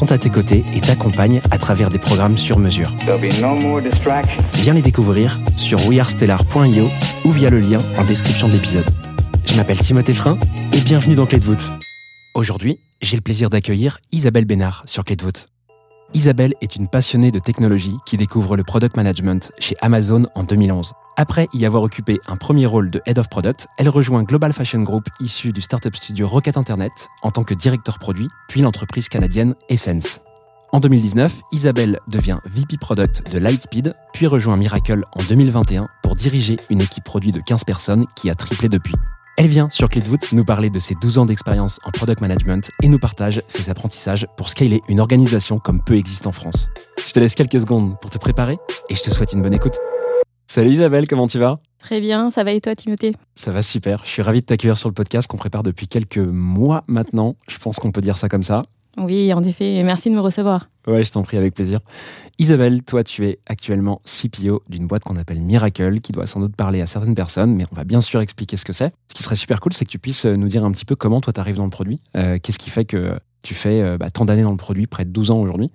sont 0.00 0.12
à 0.12 0.16
tes 0.16 0.30
côtés 0.30 0.64
et 0.74 0.80
t'accompagnent 0.80 1.42
à 1.50 1.58
travers 1.58 1.90
des 1.90 1.98
programmes 1.98 2.38
sur 2.38 2.58
mesure. 2.58 2.90
No. 3.06 3.18
Viens 4.54 4.72
les 4.72 4.80
découvrir 4.80 5.38
sur 5.58 5.78
wearestellar.io 5.86 6.88
ou 7.26 7.30
via 7.30 7.50
le 7.50 7.60
lien 7.60 7.82
en 7.98 8.04
description 8.06 8.48
de 8.48 8.54
l'épisode. 8.54 8.86
Je 9.44 9.54
m'appelle 9.56 9.78
Timothée 9.78 10.14
Frein 10.14 10.38
et 10.72 10.80
bienvenue 10.80 11.16
dans 11.16 11.26
Clé 11.26 11.38
de 11.38 11.44
voûte. 11.44 11.68
Aujourd'hui, 12.34 12.78
j'ai 13.02 13.16
le 13.16 13.20
plaisir 13.20 13.50
d'accueillir 13.50 13.98
Isabelle 14.10 14.46
Bénard 14.46 14.84
sur 14.86 15.04
Clé 15.04 15.16
de 15.16 15.22
voûte. 15.22 15.48
Isabelle 16.12 16.54
est 16.60 16.74
une 16.74 16.88
passionnée 16.88 17.30
de 17.30 17.38
technologie 17.38 17.96
qui 18.04 18.16
découvre 18.16 18.56
le 18.56 18.64
product 18.64 18.96
management 18.96 19.52
chez 19.60 19.76
Amazon 19.80 20.26
en 20.34 20.42
2011. 20.42 20.92
Après 21.16 21.46
y 21.52 21.64
avoir 21.64 21.84
occupé 21.84 22.18
un 22.26 22.36
premier 22.36 22.66
rôle 22.66 22.90
de 22.90 23.00
Head 23.06 23.18
of 23.18 23.28
Product, 23.28 23.68
elle 23.78 23.88
rejoint 23.88 24.24
Global 24.24 24.52
Fashion 24.52 24.82
Group 24.82 25.04
issu 25.20 25.52
du 25.52 25.60
startup 25.60 25.94
studio 25.94 26.26
Rocket 26.26 26.56
Internet 26.56 27.08
en 27.22 27.30
tant 27.30 27.44
que 27.44 27.54
directeur 27.54 28.00
produit, 28.00 28.28
puis 28.48 28.60
l'entreprise 28.60 29.08
canadienne 29.08 29.54
Essence. 29.68 30.20
En 30.72 30.80
2019, 30.80 31.42
Isabelle 31.52 32.00
devient 32.08 32.38
VP 32.44 32.76
Product 32.80 33.32
de 33.32 33.38
Lightspeed, 33.38 33.94
puis 34.12 34.26
rejoint 34.26 34.56
Miracle 34.56 35.04
en 35.12 35.22
2021 35.28 35.88
pour 36.02 36.16
diriger 36.16 36.56
une 36.70 36.80
équipe 36.80 37.04
produit 37.04 37.32
de 37.32 37.40
15 37.40 37.64
personnes 37.64 38.06
qui 38.16 38.30
a 38.30 38.34
triplé 38.34 38.68
depuis. 38.68 38.94
Elle 39.40 39.48
vient 39.48 39.70
sur 39.70 39.88
Clé 39.88 40.02
de 40.02 40.06
voûte 40.06 40.32
nous 40.32 40.44
parler 40.44 40.68
de 40.68 40.78
ses 40.78 40.94
12 40.94 41.16
ans 41.16 41.24
d'expérience 41.24 41.80
en 41.86 41.90
product 41.92 42.20
management 42.20 42.70
et 42.82 42.88
nous 42.88 42.98
partage 42.98 43.40
ses 43.46 43.70
apprentissages 43.70 44.26
pour 44.36 44.50
scaler 44.50 44.82
une 44.86 45.00
organisation 45.00 45.58
comme 45.58 45.82
peu 45.82 45.96
existe 45.96 46.26
en 46.26 46.32
France. 46.32 46.68
Je 47.08 47.10
te 47.10 47.20
laisse 47.20 47.34
quelques 47.34 47.58
secondes 47.58 47.98
pour 48.02 48.10
te 48.10 48.18
préparer 48.18 48.58
et 48.90 48.94
je 48.94 49.02
te 49.02 49.08
souhaite 49.08 49.32
une 49.32 49.40
bonne 49.40 49.54
écoute. 49.54 49.78
Salut 50.46 50.72
Isabelle, 50.72 51.08
comment 51.08 51.26
tu 51.26 51.38
vas? 51.38 51.58
Très 51.78 52.02
bien, 52.02 52.28
ça 52.28 52.44
va 52.44 52.50
et 52.50 52.60
toi 52.60 52.74
Timothée? 52.74 53.12
Ça 53.34 53.50
va 53.50 53.62
super, 53.62 54.02
je 54.04 54.10
suis 54.10 54.20
ravi 54.20 54.42
de 54.42 54.44
t'accueillir 54.44 54.76
sur 54.76 54.90
le 54.90 54.94
podcast 54.94 55.26
qu'on 55.26 55.38
prépare 55.38 55.62
depuis 55.62 55.88
quelques 55.88 56.18
mois 56.18 56.84
maintenant, 56.86 57.36
je 57.48 57.56
pense 57.56 57.78
qu'on 57.78 57.92
peut 57.92 58.02
dire 58.02 58.18
ça 58.18 58.28
comme 58.28 58.42
ça. 58.42 58.64
Oui, 58.96 59.32
en 59.32 59.42
effet, 59.44 59.76
et 59.76 59.82
merci 59.82 60.10
de 60.10 60.14
me 60.14 60.20
recevoir. 60.20 60.68
Ouais, 60.86 61.04
je 61.04 61.12
t'en 61.12 61.22
prie 61.22 61.36
avec 61.36 61.54
plaisir. 61.54 61.80
Isabelle, 62.38 62.82
toi, 62.82 63.04
tu 63.04 63.26
es 63.26 63.38
actuellement 63.46 64.00
CPO 64.04 64.62
d'une 64.68 64.86
boîte 64.86 65.04
qu'on 65.04 65.16
appelle 65.16 65.40
Miracle, 65.40 66.00
qui 66.00 66.12
doit 66.12 66.26
sans 66.26 66.40
doute 66.40 66.56
parler 66.56 66.80
à 66.80 66.86
certaines 66.86 67.14
personnes, 67.14 67.54
mais 67.54 67.64
on 67.70 67.76
va 67.76 67.84
bien 67.84 68.00
sûr 68.00 68.20
expliquer 68.20 68.56
ce 68.56 68.64
que 68.64 68.72
c'est. 68.72 68.92
Ce 69.08 69.14
qui 69.14 69.22
serait 69.22 69.36
super 69.36 69.60
cool, 69.60 69.72
c'est 69.72 69.84
que 69.84 69.90
tu 69.90 69.98
puisses 69.98 70.24
euh, 70.24 70.36
nous 70.36 70.48
dire 70.48 70.64
un 70.64 70.72
petit 70.72 70.84
peu 70.84 70.96
comment 70.96 71.20
toi, 71.20 71.32
tu 71.32 71.40
arrives 71.40 71.56
dans 71.56 71.64
le 71.64 71.70
produit. 71.70 72.00
Euh, 72.16 72.38
Qu'est-ce 72.42 72.58
qui 72.58 72.70
fait 72.70 72.84
que 72.84 73.18
tu 73.42 73.54
fais 73.54 73.80
euh, 73.80 73.96
bah, 73.98 74.10
tant 74.10 74.24
d'années 74.24 74.42
dans 74.42 74.50
le 74.50 74.56
produit, 74.56 74.86
près 74.86 75.04
de 75.04 75.10
12 75.10 75.30
ans 75.30 75.38
aujourd'hui. 75.38 75.70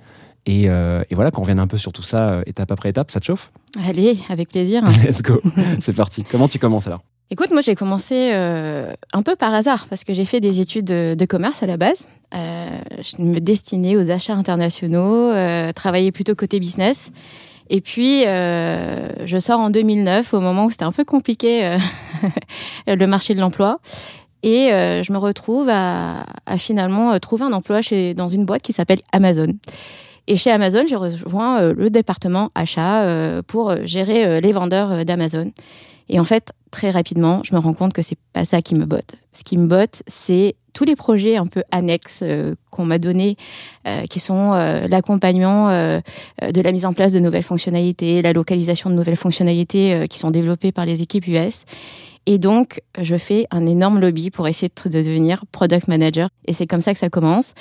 Et, 0.45 0.69
euh, 0.69 1.03
et 1.09 1.15
voilà, 1.15 1.31
qu'on 1.31 1.41
revienne 1.41 1.59
un 1.59 1.67
peu 1.67 1.77
sur 1.77 1.93
tout 1.93 2.03
ça, 2.03 2.41
étape 2.45 2.71
après 2.71 2.89
étape, 2.89 3.09
ça 3.09 3.19
te 3.19 3.25
chauffe? 3.25 3.51
Allez, 3.87 4.17
avec 4.29 4.49
plaisir. 4.49 4.83
Let's 5.03 5.21
go, 5.21 5.41
c'est 5.79 5.95
parti. 5.95 6.23
Comment 6.23 6.47
tu 6.47 6.59
commences 6.59 6.87
alors? 6.87 7.01
Écoute, 7.31 7.49
moi 7.49 7.61
j'ai 7.61 7.73
commencé 7.73 8.29
euh, 8.33 8.93
un 9.11 9.23
peu 9.23 9.35
par 9.35 9.51
hasard 9.51 9.87
parce 9.89 10.03
que 10.03 10.13
j'ai 10.13 10.25
fait 10.25 10.39
des 10.39 10.59
études 10.59 10.85
de, 10.85 11.25
commerce 11.25 11.63
à 11.63 11.65
la 11.65 11.75
base. 11.75 12.07
Euh, 12.35 12.79
je 12.99 13.19
me 13.19 13.39
destinais 13.39 13.95
aux 13.95 14.11
achats 14.11 14.35
internationaux, 14.35 15.31
euh, 15.31 15.71
travaillais 15.71 16.11
plutôt 16.11 16.35
côté 16.35 16.59
business. 16.59 17.11
Et 17.71 17.81
puis, 17.81 18.21
je 18.25 19.37
sors 19.39 19.59
en 19.59 19.71
2009, 19.71 20.35
au 20.35 20.39
moment 20.39 20.65
où 20.65 20.69
c'était 20.69 20.85
un 20.85 20.91
peu 20.91 21.03
compliqué 21.03 21.77
le 22.87 23.05
marché 23.07 23.33
de 23.33 23.39
l'emploi. 23.39 23.79
Et 24.43 24.67
je 24.69 25.11
me 25.11 25.17
retrouve 25.17 25.67
à, 25.69 26.27
finalement 26.59 27.17
trouver 27.17 27.45
un 27.45 27.53
emploi 27.53 27.79
dans 28.15 28.27
une 28.27 28.45
boîte 28.45 28.61
qui 28.61 28.71
s'appelle 28.71 28.99
Amazon. 29.13 29.47
Et 30.27 30.35
chez 30.35 30.51
Amazon, 30.51 30.83
j'ai 30.87 30.95
rejoint 30.95 31.73
le 31.73 31.89
département 31.89 32.51
achat 32.53 33.41
pour 33.47 33.75
gérer 33.83 34.39
les 34.41 34.51
vendeurs 34.51 35.03
d'Amazon. 35.03 35.51
Et 36.09 36.19
en 36.19 36.23
fait, 36.23 36.51
très 36.71 36.91
rapidement, 36.91 37.41
je 37.43 37.55
me 37.55 37.59
rends 37.59 37.73
compte 37.73 37.93
que 37.93 38.01
c'est 38.01 38.17
pas 38.33 38.45
ça 38.45 38.61
qui 38.61 38.75
me 38.75 38.85
botte. 38.85 39.15
Ce 39.33 39.43
qui 39.43 39.57
me 39.57 39.67
botte, 39.67 40.03
c'est 40.07 40.55
tous 40.73 40.83
les 40.83 40.95
projets 40.95 41.37
un 41.37 41.47
peu 41.47 41.63
annexes 41.71 42.21
euh, 42.21 42.53
qu'on 42.69 42.85
m'a 42.85 42.99
donnés, 42.99 43.37
euh, 43.87 44.03
qui 44.03 44.19
sont 44.19 44.53
euh, 44.53 44.87
l'accompagnement 44.87 45.69
euh, 45.69 46.01
euh, 46.43 46.51
de 46.51 46.61
la 46.61 46.71
mise 46.71 46.85
en 46.85 46.93
place 46.93 47.13
de 47.13 47.19
nouvelles 47.19 47.43
fonctionnalités, 47.43 48.21
la 48.21 48.33
localisation 48.33 48.89
de 48.89 48.95
nouvelles 48.95 49.15
fonctionnalités 49.15 50.05
qui 50.09 50.19
sont 50.19 50.31
développées 50.31 50.71
par 50.71 50.85
les 50.85 51.01
équipes 51.01 51.27
US. 51.27 51.63
Et 52.27 52.39
donc, 52.39 52.81
je 52.99 53.15
fais 53.15 53.47
un 53.51 53.65
énorme 53.65 53.99
lobby 53.99 54.29
pour 54.31 54.47
essayer 54.47 54.67
de, 54.67 54.89
de 54.89 55.01
devenir 55.01 55.45
product 55.51 55.87
manager. 55.87 56.29
Et 56.47 56.53
c'est 56.53 56.67
comme 56.67 56.81
ça 56.81 56.93
que 56.93 56.99
ça 56.99 57.09
commence, 57.09 57.53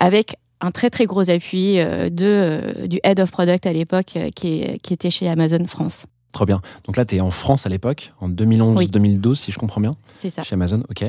avec 0.00 0.36
un 0.60 0.70
très 0.70 0.88
très 0.88 1.04
gros 1.04 1.28
appui 1.30 1.76
de, 1.76 2.86
du 2.86 2.98
head 3.04 3.20
of 3.20 3.30
product 3.30 3.66
à 3.66 3.72
l'époque 3.72 4.18
qui, 4.34 4.64
qui 4.82 4.92
était 4.94 5.10
chez 5.10 5.28
Amazon 5.28 5.64
France. 5.66 6.06
Trop 6.32 6.44
bien. 6.44 6.60
Donc 6.84 6.96
là, 6.96 7.04
tu 7.04 7.16
es 7.16 7.20
en 7.20 7.30
France 7.30 7.66
à 7.66 7.68
l'époque, 7.68 8.12
en 8.20 8.28
2011-2012, 8.28 9.34
si 9.34 9.52
je 9.52 9.58
comprends 9.58 9.80
bien, 9.80 9.92
C'est 10.16 10.30
ça. 10.30 10.42
chez 10.42 10.54
Amazon, 10.54 10.82
ok. 10.90 11.04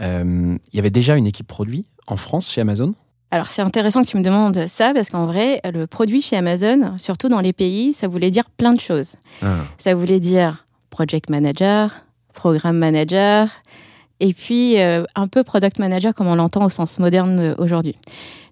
Euh, 0.00 0.56
Il 0.72 0.76
y 0.76 0.78
avait 0.78 0.90
déjà 0.90 1.16
une 1.16 1.26
équipe 1.26 1.46
produit 1.46 1.84
en 2.06 2.16
France 2.16 2.50
chez 2.50 2.60
Amazon? 2.60 2.94
Alors 3.32 3.46
c'est 3.48 3.62
intéressant 3.62 4.02
que 4.04 4.08
tu 4.08 4.16
me 4.16 4.22
demandes 4.22 4.66
ça 4.68 4.92
parce 4.94 5.10
qu'en 5.10 5.26
vrai, 5.26 5.60
le 5.64 5.86
produit 5.86 6.22
chez 6.22 6.36
Amazon, 6.36 6.94
surtout 6.96 7.28
dans 7.28 7.40
les 7.40 7.52
pays, 7.52 7.92
ça 7.92 8.06
voulait 8.06 8.30
dire 8.30 8.48
plein 8.50 8.72
de 8.72 8.80
choses. 8.80 9.16
Ah. 9.42 9.64
Ça 9.78 9.94
voulait 9.94 10.20
dire 10.20 10.66
project 10.90 11.28
manager, 11.28 11.96
programme 12.34 12.78
manager, 12.78 13.48
et 14.20 14.32
puis 14.32 14.80
euh, 14.80 15.04
un 15.16 15.26
peu 15.26 15.42
product 15.42 15.78
manager 15.80 16.14
comme 16.14 16.28
on 16.28 16.36
l'entend 16.36 16.64
au 16.64 16.68
sens 16.68 16.98
moderne 17.00 17.38
euh, 17.40 17.54
aujourd'hui. 17.58 17.96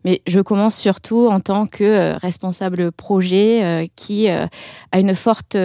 Mais 0.04 0.20
je 0.26 0.40
commence 0.40 0.76
surtout 0.76 1.28
en 1.28 1.40
tant 1.40 1.66
que 1.66 1.84
euh, 1.84 2.16
responsable 2.18 2.92
projet 2.92 3.64
euh, 3.64 3.86
qui 3.96 4.28
euh, 4.28 4.46
a 4.92 5.00
une 5.00 5.14
forte 5.14 5.56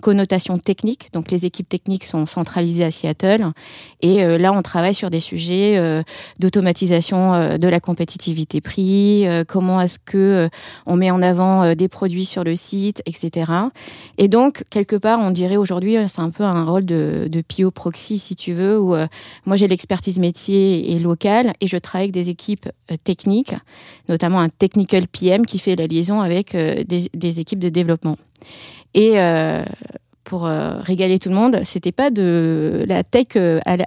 connotation 0.00 0.58
technique. 0.58 1.08
Donc 1.12 1.30
les 1.30 1.44
équipes 1.46 1.68
techniques 1.68 2.04
sont 2.04 2.26
centralisées 2.26 2.84
à 2.84 2.90
Seattle. 2.90 3.46
Et 4.00 4.24
là, 4.38 4.52
on 4.52 4.62
travaille 4.62 4.94
sur 4.94 5.10
des 5.10 5.20
sujets 5.20 6.02
d'automatisation 6.38 7.58
de 7.58 7.68
la 7.68 7.80
compétitivité 7.80 8.60
prix, 8.60 9.26
comment 9.46 9.80
est-ce 9.80 9.98
que 9.98 10.48
on 10.86 10.96
met 10.96 11.10
en 11.10 11.22
avant 11.22 11.74
des 11.74 11.88
produits 11.88 12.24
sur 12.24 12.44
le 12.44 12.54
site, 12.54 13.02
etc. 13.06 13.52
Et 14.18 14.28
donc, 14.28 14.64
quelque 14.70 14.96
part, 14.96 15.20
on 15.20 15.30
dirait 15.30 15.56
aujourd'hui, 15.56 15.96
c'est 16.08 16.20
un 16.20 16.30
peu 16.30 16.44
un 16.44 16.64
rôle 16.64 16.86
de, 16.86 17.28
de 17.30 17.42
PO 17.42 17.70
proxy, 17.70 18.18
si 18.18 18.34
tu 18.34 18.54
veux, 18.54 18.80
où 18.80 18.96
moi 19.46 19.56
j'ai 19.56 19.68
l'expertise 19.68 20.18
métier 20.18 20.92
et 20.92 20.98
locale 20.98 21.52
et 21.60 21.66
je 21.66 21.76
travaille 21.76 22.06
avec 22.06 22.12
des 22.12 22.28
équipes 22.28 22.68
techniques, 23.04 23.54
notamment 24.08 24.40
un 24.40 24.48
technical 24.48 25.06
PM 25.08 25.46
qui 25.46 25.58
fait 25.58 25.76
la 25.76 25.86
liaison 25.86 26.20
avec 26.20 26.54
euh, 26.54 26.82
des, 26.84 27.40
équipes 27.40 27.58
de 27.58 27.68
développement. 27.68 28.16
Et 28.94 29.12
euh, 29.16 29.64
pour 30.24 30.46
euh, 30.46 30.78
régaler 30.80 31.18
tout 31.18 31.28
le 31.28 31.34
monde, 31.34 31.60
c'était 31.64 31.92
pas 31.92 32.10
de 32.10 32.84
la 32.86 33.02
tech 33.02 33.36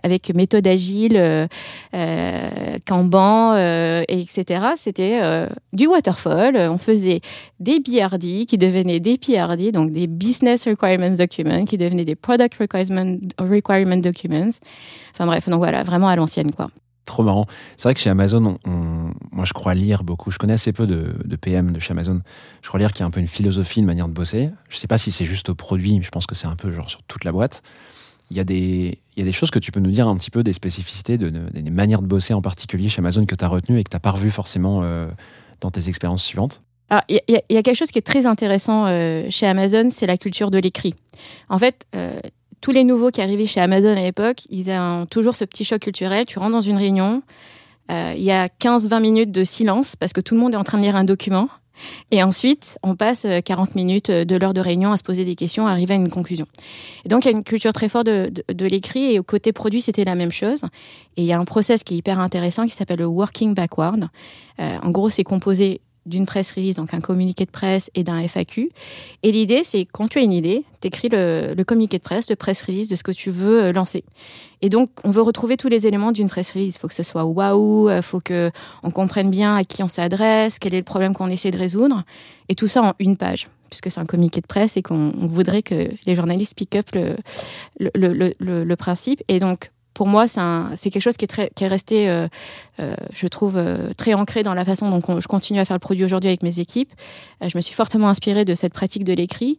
avec 0.03 0.33
méthode 0.33 0.67
agile, 0.67 1.15
euh, 1.17 2.77
Kanban, 2.87 3.55
et 3.55 4.21
etc. 4.21 4.61
C'était 4.75 5.47
du 5.73 5.87
waterfall. 5.87 6.57
On 6.57 6.77
faisait 6.77 7.21
des 7.59 7.79
BRD 7.79 8.45
qui 8.45 8.57
devenaient 8.57 8.99
des 8.99 9.17
PRD, 9.17 9.71
donc 9.71 9.91
des 9.91 10.07
Business 10.07 10.67
Requirements 10.67 11.15
Documents, 11.17 11.65
qui 11.65 11.77
devenaient 11.77 12.05
des 12.05 12.15
Product 12.15 12.53
Requirement, 12.59 13.17
requirement 13.39 13.97
Documents. 13.97 14.59
Enfin 15.13 15.25
bref, 15.25 15.47
donc 15.47 15.59
voilà, 15.59 15.83
vraiment 15.83 16.09
à 16.09 16.15
l'ancienne, 16.15 16.51
quoi. 16.51 16.67
Trop 17.05 17.23
marrant. 17.23 17.45
C'est 17.77 17.83
vrai 17.87 17.93
que 17.93 17.99
chez 17.99 18.09
Amazon, 18.09 18.57
on, 18.65 18.69
on- 18.69 18.94
moi 19.31 19.45
je 19.45 19.53
crois 19.53 19.73
lire 19.73 20.03
beaucoup. 20.03 20.31
Je 20.31 20.37
connais 20.37 20.53
assez 20.53 20.73
peu 20.73 20.87
de, 20.87 21.35
PM 21.35 21.71
de 21.71 21.79
chez 21.79 21.91
Amazon. 21.91 22.21
Je 22.61 22.67
crois 22.67 22.79
lire 22.79 22.91
qu'il 22.93 23.01
y 23.01 23.03
a 23.03 23.05
un 23.07 23.11
peu 23.11 23.19
une 23.19 23.27
philosophie, 23.27 23.79
une 23.79 23.85
manière 23.85 24.07
de 24.07 24.13
bosser. 24.13 24.49
Je 24.69 24.77
sais 24.77 24.87
pas 24.87 24.97
si 24.97 25.11
c'est 25.11 25.25
juste 25.25 25.49
au 25.49 25.55
produit, 25.55 25.97
mais 25.97 26.03
je 26.03 26.09
pense 26.11 26.25
que 26.25 26.35
c'est 26.35 26.47
un 26.47 26.55
peu 26.55 26.71
genre 26.71 26.89
sur 26.89 27.03
toute 27.03 27.23
la 27.23 27.31
boîte. 27.31 27.61
Il 28.31 28.37
y, 28.37 28.39
a 28.39 28.43
des, 28.43 28.97
il 29.15 29.19
y 29.19 29.21
a 29.21 29.25
des 29.25 29.31
choses 29.31 29.51
que 29.51 29.59
tu 29.59 29.71
peux 29.71 29.79
nous 29.79 29.91
dire 29.91 30.07
un 30.07 30.15
petit 30.17 30.31
peu, 30.31 30.41
des 30.41 30.53
spécificités, 30.53 31.19
de, 31.19 31.29
de- 31.29 31.49
des 31.51 31.69
manières 31.69 32.01
de 32.01 32.07
bosser 32.07 32.33
en 32.33 32.41
particulier 32.41 32.89
chez 32.89 32.99
Amazon 32.99 33.25
que 33.27 33.35
tu 33.35 33.45
as 33.45 33.47
retenues 33.47 33.79
et 33.79 33.83
que 33.83 33.89
tu 33.91 33.95
n'as 33.95 33.99
pas 33.99 34.09
revues 34.11 34.31
forcément 34.31 34.81
euh, 34.83 35.07
dans 35.61 35.69
tes 35.69 35.89
expériences 35.89 36.23
suivantes? 36.23 36.61
Alors, 36.89 37.03
il 37.07 37.19
y, 37.27 37.35
a- 37.35 37.61
quelque 37.63 37.75
chose 37.75 37.91
qui 37.91 37.99
est 37.99 38.05
très 38.05 38.25
intéressant 38.25 38.85
euh, 38.87 39.27
chez 39.29 39.45
Amazon, 39.45 39.89
c'est 39.91 40.07
la 40.07 40.17
culture 40.17 40.49
de 40.49 40.57
l'écrit. 40.57 40.95
En 41.49 41.59
fait, 41.59 41.85
euh, 41.95 42.19
tous 42.61 42.71
les 42.71 42.83
nouveaux 42.83 43.11
qui 43.11 43.21
arrivaient 43.21 43.45
chez 43.45 43.61
Amazon 43.61 43.91
à 43.91 43.95
l'époque, 43.95 44.41
ils 44.49 44.71
ont 44.71 45.05
toujours 45.05 45.35
ce 45.35 45.45
petit 45.45 45.63
choc 45.63 45.81
culturel. 45.81 46.25
Tu 46.25 46.39
rentres 46.39 46.53
dans 46.53 46.61
une 46.61 46.77
réunion, 46.77 47.21
il 47.89 48.23
y 48.23 48.31
a 48.31 48.47
15-20 48.47 49.01
minutes 49.01 49.31
de 49.31 49.43
silence 49.43 49.95
parce 49.95 50.13
que 50.13 50.21
tout 50.21 50.35
le 50.35 50.41
monde 50.41 50.53
est 50.53 50.57
en 50.57 50.63
train 50.63 50.77
de 50.77 50.83
lire 50.83 50.95
un 50.95 51.03
document. 51.03 51.49
Et 52.11 52.23
ensuite, 52.23 52.77
on 52.83 52.95
passe 52.95 53.25
40 53.43 53.69
euh, 53.69 53.71
minutes 53.75 54.11
de 54.11 54.35
l'heure 54.35 54.53
de 54.53 54.61
réunion 54.61 54.91
à 54.91 54.97
se 54.97 55.03
poser 55.03 55.25
des 55.25 55.35
questions, 55.35 55.67
à 55.67 55.71
arriver 55.71 55.93
à 55.93 55.97
une 55.97 56.09
conclusion. 56.09 56.45
Et 57.03 57.09
donc, 57.09 57.25
il 57.25 57.31
y 57.31 57.33
a 57.33 57.37
une 57.37 57.43
culture 57.43 57.73
très 57.73 57.89
forte 57.89 58.05
de, 58.05 58.31
de, 58.31 58.53
de 58.53 58.65
l'écrit 58.65 59.13
et 59.13 59.19
au 59.19 59.23
côté 59.23 59.51
produit, 59.51 59.81
c'était 59.81 60.03
la 60.03 60.15
même 60.15 60.31
chose. 60.31 60.63
Et 61.17 61.23
il 61.23 61.25
y 61.25 61.33
a 61.33 61.39
un 61.39 61.45
process 61.45 61.83
qui 61.83 61.95
est 61.95 61.97
hyper 61.97 62.19
intéressant 62.19 62.65
qui 62.65 62.73
s'appelle 62.73 62.99
le 62.99 63.05
working 63.05 63.53
backward. 63.53 64.07
Euh, 64.59 64.77
en 64.81 64.89
gros, 64.91 65.09
c'est 65.09 65.23
composé 65.23 65.81
d'une 66.05 66.25
presse 66.25 66.51
release, 66.53 66.75
donc 66.75 66.93
un 66.93 66.99
communiqué 66.99 67.45
de 67.45 67.51
presse 67.51 67.89
et 67.95 68.03
d'un 68.03 68.19
FAQ. 68.27 68.69
Et 69.23 69.31
l'idée, 69.31 69.61
c'est 69.63 69.85
quand 69.85 70.07
tu 70.07 70.19
as 70.19 70.21
une 70.21 70.33
idée, 70.33 70.63
tu 70.81 70.87
écris 70.87 71.09
le, 71.09 71.55
communiqué 71.65 71.97
de 71.97 72.03
presse, 72.03 72.29
le 72.29 72.35
presse 72.35 72.63
release 72.63 72.87
de 72.87 72.95
ce 72.95 73.03
que 73.03 73.11
tu 73.11 73.31
veux 73.31 73.63
euh, 73.63 73.73
lancer. 73.73 74.03
Et 74.61 74.69
donc, 74.69 74.89
on 75.03 75.11
veut 75.11 75.21
retrouver 75.21 75.57
tous 75.57 75.67
les 75.67 75.87
éléments 75.87 76.11
d'une 76.11 76.29
presse 76.29 76.51
release. 76.51 76.75
Il 76.75 76.79
faut 76.79 76.87
que 76.87 76.93
ce 76.93 77.03
soit 77.03 77.25
waouh, 77.25 77.89
il 77.89 78.01
faut 78.01 78.19
qu'on 78.19 78.91
comprenne 78.91 79.29
bien 79.29 79.55
à 79.55 79.63
qui 79.63 79.83
on 79.83 79.87
s'adresse, 79.87 80.59
quel 80.59 80.73
est 80.73 80.79
le 80.79 80.83
problème 80.83 81.13
qu'on 81.13 81.29
essaie 81.29 81.51
de 81.51 81.57
résoudre. 81.57 82.03
Et 82.49 82.55
tout 82.55 82.67
ça 82.67 82.81
en 82.81 82.93
une 82.99 83.17
page, 83.17 83.47
puisque 83.69 83.91
c'est 83.91 83.99
un 83.99 84.05
communiqué 84.05 84.41
de 84.41 84.47
presse 84.47 84.77
et 84.77 84.81
qu'on 84.81 85.11
voudrait 85.17 85.61
que 85.61 85.89
les 86.05 86.15
journalistes 86.15 86.55
pick 86.55 86.75
up 86.75 86.85
le, 86.93 88.35
le 88.39 88.75
principe. 88.75 89.21
Et 89.27 89.39
donc, 89.39 89.71
pour 89.95 90.07
moi, 90.07 90.27
c'est 90.27 90.89
quelque 90.91 91.01
chose 91.01 91.15
qui 91.15 91.25
est, 91.25 91.67
resté, 91.67 92.09
euh, 92.09 92.27
euh, 92.81 92.95
je 93.13 93.27
trouve, 93.27 93.55
euh, 93.55 93.93
très 93.93 94.13
ancré 94.13 94.43
dans 94.43 94.53
la 94.53 94.65
façon 94.65 94.91
dont 94.91 95.19
je 95.19 95.27
continue 95.27 95.59
à 95.59 95.65
faire 95.65 95.75
le 95.75 95.79
produit 95.79 96.03
aujourd'hui 96.03 96.29
avec 96.29 96.43
mes 96.43 96.59
équipes. 96.59 96.91
Je 97.41 97.57
me 97.57 97.61
suis 97.61 97.73
fortement 97.73 98.09
inspirée 98.09 98.43
de 98.43 98.53
cette 98.55 98.73
pratique 98.73 99.05
de 99.05 99.13
l'écrit. 99.13 99.57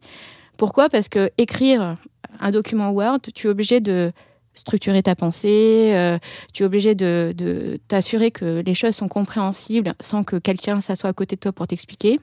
Pourquoi? 0.59 0.91
Parce 0.91 1.09
que 1.09 1.31
écrire 1.39 1.97
un 2.39 2.51
document 2.51 2.91
Word, 2.91 3.21
tu 3.35 3.47
es 3.47 3.51
obligé 3.51 3.81
de 3.81 4.13
structurer 4.55 5.03
ta 5.03 5.15
pensée, 5.15 6.19
tu 6.53 6.63
es 6.63 6.67
obligé 6.67 6.95
de, 6.95 7.33
de 7.35 7.79
t'assurer 7.89 8.31
que 8.31 8.63
les 8.65 8.75
choses 8.75 8.95
sont 8.95 9.09
compréhensibles 9.09 9.95
sans 10.01 10.23
que 10.23 10.37
quelqu'un 10.37 10.83
s'assoie 10.83 11.11
à 11.11 11.13
côté 11.15 11.37
de 11.37 11.41
toi 11.41 11.53
pour 11.53 11.67
t'expliquer. 11.67 12.21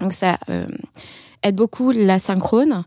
Donc 0.00 0.12
ça 0.12 0.38
aide 1.42 1.56
beaucoup 1.56 1.90
la 1.90 2.20
synchrone. 2.20 2.84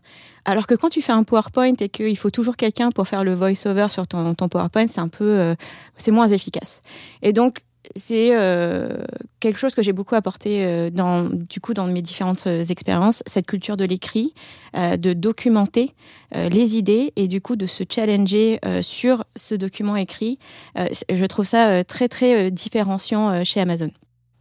Alors 0.48 0.66
que 0.66 0.74
quand 0.74 0.88
tu 0.88 1.02
fais 1.02 1.12
un 1.12 1.24
PowerPoint 1.24 1.74
et 1.78 1.90
qu'il 1.90 2.16
faut 2.16 2.30
toujours 2.30 2.56
quelqu'un 2.56 2.90
pour 2.90 3.06
faire 3.06 3.22
le 3.22 3.34
voice-over 3.34 3.88
sur 3.90 4.06
ton, 4.06 4.34
PowerPoint, 4.34 4.88
c'est 4.88 4.98
un 4.98 5.08
peu, 5.08 5.38
euh, 5.38 5.54
c'est 5.98 6.10
moins 6.10 6.28
efficace. 6.28 6.80
Et 7.20 7.34
donc, 7.34 7.58
c'est 7.96 8.30
euh, 8.32 9.04
quelque 9.40 9.58
chose 9.58 9.74
que 9.74 9.82
j'ai 9.82 9.92
beaucoup 9.92 10.14
apporté 10.14 10.64
euh, 10.64 10.88
dans, 10.88 11.28
du 11.28 11.60
coup, 11.60 11.74
dans 11.74 11.86
mes 11.86 12.00
différentes 12.00 12.46
expériences, 12.46 13.22
cette 13.26 13.46
culture 13.46 13.76
de 13.76 13.84
l'écrit, 13.84 14.32
de 14.74 15.12
documenter 15.12 15.94
les 16.34 16.78
idées 16.78 17.12
et 17.16 17.28
du 17.28 17.42
coup 17.42 17.56
de 17.56 17.66
se 17.66 17.84
challenger 17.86 18.58
sur 18.80 19.24
ce 19.36 19.54
document 19.54 19.96
écrit. 19.96 20.38
je 20.76 21.24
trouve 21.26 21.44
ça 21.44 21.84
très, 21.84 22.08
très 22.08 22.50
différenciant 22.50 23.44
chez 23.44 23.60
Amazon. 23.60 23.90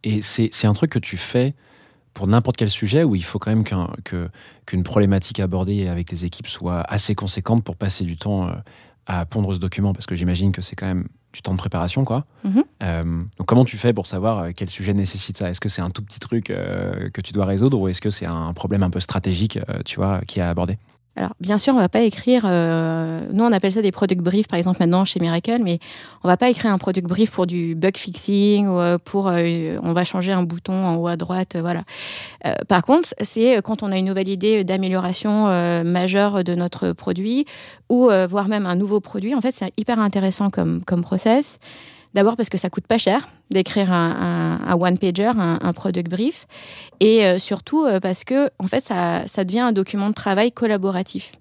Et 0.06 0.22
c'est 0.22 0.66
un 0.66 0.74
truc 0.74 0.92
que 0.92 1.00
tu 1.00 1.18
fais 1.18 1.54
pour 2.18 2.28
n'importe 2.28 2.58
quel 2.58 2.72
sujet 2.72 3.04
où 3.04 3.14
il 3.16 3.24
faut 3.24 3.38
quand 3.38 3.52
même 3.52 3.64
qu'une 3.64 3.86
qu 4.04 4.16
qu 4.66 4.82
problématique 4.82 5.40
abordée 5.40 5.88
avec 5.88 6.08
tes 6.08 6.26
équipes 6.26 6.48
soit 6.48 6.82
assez 6.82 7.14
conséquente 7.14 7.64
pour 7.64 7.76
passer 7.76 8.06
du 8.06 8.18
temps 8.18 8.48
euh, 8.48 8.54
à 9.06 9.28
pondre 9.28 9.54
ce 9.54 9.60
document? 9.60 9.94
Parce 9.94 10.08
que 10.08 10.16
j'imagine 10.16 10.52
que 10.52 10.64
c'est 10.64 10.76
quand 10.76 10.88
même 10.88 11.08
du 11.32 11.44
temps 11.44 11.52
de 11.52 11.60
préparation, 11.60 12.06
quoi. 12.06 12.26
Mhm. 12.44 12.52
Mm 12.52 12.58
-hmm. 12.58 12.64
euh, 12.84 13.04
donc 13.38 13.46
comment 13.46 13.66
tu 13.66 13.78
fais 13.78 13.94
pour 13.94 14.08
savoir 14.08 14.40
euh, 14.40 14.52
quel 14.56 14.70
sujet 14.70 14.96
nécessite 14.96 15.38
ça? 15.38 15.48
Est-ce 15.52 15.62
que 15.62 15.70
c'est 15.70 15.84
un 15.84 15.92
tout 15.92 16.02
petit 16.02 16.20
truc 16.20 16.50
euh, 16.50 17.12
que 17.14 17.22
tu 17.22 17.34
dois 17.34 17.46
résoudre 17.46 17.80
ou 17.80 17.88
est-ce 17.88 18.02
que 18.02 18.10
c'est 18.10 18.26
un 18.26 18.52
problème 18.54 18.82
un 18.82 18.90
peu 18.90 19.00
stratégique, 19.00 19.58
euh, 19.58 19.84
tu 19.86 19.98
vois, 20.00 20.22
qui 20.28 20.40
est 20.40 20.44
à 20.48 20.50
aborder? 20.50 20.78
Alors, 21.18 21.32
bien 21.40 21.58
sûr, 21.58 21.74
on 21.74 21.80
va 21.80 21.90
pas 21.90 22.02
écrire. 22.02 22.44
Euh, 22.46 23.22
nous, 23.34 23.44
on 23.44 23.52
appelle 23.52 23.72
ça 23.72 23.82
des 23.82 23.92
product 23.92 24.22
briefs, 24.22 24.48
par 24.48 24.60
exemple, 24.60 24.78
maintenant 24.80 25.04
chez 25.04 25.20
Miracle, 25.20 25.58
mais 25.64 25.80
on 26.24 26.28
va 26.28 26.38
pas 26.38 26.48
écrire 26.48 26.72
un 26.72 26.78
product 26.78 27.08
brief 27.08 27.32
pour 27.32 27.48
du 27.48 27.74
bug 27.74 27.98
fixing 27.98 28.68
ou 28.68 28.80
euh, 28.80 29.00
pour. 29.04 29.28
Euh, 29.28 29.80
on 29.82 29.94
va 29.94 30.04
changer 30.04 30.32
un 30.32 30.44
bouton 30.44 30.74
en 30.74 30.96
haut 30.98 31.08
à 31.08 31.16
droite, 31.18 31.56
euh, 31.56 31.62
voilà. 31.62 31.84
Par 32.68 32.84
contre, 32.84 33.16
c'est 33.22 33.62
quand 33.64 33.82
on 33.82 33.92
a 33.92 33.98
une 33.98 34.06
nouvelle 34.06 34.30
idée 34.30 34.64
d'amélioration 34.64 35.48
majeure 35.84 36.44
de 36.44 36.56
notre 36.56 36.94
produit 36.94 37.46
ou 37.90 38.10
voire 38.30 38.48
même 38.48 38.66
un 38.66 38.76
nouveau 38.76 39.00
produit. 39.02 39.36
En 39.36 39.42
fait, 39.42 39.54
c'est 39.54 39.74
hyper 39.76 40.00
intéressant 40.00 40.50
comme, 40.50 40.82
comme 40.86 41.02
process. 41.02 41.60
D'abord 42.14 42.38
parce 42.38 42.50
que 42.50 42.58
ça 42.58 42.70
coûte 42.70 42.88
pas 42.88 42.98
cher 42.98 43.28
d'écrire 43.50 43.92
un, 43.92 44.78
one-pager, 44.80 45.32
un, 45.38 45.74
product 45.74 46.10
brief, 46.10 46.48
et 47.00 47.26
euh, 47.26 47.40
surtout 47.40 47.86
euh, 47.86 48.00
parce 48.00 48.24
que 48.24 48.50
en 48.60 48.68
fait, 48.68 48.84
ça, 48.84 49.24
devient 49.44 49.60
un 49.60 49.72
document 49.72 50.10
de 50.10 50.14
travail 50.14 50.52
collaboratif. 50.52 51.32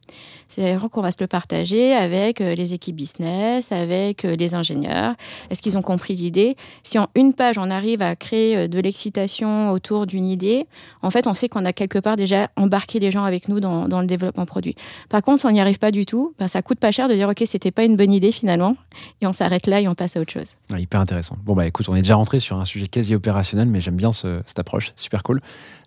C'est-à-dire 0.49 0.89
qu'on 0.91 1.01
va 1.01 1.11
se 1.11 1.17
le 1.19 1.27
partager 1.27 1.93
avec 1.93 2.41
euh, 2.41 2.55
les 2.55 2.73
équipes 2.73 2.95
business, 2.95 3.73
avec 3.73 4.23
les 4.23 4.55
ingénieurs. 4.55 5.15
Est-ce 5.51 5.61
qu'ils 5.61 5.77
ont 5.77 5.83
compris 5.83 6.15
l'idée? 6.15 6.57
Si 6.85 6.99
en 6.99 7.09
une 7.17 7.33
page, 7.33 7.59
on 7.59 7.69
arrive 7.69 8.01
à 8.01 8.15
créer 8.15 8.69
de 8.69 8.79
l'excitation 8.79 9.73
autour 9.73 10.07
d'une 10.07 10.27
idée, 10.27 10.67
en 11.03 11.11
fait, 11.11 11.27
on 11.27 11.35
sait 11.35 11.49
qu'on 11.49 11.65
a 11.65 11.73
quelque 11.73 11.99
part 11.99 12.15
déjà 12.15 12.49
embarqué 12.57 13.01
les 13.01 13.11
gens 13.11 13.25
avec 13.25 13.49
nous 13.49 13.59
dans, 13.59 14.01
le 14.01 14.07
développement 14.07 14.47
produit. 14.47 14.77
Par 15.09 15.23
contre, 15.23 15.41
si 15.41 15.47
on 15.47 15.51
n'y 15.51 15.61
arrive 15.61 15.79
pas 15.79 15.91
du 15.91 16.07
tout, 16.07 16.35
ben, 16.39 16.47
ça 16.47 16.63
coûte 16.63 16.79
pas 16.79 16.93
cher 16.93 17.09
de 17.09 17.15
dire, 17.15 17.29
OK, 17.29 17.43
c'était 17.45 17.73
pas 17.73 17.83
une 17.83 17.97
bonne 17.97 18.13
idée 18.13 18.31
finalement, 18.31 18.77
et 19.21 19.27
on 19.27 19.33
s'arrête 19.33 19.67
là 19.67 19.81
et 19.81 19.89
on 19.89 19.95
passe 19.95 20.17
à 20.17 20.21
autre 20.21 20.33
chose. 20.33 20.55
Hyper 20.77 21.01
intéressant. 21.01 21.37
Bon, 21.45 21.55
bah 21.55 21.67
écoute, 21.67 21.89
on 21.89 21.96
est 21.97 22.03
déjà 22.03 22.15
rentré 22.15 22.39
sur 22.39 22.59
un 22.59 22.65
sujet 22.65 22.87
quasi 22.87 23.15
opérationnel, 23.15 23.69
mais 23.69 23.81
j'aime 23.81 23.97
bien 23.97 24.13
ce, 24.13 24.41
cette 24.47 24.59
approche, 24.59 24.93
super 24.97 25.23
cool. 25.23 25.41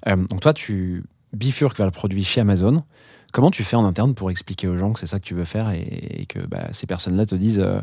Euh, 0.08 0.16
donc 0.16 0.42
toi, 0.42 0.54
tu 0.54 1.04
bifurques 1.34 1.78
vers 1.78 1.86
le 1.86 1.92
produit 1.92 2.24
chez 2.24 2.42
Amazon. 2.42 2.84
Comment 3.32 3.52
tu 3.52 3.64
fais 3.64 3.76
en 3.76 3.86
interne 3.86 4.16
pour 4.16 4.32
expliquer 4.32 4.68
aux 4.68 4.78
gens 4.78 4.92
que 4.94 5.00
c'est 5.00 5.08
ça 5.08 5.20
que 5.20 5.26
tu 5.26 5.36
veux 5.36 5.46
faire 5.46 5.70
et, 5.70 6.26
que 6.28 6.40
bah, 6.40 6.68
ces 6.72 6.88
personnes-là 6.88 7.26
te 7.26 7.36
disent 7.36 7.60
euh, 7.60 7.80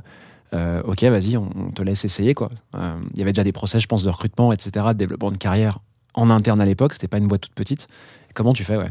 euh, 0.55 0.83
Ok, 0.85 1.05
vas-y, 1.05 1.37
on, 1.37 1.49
on, 1.57 1.71
te 1.71 1.83
laisse 1.83 2.05
essayer. 2.05 2.35
Quoi. 2.35 2.51
Il 2.75 3.19
y 3.19 3.23
avait 3.23 3.33
déjà 3.33 3.45
des 3.45 3.53
process, 3.53 3.81
je 3.81 3.87
pense, 3.87 4.03
de 4.03 4.11
recrutement, 4.11 4.53
etc., 4.53 4.87
de 4.89 4.93
développement 4.95 5.31
de 5.31 5.37
carrière 5.37 5.79
en 6.15 6.31
interne 6.31 6.61
à 6.61 6.67
l'époque. 6.67 6.95
C'était 6.95 7.09
pas 7.09 7.19
une 7.19 7.29
boîte 7.29 7.43
toute 7.43 7.55
petite. 7.55 7.89
Comment 8.35 8.53
tu 8.53 8.65
fais 8.65 8.77
ouais? 8.77 8.89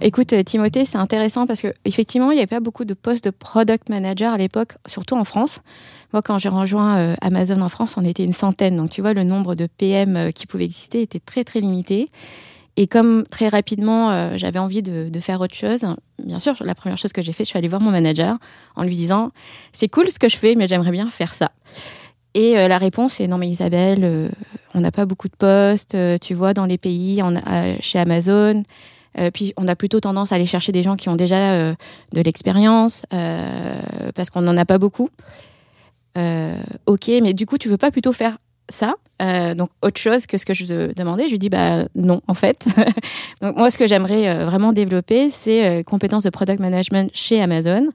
Écoute, 0.00 0.34
Timothée, 0.44 0.86
c'est 0.86 0.96
intéressant 0.96 1.46
parce 1.46 1.60
que 1.60 1.68
effectivement, 1.84 2.30
il 2.30 2.36
n'y 2.36 2.40
avait 2.40 2.46
pas 2.46 2.60
beaucoup 2.60 2.86
de 2.86 2.94
postes 2.94 3.24
de 3.24 3.30
product 3.30 3.90
manager 3.90 4.32
à 4.32 4.38
l'époque, 4.38 4.78
surtout 4.86 5.14
en 5.14 5.24
France. 5.24 5.60
Moi, 6.14 6.22
quand 6.22 6.38
j'ai 6.38 6.48
rejoint 6.48 6.96
euh, 6.96 7.14
Amazon 7.22 7.60
en 7.60 7.68
France, 7.68 7.96
on 7.96 8.04
était 8.04 8.22
une 8.22 8.32
centaine. 8.32 8.76
Donc, 8.76 8.88
tu 8.88 9.00
vois, 9.00 9.14
le 9.14 9.24
nombre 9.24 9.56
de 9.56 9.66
PM 9.66 10.16
euh, 10.16 10.30
qui 10.30 10.46
pouvaient 10.46 10.64
exister 10.64 11.02
était 11.02 11.18
très, 11.18 11.42
très 11.42 11.58
limité. 11.58 12.08
Et 12.76 12.86
comme 12.86 13.24
très 13.28 13.48
rapidement, 13.48 14.12
euh, 14.12 14.34
j'avais 14.36 14.60
envie 14.60 14.80
de, 14.80 15.10
faire 15.18 15.40
autre 15.40 15.56
chose, 15.56 15.84
bien 16.22 16.38
sûr, 16.38 16.54
la 16.60 16.76
première 16.76 16.98
chose 16.98 17.12
que 17.12 17.20
j'ai 17.20 17.32
fait, 17.32 17.42
je 17.42 17.48
suis 17.48 17.58
allée 17.58 17.66
voir 17.66 17.80
mon 17.80 17.90
manager 17.90 18.36
en 18.76 18.84
lui 18.84 18.94
disant 18.94 19.32
C'est 19.72 19.88
cool 19.88 20.08
ce 20.08 20.20
que 20.20 20.28
je 20.28 20.36
fais, 20.36 20.54
mais 20.54 20.68
j'aimerais 20.68 20.92
bien 20.92 21.10
faire 21.10 21.34
ça. 21.34 21.50
Et 22.34 22.54
la 22.54 22.78
réponse 22.78 23.20
est 23.20 23.28
non 23.28 23.38
mais 23.38 23.48
Isabelle, 23.48 24.30
on 24.74 24.80
n'a 24.80 24.90
pas 24.90 25.06
beaucoup 25.06 25.28
de 25.28 25.36
postes, 25.36 25.96
tu 26.20 26.34
vois, 26.34 26.52
dans 26.52 26.66
les 26.66 26.78
pays, 26.78 27.22
chez 27.78 28.00
Amazon. 28.00 28.64
Puis 29.32 29.52
on 29.56 29.68
a 29.68 29.76
plutôt 29.76 30.00
tendance 30.00 30.32
à 30.32 30.34
aller 30.34 30.46
chercher 30.46 30.72
des 30.72 30.82
gens 30.82 30.96
qui 30.96 31.08
ont 31.08 31.14
déjà 31.14 31.56
de 31.56 32.20
l'expérience 32.20 33.06
parce 34.16 34.30
qu'on 34.30 34.42
n'en 34.42 34.56
a 34.56 34.64
pas 34.64 34.78
beaucoup. 34.78 35.08
Ok, 36.16 37.08
mais 37.22 37.34
du 37.34 37.46
coup, 37.46 37.58
tu 37.58 37.68
veux 37.68 37.76
pas 37.76 37.90
plutôt 37.90 38.12
faire 38.12 38.36
ça, 38.68 38.94
euh, 39.22 39.54
donc 39.54 39.68
autre 39.82 40.00
chose 40.00 40.26
que 40.26 40.36
ce 40.36 40.46
que 40.46 40.54
je 40.54 40.92
demandais. 40.92 41.26
Je 41.26 41.32
lui 41.32 41.38
dis 41.38 41.48
bah 41.48 41.84
non 41.94 42.22
en 42.26 42.34
fait. 42.34 42.66
donc 43.42 43.56
moi, 43.56 43.70
ce 43.70 43.78
que 43.78 43.86
j'aimerais 43.86 44.28
euh, 44.28 44.44
vraiment 44.44 44.72
développer, 44.72 45.28
c'est 45.28 45.66
euh, 45.66 45.82
compétences 45.82 46.24
de 46.24 46.30
product 46.30 46.60
management 46.60 47.10
chez 47.12 47.40
Amazon. 47.42 47.88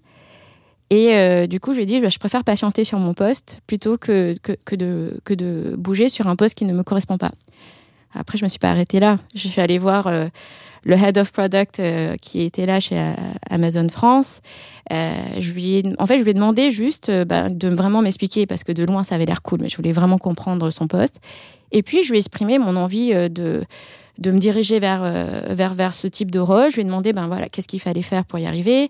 Et 0.91 1.13
euh, 1.13 1.45
du 1.45 1.59
coup, 1.59 1.73
je 1.73 1.79
lui 1.79 1.85
dit, 1.85 1.99
bah, 1.99 2.09
je 2.09 2.17
préfère 2.17 2.43
patienter 2.43 2.83
sur 2.83 2.97
mon 2.97 3.13
poste 3.13 3.61
plutôt 3.67 3.97
que, 3.97 4.35
que, 4.41 4.53
que, 4.65 4.75
de, 4.75 5.19
que 5.23 5.35
de 5.35 5.75
bouger 5.77 6.09
sur 6.09 6.27
un 6.27 6.35
poste 6.35 6.57
qui 6.57 6.65
ne 6.65 6.73
me 6.73 6.81
correspond 6.81 7.19
pas. 7.19 7.31
Après, 8.15 8.39
je 8.39 8.43
me 8.43 8.47
suis 8.47 8.57
pas 8.57 8.71
arrêtée 8.71 8.99
là. 8.99 9.17
Je 9.35 9.47
suis 9.47 9.61
allée 9.61 9.77
voir 9.77 10.07
euh, 10.07 10.27
le 10.83 10.95
head 10.95 11.17
of 11.17 11.31
product 11.31 11.79
euh, 11.79 12.15
qui 12.21 12.41
était 12.41 12.65
là 12.65 12.79
chez 12.79 12.97
euh, 12.97 13.13
Amazon 13.49 13.87
France. 13.89 14.41
Euh, 14.91 15.13
en 15.97 16.05
fait, 16.05 16.17
je 16.17 16.23
lui 16.23 16.31
ai 16.31 16.33
demandé 16.33 16.71
juste 16.71 17.11
bah, 17.25 17.49
de 17.49 17.67
vraiment 17.67 18.01
m'expliquer 18.01 18.45
parce 18.45 18.63
que 18.63 18.71
de 18.71 18.83
loin, 18.83 19.03
ça 19.03 19.15
avait 19.15 19.25
l'air 19.25 19.41
cool, 19.41 19.59
mais 19.61 19.69
je 19.69 19.77
voulais 19.77 19.91
vraiment 19.91 20.17
comprendre 20.17 20.69
son 20.71 20.87
poste. 20.87 21.19
Et 21.71 21.83
puis, 21.83 22.03
je 22.03 22.09
lui 22.09 22.17
ai 22.17 22.19
exprimé 22.19 22.57
mon 22.59 22.75
envie 22.75 23.11
de 23.13 23.63
de 24.17 24.31
me 24.31 24.37
diriger 24.37 24.79
vers, 24.79 25.01
vers, 25.47 25.73
vers 25.73 25.93
ce 25.93 26.05
type 26.05 26.29
de 26.29 26.39
rôle. 26.39 26.69
Je 26.71 26.75
lui 26.75 26.81
ai 26.81 26.83
demandé, 26.83 27.13
ben 27.13 27.27
voilà, 27.27 27.47
qu'est-ce 27.47 27.69
qu'il 27.69 27.79
fallait 27.79 28.01
faire 28.01 28.25
pour 28.25 28.37
y 28.37 28.45
arriver. 28.45 28.89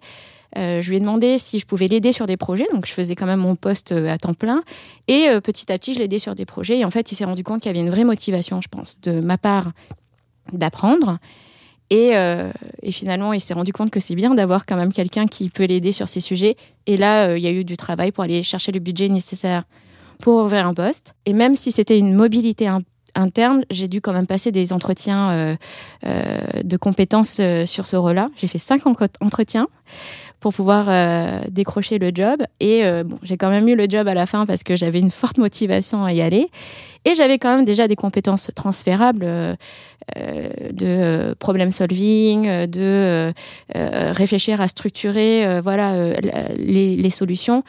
Je 0.55 0.89
lui 0.89 0.97
ai 0.97 0.99
demandé 0.99 1.37
si 1.37 1.59
je 1.59 1.67
pouvais 1.67 1.87
l'aider 1.87 2.11
sur 2.13 2.25
des 2.25 2.35
projets, 2.35 2.65
donc 2.73 2.87
je 2.87 2.93
faisais 2.93 3.13
quand 3.13 3.27
même 3.27 3.41
mon 3.41 3.55
poste 3.55 3.91
à 3.91 4.17
temps 4.17 4.33
plein. 4.33 4.63
Et 5.07 5.27
petit 5.43 5.71
à 5.71 5.77
petit, 5.77 5.93
je 5.93 5.99
l'aidais 5.99 6.17
sur 6.17 6.33
des 6.33 6.45
projets. 6.45 6.79
Et 6.79 6.85
en 6.85 6.89
fait, 6.89 7.11
il 7.11 7.15
s'est 7.15 7.25
rendu 7.25 7.43
compte 7.43 7.61
qu'il 7.61 7.69
y 7.71 7.75
avait 7.75 7.85
une 7.85 7.91
vraie 7.91 8.05
motivation, 8.05 8.59
je 8.59 8.69
pense, 8.69 8.99
de 9.01 9.19
ma 9.19 9.37
part 9.37 9.71
d'apprendre. 10.51 11.19
Et, 11.89 12.15
euh, 12.15 12.51
et, 12.83 12.91
finalement, 12.91 13.33
il 13.33 13.41
s'est 13.41 13.53
rendu 13.53 13.73
compte 13.73 13.89
que 13.89 13.99
c'est 13.99 14.15
bien 14.15 14.35
d'avoir 14.35 14.65
quand 14.65 14.75
même 14.75 14.93
quelqu'un 14.93 15.25
qui 15.25 15.49
peut 15.49 15.65
l'aider 15.65 15.91
sur 15.91 16.07
ces 16.07 16.19
sujets. 16.19 16.55
Et 16.85 16.97
là, 16.97 17.35
il 17.35 17.41
y 17.41 17.47
a 17.47 17.51
eu 17.51 17.63
du 17.63 17.77
travail 17.77 18.11
pour 18.11 18.23
aller 18.23 18.43
chercher 18.43 18.71
le 18.71 18.79
budget 18.79 19.09
nécessaire 19.09 19.63
pour 20.19 20.43
ouvrir 20.43 20.67
un 20.67 20.73
poste. 20.73 21.15
Et 21.25 21.33
même 21.33 21.55
si 21.55 21.71
c'était 21.71 21.97
une 21.97 22.13
mobilité 22.13 22.69
interne, 23.15 23.63
j'ai 23.69 23.87
dû 23.87 24.01
quand 24.01 24.13
même 24.13 24.27
passer 24.27 24.51
des 24.51 24.73
entretiens 24.73 25.31
euh, 25.31 25.55
euh, 26.05 26.39
de 26.63 26.77
compétences 26.77 27.37
euh, 27.39 27.65
sur 27.65 27.85
ce 27.85 27.95
rôle-là. 27.95 28.27
J'ai 28.35 28.47
fait 28.47 28.57
cinq 28.57 28.85
entretiens 28.85 29.67
pour 30.39 30.53
pouvoir 30.53 30.85
euh, 30.87 31.41
décrocher 31.49 31.99
le 31.99 32.11
job. 32.13 32.43
Et 32.59 32.85
euh, 32.85 33.03
bon, 33.03 33.17
j'ai 33.23 33.37
quand 33.37 33.49
même 33.49 33.67
eu 33.67 33.75
le 33.75 33.85
job 33.89 34.07
à 34.07 34.13
la 34.13 34.25
fin 34.25 34.45
parce 34.45 34.63
que 34.63 34.75
j'avais 34.75 34.99
une 34.99 35.11
forte 35.11 35.37
motivation 35.37 36.05
à 36.05 36.13
y 36.13 36.21
aller. 36.21 36.49
Et 37.05 37.15
j'avais 37.15 37.37
quand 37.37 37.55
même 37.55 37.65
déjà 37.65 37.87
des 37.87 37.95
compétences 37.95 38.49
transférables 38.55 39.25
euh, 39.25 39.55
de 40.71 41.33
problem 41.39 41.71
solving, 41.71 42.67
de 42.67 43.33
réfléchir 43.73 44.59
à 44.59 44.67
structurer 44.67 45.61
voilà, 45.61 46.13
les, 46.57 46.97
les 46.97 47.09
solutions. 47.09 47.63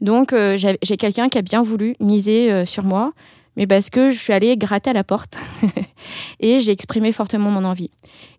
Donc 0.00 0.34
j'ai 0.54 0.96
quelqu'un 0.96 1.28
qui 1.28 1.36
a 1.36 1.42
bien 1.42 1.62
voulu 1.62 1.94
miser 2.00 2.64
sur 2.64 2.84
moi, 2.84 3.12
mais 3.56 3.66
parce 3.66 3.90
que 3.90 4.10
je 4.10 4.18
suis 4.18 4.32
allée 4.32 4.56
gratter 4.56 4.90
à 4.90 4.92
la 4.92 5.04
porte 5.04 5.36
et 6.40 6.60
j'ai 6.60 6.72
exprimé 6.72 7.12
fortement 7.12 7.50
mon 7.50 7.64
envie. 7.64 7.90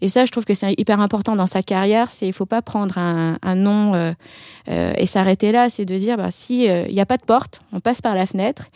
Et 0.02 0.08
ça, 0.08 0.26
je 0.26 0.32
trouve 0.32 0.46
que 0.46 0.54
c'est 0.54 0.74
hyper 0.78 1.00
important 1.00 1.36
dans 1.36 1.48
sa 1.48 1.62
carrière. 1.62 2.10
C'est 2.10 2.28
il 2.28 2.34
faut 2.34 2.46
pas 2.46 2.62
prendre 2.62 2.98
un, 2.98 3.56
nom 3.56 3.94
euh, 3.94 4.14
euh, 4.70 4.94
et 4.98 5.06
s'arrêter 5.06 5.52
là. 5.52 5.70
C'est 5.70 5.86
de 5.86 5.96
dire 5.96 6.18
bah, 6.18 6.32
si 6.32 6.70
euh, 6.70 6.86
il 6.88 6.94
n'y 6.94 7.02
a 7.02 7.06
pas 7.06 7.18
de 7.18 7.26
porte, 7.26 7.62
on 7.74 7.80
passe 7.80 8.02
par 8.02 8.16
la 8.16 8.26
fenêtre. 8.26 8.68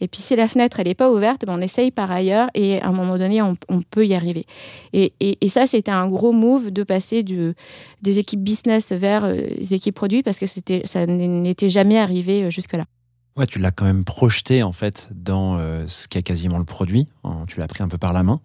Et 0.00 0.08
puis 0.08 0.20
si 0.20 0.36
la 0.36 0.48
fenêtre 0.48 0.80
elle 0.80 0.88
est 0.88 0.94
pas 0.94 1.10
ouverte, 1.10 1.46
ben, 1.46 1.54
on 1.56 1.60
essaye 1.60 1.90
par 1.90 2.10
ailleurs 2.10 2.48
et 2.54 2.80
à 2.80 2.88
un 2.88 2.92
moment 2.92 3.16
donné 3.16 3.40
on, 3.42 3.54
peut 3.90 4.06
y 4.06 4.14
arriver. 4.14 4.46
Et, 4.92 5.12
ça 5.48 5.66
c'était 5.66 5.90
un 5.90 6.08
gros 6.08 6.32
move 6.32 6.70
de 6.70 6.82
passer 6.82 7.22
des 7.22 8.18
équipes 8.18 8.42
business 8.42 8.92
vers 8.92 9.24
euh, 9.24 9.34
les 9.56 9.74
équipes 9.74 9.94
produits 9.94 10.22
parce 10.22 10.38
que 10.38 10.46
ça 10.46 11.06
n'était 11.06 11.68
jamais 11.68 11.98
arrivé 11.98 12.44
euh, 12.44 12.50
jusque 12.50 12.74
là. 12.74 12.84
Ouais, 13.36 13.46
tu 13.46 13.58
l'as 13.58 13.72
quand 13.72 13.84
même 13.84 14.04
projeté 14.04 14.62
en 14.62 14.70
fait 14.70 15.08
dans 15.10 15.58
euh, 15.58 15.86
ce 15.88 16.06
qu'est 16.06 16.22
quasiment 16.22 16.58
le 16.58 16.64
produit. 16.64 17.08
Tu 17.48 17.58
l'as 17.58 17.66
pris 17.66 17.82
un 17.82 17.88
peu 17.88 17.98
par 17.98 18.12
la 18.12 18.22
main. 18.22 18.40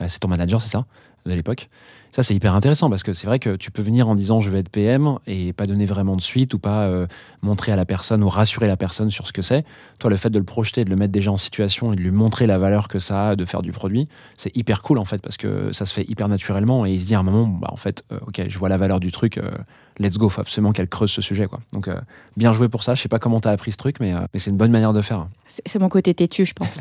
Euh, 0.00 0.06
c'est 0.08 0.18
ton 0.18 0.28
manager, 0.28 0.60
c'est 0.60 0.68
ça, 0.68 0.84
de 1.24 1.32
l'époque. 1.32 1.70
Ça, 2.14 2.22
c'est 2.22 2.36
hyper 2.36 2.54
intéressant 2.54 2.88
parce 2.88 3.02
que 3.02 3.12
c'est 3.12 3.26
vrai 3.26 3.40
que 3.40 3.56
tu 3.56 3.72
peux 3.72 3.82
venir 3.82 4.06
en 4.06 4.14
disant 4.14 4.38
je 4.38 4.48
vais 4.48 4.60
être 4.60 4.68
PM 4.68 5.18
et 5.26 5.52
pas 5.52 5.66
donner 5.66 5.84
vraiment 5.84 6.14
de 6.14 6.20
suite 6.20 6.54
ou 6.54 6.60
pas 6.60 6.82
euh, 6.82 7.08
montrer 7.42 7.72
à 7.72 7.76
la 7.76 7.84
personne 7.84 8.22
ou 8.22 8.28
rassurer 8.28 8.68
la 8.68 8.76
personne 8.76 9.10
sur 9.10 9.26
ce 9.26 9.32
que 9.32 9.42
c'est. 9.42 9.64
Toi, 9.98 10.10
le 10.10 10.16
fait 10.16 10.30
de 10.30 10.38
le 10.38 10.44
projeter, 10.44 10.84
de 10.84 10.90
le 10.90 10.94
mettre 10.94 11.10
déjà 11.10 11.32
en 11.32 11.36
situation 11.36 11.92
et 11.92 11.96
de 11.96 12.00
lui 12.00 12.12
montrer 12.12 12.46
la 12.46 12.56
valeur 12.56 12.86
que 12.86 13.00
ça 13.00 13.30
a 13.30 13.34
de 13.34 13.44
faire 13.44 13.62
du 13.62 13.72
produit, 13.72 14.06
c'est 14.38 14.56
hyper 14.56 14.80
cool 14.82 14.98
en 14.98 15.04
fait 15.04 15.20
parce 15.20 15.36
que 15.36 15.72
ça 15.72 15.86
se 15.86 15.92
fait 15.92 16.08
hyper 16.08 16.28
naturellement 16.28 16.86
et 16.86 16.92
il 16.92 17.00
se 17.00 17.06
dit 17.06 17.16
à 17.16 17.18
un 17.18 17.24
moment, 17.24 17.48
bah, 17.48 17.70
en 17.72 17.76
fait, 17.76 18.04
euh, 18.12 18.20
ok, 18.28 18.44
je 18.46 18.58
vois 18.60 18.68
la 18.68 18.76
valeur 18.76 19.00
du 19.00 19.10
truc, 19.10 19.38
euh, 19.38 19.50
let's 19.98 20.16
go, 20.16 20.28
faut 20.28 20.40
absolument 20.40 20.70
qu'elle 20.70 20.88
creuse 20.88 21.10
ce 21.10 21.20
sujet. 21.20 21.48
Quoi. 21.48 21.58
Donc, 21.72 21.88
bien 22.36 22.52
joué 22.52 22.68
pour 22.68 22.84
ça. 22.84 22.94
Je 22.94 23.02
sais 23.02 23.08
pas 23.08 23.18
comment 23.18 23.40
tu 23.40 23.48
as 23.48 23.50
appris 23.50 23.72
ce 23.72 23.76
truc, 23.76 23.98
mais, 23.98 24.12
mais 24.32 24.38
c'est 24.38 24.50
une 24.50 24.56
bonne 24.56 24.70
manière 24.70 24.92
de 24.92 25.00
faire. 25.00 25.26
C'est 25.48 25.62
c'est 25.66 25.80
mon 25.80 25.88
côté 25.88 26.14
têtu, 26.14 26.44
je 26.44 26.52
pense. 26.52 26.78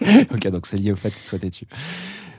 ok, 0.32 0.48
donc 0.48 0.64
c'est 0.64 0.78
lié 0.78 0.90
au 0.90 0.96
fait 0.96 1.10
que 1.10 1.16
tu 1.16 1.22
sois 1.22 1.38
têtu. 1.38 1.66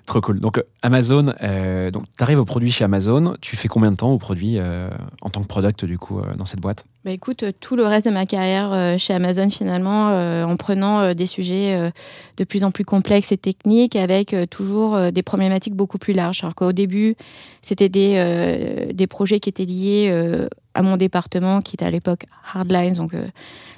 Trop 0.06 0.22
cool. 0.22 0.40
Donc 0.40 0.60
euh, 0.60 0.64
Amazon, 0.84 1.34
euh, 1.42 1.90
tu 1.90 2.24
arrives 2.24 2.40
au 2.40 2.46
produit 2.46 2.70
chez 2.70 2.84
Amazon. 2.84 3.36
Tu 3.42 3.56
fais 3.56 3.68
combien 3.68 3.92
de 3.92 3.98
temps 3.98 4.12
au 4.12 4.20
produit 4.20 4.58
euh, 4.58 4.90
en 5.24 5.32
tant 5.32 5.42
que 5.42 5.48
product 5.48 5.84
du 5.84 5.98
coup 5.98 6.20
euh, 6.20 6.36
dans 6.36 6.46
cette 6.46 6.60
boîte? 6.60 6.86
Bah 7.04 7.12
écoute, 7.12 7.44
tout 7.60 7.76
le 7.76 7.86
reste 7.86 8.08
de 8.08 8.12
ma 8.12 8.28
carrière 8.28 8.98
chez 9.00 9.14
Amazon 9.14 9.50
finalement, 9.50 10.08
en 10.44 10.56
prenant 10.58 11.14
des 11.14 11.28
sujets 11.28 11.92
de 12.36 12.44
plus 12.44 12.64
en 12.64 12.72
plus 12.72 12.84
complexes 12.84 13.32
et 13.32 13.38
techniques, 13.38 13.96
avec 13.96 14.36
toujours 14.50 15.12
des 15.12 15.22
problématiques 15.22 15.76
beaucoup 15.76 16.00
plus 16.00 16.14
larges. 16.14 16.40
Alors 16.42 16.56
qu'au 16.56 16.72
début, 16.72 17.16
c'était 17.62 17.90
des, 17.90 18.90
des 18.92 19.06
projets 19.06 19.40
qui 19.40 19.50
étaient 19.50 19.66
liés 19.66 20.48
à 20.74 20.82
mon 20.82 20.98
département, 20.98 21.62
qui 21.62 21.76
était 21.76 21.86
à 21.86 21.92
l'époque 21.92 22.26
Hardlines, 22.56 22.96
donc 22.96 23.14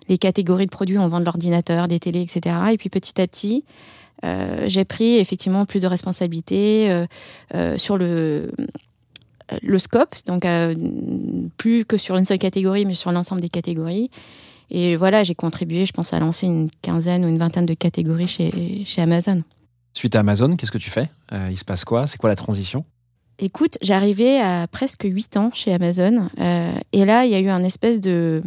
les 0.07 0.17
catégories 0.17 0.67
de 0.67 0.72
produits, 0.72 0.98
on 0.98 1.10
vend 1.10 1.19
de 1.19 1.25
l'ordinateur, 1.25 1.89
des 1.89 2.00
télés, 2.00 2.22
etc. 2.22 2.55
Et 2.72 2.77
puis 2.77 2.89
petit 2.89 3.19
à 3.19 3.27
petit, 3.27 3.65
euh, 4.26 4.64
j'ai 4.68 4.86
pris 4.86 5.18
effectivement 5.18 5.66
plus 5.66 5.80
de 5.80 5.88
responsabilités 5.88 6.90
euh, 6.90 7.06
euh, 7.56 7.78
sur 7.78 7.98
le 7.98 8.52
le 9.62 9.80
scope, 9.80 10.14
donc 10.26 10.46
plus 11.56 11.86
que 11.86 11.96
sur 11.96 12.18
une 12.18 12.26
seule 12.26 12.38
catégorie, 12.38 12.84
mais 12.84 12.94
sur 12.94 13.14
l'ensemble 13.14 13.40
des 13.40 13.48
catégories. 13.48 14.12
Et 14.70 14.98
voilà, 14.98 15.24
j'ai 15.24 15.36
contribué, 15.36 15.86
je 15.86 15.94
pense, 15.94 16.12
à 16.12 16.20
lancer 16.20 16.48
une 16.48 16.70
quinzaine 16.82 17.24
ou 17.24 17.30
une 17.30 17.38
vingtaine 17.38 17.66
de 17.66 17.74
catégories 17.74 18.28
chez, 18.28 18.84
chez 18.84 19.02
Amazon. 19.02 19.42
Suite 19.94 20.18
à 20.18 20.20
Amazon, 20.20 20.54
qu'est-ce 20.58 20.74
que 20.74 20.78
tu 20.78 20.90
fais? 20.90 21.10
Il 21.50 21.58
se 21.58 21.64
passe 21.64 21.86
quoi? 21.86 22.08
C'est 22.08 22.18
quoi 22.18 22.28
la 22.28 22.36
transition? 22.36 22.84
Écoute, 23.40 23.78
j'arrivais 23.84 24.40
à 24.40 24.66
presque 24.68 25.04
8 25.04 25.38
ans 25.38 25.52
chez 25.54 25.72
Amazon. 25.72 26.30
euh, 26.40 26.72
et 26.92 27.06
là, 27.06 27.26
il 27.26 27.32
y 27.32 27.36
a 27.36 27.40
eu 27.40 27.50
un 27.50 27.64
espèce 27.64 28.00
de 28.02 28.42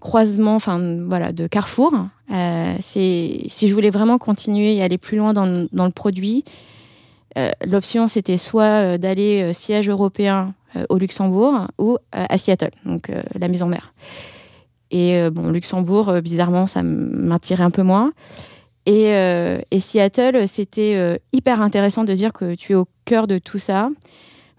croisement, 0.00 0.54
enfin 0.54 0.80
voilà, 1.06 1.32
de 1.32 1.46
carrefour. 1.46 1.92
Euh, 2.32 2.74
si 2.80 3.48
je 3.68 3.74
voulais 3.74 3.90
vraiment 3.90 4.18
continuer 4.18 4.74
et 4.76 4.82
aller 4.82 4.98
plus 4.98 5.18
loin 5.18 5.32
dans, 5.34 5.44
le- 5.44 5.90
produit, 5.90 6.44
euh, 7.36 7.50
l'option 7.66 8.08
c'était 8.08 8.38
soit 8.38 8.62
euh, 8.64 8.98
d'aller 8.98 9.52
siège 9.52 9.88
européen 9.88 10.54
au 10.88 10.96
Luxembourg 10.96 11.66
ou 11.78 11.98
à 12.12 12.38
Seattle, 12.38 12.70
donc 12.86 13.10
la 13.38 13.48
maison 13.48 13.66
mère. 13.66 13.92
Et 14.90 15.28
bon, 15.30 15.50
Luxembourg, 15.50 16.10
bizarrement, 16.22 16.66
ça 16.66 16.82
m'attirait 16.82 17.64
un 17.64 17.70
peu 17.70 17.82
moins. 17.82 18.12
Et, 18.86 19.12
Seattle, 19.78 20.48
c'était 20.48 21.20
hyper 21.34 21.60
intéressant 21.60 22.04
de 22.04 22.14
dire 22.14 22.32
que 22.32 22.54
tu 22.54 22.72
es 22.72 22.74
au 22.74 22.86
cœur 23.04 23.26
de 23.26 23.36
tout 23.36 23.58
ça. 23.58 23.90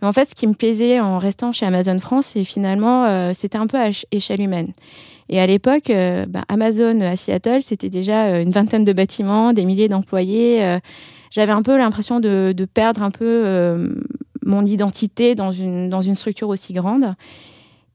Mais 0.02 0.08
en 0.08 0.12
fait, 0.12 0.30
ce 0.30 0.36
qui 0.36 0.46
me 0.46 0.54
plaisait 0.54 1.00
en 1.00 1.18
restant 1.18 1.52
chez 1.52 1.66
Amazon 1.66 1.98
France, 1.98 2.28
c'est 2.34 2.44
finalement, 2.44 3.34
c'était 3.34 3.58
un 3.58 3.66
peu 3.66 3.78
à 3.78 3.86
ch- 3.86 4.06
échelle 4.12 4.42
humaine. 4.42 4.72
Et 5.30 5.40
à 5.40 5.48
l'époque, 5.48 5.90
euh, 5.90 6.26
bah, 6.28 6.44
Amazon 6.50 7.00
à 7.02 7.16
Seattle, 7.16 7.62
c'était 7.62 7.90
déjà 7.90 8.26
euh, 8.26 8.42
une 8.42 8.52
vingtaine 8.52 8.84
de 8.84 8.94
bâtiments, 8.94 9.54
des 9.54 9.66
milliers 9.66 9.88
d'employés. 9.88 10.64
euh, 10.64 10.80
J'avais 11.32 11.52
un 11.54 11.62
peu 11.64 11.78
l'impression 11.78 12.20
de, 12.20 12.54
de 12.56 12.66
perdre 12.66 13.02
un 13.04 13.12
peu 13.12 13.26
euh, 13.46 13.90
mon 14.46 14.66
identité 14.66 15.36
dans 15.36 15.52
une, 15.52 15.90
dans 15.90 16.02
une 16.02 16.16
structure 16.16 16.50
aussi 16.50 16.74
grande. 16.74 17.16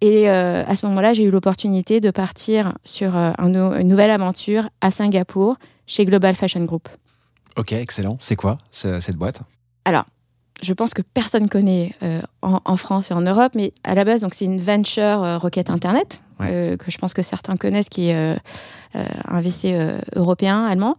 Et 0.01 0.29
à 0.29 0.77
ce 0.77 0.87
moment-là, 0.87 1.13
j'ai 1.13 1.25
eu 1.25 1.31
l'opportunité 1.31 2.01
de 2.01 2.13
partir 2.13 2.73
sur 2.85 3.17
un 3.17 3.35
une 3.41 3.89
nouvelle 3.89 4.13
aventure 4.13 4.69
à 4.81 4.93
Singapour, 4.93 5.57
chez 5.87 6.05
Global 6.05 6.37
Fashion 6.37 6.63
Group. 6.65 6.89
Ok, 7.57 7.73
excellent. 7.73 8.17
C'est 8.21 8.37
quoi 8.37 8.59
ce- 8.71 9.01
cette 9.01 9.17
boîte? 9.17 9.41
Je 10.63 10.73
pense 10.73 10.93
que 10.93 11.03
personne 11.03 11.49
connaît 11.49 11.95
euh, 12.03 12.21
en, 12.43 12.61
en 12.65 12.77
France 12.77 13.11
et 13.11 13.15
en 13.15 13.21
Europe, 13.23 13.53
mais 13.55 13.73
à 13.85 13.95
la 13.95 14.05
base, 14.05 14.23
donc 14.23 14.35
c'est 14.35 14.45
une 14.45 14.59
venture 14.61 15.23
euh, 15.23 15.39
requête 15.39 15.71
internet 15.71 16.21
Ouais. 16.41 16.49
euh, 16.51 16.77
que 16.77 16.91
je 16.91 16.99
pense 16.99 17.15
que 17.15 17.23
certains 17.23 17.57
connaissent, 17.57 17.89
qui 17.89 18.09
est 18.11 18.15
euh, 18.15 18.37
euh, 18.97 19.05
un 19.25 19.41
VC 19.41 19.73
euh, 19.73 19.99
européen, 20.15 20.65
allemand, 20.67 20.97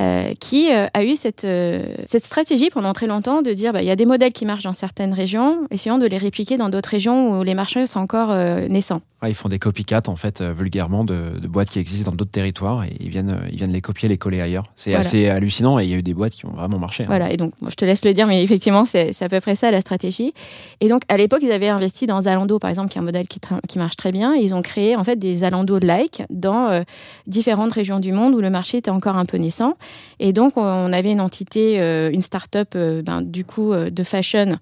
euh, 0.00 0.32
qui 0.38 0.72
euh, 0.72 0.86
a 0.94 1.04
eu 1.04 1.16
cette, 1.16 1.44
euh, 1.44 1.94
cette 2.06 2.24
stratégie 2.24 2.70
pendant 2.70 2.92
très 2.92 3.06
longtemps 3.06 3.42
de 3.42 3.52
dire 3.52 3.72
bah, 3.72 3.82
il 3.82 3.88
y 3.88 3.90
a 3.90 3.96
des 3.96 4.06
modèles 4.06 4.32
qui 4.32 4.46
marchent 4.46 4.64
dans 4.64 4.72
certaines 4.74 5.12
régions, 5.12 5.66
essayons 5.70 5.98
de 5.98 6.06
les 6.06 6.18
répliquer 6.18 6.56
dans 6.56 6.68
d'autres 6.68 6.90
régions 6.90 7.38
où 7.38 7.42
les 7.42 7.54
marchés 7.54 7.84
sont 7.86 8.00
encore 8.00 8.30
euh, 8.30 8.68
naissants. 8.68 9.02
Ouais, 9.20 9.32
Ils 9.32 9.34
font 9.34 9.48
des 9.48 9.58
copycats 9.58 10.02
en 10.06 10.14
fait 10.14 10.40
euh, 10.40 10.52
vulgairement 10.52 11.04
de, 11.04 11.40
de 11.40 11.48
boîtes 11.48 11.70
qui 11.70 11.80
existent 11.80 12.12
dans 12.12 12.16
d'autres 12.16 12.30
territoires 12.30 12.84
et 12.84 12.96
ils 13.00 13.08
viennent, 13.08 13.32
euh, 13.32 13.48
ils 13.50 13.56
viennent 13.56 13.72
les 13.72 13.80
copier, 13.80 14.08
les 14.08 14.16
coller 14.16 14.40
ailleurs. 14.40 14.62
C'est 14.76 14.90
Voilà. 14.90 15.00
assez 15.00 15.28
hallucinant 15.28 15.80
et 15.80 15.84
il 15.84 15.90
y 15.90 15.94
a 15.94 15.96
eu 15.96 16.02
des 16.02 16.14
boîtes 16.14 16.34
qui 16.34 16.46
ont 16.46 16.52
vraiment 16.52 16.78
marché. 16.78 17.02
hein. 17.02 17.08
Voilà, 17.08 17.32
et 17.32 17.36
donc 17.36 17.52
je 17.68 17.74
te 17.74 17.84
laisse 17.84 18.04
le 18.04 18.14
dire, 18.14 18.28
mais 18.28 18.40
effectivement, 18.42 18.84
c'est 18.86 19.10
à 19.20 19.28
peu 19.28 19.40
près 19.40 19.56
ça 19.56 19.72
la 19.72 19.80
stratégie. 19.80 20.34
Et 20.80 20.88
donc, 20.88 21.02
à 21.08 21.16
l'époque, 21.16 21.40
ils 21.42 21.50
avaient 21.50 21.68
investi 21.68 22.06
dans 22.06 22.20
Zalando, 22.22 22.60
par 22.60 22.70
exemple, 22.70 22.90
qui 22.90 22.98
est 22.98 23.00
un 23.00 23.04
modèle 23.04 23.26
qui, 23.26 23.40
qui 23.68 23.78
marche 23.78 23.96
très 23.96 24.12
bien. 24.12 24.36
Et 24.36 24.40
ils 24.40 24.54
ont 24.54 24.62
créé 24.62 24.94
en 24.94 25.02
fait 25.02 25.16
des 25.16 25.34
Zalando-like 25.34 26.22
dans 26.30 26.68
euh, 26.68 26.82
différentes 27.26 27.72
régions 27.72 27.98
du 27.98 28.12
monde 28.12 28.34
où 28.36 28.40
le 28.40 28.50
marché 28.50 28.78
était 28.78 28.90
encore 28.90 29.16
un 29.16 29.24
peu 29.24 29.36
naissant. 29.38 29.76
Et 30.20 30.32
donc, 30.32 30.56
on, 30.56 30.92
avait 30.92 31.10
une 31.10 31.20
entité, 31.20 31.80
euh, 31.80 32.10
une 32.12 32.22
start-up, 32.22 32.68
euh, 32.76 33.02
ben, 33.02 33.22
du 33.22 33.44
coup, 33.44 33.74
de 33.74 34.02
fashion. 34.04 34.58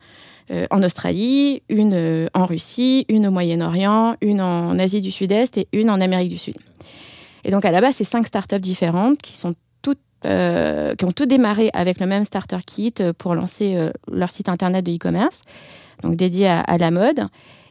Euh, 0.50 0.66
en 0.70 0.82
Australie, 0.82 1.62
une 1.68 1.94
euh, 1.94 2.26
en 2.34 2.44
Russie, 2.44 3.04
une 3.08 3.26
au 3.26 3.30
Moyen-Orient, 3.30 4.16
une 4.20 4.40
en 4.40 4.78
Asie 4.78 5.00
du 5.00 5.10
Sud-Est 5.10 5.58
et 5.58 5.68
une 5.72 5.90
en 5.90 6.00
Amérique 6.00 6.28
du 6.28 6.38
Sud. 6.38 6.56
Et 7.44 7.50
donc 7.50 7.64
à 7.64 7.70
la 7.70 7.80
base, 7.80 7.96
c'est 7.96 8.04
cinq 8.04 8.26
startups 8.26 8.60
différentes 8.60 9.18
qui 9.18 9.36
sont 9.36 9.54
toutes 9.82 9.98
euh, 10.24 10.94
qui 10.94 11.04
ont 11.04 11.12
tout 11.12 11.26
démarré 11.26 11.70
avec 11.72 12.00
le 12.00 12.06
même 12.06 12.24
starter 12.24 12.58
kit 12.64 12.94
pour 13.18 13.34
lancer 13.34 13.90
leur 14.10 14.30
site 14.30 14.48
internet 14.48 14.84
de 14.84 14.92
e-commerce, 14.92 15.42
donc 16.02 16.16
dédié 16.16 16.48
à, 16.48 16.60
à 16.60 16.78
la 16.78 16.90
mode. 16.90 17.26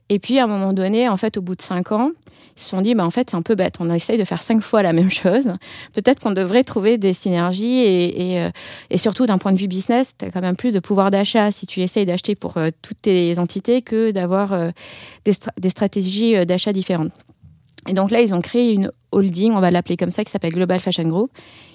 Et 0.10 0.20
puis 0.20 0.40
à 0.40 0.44
un 0.44 0.48
moment 0.48 0.74
donné, 0.74 1.10
en 1.10 1.18
fait, 1.18 1.38
au 1.38 1.42
bout 1.42 1.56
de 1.56 1.62
cinq 1.62 1.92
ans, 1.92 2.12
se 2.56 2.70
sont 2.70 2.82
dit, 2.82 2.96
bah, 2.96 3.06
en 3.06 3.10
fait, 3.10 3.30
c'est 3.30 3.36
un 3.36 3.42
peu 3.42 3.56
bête. 3.56 3.76
On 3.80 3.94
essaye 3.94 4.18
de 4.18 4.24
faire 4.24 4.42
cinq 4.42 4.62
fois 4.62 4.82
la 4.82 4.94
même 4.94 5.12
chose. 5.12 5.48
Peut-être 5.94 6.22
qu'on 6.22 6.32
devrait 6.32 6.64
trouver 6.64 6.98
des 6.98 7.14
synergies 7.14 7.80
et, 7.80 8.34
et, 8.34 8.40
euh, 8.42 8.50
surtout 8.96 9.26
d'un 9.26 9.38
point 9.38 9.52
de 9.52 9.60
vue 9.60 9.68
business, 9.68 10.14
tu 10.18 10.26
as 10.26 10.32
quand 10.32 10.42
même 10.42 10.56
plus 10.56 10.74
de 10.74 10.80
pouvoir 10.80 11.12
d'achat 11.12 11.52
si 11.52 11.68
tu 11.68 11.82
essayes 11.82 12.06
d'acheter 12.06 12.36
pour 12.36 12.58
euh, 12.58 12.70
toutes 12.82 13.02
tes 13.02 13.38
entités 13.40 13.82
que 13.82 14.12
d'avoir 14.12 14.54
euh, 14.54 14.72
des, 15.26 15.34
des 15.60 15.70
stratégies 15.70 16.46
d'achat 16.46 16.72
différentes. 16.72 17.12
Et 17.88 17.94
donc 17.94 18.10
là, 18.10 18.22
ils 18.22 18.34
ont 18.34 18.42
créé 18.42 18.74
une 18.74 18.92
holding, 19.12 19.54
on 19.54 19.60
va 19.60 19.70
l'appeler 19.70 19.98
comme 19.98 20.10
ça, 20.10 20.24
qui 20.24 20.32
s'appelle 20.32 20.54
Global 20.54 20.80
Fashion 20.80 21.08
Group, 21.08 21.32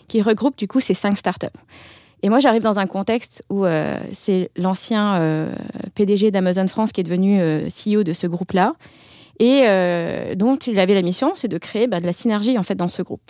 qui 0.09 0.23
regroupe 0.23 0.57
du 0.57 0.67
coup 0.67 0.81
ces 0.81 0.95
cinq 0.95 1.17
startups. 1.17 1.47
Et 2.23 2.29
moi, 2.29 2.41
j'arrive 2.41 2.63
dans 2.63 2.79
un 2.79 2.87
contexte 2.87 3.45
où 3.49 3.65
c'est 4.13 4.51
l'ancien 4.57 5.49
PDG 5.95 6.31
d'Amazon 6.33 6.67
France 6.67 6.93
qui 6.93 7.01
est 7.01 7.05
devenu 7.05 7.41
CEO 7.69 8.03
de 8.03 8.13
ce 8.13 8.27
groupe-là. 8.27 8.75
Et 9.41 9.63
euh, 9.65 10.35
donc, 10.35 10.67
il 10.67 10.79
avait 10.79 10.93
la 10.95 11.01
mission, 11.01 11.33
c'est 11.35 11.49
de 11.49 11.57
créer 11.57 11.87
bah, 11.87 11.99
de 11.99 12.05
la 12.07 12.13
synergie 12.13 12.59
en 12.59 12.63
fait 12.63 12.75
dans 12.75 12.89
ce 12.89 13.01
groupe. 13.01 13.23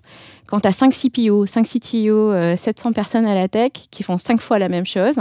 Quand 0.47 0.59
tu 0.59 0.67
as 0.67 0.73
5 0.73 0.93
CPO, 0.93 1.47
5 1.47 1.65
CTO, 1.65 2.33
euh, 2.33 2.57
700 2.57 2.93
personnes 2.93 3.27
à 3.27 3.35
la 3.37 3.47
tech 3.47 3.71
qui 3.93 4.03
font 4.03 4.19
5 4.19 4.41
fois 4.41 4.59
la 4.59 4.69
même 4.69 4.85
chose, 4.85 5.21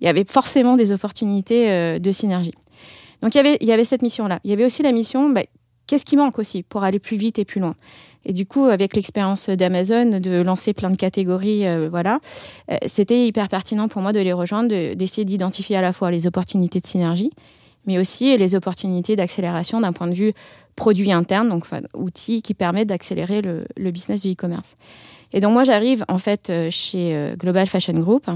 il 0.00 0.06
y 0.06 0.08
avait 0.08 0.24
forcément 0.24 0.76
des 0.76 0.92
opportunités 0.92 1.68
euh, 1.70 1.98
de 1.98 2.12
synergie. 2.12 2.54
Donc, 3.20 3.34
il 3.34 3.56
y 3.60 3.72
avait, 3.72 3.84
cette 3.84 4.02
mission-là. 4.02 4.38
Il 4.44 4.50
y 4.50 4.52
avait 4.52 4.64
aussi 4.64 4.82
la 4.82 4.92
mission, 4.92 5.28
bah, 5.28 5.42
qu'est-ce 5.88 6.04
qui 6.04 6.16
manque 6.16 6.38
aussi 6.38 6.62
pour 6.62 6.84
aller 6.84 7.00
plus 7.00 7.16
vite 7.16 7.40
et 7.40 7.44
plus 7.44 7.60
loin? 7.60 7.74
Et 8.24 8.32
du 8.32 8.46
coup, 8.46 8.66
avec 8.66 8.94
l'expérience 8.94 9.48
d'Amazon, 9.48 10.20
de 10.20 10.40
lancer 10.42 10.72
plein 10.72 10.90
de 10.90 10.96
catégories, 10.96 11.66
euh, 11.66 11.88
voilà, 11.90 12.20
euh, 12.70 12.76
c'était 12.86 13.26
hyper 13.26 13.48
pertinent 13.48 13.88
pour 13.88 14.02
moi 14.02 14.12
de 14.12 14.20
les 14.20 14.32
rejoindre, 14.32 14.68
de- 14.68 14.94
d'essayer 14.94 15.24
d'identifier 15.24 15.76
à 15.76 15.82
la 15.82 15.92
fois 15.92 16.12
les 16.12 16.28
opportunités 16.28 16.78
de 16.78 16.86
synergie, 16.86 17.30
mais 17.86 17.98
aussi 17.98 18.36
les 18.36 18.54
opportunités 18.54 19.16
d'accélération 19.16 19.80
d'un 19.80 19.92
point 19.92 20.06
de 20.06 20.14
vue 20.14 20.32
produit 20.76 21.12
interne, 21.12 21.48
donc 21.48 21.64
enfin, 21.64 21.80
outil 21.94 22.42
qui 22.42 22.54
permet 22.54 22.84
d'accélérer 22.84 23.42
le, 23.42 23.90
business 23.90 24.22
du 24.22 24.32
e-commerce. 24.32 24.76
Et 25.32 25.40
donc 25.40 25.52
moi, 25.52 25.64
j'arrive 25.64 26.04
en 26.08 26.18
fait 26.18 26.50
euh, 26.50 26.68
chez 26.70 27.14
euh, 27.14 27.36
Global 27.36 27.66
Fashion 27.66 27.94
Group, 27.94 28.28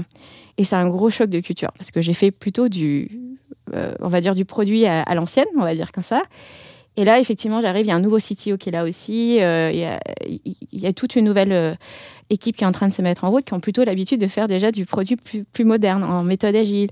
et 0.57 0.63
c'est 0.63 0.75
un 0.75 0.87
gros 0.87 1.09
choc 1.09 1.29
de 1.29 1.39
culture 1.39 1.71
parce 1.77 1.91
que 1.91 2.01
j'ai 2.01 2.13
fait 2.13 2.31
plutôt 2.31 2.69
du, 2.69 3.37
euh, 3.73 3.93
on 3.99 4.07
va 4.07 4.21
dire 4.21 4.33
du 4.33 4.45
produit 4.45 4.85
à, 4.85 5.13
l'ancienne, 5.13 5.45
on 5.55 5.63
va 5.63 5.75
dire 5.75 5.91
comme 5.91 6.03
ça. 6.03 6.23
Et 6.95 7.05
là, 7.05 7.19
effectivement, 7.19 7.61
j'arrive, 7.61 7.85
il 7.85 7.89
y 7.89 7.91
a 7.91 7.95
un 7.95 7.99
nouveau 7.99 8.17
CTO 8.17 8.57
qui 8.57 8.69
est 8.69 8.71
là 8.71 8.83
aussi. 8.83 9.35
il, 9.35 10.69
y 10.73 10.87
a, 10.87 10.91
toute 10.93 11.15
une 11.15 11.25
nouvelle 11.25 11.77
équipe 12.31 12.57
qui 12.57 12.63
est 12.63 12.67
en 12.67 12.71
train 12.71 12.87
de 12.87 12.93
se 12.93 13.03
mettre 13.03 13.23
en 13.23 13.29
route, 13.29 13.45
qui 13.45 13.53
ont 13.53 13.59
plutôt 13.59 13.83
l'habitude 13.83 14.19
de 14.19 14.25
faire 14.25 14.47
déjà 14.47 14.71
du 14.71 14.87
produit 14.87 15.15
plus 15.15 15.63
moderne, 15.63 16.03
en 16.03 16.23
méthode 16.23 16.55
agile. 16.55 16.89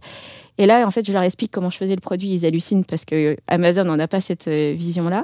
Et 0.57 0.65
là, 0.65 0.85
en 0.87 0.91
fait, 0.91 1.05
je 1.05 1.11
leur 1.11 1.23
explique 1.23 1.51
comment 1.51 1.69
je 1.69 1.77
faisais 1.77 1.95
le 1.95 2.01
produit. 2.01 2.29
Ils 2.29 2.45
hallucinent 2.45 2.83
parce 2.85 3.05
que 3.05 3.15
euh, 3.15 3.35
Amazon 3.47 3.83
n'en 3.83 3.99
a 3.99 4.07
pas 4.07 4.21
cette 4.21 4.47
euh, 4.47 4.73
vision-là. 4.75 5.23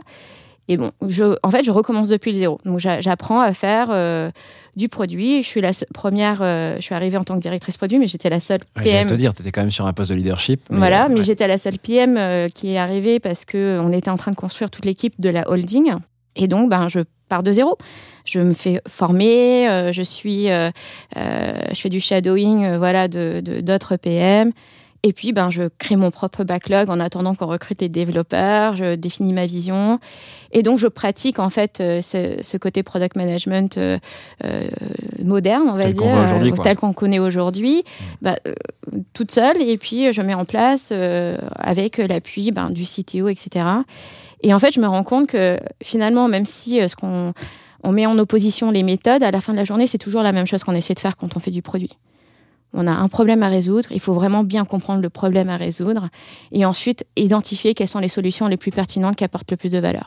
Et 0.67 0.77
bon, 0.77 0.91
je, 1.07 1.35
en 1.43 1.49
fait, 1.51 1.63
je 1.63 1.71
recommence 1.71 2.07
depuis 2.07 2.31
le 2.31 2.37
zéro. 2.37 2.57
Donc, 2.65 2.79
j'a- 2.79 3.01
j'apprends 3.01 3.39
à 3.41 3.51
faire 3.51 3.87
euh, 3.91 4.29
du 4.75 4.87
produit. 4.89 5.41
Je 5.41 5.47
suis 5.47 5.59
la 5.61 5.71
première, 5.93 6.39
euh, 6.41 6.75
je 6.77 6.81
suis 6.81 6.93
arrivée 6.95 7.17
en 7.17 7.23
tant 7.23 7.35
que 7.35 7.41
directrice 7.41 7.77
produit, 7.77 7.97
mais 7.97 8.07
j'étais 8.07 8.29
la 8.29 8.39
seule 8.39 8.59
Ouais, 8.77 8.83
PM. 8.83 9.07
te 9.07 9.13
dire, 9.15 9.33
tu 9.33 9.41
étais 9.41 9.51
quand 9.51 9.61
même 9.61 9.71
sur 9.71 9.87
un 9.87 9.93
poste 9.93 10.11
de 10.11 10.15
leadership. 10.15 10.61
mais, 10.69 10.77
Voilà, 10.79 11.05
euh, 11.05 11.07
mais 11.09 11.15
ouais. 11.15 11.23
j'étais 11.23 11.47
la 11.47 11.57
seule 11.57 11.79
PM 11.79 12.49
qui 12.53 12.73
est 12.73 12.77
arrivée 12.77 13.19
parce 13.19 13.43
que 13.43 13.79
on 13.83 13.91
était 13.91 14.09
en 14.11 14.17
train 14.17 14.31
de 14.31 14.35
construire 14.37 14.69
toute 14.69 14.85
l'équipe 14.85 15.13
de 15.19 15.29
la 15.29 15.49
holding. 15.49 15.93
Et 16.35 16.47
donc, 16.47 16.69
ben, 16.69 16.87
je 16.87 16.99
pars 17.27 17.43
de 17.43 17.51
zéro. 17.51 17.77
Je 18.23 18.39
me 18.39 18.53
fais 18.53 18.81
former, 18.87 19.89
je 19.91 20.01
suis, 20.03 20.45
je 20.47 20.71
fais 21.81 21.89
du 21.89 21.99
shadowing, 21.99 22.75
voilà, 22.77 23.07
de- 23.07 23.41
d'autres 23.61 23.95
PM. 23.97 24.51
Et 25.03 25.13
puis, 25.13 25.33
ben, 25.33 25.49
je 25.49 25.63
crée 25.79 25.95
mon 25.95 26.11
propre 26.11 26.43
backlog 26.43 26.89
en 26.91 26.99
attendant 26.99 27.33
qu'on 27.33 27.47
recrute 27.47 27.81
les 27.81 27.89
développeurs. 27.89 28.75
Je 28.75 28.93
définis 28.93 29.33
ma 29.33 29.47
vision. 29.47 29.99
Et 30.51 30.61
donc, 30.61 30.77
je 30.77 30.87
pratique 30.87 31.39
en 31.39 31.49
fait 31.49 31.79
euh, 31.79 32.01
ce, 32.01 32.37
ce 32.41 32.57
côté 32.57 32.83
product 32.83 33.15
management 33.15 33.77
euh, 33.77 33.97
euh, 34.43 34.67
moderne, 35.23 35.63
on 35.69 35.73
va 35.73 35.85
Tel 35.85 35.93
dire, 35.93 36.05
euh, 36.05 36.51
tel 36.63 36.77
qu'on 36.77 36.93
connaît 36.93 37.17
aujourd'hui, 37.17 37.83
euh, 38.25 38.35
toute 39.13 39.31
seule. 39.31 39.59
Et 39.61 39.77
puis, 39.77 40.13
je 40.13 40.21
mets 40.21 40.35
en 40.35 40.45
place 40.45 40.89
euh, 40.91 41.35
avec 41.55 41.97
l'appui 41.97 42.51
ben, 42.51 42.69
du 42.69 42.83
CTO, 42.83 43.27
etc. 43.27 43.65
Et 44.43 44.53
en 44.53 44.59
fait, 44.59 44.71
je 44.71 44.79
me 44.79 44.87
rends 44.87 45.03
compte 45.03 45.27
que 45.27 45.57
finalement, 45.81 46.27
même 46.27 46.45
si 46.45 46.79
ce 46.87 46.95
qu'on 46.95 47.33
on 47.83 47.91
met 47.91 48.05
en 48.05 48.19
opposition 48.19 48.69
les 48.69 48.83
méthodes, 48.83 49.23
à 49.23 49.31
la 49.31 49.41
fin 49.41 49.53
de 49.53 49.57
la 49.57 49.63
journée, 49.63 49.87
c'est 49.87 49.97
toujours 49.97 50.21
la 50.21 50.31
même 50.31 50.45
chose 50.45 50.63
qu'on 50.63 50.75
essaie 50.75 50.93
de 50.93 50.99
faire 50.99 51.17
quand 51.17 51.35
on 51.35 51.39
fait 51.39 51.51
du 51.51 51.63
produit. 51.63 51.97
On 52.73 52.87
a 52.87 52.91
un 52.91 53.07
problème 53.07 53.43
à 53.43 53.49
résoudre, 53.49 53.89
il 53.91 53.99
faut 53.99 54.13
vraiment 54.13 54.43
bien 54.43 54.63
comprendre 54.63 55.01
le 55.01 55.09
problème 55.09 55.49
à 55.49 55.57
résoudre 55.57 56.07
et 56.53 56.63
ensuite 56.63 57.05
identifier 57.17 57.73
quelles 57.73 57.89
sont 57.89 57.99
les 57.99 58.07
solutions 58.07 58.47
les 58.47 58.57
plus 58.57 58.71
pertinentes 58.71 59.17
qui 59.17 59.25
apportent 59.25 59.51
le 59.51 59.57
plus 59.57 59.71
de 59.71 59.79
valeur. 59.79 60.05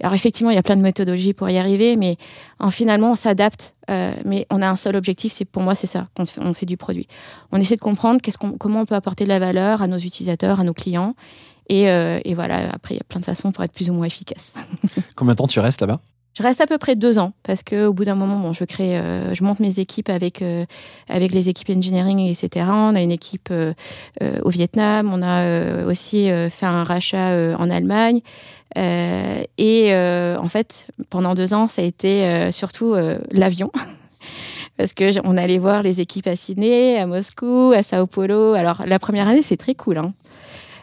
Alors 0.00 0.12
effectivement, 0.14 0.50
il 0.50 0.56
y 0.56 0.58
a 0.58 0.62
plein 0.64 0.76
de 0.76 0.82
méthodologies 0.82 1.32
pour 1.32 1.48
y 1.48 1.58
arriver, 1.58 1.94
mais 1.96 2.16
en, 2.58 2.70
finalement, 2.70 3.12
on 3.12 3.14
s'adapte. 3.14 3.74
euh, 3.90 4.14
mais 4.24 4.46
on 4.50 4.62
a 4.62 4.68
un 4.68 4.76
seul 4.76 4.96
objectif, 4.96 5.32
c'est 5.32 5.44
pour 5.44 5.62
moi, 5.62 5.74
c'est 5.74 5.86
ça, 5.86 6.04
quand 6.16 6.24
on 6.38 6.54
fait, 6.54 6.66
du 6.66 6.76
produit. 6.76 7.06
On 7.52 7.58
essaie 7.58 7.76
de 7.76 7.80
comprendre 7.80 8.20
comment 8.58 8.80
on 8.80 8.86
peut 8.86 8.94
apporter 8.94 9.24
de 9.24 9.28
la 9.28 9.38
valeur 9.38 9.82
à 9.82 9.86
nos 9.86 9.98
utilisateurs, 9.98 10.60
à 10.60 10.64
nos 10.64 10.74
clients. 10.74 11.14
Et, 11.68 11.88
euh, 11.88 12.20
et 12.24 12.34
voilà, 12.34 12.72
après, 12.72 12.94
il 12.94 12.98
y 12.98 13.00
a 13.00 13.04
plein 13.04 13.20
de 13.20 13.24
façons 13.24 13.52
pour 13.52 13.62
être 13.62 13.72
plus 13.72 13.90
ou 13.90 13.92
moins 13.94 14.06
efficace. 14.06 14.54
Combien 15.14 15.34
de 15.34 15.38
temps 15.38 15.46
tu 15.46 15.60
restes 15.60 15.80
là-bas? 15.80 16.00
Je 16.34 16.42
reste 16.42 16.62
à 16.62 16.66
peu 16.66 16.78
près 16.78 16.96
deux 16.96 17.18
ans 17.18 17.32
parce 17.42 17.62
que 17.62 17.86
au 17.86 17.92
bout 17.92 18.04
d'un 18.04 18.14
moment, 18.14 18.38
bon, 18.38 18.52
je 18.52 18.64
crée, 18.64 18.96
euh, 18.98 19.34
je 19.34 19.44
monte 19.44 19.60
mes 19.60 19.80
équipes 19.80 20.08
avec 20.08 20.40
euh, 20.40 20.64
avec 21.08 21.32
les 21.32 21.48
équipes 21.50 21.76
engineering, 21.76 22.20
etc. 22.20 22.66
On 22.70 22.94
a 22.94 23.02
une 23.02 23.10
équipe 23.10 23.48
euh, 23.50 23.74
au 24.42 24.48
Vietnam, 24.48 25.10
on 25.12 25.22
a 25.22 25.84
aussi 25.84 26.30
fait 26.50 26.66
un 26.66 26.84
rachat 26.84 27.56
en 27.58 27.70
Allemagne. 27.70 28.20
Et 28.76 29.94
en 29.94 30.48
fait, 30.48 30.86
pendant 31.10 31.34
deux 31.34 31.52
ans, 31.54 31.66
ça 31.66 31.82
a 31.82 31.84
été 31.84 32.50
surtout 32.50 32.94
l'avion. 33.30 33.70
Parce 34.78 34.94
que 34.94 35.20
on 35.26 35.36
allait 35.36 35.58
voir 35.58 35.82
les 35.82 36.00
équipes 36.00 36.26
à 36.26 36.36
Sydney, 36.36 36.98
à 36.98 37.06
Moscou, 37.06 37.72
à 37.76 37.82
Sao 37.82 38.06
Paulo. 38.06 38.54
Alors 38.54 38.82
la 38.86 38.98
première 38.98 39.28
année, 39.28 39.42
c'est 39.42 39.58
très 39.58 39.74
cool. 39.74 39.98
Hein. 39.98 40.14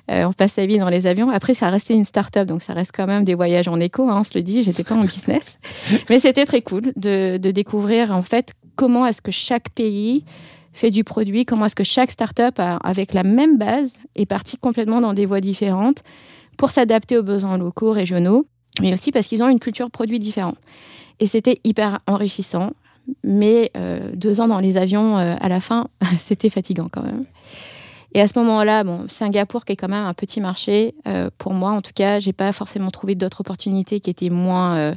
Euh, 0.10 0.26
on 0.26 0.34
passe 0.34 0.54
sa 0.54 0.66
vie 0.66 0.78
dans 0.80 0.90
les 0.90 1.06
avions. 1.08 1.30
Après, 1.30 1.54
ça 1.54 1.70
restait 1.70 1.94
une 1.94 2.06
start-up, 2.06 2.48
donc 2.48 2.62
ça 2.64 2.74
reste 2.74 2.92
quand 2.96 3.06
même 3.06 3.24
des 3.24 3.36
voyages 3.36 3.68
en 3.68 3.80
éco, 3.80 4.10
hein, 4.10 4.18
on 4.20 4.24
se 4.24 4.32
le 4.36 4.42
dit. 4.42 4.64
J'étais 4.64 4.84
pas 4.84 4.96
en 4.96 5.04
business. 5.04 5.60
Mais 6.10 6.18
c'était 6.20 6.46
très 6.46 6.62
cool 6.62 6.82
de, 6.96 7.38
de 7.38 7.52
découvrir, 7.52 8.12
en 8.16 8.22
fait, 8.24 8.54
comment 8.76 9.06
est-ce 9.06 9.22
que 9.22 9.32
chaque 9.32 9.70
pays 9.70 10.26
fait 10.74 10.90
du 10.92 11.04
produit, 11.04 11.46
comment 11.46 11.66
est-ce 11.66 11.76
que 11.76 11.84
chaque 11.84 12.10
start-up, 12.12 12.60
a- 12.60 12.78
avec 12.78 13.14
la 13.14 13.24
même 13.24 13.58
base, 13.58 13.98
est 14.16 14.26
partie 14.26 14.58
complètement 14.58 15.02
dans 15.02 15.14
des 15.14 15.26
voies 15.26 15.42
différentes 15.42 16.04
pour 16.58 16.70
s'adapter 16.72 17.18
aux 17.18 17.24
besoins 17.24 17.58
locaux, 17.58 17.92
régionaux, 17.92 18.46
mais 18.82 18.94
aussi 18.94 19.12
parce 19.12 19.28
qu'ils 19.28 19.44
ont 19.44 19.50
une 19.50 19.60
culture 19.60 19.92
produit 19.92 20.20
différente. 20.20 20.58
Et 21.20 21.28
c'était 21.28 21.60
hyper 21.64 22.00
enrichissant. 22.08 22.72
Mais 23.24 23.72
euh, 23.76 24.12
deux 24.16 24.40
ans 24.40 24.48
dans 24.48 24.60
les 24.60 24.78
avions, 24.78 25.18
euh, 25.18 25.36
à 25.42 25.50
la 25.50 25.60
fin, 25.60 25.88
c'était 26.18 26.50
fatigant 26.50 26.88
quand 26.92 27.02
même. 27.04 27.26
Et 28.14 28.22
à 28.22 28.28
ce 28.28 28.38
moment-là, 28.40 28.84
bon, 28.84 29.06
Singapour, 29.08 29.66
qui 29.66 29.74
est 29.74 29.76
quand 29.76 29.88
même 29.88 30.06
un 30.06 30.14
petit 30.14 30.42
marché, 30.42 30.96
euh, 31.08 31.30
pour 31.38 31.54
moi 31.54 31.72
en 31.72 31.82
tout 31.82 31.92
cas, 31.94 32.20
j'ai 32.20 32.34
pas 32.34 32.52
forcément 32.52 32.90
trouvé 32.90 33.16
d'autres 33.16 33.42
opportunités 33.42 34.00
qui 34.00 34.10
étaient 34.10 34.30
moins, 34.30 34.78
euh, 34.78 34.96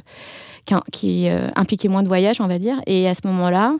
qui, 0.91 1.29
euh, 1.29 1.49
impliquaient 1.55 1.89
moins 1.89 2.01
de 2.01 2.07
voyages, 2.07 2.41
on 2.41 2.47
va 2.47 2.57
dire. 2.57 2.81
Et 2.87 3.07
à 3.07 3.13
ce 3.13 3.21
moment-là, 3.25 3.75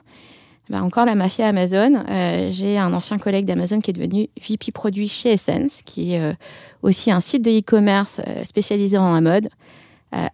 ben, 0.69 0.83
encore 0.83 1.05
la 1.05 1.15
mafia 1.15 1.47
Amazon. 1.47 2.03
j'ai 2.51 2.77
un 2.77 2.93
ancien 2.93 3.17
collègue 3.17 3.45
d'Amazon 3.45 3.79
qui 3.81 3.91
est 3.91 3.93
devenu 3.93 4.29
VP 4.39 4.71
produit 4.71 5.07
chez 5.07 5.33
Essence, 5.33 5.81
qui 5.83 6.13
est 6.13 6.35
aussi 6.83 7.11
un 7.11 7.19
site 7.19 7.43
de 7.43 7.51
e-commerce 7.51 8.21
spécialisé 8.43 8.95
dans 8.95 9.11
la 9.11 9.19
mode 9.19 9.49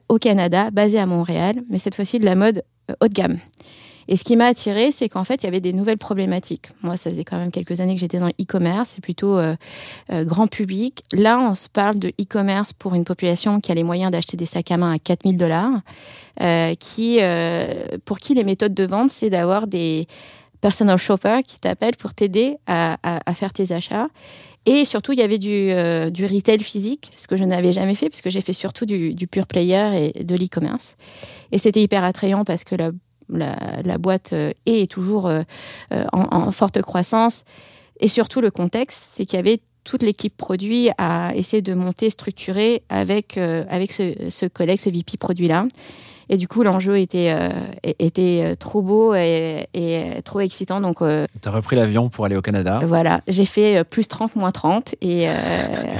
au 0.07 0.19
Canada, 0.19 0.69
basé 0.69 0.99
à 0.99 1.07
Montréal, 1.07 1.55
mais 1.69 1.79
cette 1.79 1.95
fois-ci 1.95 2.19
de 2.19 2.25
la 2.25 2.35
mode 2.35 2.63
haut 3.01 3.07
de 3.07 3.13
gamme. 3.13 3.39
Et 4.07 4.15
ce 4.15 4.23
qui 4.23 4.35
m'a 4.35 4.45
attiré, 4.45 4.91
c'est 4.91 5.09
qu'en 5.09 5.23
fait, 5.23 5.43
il 5.43 5.45
y 5.45 5.47
avait 5.47 5.62
des 5.62 5.73
nouvelles 5.73 5.97
problématiques. 5.97 6.67
Moi, 6.81 6.97
ça 6.97 7.09
faisait 7.09 7.23
quand 7.23 7.38
même 7.38 7.51
quelques 7.51 7.79
années 7.79 7.93
que 7.93 7.99
j'étais 7.99 8.19
dans 8.19 8.27
l'e-commerce, 8.27 8.93
c'est 8.95 9.01
plutôt 9.01 9.38
euh, 9.38 9.55
euh, 10.12 10.23
grand 10.23 10.47
public. 10.47 11.03
Là, 11.13 11.39
on 11.39 11.55
se 11.55 11.69
parle 11.69 11.99
de 11.99 12.09
e-commerce 12.19 12.73
pour 12.73 12.95
une 12.95 13.05
population 13.05 13.59
qui 13.59 13.71
a 13.71 13.75
les 13.75 13.83
moyens 13.83 14.12
d'acheter 14.12 14.38
des 14.38 14.45
sacs 14.45 14.71
à 14.71 14.77
main 14.77 14.93
à 14.93 14.99
4000 14.99 15.38
dollars, 15.38 15.71
euh, 16.41 16.73
qui, 16.75 17.19
pour 18.05 18.19
qui 18.19 18.33
les 18.33 18.43
méthodes 18.43 18.73
de 18.73 18.85
vente, 18.85 19.12
c'est 19.12 19.29
d'avoir 19.29 19.67
des 19.67 20.07
personal 20.62 20.97
shoppers 20.97 21.41
qui 21.43 21.59
t'appellent 21.59 21.97
pour 21.97 22.13
t'aider 22.13 22.57
à, 22.67 22.97
faire 23.35 23.53
tes 23.53 23.71
achats. 23.71 24.07
Et 24.65 24.85
surtout, 24.85 25.13
il 25.13 25.19
y 25.19 25.21
avait 25.21 25.38
du, 25.38 25.71
du 26.12 26.25
retail 26.25 26.59
physique, 26.59 27.12
ce 27.15 27.27
que 27.27 27.38
je 27.38 27.43
n'avais 27.43 27.71
jamais 27.71 27.95
fait, 27.95 28.09
puisque 28.09 28.29
j'ai 28.29 28.41
fait 28.41 28.53
surtout 28.53 28.85
du, 28.85 29.13
du 29.13 29.27
pure 29.27 29.47
player 29.47 30.12
et 30.15 30.23
de 30.23 30.35
l'e-commerce. 30.35 30.97
Et 31.51 31.57
c'était 31.57 31.81
hyper 31.81 32.03
attrayant 32.03 32.43
parce 32.43 32.63
que 32.63 32.75
la, 32.75 32.91
la, 33.29 33.55
la 33.83 33.97
boîte 33.97 34.33
euh, 34.33 34.51
est 34.65 34.89
toujours 34.89 35.27
euh, 35.27 35.41
euh, 35.93 36.05
en, 36.13 36.25
en 36.47 36.51
forte 36.51 36.81
croissance. 36.81 37.43
Et 37.99 38.07
surtout, 38.07 38.41
le 38.41 38.51
contexte, 38.51 39.09
c'est 39.13 39.25
qu'il 39.25 39.37
y 39.37 39.39
avait 39.39 39.59
toute 39.83 40.03
l'équipe 40.03 40.35
produit 40.35 40.89
à 40.97 41.31
essayer 41.35 41.61
de 41.61 41.73
monter, 41.73 42.09
structurer 42.09 42.83
avec, 42.89 43.37
euh, 43.37 43.63
avec 43.69 43.91
ce, 43.91 44.13
ce 44.29 44.45
collègue, 44.45 44.79
ce 44.79 44.89
VP 44.89 45.17
produit-là. 45.17 45.65
Et 46.31 46.37
du 46.37 46.47
coup, 46.47 46.61
l'enjeu 46.61 46.99
était, 46.99 47.31
euh, 47.31 47.49
était 47.97 48.53
trop 48.59 48.83
beau 48.83 49.15
et, 49.15 49.65
et 49.73 50.21
trop 50.23 50.41
excitant. 50.41 50.79
Donc, 50.79 51.01
euh, 51.01 51.25
Tu 51.41 51.49
as 51.49 51.51
repris 51.51 51.75
l'avion 51.75 52.07
pour 52.09 52.23
aller 52.25 52.35
au 52.35 52.41
Canada. 52.43 52.81
voilà, 52.85 53.21
j'ai 53.27 53.45
fait 53.45 53.83
plus 53.83 54.07
30, 54.07 54.35
moins 54.35 54.51
30 54.51 54.93
et, 55.01 55.27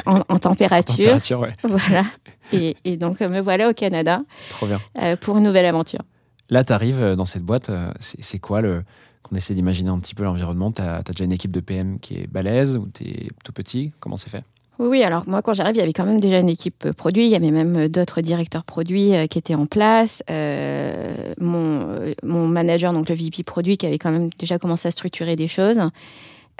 en, 0.06 0.22
en 0.30 0.38
température. 0.38 0.96
Température, 0.98 1.40
ouais. 1.40 1.50
Voilà. 1.64 2.04
Et, 2.54 2.76
et 2.86 2.96
donc, 2.96 3.22
me 3.22 3.40
voilà 3.42 3.70
au 3.70 3.74
Canada 3.74 4.22
Trop 4.52 4.68
bien. 4.68 4.80
pour 5.20 5.38
une 5.38 5.46
nouvelle 5.46 5.66
aventure. 5.66 6.02
Là, 6.50 6.64
tu 6.64 6.74
arrives 6.74 7.16
dans 7.16 7.26
cette 7.26 7.44
boîte. 7.44 7.70
euh, 7.70 7.92
C'est 8.00 8.40
quoi 8.40 8.62
le. 8.62 8.84
Qu'on 9.22 9.36
essaie 9.36 9.54
d'imaginer 9.54 9.90
un 9.90 10.00
petit 10.00 10.16
peu 10.16 10.24
l'environnement? 10.24 10.72
Tu 10.72 10.82
as, 10.82 11.04
déjà 11.04 11.26
une 11.26 11.34
équipe 11.34 11.52
de 11.52 11.60
PM 11.60 12.00
qui 12.00 12.16
est 12.16 12.28
balèze 12.28 12.78
ou 12.78 12.88
tu 12.94 13.04
es 13.04 13.28
tout 13.44 13.52
petit? 13.52 13.92
Comment 14.00 14.16
c'est 14.16 14.30
fait? 14.30 14.44
Oui, 14.80 15.04
alors 15.04 15.28
moi, 15.28 15.42
quand 15.42 15.52
j'arrive, 15.54 15.76
il 15.76 15.80
y 15.80 15.82
avait 15.82 15.92
quand 15.92 16.06
même 16.06 16.22
déjà 16.22 16.40
une 16.40 16.48
équipe 16.48 16.86
euh, 16.86 16.94
produit. 16.94 17.26
Il 17.26 17.32
y 17.32 17.36
avait 17.36 17.52
même 17.52 17.76
euh, 17.76 17.90
d'autres 17.90 18.22
directeurs 18.22 18.64
produits 18.64 19.14
euh, 19.14 19.28
qui 19.28 19.38
étaient 19.38 19.56
en 19.56 19.66
place. 19.66 20.24
Euh, 20.30 21.34
mon, 21.38 21.82
euh, 21.90 22.48
manager, 22.48 22.94
donc 22.94 23.10
le 23.10 23.16
VP 23.16 23.44
produit, 23.44 23.76
qui 23.76 23.86
avait 23.86 23.98
quand 23.98 24.12
même 24.12 24.30
déjà 24.40 24.58
commencé 24.58 24.88
à 24.88 24.92
structurer 24.92 25.36
des 25.36 25.50
choses. 25.50 25.82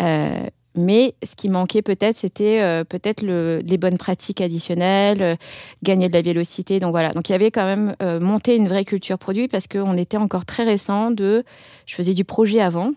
Euh, 0.02 0.46
mais 0.78 1.16
ce 1.24 1.36
qui 1.36 1.50
manquait 1.50 1.82
peut-être, 1.82 2.16
c'était 2.18 2.62
euh, 2.62 2.84
peut-être 2.84 3.22
le- 3.22 3.62
les 3.66 3.78
bonnes 3.78 3.98
pratiques 3.98 4.40
additionnelles, 4.42 5.22
euh, 5.22 5.36
gagner 5.84 6.08
de 6.10 6.14
la 6.14 6.22
vélocité. 6.22 6.80
Donc 6.80 6.92
voilà. 6.92 7.10
Donc 7.10 7.30
il 7.30 7.32
y 7.32 7.36
avait 7.36 7.52
quand 7.52 7.66
même 7.66 7.96
euh, 8.02 8.20
monté 8.20 8.56
une 8.56 8.68
vraie 8.68 8.86
culture 8.86 9.18
produit 9.18 9.48
parce 9.48 9.68
qu'on 9.68 9.98
était 9.98 10.18
encore 10.18 10.46
très 10.46 10.64
récent 10.64 11.12
de. 11.12 11.44
Je 11.86 11.96
faisais 11.96 12.14
du 12.14 12.24
projet 12.24 12.62
avant. 12.62 12.92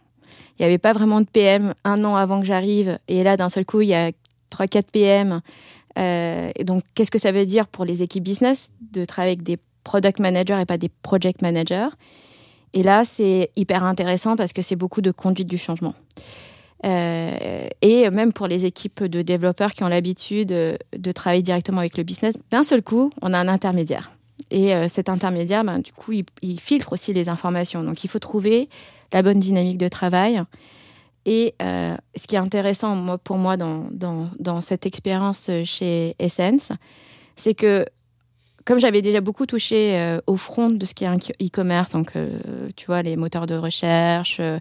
Il 0.59 0.63
n'y 0.63 0.67
avait 0.67 0.79
pas 0.79 0.93
vraiment 0.93 1.21
de 1.21 1.27
PM 1.27 1.75
un 1.85 2.05
an 2.05 2.15
avant 2.17 2.39
que 2.41 2.47
j'arrive. 2.47 2.99
Et 3.09 3.23
là, 3.25 3.37
d'un 3.37 3.49
seul 3.49 3.65
coup, 3.65 3.81
il 3.81 3.89
y 3.89 3.95
a 3.95 4.11
3-4 4.51 4.83
PM 4.93 5.41
donc, 6.65 6.83
qu'est-ce 6.95 7.11
que 7.11 7.19
ça 7.19 7.33
veut 7.33 7.45
dire 7.45 7.67
pour 7.69 7.85
les 7.85 8.03
équipes 8.03 8.25
business 8.25 8.71
de 8.93 9.05
travailler 9.05 9.33
avec 9.33 9.43
des 9.43 9.59
product 9.85 10.21
managers 10.21 10.59
et 10.61 10.65
pas 10.65 10.79
des 10.79 10.89
project 10.89 11.43
managers? 11.43 11.89
Et 12.73 12.83
là, 12.83 13.05
c'est 13.05 13.51
hyper 13.57 13.85
intéressant 13.85 14.35
parce 14.37 14.53
que 14.55 14.63
c'est 14.63 14.77
beaucoup 14.77 15.03
de 15.03 15.11
conduite 15.11 15.49
du 15.49 15.59
changement. 15.59 15.95
Euh, 16.85 17.69
et 17.81 18.11
même 18.11 18.33
pour 18.33 18.49
les 18.49 18.67
équipes 18.67 19.05
de 19.05 19.23
développeurs 19.23 19.73
qui 19.73 19.85
ont 19.85 19.89
l'habitude 19.89 20.49
de, 20.49 20.79
de 20.97 21.13
travailler 21.13 21.43
directement 21.43 21.79
avec 21.79 21.97
le 21.97 22.03
business, 22.03 22.35
d'un 22.51 22.63
seul 22.63 22.83
coup, 22.83 23.11
on 23.23 23.33
a 23.33 23.39
un 23.39 23.49
intermédiaire. 23.49 24.13
Et 24.51 24.75
euh, 24.75 24.89
cet 24.89 25.09
intermédiaire, 25.09 25.65
ben, 25.65 25.79
du 25.79 25.93
coup, 25.93 26.13
il, 26.13 26.25
il 26.43 26.61
filtre 26.61 26.93
aussi 26.93 27.13
les 27.13 27.29
informations. 27.29 27.83
Donc, 27.83 28.05
il 28.05 28.09
faut 28.09 28.19
trouver 28.19 28.69
la 29.13 29.23
bonne 29.23 29.39
dynamique 29.39 29.79
de 29.79 29.89
travail. 29.89 30.43
Et 31.25 31.55
euh, 31.63 31.97
ce 32.17 32.27
qui 32.27 32.35
est 32.35 32.39
intéressant 32.39 32.97
moi, 32.97 33.19
pour 33.19 33.37
moi 33.37 33.57
dans, 33.57 34.61
cette 34.61 34.87
expérience 34.87 35.51
chez 35.65 36.17
Essence, 36.19 36.73
c'est 37.37 37.55
que 37.55 37.87
comme 38.65 38.79
j'avais 38.79 39.03
déjà 39.03 39.21
beaucoup 39.21 39.47
touché 39.47 39.97
euh, 39.97 40.21
au 40.27 40.37
front 40.37 40.71
de 40.71 40.85
ce 40.85 40.95
qui 40.95 41.05
est 41.05 41.09
e-commerce, 41.43 41.93
donc 41.93 42.15
euh, 42.17 42.69
tu 42.77 42.87
vois 42.87 43.03
les 43.03 43.17
moteurs 43.17 43.47
de 43.47 43.57
recherche, 43.57 44.39
euh, 44.41 44.59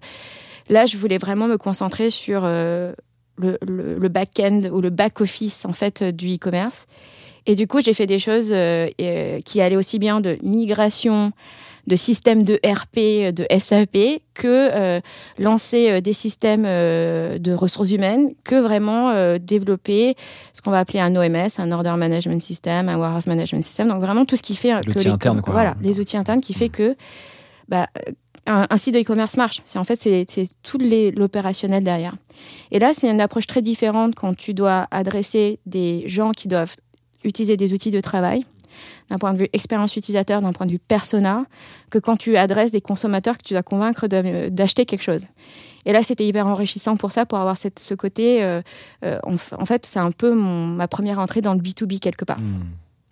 là 0.69 0.85
je 0.85 0.97
voulais 0.97 1.17
vraiment 1.17 1.47
me 1.47 1.57
concentrer 1.57 2.09
sur 2.09 2.41
euh, 2.43 2.93
le, 3.37 3.57
le, 3.67 3.97
le 3.97 4.09
back-end 4.09 4.61
ou 4.71 4.81
le 4.81 4.89
back-office 4.89 5.65
en 5.65 5.73
fait 5.73 6.03
du 6.03 6.35
e-commerce. 6.35 6.87
Et 7.45 7.55
du 7.55 7.67
coup 7.67 7.81
j'ai 7.81 7.93
fait 7.93 8.07
des 8.07 8.19
choses 8.19 8.51
euh, 8.53 8.89
qui 9.45 9.61
allaient 9.61 9.75
aussi 9.75 9.99
bien 9.99 10.21
de 10.21 10.37
migration 10.43 11.31
de 11.87 11.95
systèmes 11.95 12.43
de 12.43 12.59
RP, 12.63 13.33
de 13.33 13.45
SAP, 13.57 14.21
que 14.33 14.47
euh, 14.47 15.01
lancer 15.39 15.89
euh, 15.89 16.01
des 16.01 16.13
systèmes 16.13 16.63
euh, 16.65 17.39
de 17.39 17.53
ressources 17.53 17.91
humaines, 17.91 18.29
que 18.43 18.55
vraiment 18.55 19.09
euh, 19.09 19.39
développer 19.39 20.15
ce 20.53 20.61
qu'on 20.61 20.71
va 20.71 20.79
appeler 20.79 20.99
un 20.99 21.15
OMS, 21.15 21.49
un 21.57 21.71
Order 21.71 21.93
Management 21.97 22.41
System, 22.41 22.87
un 22.87 22.97
Warehouse 22.97 23.27
Management 23.27 23.63
System. 23.63 23.87
Donc 23.87 23.99
vraiment 23.99 24.25
tout 24.25 24.35
ce 24.35 24.43
qui 24.43 24.55
fait 24.55 24.73
L'outil 24.85 25.09
interne, 25.09 25.41
quoi. 25.41 25.53
Voilà, 25.53 25.75
les 25.81 25.99
outils 25.99 26.17
internes 26.17 26.41
qui 26.41 26.53
fait 26.53 26.69
que 26.69 26.95
bah, 27.67 27.87
euh, 27.97 28.11
un, 28.47 28.65
un 28.69 28.77
site 28.77 28.93
de 28.93 28.99
e-commerce 28.99 29.37
marche. 29.37 29.61
C'est 29.65 29.79
en 29.79 29.83
fait 29.83 29.99
c'est 30.01 30.25
tout 30.63 30.77
l'opérationnel 30.79 31.83
derrière. 31.83 32.15
Et 32.71 32.79
là 32.79 32.91
c'est 32.93 33.09
une 33.09 33.21
approche 33.21 33.47
très 33.47 33.61
différente 33.61 34.15
quand 34.15 34.35
tu 34.35 34.53
dois 34.53 34.87
adresser 34.91 35.59
des 35.65 36.03
gens 36.07 36.31
qui 36.31 36.47
doivent 36.47 36.75
utiliser 37.23 37.57
des 37.57 37.73
outils 37.73 37.91
de 37.91 37.99
travail 38.01 38.45
d'un 39.09 39.17
point 39.17 39.33
de 39.33 39.37
vue 39.37 39.49
expérience 39.51 39.95
utilisateur, 39.97 40.41
d'un 40.41 40.53
point 40.53 40.65
de 40.65 40.71
vue 40.71 40.79
persona, 40.79 41.45
que 41.89 41.99
quand 41.99 42.15
tu 42.15 42.37
adresses 42.37 42.71
des 42.71 42.79
consommateurs 42.79 43.37
que 43.37 43.43
tu 43.43 43.53
dois 43.53 43.61
convaincre 43.63 44.07
de- 44.07 44.47
d'acheter 44.47 44.85
quelque 44.85 45.03
chose. 45.03 45.25
Et 45.85 45.91
là, 45.91 46.01
c'était 46.03 46.25
hyper 46.25 46.47
enrichissant 46.47 46.95
pour 46.95 47.11
ça, 47.11 47.25
pour 47.25 47.37
avoir 47.37 47.57
cette, 47.57 47.79
ce 47.79 47.93
côté. 47.93 48.41
euh, 48.41 48.61
euh, 49.03 49.19
en, 49.23 49.65
fait, 49.65 49.85
c'est 49.85 49.99
un 49.99 50.11
peu 50.11 50.33
mon- 50.33 50.65
ma 50.67 50.87
première 50.87 51.19
entrée 51.19 51.41
dans 51.41 51.53
le 51.53 51.59
B2B 51.59 51.99
quelque 51.99 52.23
part. 52.23 52.39
Hmm. 52.39 52.63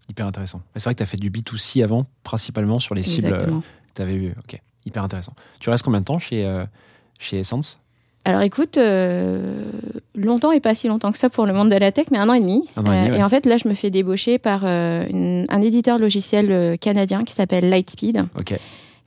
Hyper 0.10 0.26
intéressant. 0.28 0.62
C'est 0.76 0.86
vrai 0.86 0.94
que 0.94 1.00
tu 1.00 1.04
as 1.04 1.08
fait 1.08 1.18
du 1.18 1.30
B2C 1.30 1.84
avant, 1.84 2.06
principalement 2.24 2.80
sur 2.80 2.96
les 2.96 3.04
cibles 3.04 3.34
euh, 3.34 3.40
que 3.40 3.52
tu 3.96 4.02
avais 4.02 4.16
eues. 4.16 4.34
Ok, 4.40 4.60
hyper 4.90 5.04
intéressant. 5.04 5.34
Tu 5.60 5.70
restes 5.70 5.84
combien 5.86 6.02
de 6.02 6.06
temps 6.06 6.20
chez, 6.20 6.46
euh, 6.46 6.66
chez 7.20 7.40
Essence? 7.40 7.80
Alors 8.26 8.42
écoute, 8.42 8.78
euh, 8.78 9.64
longtemps 10.14 10.52
et 10.52 10.60
pas 10.60 10.76
si 10.76 10.88
longtemps 10.90 11.12
que 11.12 11.18
ça 11.18 11.30
pour 11.30 11.46
le 11.46 11.54
monde 11.54 11.70
de 11.72 11.78
la 11.78 11.92
tech, 11.92 12.08
mais 12.12 12.18
un 12.18 12.28
an 12.30 12.34
et 12.34 12.42
demi. 12.42 12.68
An 12.76 12.82
et 12.82 12.84
demi, 12.84 12.90
Euh, 13.08 13.12
ouais. 13.14 13.20
Et 13.20 13.24
en 13.24 13.30
fait, 13.30 13.46
là, 13.46 13.56
je 13.58 13.68
me 13.68 13.74
fais 13.74 13.90
débaucher 13.90 14.38
par 14.38 14.66
une- 14.66 15.46
un 15.50 15.62
éditeur 15.62 15.98
logiciel 16.00 16.78
canadien 16.80 17.24
qui 17.24 17.34
s'appelle 17.34 17.70
Lightspeed. 17.70 18.26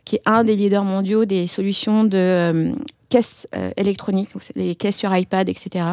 Qui 0.05 0.17
est 0.17 0.23
un 0.27 0.43
des 0.43 0.57
leaders 0.57 0.83
mondiaux 0.85 1.25
des 1.27 1.47
solutions 1.47 2.03
de 2.05 2.73
caisses 3.11 3.47
électroniques, 3.77 4.31
les 4.57 4.75
caisses 4.75 4.97
sur 4.97 5.15
iPad, 5.15 5.49
etc. 5.49 5.85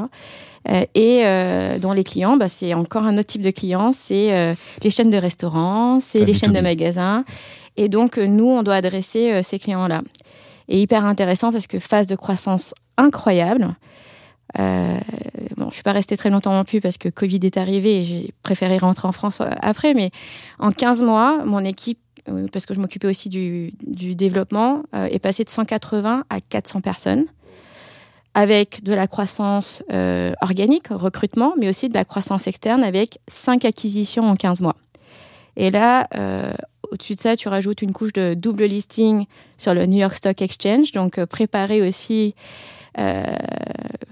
Euh, 0.70 0.82
et 0.96 1.22
euh, 1.26 1.78
dont 1.80 1.94
les 1.94 2.04
clients, 2.04 2.36
bah, 2.36 2.50
c'est 2.50 2.74
encore 2.74 3.04
un 3.04 3.14
autre 3.18 3.28
type 3.28 3.42
de 3.42 3.52
clients, 3.52 3.92
c'est 3.94 4.34
euh, 4.34 4.56
les 4.84 4.90
chaînes 4.90 5.10
de 5.10 5.18
restaurants, 5.18 6.00
c'est 6.02 6.26
les 6.26 6.34
chaînes 6.34 6.52
de 6.52 6.58
B2B. 6.60 6.64
magasins. 6.64 7.24
Et 7.80 7.88
donc, 7.88 8.18
euh, 8.18 8.28
nous, 8.28 8.50
on 8.50 8.62
doit 8.62 8.76
adresser 8.76 9.32
euh, 9.32 9.42
ces 9.42 9.58
clients-là. 9.58 10.02
Et 10.68 10.82
hyper 10.82 11.06
intéressant 11.06 11.50
parce 11.50 11.66
que 11.66 11.80
phase 11.80 12.08
de 12.08 12.18
croissance 12.18 12.76
incroyable. 12.98 13.74
Euh, 14.60 15.00
bon, 15.56 15.70
je 15.70 15.76
suis 15.76 15.84
pas 15.84 15.94
restée 15.94 16.18
très 16.18 16.30
longtemps 16.30 16.54
non 16.54 16.66
plus 16.66 16.82
parce 16.82 16.98
que 16.98 17.08
Covid 17.08 17.40
est 17.44 17.56
arrivé 17.56 18.02
et 18.02 18.04
j'ai 18.04 18.34
préféré 18.44 18.78
rentrer 18.78 19.08
en 19.08 19.14
France 19.14 19.42
après. 19.62 19.94
Mais 19.94 20.12
en 20.60 20.72
15 20.72 21.04
mois, 21.04 21.46
mon 21.46 21.64
équipe, 21.64 22.00
parce 22.52 22.66
que 22.66 22.74
je 22.74 22.82
m'occupais 22.82 23.08
aussi 23.08 23.30
du, 23.30 23.72
développement, 24.14 24.84
est 24.94 25.20
passée 25.20 25.46
de 25.46 25.50
180 25.50 26.26
à 26.30 26.40
400 26.42 26.82
personnes 26.82 27.26
avec 28.34 28.84
de 28.84 28.94
la 28.94 29.08
croissance 29.08 29.84
organique, 30.42 30.90
recrutement, 30.90 31.54
mais 31.58 31.70
aussi 31.70 31.90
de 31.90 31.96
la 31.96 32.06
croissance 32.06 32.46
externe 32.46 32.84
avec 32.84 33.20
5 33.30 33.66
acquisitions 33.66 34.30
en 34.30 34.36
15 34.36 34.62
mois. 34.62 34.76
Et 35.56 35.72
là, 35.72 36.08
au-dessus 36.92 37.16
de 37.16 37.20
ça, 37.20 37.36
tu 37.36 37.48
rajoutes 37.48 37.82
une 37.82 37.94
couche 37.94 38.14
de 38.14 38.34
double 38.34 38.66
listing 38.66 39.26
sur 39.58 39.74
le 39.74 39.86
New 39.86 40.00
York 40.00 40.16
Stock 40.16 40.42
Exchange, 40.42 40.92
donc 40.92 41.18
euh, 41.18 41.26
préparer 41.26 41.82
aussi 41.82 42.36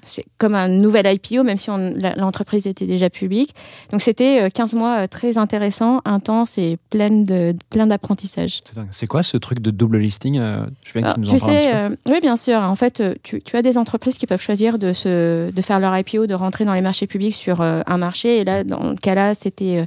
c'est 0.06 0.23
comme 0.38 0.56
un 0.56 0.69
nouvel 0.69 1.06
IPO, 1.06 1.43
même 1.43 1.58
si 1.58 1.69
l'entreprise 2.15 2.65
était 2.65 2.86
déjà 2.86 3.10
publique. 3.10 3.54
Donc 3.91 4.02
c'était 4.02 4.43
euh, 4.43 4.50
15 4.50 4.73
mois 4.76 5.00
euh, 5.04 5.08
très 5.08 5.38
intéressants, 5.38 6.02
intenses 6.06 6.58
et 6.58 6.78
plein 6.89 7.10
de 7.10 7.54
plein 7.69 7.88
d'apprentissage. 7.88 8.62
C'est 8.91 9.08
quoi 9.08 9.21
ce 9.23 9.36
truc 9.36 9.60
de 9.60 9.69
double 9.69 9.97
listing 9.97 10.38
euh, 10.39 10.65
Je 10.86 10.93
veux 10.93 11.02
bien 11.02 11.02
que 11.02 11.06
Alors, 11.08 11.15
tu 11.15 11.21
nous 11.21 11.30
en 11.30 11.36
tu 11.36 11.39
parles 11.41 11.52
un 11.52 11.60
sais, 11.60 11.65
petit 11.67 11.71
peu. 11.73 12.10
euh, 12.12 12.13
oui, 12.13 12.19
bien 12.21 12.36
sûr. 12.38 12.60
En 12.62 12.76
fait, 12.76 13.02
euh, 13.02 13.15
tu, 13.23 13.41
tu 13.41 13.58
as 13.58 13.62
des 13.62 13.78
entreprises 13.78 14.17
qui 14.17 14.28
peuvent 14.28 14.41
choisir 14.41 14.80
de, 14.80 14.93
se, 14.93 15.52
de 15.52 15.62
faire 15.62 15.80
leur 15.82 15.97
IPO, 15.97 16.26
de 16.28 16.34
rentrer 16.34 16.63
dans 16.63 16.73
les 16.73 16.82
marchés 16.82 17.08
publics 17.08 17.36
sur 17.36 17.60
euh, 17.60 17.82
un 17.86 17.97
marché. 17.97 18.38
Et 18.38 18.43
là, 18.45 18.63
dans 18.63 18.91
le 18.91 18.95
cas-là, 18.95 19.34
c'était 19.34 19.80
euh, 19.80 19.86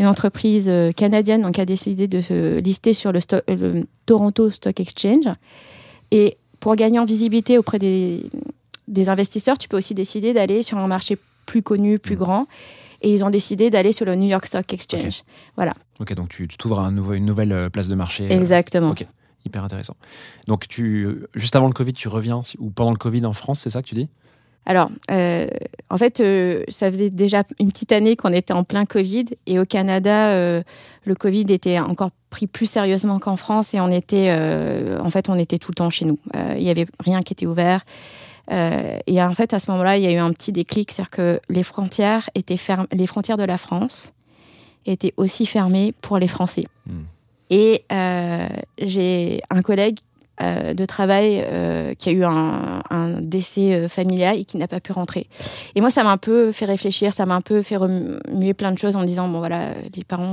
une 0.00 0.06
entreprise 0.06 0.66
euh, 0.68 0.90
canadienne 0.90 1.42
donc, 1.42 1.54
qui 1.54 1.60
a 1.60 1.64
décidé 1.66 2.08
de 2.08 2.20
se 2.20 2.58
lister 2.58 2.92
sur 2.92 3.12
le, 3.12 3.20
sto- 3.20 3.42
euh, 3.48 3.54
le 3.56 3.86
Toronto 4.06 4.50
Stock 4.50 4.80
Exchange. 4.80 5.28
Et 6.10 6.36
pour 6.60 6.76
gagner 6.76 6.98
en 6.98 7.04
visibilité 7.04 7.58
auprès 7.58 7.78
des, 7.78 8.28
des 8.88 9.08
investisseurs, 9.08 9.58
tu 9.58 9.68
peux 9.68 9.76
aussi 9.76 9.94
décider 9.94 10.32
d'aller 10.32 10.62
sur 10.62 10.78
un 10.78 10.86
marché 10.86 11.18
plus 11.46 11.62
connu, 11.62 11.98
plus 11.98 12.14
Mm. 12.16 12.18
grand. 12.18 12.46
Et 13.02 13.12
ils 13.12 13.24
ont 13.24 13.30
décidé 13.30 13.70
d'aller 13.70 13.92
sur 13.92 14.04
le 14.04 14.14
New 14.14 14.28
York 14.28 14.44
Stock 14.46 14.70
Exchange. 14.72 15.22
Ok, 16.00 16.12
donc 16.14 16.28
tu 16.28 16.46
t'ouvres 16.48 16.80
un 16.80 16.92
nouveau, 16.92 17.14
une 17.14 17.24
nouvelle 17.24 17.52
euh, 17.52 17.68
place 17.70 17.88
de 17.88 17.94
marché. 17.94 18.24
euh, 18.30 18.38
Exactement. 18.38 18.90
ok. 18.90 19.06
Hyper 19.46 19.64
intéressant. 19.64 19.96
Donc, 20.48 20.68
tu, 20.68 21.04
euh, 21.06 21.26
juste 21.34 21.56
avant 21.56 21.66
le 21.66 21.72
Covid, 21.72 21.94
tu 21.94 22.08
reviens, 22.08 22.42
ou 22.58 22.68
pendant 22.68 22.90
le 22.90 22.98
Covid 22.98 23.24
en 23.24 23.32
France, 23.32 23.60
c'est 23.60 23.70
ça 23.70 23.80
que 23.80 23.88
tu 23.88 23.94
dis? 23.94 24.08
Alors, 24.66 24.90
euh, 25.10 25.48
en 25.88 25.96
fait, 25.96 26.20
euh, 26.20 26.64
ça 26.68 26.90
faisait 26.90 27.10
déjà 27.10 27.44
une 27.58 27.70
petite 27.70 27.92
année 27.92 28.16
qu'on 28.16 28.32
était 28.32 28.52
en 28.52 28.64
plein 28.64 28.84
Covid. 28.84 29.26
Et 29.46 29.58
au 29.58 29.64
Canada, 29.64 30.28
euh, 30.28 30.62
le 31.04 31.14
Covid 31.14 31.46
était 31.48 31.78
encore 31.78 32.10
pris 32.28 32.46
plus 32.46 32.66
sérieusement 32.66 33.18
qu'en 33.18 33.36
France. 33.36 33.74
Et 33.74 33.80
on 33.80 33.90
était, 33.90 34.32
en 34.32 35.10
fait, 35.10 35.28
on 35.28 35.38
était 35.38 35.58
tout 35.58 35.70
le 35.72 35.76
temps 35.76 35.90
chez 35.90 36.04
nous. 36.04 36.18
Il 36.56 36.62
y 36.62 36.70
avait 36.70 36.86
rien 37.00 37.20
qui 37.22 37.32
était 37.32 37.46
ouvert. 37.46 37.84
Et 38.50 39.22
en 39.22 39.34
fait, 39.34 39.54
à 39.54 39.58
ce 39.58 39.70
moment-là, 39.70 39.96
il 39.96 40.04
y 40.04 40.06
a 40.06 40.12
eu 40.12 40.18
un 40.18 40.32
petit 40.32 40.52
déclic, 40.52 40.92
c'est-à-dire 40.92 41.10
que 41.10 41.40
les 41.48 41.62
frontières 41.62 42.28
étaient 42.34 42.56
fermées, 42.56 42.88
les 42.92 43.06
frontières 43.06 43.36
de 43.36 43.44
la 43.44 43.58
France 43.58 44.12
étaient 44.86 45.14
aussi 45.16 45.46
fermées 45.46 45.94
pour 46.00 46.18
les 46.18 46.28
Français. 46.28 46.66
Hmm. 46.86 47.02
Et 47.50 47.84
j'ai 48.78 49.40
un 49.50 49.62
collègue 49.62 49.98
euh, 50.40 50.72
de 50.72 50.84
travail 50.86 51.44
euh, 51.44 51.92
qui 51.94 52.08
a 52.08 52.12
eu 52.12 52.24
un, 52.24 52.80
décès 53.20 53.74
euh, 53.74 53.88
familial 53.88 54.38
et 54.38 54.44
qui 54.44 54.56
n'a 54.56 54.68
pas 54.68 54.80
pu 54.80 54.92
rentrer. 54.92 55.26
Et 55.74 55.80
moi, 55.80 55.90
ça 55.90 56.02
m'a 56.02 56.10
un 56.10 56.16
peu 56.16 56.50
fait 56.52 56.64
réfléchir, 56.64 57.12
ça 57.12 57.26
m'a 57.26 57.34
un 57.34 57.40
peu 57.42 57.60
fait 57.60 57.76
remuer 57.76 58.54
plein 58.54 58.72
de 58.72 58.78
choses 58.78 58.96
en 58.96 59.00
me 59.00 59.06
disant 59.06 59.28
bon 59.28 59.38
voilà, 59.38 59.74
les 59.94 60.04
parents, 60.04 60.32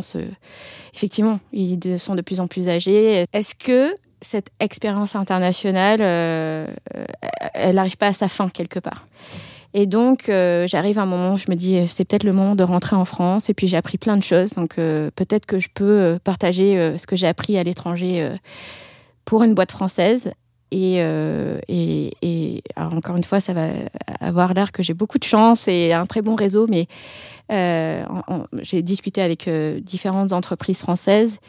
effectivement, 0.94 1.40
ils 1.52 2.00
sont 2.00 2.16
de 2.16 2.22
plus 2.22 2.40
en 2.40 2.48
plus 2.48 2.70
âgés. 2.70 3.26
Est-ce 3.34 3.56
que 3.56 3.96
cette 4.22 4.50
expérience 4.60 5.16
internationale, 5.16 6.02
elle 6.02 7.76
n'arrive 7.76 7.98
pas 7.98 8.08
à 8.08 8.14
sa 8.14 8.30
fin 8.30 8.48
quelque 8.50 8.80
part? 8.80 9.08
Et 9.74 9.86
donc, 9.86 10.26
j'arrive 10.28 11.00
à 11.00 11.02
un 11.02 11.06
moment 11.08 11.34
où 11.34 11.38
je 11.38 11.50
me 11.50 11.56
dis, 11.56 11.86
c'est 11.88 12.06
peut-être 12.06 12.24
le 12.24 12.34
moment 12.34 12.56
de 12.56 12.64
rentrer 12.64 12.96
en 12.96 13.06
France. 13.06 13.50
Et 13.50 13.54
puis, 13.54 13.68
j'ai 13.68 13.78
appris 13.78 13.98
plein 13.98 14.16
de 14.16 14.24
choses. 14.24 14.52
Donc, 14.52 14.76
peut-être 14.76 15.46
que 15.46 15.60
je 15.60 15.68
peux 15.74 16.18
partager 16.24 16.98
ce 16.98 17.06
que 17.06 17.16
j'ai 17.16 17.28
appris 17.28 17.58
à 17.58 17.64
l'étranger 17.64 18.32
pour 19.28 19.44
une 19.44 19.54
boîte 19.54 19.74
française. 19.74 20.32
Et, 20.72 20.96
euh, 21.00 21.60
encore 22.78 23.18
une 23.18 23.24
fois, 23.24 23.40
ça 23.40 23.54
va 23.54 23.68
avoir 24.20 24.54
l'air 24.54 24.72
que 24.72 24.82
j'ai 24.82 24.94
beaucoup 24.94 25.20
de 25.20 25.24
chance 25.24 25.68
et 25.68 25.94
un 25.94 26.06
très 26.06 26.22
bon 26.22 26.34
réseau. 26.34 26.66
Mais 26.68 26.88
euh, 27.52 28.04
j'ai 28.62 28.82
discuté 28.82 29.22
avec 29.22 29.48
euh, 29.48 29.80
différentes 29.82 30.34
entreprises 30.34 30.80
françaises. 30.80 31.40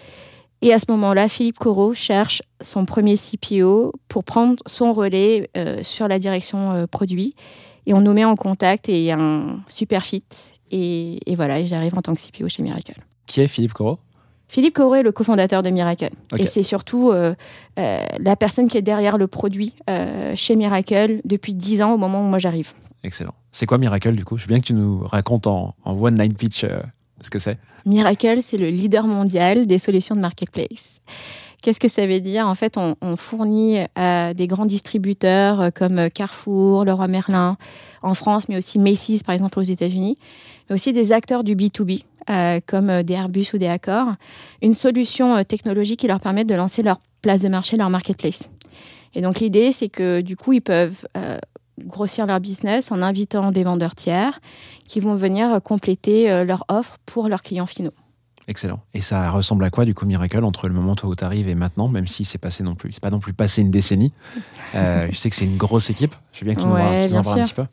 Et 0.61 0.73
à 0.73 0.81
ce 0.81 0.87
moment-là, 0.88 1.29
Philippe 1.29 1.59
Corot 1.59 1.95
cherche 1.95 2.43
son 2.61 2.85
premier 2.85 3.14
CPO 3.17 3.93
pour 4.09 4.25
prendre 4.25 4.57
son 4.67 4.93
relais 4.93 5.49
sur 5.83 6.09
la 6.09 6.19
direction 6.19 6.88
produit. 6.91 7.37
Et 7.87 7.95
on 7.95 8.01
nous 8.01 8.12
met 8.12 8.25
en 8.25 8.35
contact 8.35 8.88
et 8.88 8.99
il 8.99 9.05
y 9.05 9.12
a 9.12 9.19
un 9.19 9.61
super 9.69 10.05
fit. 10.05 10.25
Et, 10.73 11.21
et 11.31 11.37
voilà, 11.37 11.64
j'arrive 11.64 11.97
en 11.97 12.01
tant 12.01 12.12
que 12.12 12.21
CPO 12.21 12.49
chez 12.49 12.64
Miracle. 12.64 12.95
Qui 13.27 13.41
est 13.41 13.47
Philippe 13.47 13.73
Corot? 13.73 13.99
Philippe 14.48 14.78
est 14.78 15.02
le 15.02 15.12
cofondateur 15.12 15.62
de 15.62 15.70
Miracle. 15.70 16.08
Et 16.38 16.46
c'est 16.46 16.62
surtout 16.62 17.11
euh, 17.11 17.34
euh, 17.78 18.04
la 18.18 18.37
personne 18.37 18.68
qui 18.68 18.78
est 18.78 18.82
derrière 18.82 19.18
le 19.18 19.26
produit 19.26 19.74
euh, 19.90 20.32
chez 20.34 20.56
Miracle 20.56 21.20
depuis 21.24 21.54
10 21.54 21.82
ans 21.82 21.92
au 21.92 21.98
moment 21.98 22.22
où 22.22 22.28
moi 22.28 22.38
j'arrive. 22.38 22.72
Excellent. 23.04 23.34
C'est 23.52 23.66
quoi 23.66 23.78
Miracle 23.78 24.12
du 24.12 24.24
coup? 24.24 24.38
Je 24.38 24.44
veux 24.44 24.48
bien 24.48 24.61
que 24.61 24.66
tu 24.66 24.74
nous 24.74 25.00
racontes 25.04 25.46
en, 25.46 25.74
en 25.84 25.92
one 25.92 26.18
line 26.18 26.34
pitch 26.34 26.64
ce 27.20 27.30
que 27.30 27.38
c'est. 27.38 27.58
Miracle, 27.84 28.38
c'est 28.42 28.58
le 28.58 28.68
leader 28.68 29.06
mondial 29.06 29.66
des 29.66 29.78
solutions 29.78 30.14
de 30.14 30.20
marketplace. 30.20 31.00
Qu'est-ce 31.62 31.81
que 31.81 31.88
ça 31.88 32.07
veut 32.07 32.21
dire? 32.21 32.47
En 32.47 32.55
fait, 32.55 32.77
on, 32.77 33.16
fournit 33.16 33.79
à 33.97 34.33
des 34.33 34.47
grands 34.47 34.66
distributeurs 34.66 35.61
euh, 35.61 35.71
comme 35.75 36.09
Carrefour, 36.11 36.85
Leroy 36.85 37.09
Merlin 37.09 37.57
en 38.03 38.14
France, 38.14 38.49
mais 38.49 38.57
aussi 38.57 38.79
Macy's 38.79 39.25
par 39.25 39.35
exemple 39.35 39.59
aux 39.59 39.62
États-Unis, 39.62 40.18
mais 40.68 40.75
aussi 40.75 40.92
des 40.92 41.12
acteurs 41.12 41.42
du 41.42 41.57
B2B 41.57 42.05
euh, 42.31 42.61
comme 42.66 42.90
euh, 42.90 43.03
des 43.03 43.14
Airbus 43.14 43.47
ou 43.55 43.59
des 43.59 43.66
Accor, 43.66 44.14
une 44.62 44.75
solution 44.75 45.37
euh, 45.37 45.42
technologique 45.42 46.01
qui 46.01 46.07
leur 46.07 46.21
permet 46.21 46.44
de 46.44 46.55
lancer 46.55 46.83
leur 46.83 47.01
place 47.23 47.42
de 47.42 47.49
marché, 47.49 47.77
leur 47.77 47.90
marketplace. 47.90 48.51
Et 49.14 49.21
donc 49.21 49.40
l'idée, 49.40 49.73
c'est 49.73 49.88
que 49.88 50.21
du 50.21 50.37
coup, 50.37 50.53
ils 50.53 50.61
peuvent 50.62 51.07
euh, 51.16 51.38
grossir 51.85 52.27
leur 52.27 52.40
business 52.40 52.90
en 52.92 53.03
invitant 53.03 53.53
des 53.53 53.64
vendeurs 53.64 53.94
tiers 53.94 54.40
qui 54.87 55.01
vont 55.01 55.14
venir 55.14 55.55
euh, 55.55 55.61
compléter 55.61 56.31
euh, 56.31 56.44
leur 56.44 56.64
offre 56.68 56.97
pour 57.07 57.29
leurs 57.29 57.42
clients 57.42 57.66
finaux. 57.66 57.92
Excellent. 58.48 58.80
Et 58.94 59.02
ça 59.02 59.30
ressemble 59.30 59.62
à 59.64 59.70
quoi 59.70 59.84
du 59.84 59.94
coup 59.94 60.06
Miracle 60.06 60.42
entre 60.42 60.68
le 60.68 60.74
moment 60.74 60.94
où 61.04 61.14
tu 61.14 61.22
arrives 61.24 61.48
et 61.48 61.54
maintenant, 61.54 61.87
même 61.88 62.06
si 62.06 62.24
c'est 62.24 62.38
passé 62.38 62.64
non 62.64 62.74
plus, 62.74 62.92
c'est 62.92 63.02
pas 63.02 63.11
non 63.11 63.20
plus 63.20 63.34
passé 63.34 63.61
une 63.62 63.70
décennie. 63.70 64.12
Euh, 64.74 65.08
je 65.11 65.16
sais 65.16 65.30
que 65.30 65.37
c'est 65.37 65.46
une 65.46 65.56
grosse 65.56 65.88
équipe. 65.88 66.14
Je 66.32 66.40
veux 66.40 66.44
bien 66.44 66.54
que 66.54 66.61
tu 66.61 66.66
nous, 66.66 66.74
Ouais, 66.74 66.82
en- 66.82 67.16
nous 67.16 67.22
parles 67.22 67.40
un 67.40 67.42
petit 67.44 67.54
peu. 67.54 67.64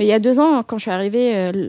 Mais 0.00 0.06
il 0.06 0.08
y 0.08 0.12
a 0.12 0.18
deux 0.18 0.40
ans, 0.40 0.62
quand 0.66 0.76
je 0.76 0.82
suis 0.82 0.90
arrivée, 0.90 1.32
euh, 1.36 1.68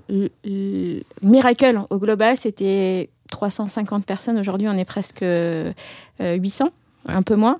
Miracle 1.21 1.81
au 1.91 1.99
global, 1.99 2.37
c'était 2.37 3.09
350 3.29 4.03
personnes. 4.05 4.37
Aujourd'hui, 4.39 4.67
on 4.67 4.77
est 4.77 4.85
presque 4.85 5.21
euh, 5.21 5.73
800, 6.19 6.69
Ouais. 7.07 7.13
un 7.13 7.21
peu 7.21 7.35
moins. 7.35 7.59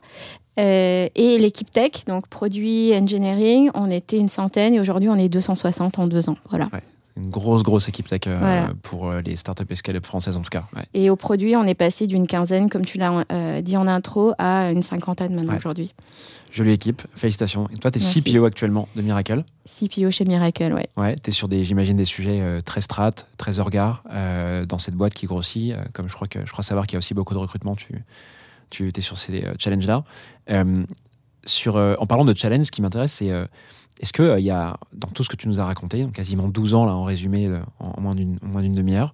Euh, 0.60 1.08
et 1.16 1.38
l'équipe 1.38 1.70
tech, 1.70 2.06
donc 2.08 2.28
produit, 2.28 2.94
engineering, 2.96 3.70
on 3.76 3.90
était 3.92 4.18
une 4.18 4.30
centaine 4.30 4.74
et 4.74 4.80
aujourd'hui, 4.80 5.10
on 5.10 5.16
est 5.16 5.30
260 5.30 6.00
en 6.00 6.08
deux 6.08 6.30
ans. 6.30 6.38
Voilà. 6.50 6.70
Une 7.16 7.30
grosse, 7.30 7.62
grosse 7.62 7.88
équipe 7.90 8.08
tech 8.08 8.22
euh, 8.26 8.40
Voilà. 8.40 8.70
pour 8.82 9.08
euh, 9.10 9.22
les 9.22 9.36
startups 9.36 9.66
et 9.70 9.76
scale-up 9.76 10.06
françaises 10.06 10.36
en 10.36 10.42
tout 10.42 10.50
cas. 10.50 10.66
Ouais. 10.76 10.86
Et 10.96 11.12
au 11.12 11.16
produit, 11.16 11.56
on 11.56 11.64
est 11.64 11.76
passé 11.76 12.08
d'une 12.08 12.26
quinzaine, 12.26 12.70
comme 12.72 12.86
tu 12.86 12.98
l'as 12.98 13.24
euh, 13.32 13.62
dit 13.62 13.78
en 13.78 13.86
intro, 13.88 14.34
à 14.40 14.72
une 14.72 14.82
cinquantaine 14.82 15.36
maintenant 15.36 15.52
Ouais. 15.52 15.60
aujourd'hui. 15.60 15.94
Jolie 16.52 16.72
équipe, 16.72 17.04
félicitations. 17.14 17.68
Et 17.72 17.78
toi, 17.78 17.92
tu 17.92 18.00
es 18.00 18.02
Merci. 18.02 18.24
CPO 18.24 18.46
actuellement 18.46 18.88
de 18.96 19.04
Miracle. 19.04 19.44
CPO 19.66 20.10
chez 20.10 20.26
Miracle, 20.26 20.74
ouais. 20.74 20.88
Ouais, 20.98 21.16
tu 21.22 21.30
es 21.30 21.34
sur 21.34 21.48
des, 21.48 21.64
j'imagine, 21.64 21.98
des 21.98 22.06
sujets 22.06 22.42
euh, 22.42 22.62
très 22.62 22.82
strat, 22.82 23.12
très 23.38 23.60
euh, 23.60 24.66
dans 24.66 24.80
cette 24.80 24.96
boîte 24.96 25.14
qui 25.14 25.28
grossit. 25.28 25.76
comme 25.94 26.10
je 26.10 26.16
crois, 26.16 26.28
que, 26.28 26.46
je 26.46 26.52
crois 26.52 26.64
savoir 26.64 26.88
qu'il 26.88 26.96
y 26.96 26.98
a 26.98 27.00
aussi 27.00 27.14
beaucoup 27.14 27.36
de 27.36 27.40
recrutement, 27.40 27.76
tu, 27.76 28.04
tu 28.72 28.92
es 28.96 29.02
sur 29.02 29.20
ces 29.20 29.44
challenges-là. 29.60 30.04
Sur, 31.46 31.76
en 31.76 32.08
parlant 32.08 32.24
de 32.26 32.34
challenge, 32.36 32.68
ce 32.68 32.72
qui 32.72 32.82
m'intéresse, 32.82 33.12
c'est 33.14 33.32
est-ce 34.00 34.14
qu'il 34.14 34.34
il 34.38 34.46
y 34.46 34.52
a, 34.52 34.78
dans 34.94 35.10
tout 35.10 35.24
ce 35.24 35.30
que 35.30 35.36
tu 35.36 35.48
nous 35.48 35.60
as 35.60 35.66
raconté, 35.66 36.06
quasiment 36.14 36.48
12 36.48 36.74
ans 36.74 36.86
là, 36.86 36.94
en 36.94 37.04
résumé, 37.04 37.48
euh, 37.48 37.60
en, 37.80 38.02
moins 38.02 38.16
d'une 38.16 38.74
demi-heure, 38.74 39.14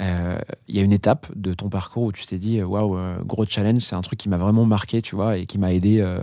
euh, 0.00 0.38
il 0.68 0.76
y 0.76 0.78
a 0.80 0.82
une 0.82 0.92
étape 0.92 1.26
de 1.34 1.52
ton 1.54 1.68
parcours 1.68 2.04
où 2.04 2.12
tu 2.12 2.24
t'es 2.24 2.38
dit, 2.38 2.60
euh, 2.60 2.66
waouh, 2.66 2.96
euh, 2.96 3.18
gros 3.24 3.44
challenge, 3.44 3.82
c'est 3.82 3.94
un 3.94 4.00
truc 4.00 4.18
qui 4.18 4.28
m'a 4.28 4.38
vraiment 4.38 4.64
marqué, 4.64 5.02
tu 5.02 5.14
vois, 5.14 5.36
et 5.36 5.46
qui 5.46 5.58
m'a 5.58 5.72
aidé 5.72 6.00
euh, 6.00 6.22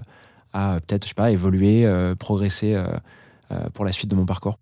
à 0.54 0.74
euh, 0.74 0.80
peut-être, 0.80 1.04
je 1.04 1.10
sais 1.10 1.16
pas, 1.16 1.32
évoluer, 1.32 1.86
euh, 1.86 2.16
progresser 2.16 2.74
euh, 2.74 2.88
euh, 3.52 3.70
pour 3.74 3.86
la 3.86 3.92
suite 3.92 4.10
de 4.10 4.16
mon 4.16 4.26
parcours? 4.26 4.56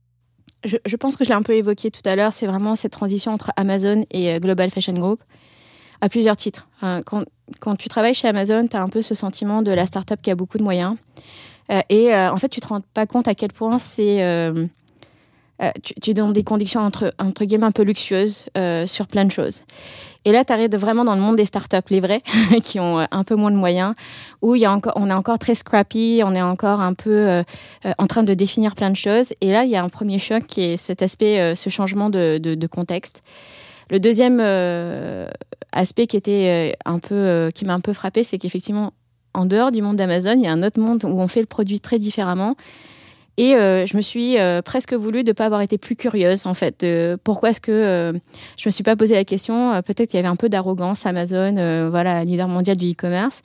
Je, 0.63 0.95
pense 0.95 1.15
que 1.15 1.23
je 1.23 1.29
l'ai 1.29 1.35
un 1.35 1.43
peu 1.43 1.53
évoqué 1.53 1.91
tout 1.91 2.01
à 2.05 2.15
l'heure, 2.15 2.33
c'est 2.33 2.47
vraiment 2.47 2.75
cette 2.75 2.91
transition 2.91 3.31
entre 3.31 3.51
Amazon 3.55 4.05
et 4.11 4.33
euh, 4.33 4.39
Global 4.39 4.69
Fashion 4.69 4.93
Group 4.93 5.23
à 6.01 6.09
plusieurs 6.09 6.35
titres. 6.35 6.67
Euh, 6.83 6.99
Quand, 7.05 7.23
quand 7.59 7.75
tu 7.75 7.89
travailles 7.89 8.13
chez 8.13 8.27
Amazon, 8.27 8.67
tu 8.67 8.75
as 8.75 8.81
un 8.81 8.89
peu 8.89 9.01
ce 9.01 9.15
sentiment 9.15 9.61
de 9.61 9.71
la 9.71 9.85
startup 9.85 10.21
qui 10.21 10.31
a 10.31 10.35
beaucoup 10.35 10.57
de 10.57 10.63
moyens. 10.63 10.95
Euh, 11.71 11.81
et 11.89 12.13
euh, 12.13 12.31
en 12.31 12.37
fait, 12.37 12.49
tu 12.49 12.59
te 12.59 12.67
rends 12.67 12.81
pas 12.93 13.05
compte 13.05 13.27
à 13.27 13.35
quel 13.35 13.51
point 13.51 13.79
c'est. 13.79 14.21
euh, 14.21 14.67
tu, 15.83 15.95
tu 15.95 16.11
es 16.11 16.13
dans 16.13 16.29
des 16.29 16.43
conditions 16.43 16.81
entre, 16.81 17.13
entre 17.17 17.43
guillemets 17.43 17.65
un 17.65 17.71
peu 17.71 17.81
luxueuses 17.81 18.45
sur 18.85 19.07
plein 19.07 19.25
de 19.25 19.31
choses. 19.31 19.63
Et 20.23 20.31
là, 20.31 20.45
tu 20.45 20.53
arrives 20.53 20.75
vraiment 20.75 21.03
dans 21.03 21.15
le 21.15 21.21
monde 21.21 21.37
des 21.37 21.45
startups, 21.45 21.77
les 21.89 21.99
vrais, 21.99 22.21
qui 22.63 22.79
ont 22.79 22.99
un 23.09 23.23
peu 23.23 23.33
moins 23.33 23.49
de 23.49 23.55
moyens, 23.55 23.95
où 24.43 24.55
y 24.55 24.65
a 24.65 24.71
encore, 24.71 24.93
on 24.97 25.09
est 25.09 25.13
encore 25.13 25.39
très 25.39 25.55
scrappy, 25.55 26.21
on 26.23 26.35
est 26.35 26.41
encore 26.41 26.79
un 26.79 26.93
peu 26.93 27.43
en 27.97 28.05
train 28.05 28.21
de 28.21 28.35
définir 28.35 28.75
plein 28.75 28.91
de 28.91 28.95
choses. 28.95 29.33
Et 29.41 29.51
là, 29.51 29.63
il 29.63 29.71
y 29.71 29.75
a 29.75 29.83
un 29.83 29.89
premier 29.89 30.19
choc 30.19 30.43
qui 30.45 30.61
est 30.61 30.77
cet 30.77 31.01
aspect, 31.01 31.55
ce 31.55 31.69
changement 31.71 32.11
de, 32.11 32.67
contexte. 32.67 33.23
Le 33.89 33.99
deuxième 33.99 34.39
aspect 35.71 36.05
qui 36.05 36.17
était 36.17 36.77
un 36.85 36.99
peu, 36.99 37.49
qui 37.55 37.65
m'a 37.65 37.73
un 37.73 37.79
peu 37.79 37.93
frappé, 37.93 38.23
c'est 38.23 38.37
qu'effectivement, 38.37 38.91
en 39.37 39.45
dehors 39.45 39.71
du 39.71 39.81
monde 39.81 39.97
d'Amazon, 39.97 40.33
il 40.33 40.41
y 40.41 40.47
a 40.47 40.51
un 40.51 40.63
autre 40.63 40.79
monde 40.79 41.03
où 41.05 41.21
on 41.21 41.27
fait 41.27 41.41
le 41.41 41.45
produit 41.45 41.79
très 41.79 41.99
différemment. 41.99 42.55
Et 43.37 43.53
euh, 43.53 43.85
je 43.85 43.95
me 43.95 44.01
suis 44.01 44.39
euh, 44.39 44.63
presque 44.63 44.93
voulu 44.93 45.23
de 45.23 45.29
ne 45.29 45.33
pas 45.33 45.45
avoir 45.45 45.61
été 45.61 45.77
plus 45.77 45.95
curieuse, 45.95 46.47
en 46.47 46.55
fait. 46.55 46.85
pourquoi 47.23 47.51
est-ce 47.51 47.61
que 47.61 47.71
euh, 47.71 48.13
je 48.57 48.67
me 48.67 48.71
suis 48.71 48.83
pas 48.83 48.95
posé 48.95 49.13
la 49.13 49.25
question 49.25 49.79
Peut-être 49.83 50.09
qu'il 50.09 50.17
y 50.17 50.19
avait 50.19 50.27
un 50.27 50.35
peu 50.35 50.49
d'arrogance, 50.49 51.05
Amazon, 51.05 51.89
voilà, 51.89 52.23
leader 52.23 52.47
mondial 52.47 52.77
du 52.77 52.91
e-commerce. 52.91 53.43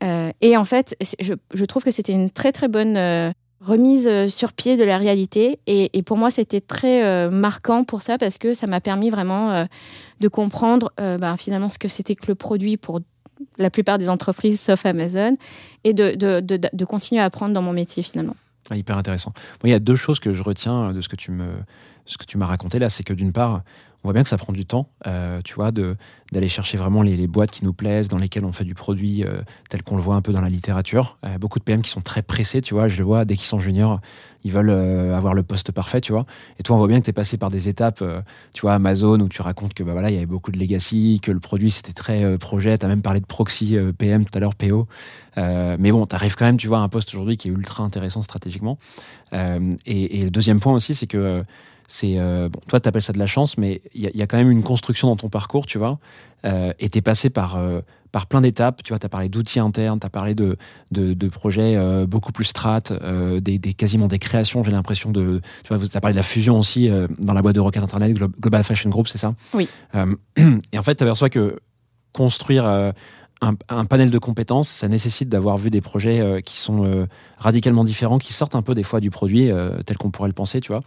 Et 0.00 0.56
en 0.56 0.64
fait, 0.64 0.94
je, 1.20 1.64
trouve 1.64 1.82
que 1.82 1.90
c'était 1.90 2.12
une 2.12 2.30
très 2.30 2.52
très 2.52 2.68
bonne 2.68 3.32
remise 3.60 4.28
sur 4.28 4.52
pied 4.52 4.76
de 4.76 4.84
la 4.84 4.98
réalité. 4.98 5.58
Et, 5.66 6.02
pour 6.02 6.18
moi, 6.18 6.30
c'était 6.30 6.60
très 6.60 7.28
marquant 7.30 7.82
pour 7.82 8.02
ça 8.02 8.18
parce 8.18 8.38
que 8.38 8.54
ça 8.54 8.68
m'a 8.68 8.80
permis 8.80 9.10
vraiment 9.10 9.66
de 10.20 10.28
comprendre 10.28 10.92
ben, 10.98 11.36
finalement 11.36 11.70
ce 11.70 11.78
que 11.78 11.88
c'était 11.88 12.14
que 12.14 12.26
le 12.28 12.36
produit 12.36 12.76
pour 12.76 13.00
la 13.58 13.70
plupart 13.70 13.98
des 13.98 14.08
entreprises, 14.08 14.60
sauf 14.60 14.86
Amazon, 14.86 15.36
et 15.84 15.94
de, 15.94 16.14
de, 16.14 16.40
de, 16.40 16.68
de 16.72 16.84
continuer 16.84 17.20
à 17.20 17.24
apprendre 17.24 17.54
dans 17.54 17.62
mon 17.62 17.72
métier 17.72 18.02
finalement. 18.02 18.36
Ah, 18.70 18.76
hyper 18.76 18.98
intéressant. 18.98 19.32
Bon, 19.60 19.68
il 19.68 19.70
y 19.70 19.74
a 19.74 19.78
deux 19.78 19.96
choses 19.96 20.18
que 20.18 20.32
je 20.32 20.42
retiens 20.42 20.92
de 20.92 21.00
ce 21.00 21.08
que 21.08 21.16
tu 21.16 21.30
m'as 21.30 22.46
raconté 22.46 22.78
là, 22.78 22.88
c'est 22.88 23.04
que 23.04 23.12
d'une 23.12 23.32
part, 23.32 23.62
on 24.02 24.08
voit 24.08 24.12
bien 24.12 24.22
que 24.22 24.28
ça 24.28 24.38
prend 24.38 24.52
du 24.52 24.64
temps, 24.64 24.88
euh, 25.06 25.40
tu 25.42 25.54
vois, 25.54 25.72
d'aller 25.72 26.48
chercher 26.48 26.78
vraiment 26.78 27.02
les, 27.02 27.26
boîtes 27.26 27.50
qui 27.50 27.64
nous 27.64 27.72
plaisent, 27.72 28.06
dans 28.06 28.18
lesquelles 28.18 28.44
on 28.44 28.52
fait 28.52 28.64
du 28.64 28.74
produit 28.74 29.24
euh, 29.24 29.40
tel 29.68 29.82
qu'on 29.82 29.96
le 29.96 30.02
voit 30.02 30.14
un 30.14 30.22
peu 30.22 30.32
dans 30.32 30.40
la 30.40 30.48
littérature. 30.48 31.18
Euh, 31.24 31.38
beaucoup 31.38 31.58
de 31.58 31.64
PM 31.64 31.82
qui 31.82 31.90
sont 31.90 32.02
très 32.02 32.22
pressés, 32.22 32.60
tu 32.60 32.74
vois, 32.74 32.86
je 32.86 32.98
le 32.98 33.04
vois 33.04 33.24
dès 33.24 33.34
qu'ils 33.34 33.46
sont 33.46 33.58
juniors, 33.58 34.00
ils 34.44 34.52
veulent 34.52 34.70
avoir 34.70 35.34
le 35.34 35.42
poste 35.42 35.72
parfait, 35.72 36.00
tu 36.00 36.12
vois. 36.12 36.24
Et 36.60 36.62
toi, 36.62 36.76
on 36.76 36.78
voit 36.78 36.86
bien 36.86 37.00
que 37.00 37.04
tu 37.04 37.10
es 37.10 37.12
passé 37.12 37.36
par 37.36 37.50
des 37.50 37.68
étapes, 37.68 38.04
tu 38.52 38.60
vois, 38.60 38.74
Amazon, 38.74 39.18
où 39.18 39.28
tu 39.28 39.42
racontes 39.42 39.74
que 39.74 39.82
bah 39.82 39.90
voilà, 39.90 40.08
il 40.10 40.14
y 40.14 40.18
avait 40.18 40.26
beaucoup 40.26 40.52
de 40.52 40.58
legacy, 40.58 41.18
que 41.20 41.32
le 41.32 41.40
produit 41.40 41.70
c'était 41.70 41.92
très 41.92 42.38
projet. 42.38 42.78
Tu 42.78 42.86
as 42.86 42.88
même 42.88 43.02
parlé 43.02 43.18
de 43.18 43.26
proxy 43.26 43.76
PM 43.98 44.24
tout 44.24 44.38
à 44.38 44.40
l'heure, 44.40 44.54
PO. 44.54 44.86
Mais 45.36 45.90
bon, 45.90 46.06
tu 46.06 46.14
arrives 46.14 46.36
quand 46.36 46.44
même, 46.44 46.58
tu 46.58 46.68
vois, 46.68 46.78
à 46.78 46.82
un 46.82 46.88
poste 46.88 47.12
aujourd'hui 47.12 47.36
qui 47.36 47.48
est 47.48 47.50
ultra 47.50 47.82
intéressant 47.82 48.22
stratégiquement. 48.22 48.78
Et, 49.32 50.22
le 50.22 50.30
deuxième 50.30 50.60
point 50.60 50.74
aussi, 50.74 50.94
c'est 50.94 51.08
que 51.08 51.42
c'est 51.88 52.18
euh, 52.18 52.48
bon, 52.48 52.60
toi, 52.68 52.80
tu 52.80 52.88
appelles 52.88 53.02
ça 53.02 53.12
de 53.12 53.18
la 53.18 53.26
chance, 53.26 53.58
mais 53.58 53.82
il 53.94 54.02
y, 54.02 54.06
a- 54.06 54.10
il 54.12 54.16
y 54.18 54.22
a 54.22 54.26
quand 54.26 54.36
même 54.36 54.50
une 54.50 54.62
construction 54.62 55.08
dans 55.08 55.16
ton 55.16 55.28
parcours, 55.28 55.66
tu 55.66 55.78
vois. 55.78 55.98
Euh, 56.44 56.72
et 56.78 56.88
tu 56.88 56.98
es 56.98 57.02
passé 57.02 57.30
par, 57.30 57.56
euh, 57.56 57.80
par 58.12 58.26
plein 58.26 58.40
d'étapes. 58.40 58.82
Tu 58.84 58.92
vois, 58.92 58.98
tu 58.98 59.06
as 59.06 59.08
parlé 59.08 59.28
d'outils 59.28 59.58
internes, 59.60 59.98
tu 59.98 60.06
as 60.06 60.10
parlé 60.10 60.34
de, 60.34 60.56
de, 60.92 61.14
de 61.14 61.28
projets 61.28 61.76
euh, 61.76 62.06
beaucoup 62.06 62.32
plus 62.32 62.44
strat, 62.44 62.82
des, 63.40 63.58
des, 63.58 63.74
quasiment 63.74 64.06
des 64.06 64.18
créations, 64.18 64.62
j'ai 64.62 64.70
l'impression 64.72 65.10
de. 65.10 65.40
Tu 65.64 65.74
vois, 65.74 65.84
tu 65.86 65.96
as 65.96 66.00
parlé 66.00 66.12
de 66.12 66.18
la 66.18 66.22
fusion 66.22 66.58
aussi 66.58 66.88
dans 67.18 67.32
la 67.32 67.42
boîte 67.42 67.54
de 67.56 67.60
Rocket 67.60 67.82
Internet, 67.82 68.12
Glo- 68.16 68.32
Global 68.40 68.62
Fashion 68.64 68.90
Group, 68.90 69.08
c'est 69.08 69.18
ça? 69.18 69.34
Oui. 69.54 69.68
Et 70.72 70.78
en 70.78 70.82
fait, 70.82 70.94
tu 70.96 71.02
aperçois 71.04 71.28
que 71.30 71.58
construire. 72.12 72.66
un, 73.42 73.52
un 73.68 73.84
panel 73.84 74.10
de 74.10 74.18
compétences, 74.18 74.66
ça 74.66 74.88
nécessite 74.88 75.28
d'avoir 75.28 75.58
vu 75.58 75.68
des 75.68 75.82
projets 75.82 76.20
euh, 76.20 76.40
qui 76.40 76.58
sont 76.58 76.86
euh, 76.86 77.04
radicalement 77.36 77.84
différents, 77.84 78.16
qui 78.16 78.32
sortent 78.32 78.54
un 78.54 78.62
peu 78.62 78.74
des 78.74 78.82
fois 78.82 78.98
du 78.98 79.10
produit 79.10 79.50
euh, 79.50 79.82
tel 79.84 79.98
qu'on 79.98 80.10
pourrait 80.10 80.30
le 80.30 80.34
penser, 80.34 80.62
tu 80.62 80.72
vois. 80.72 80.80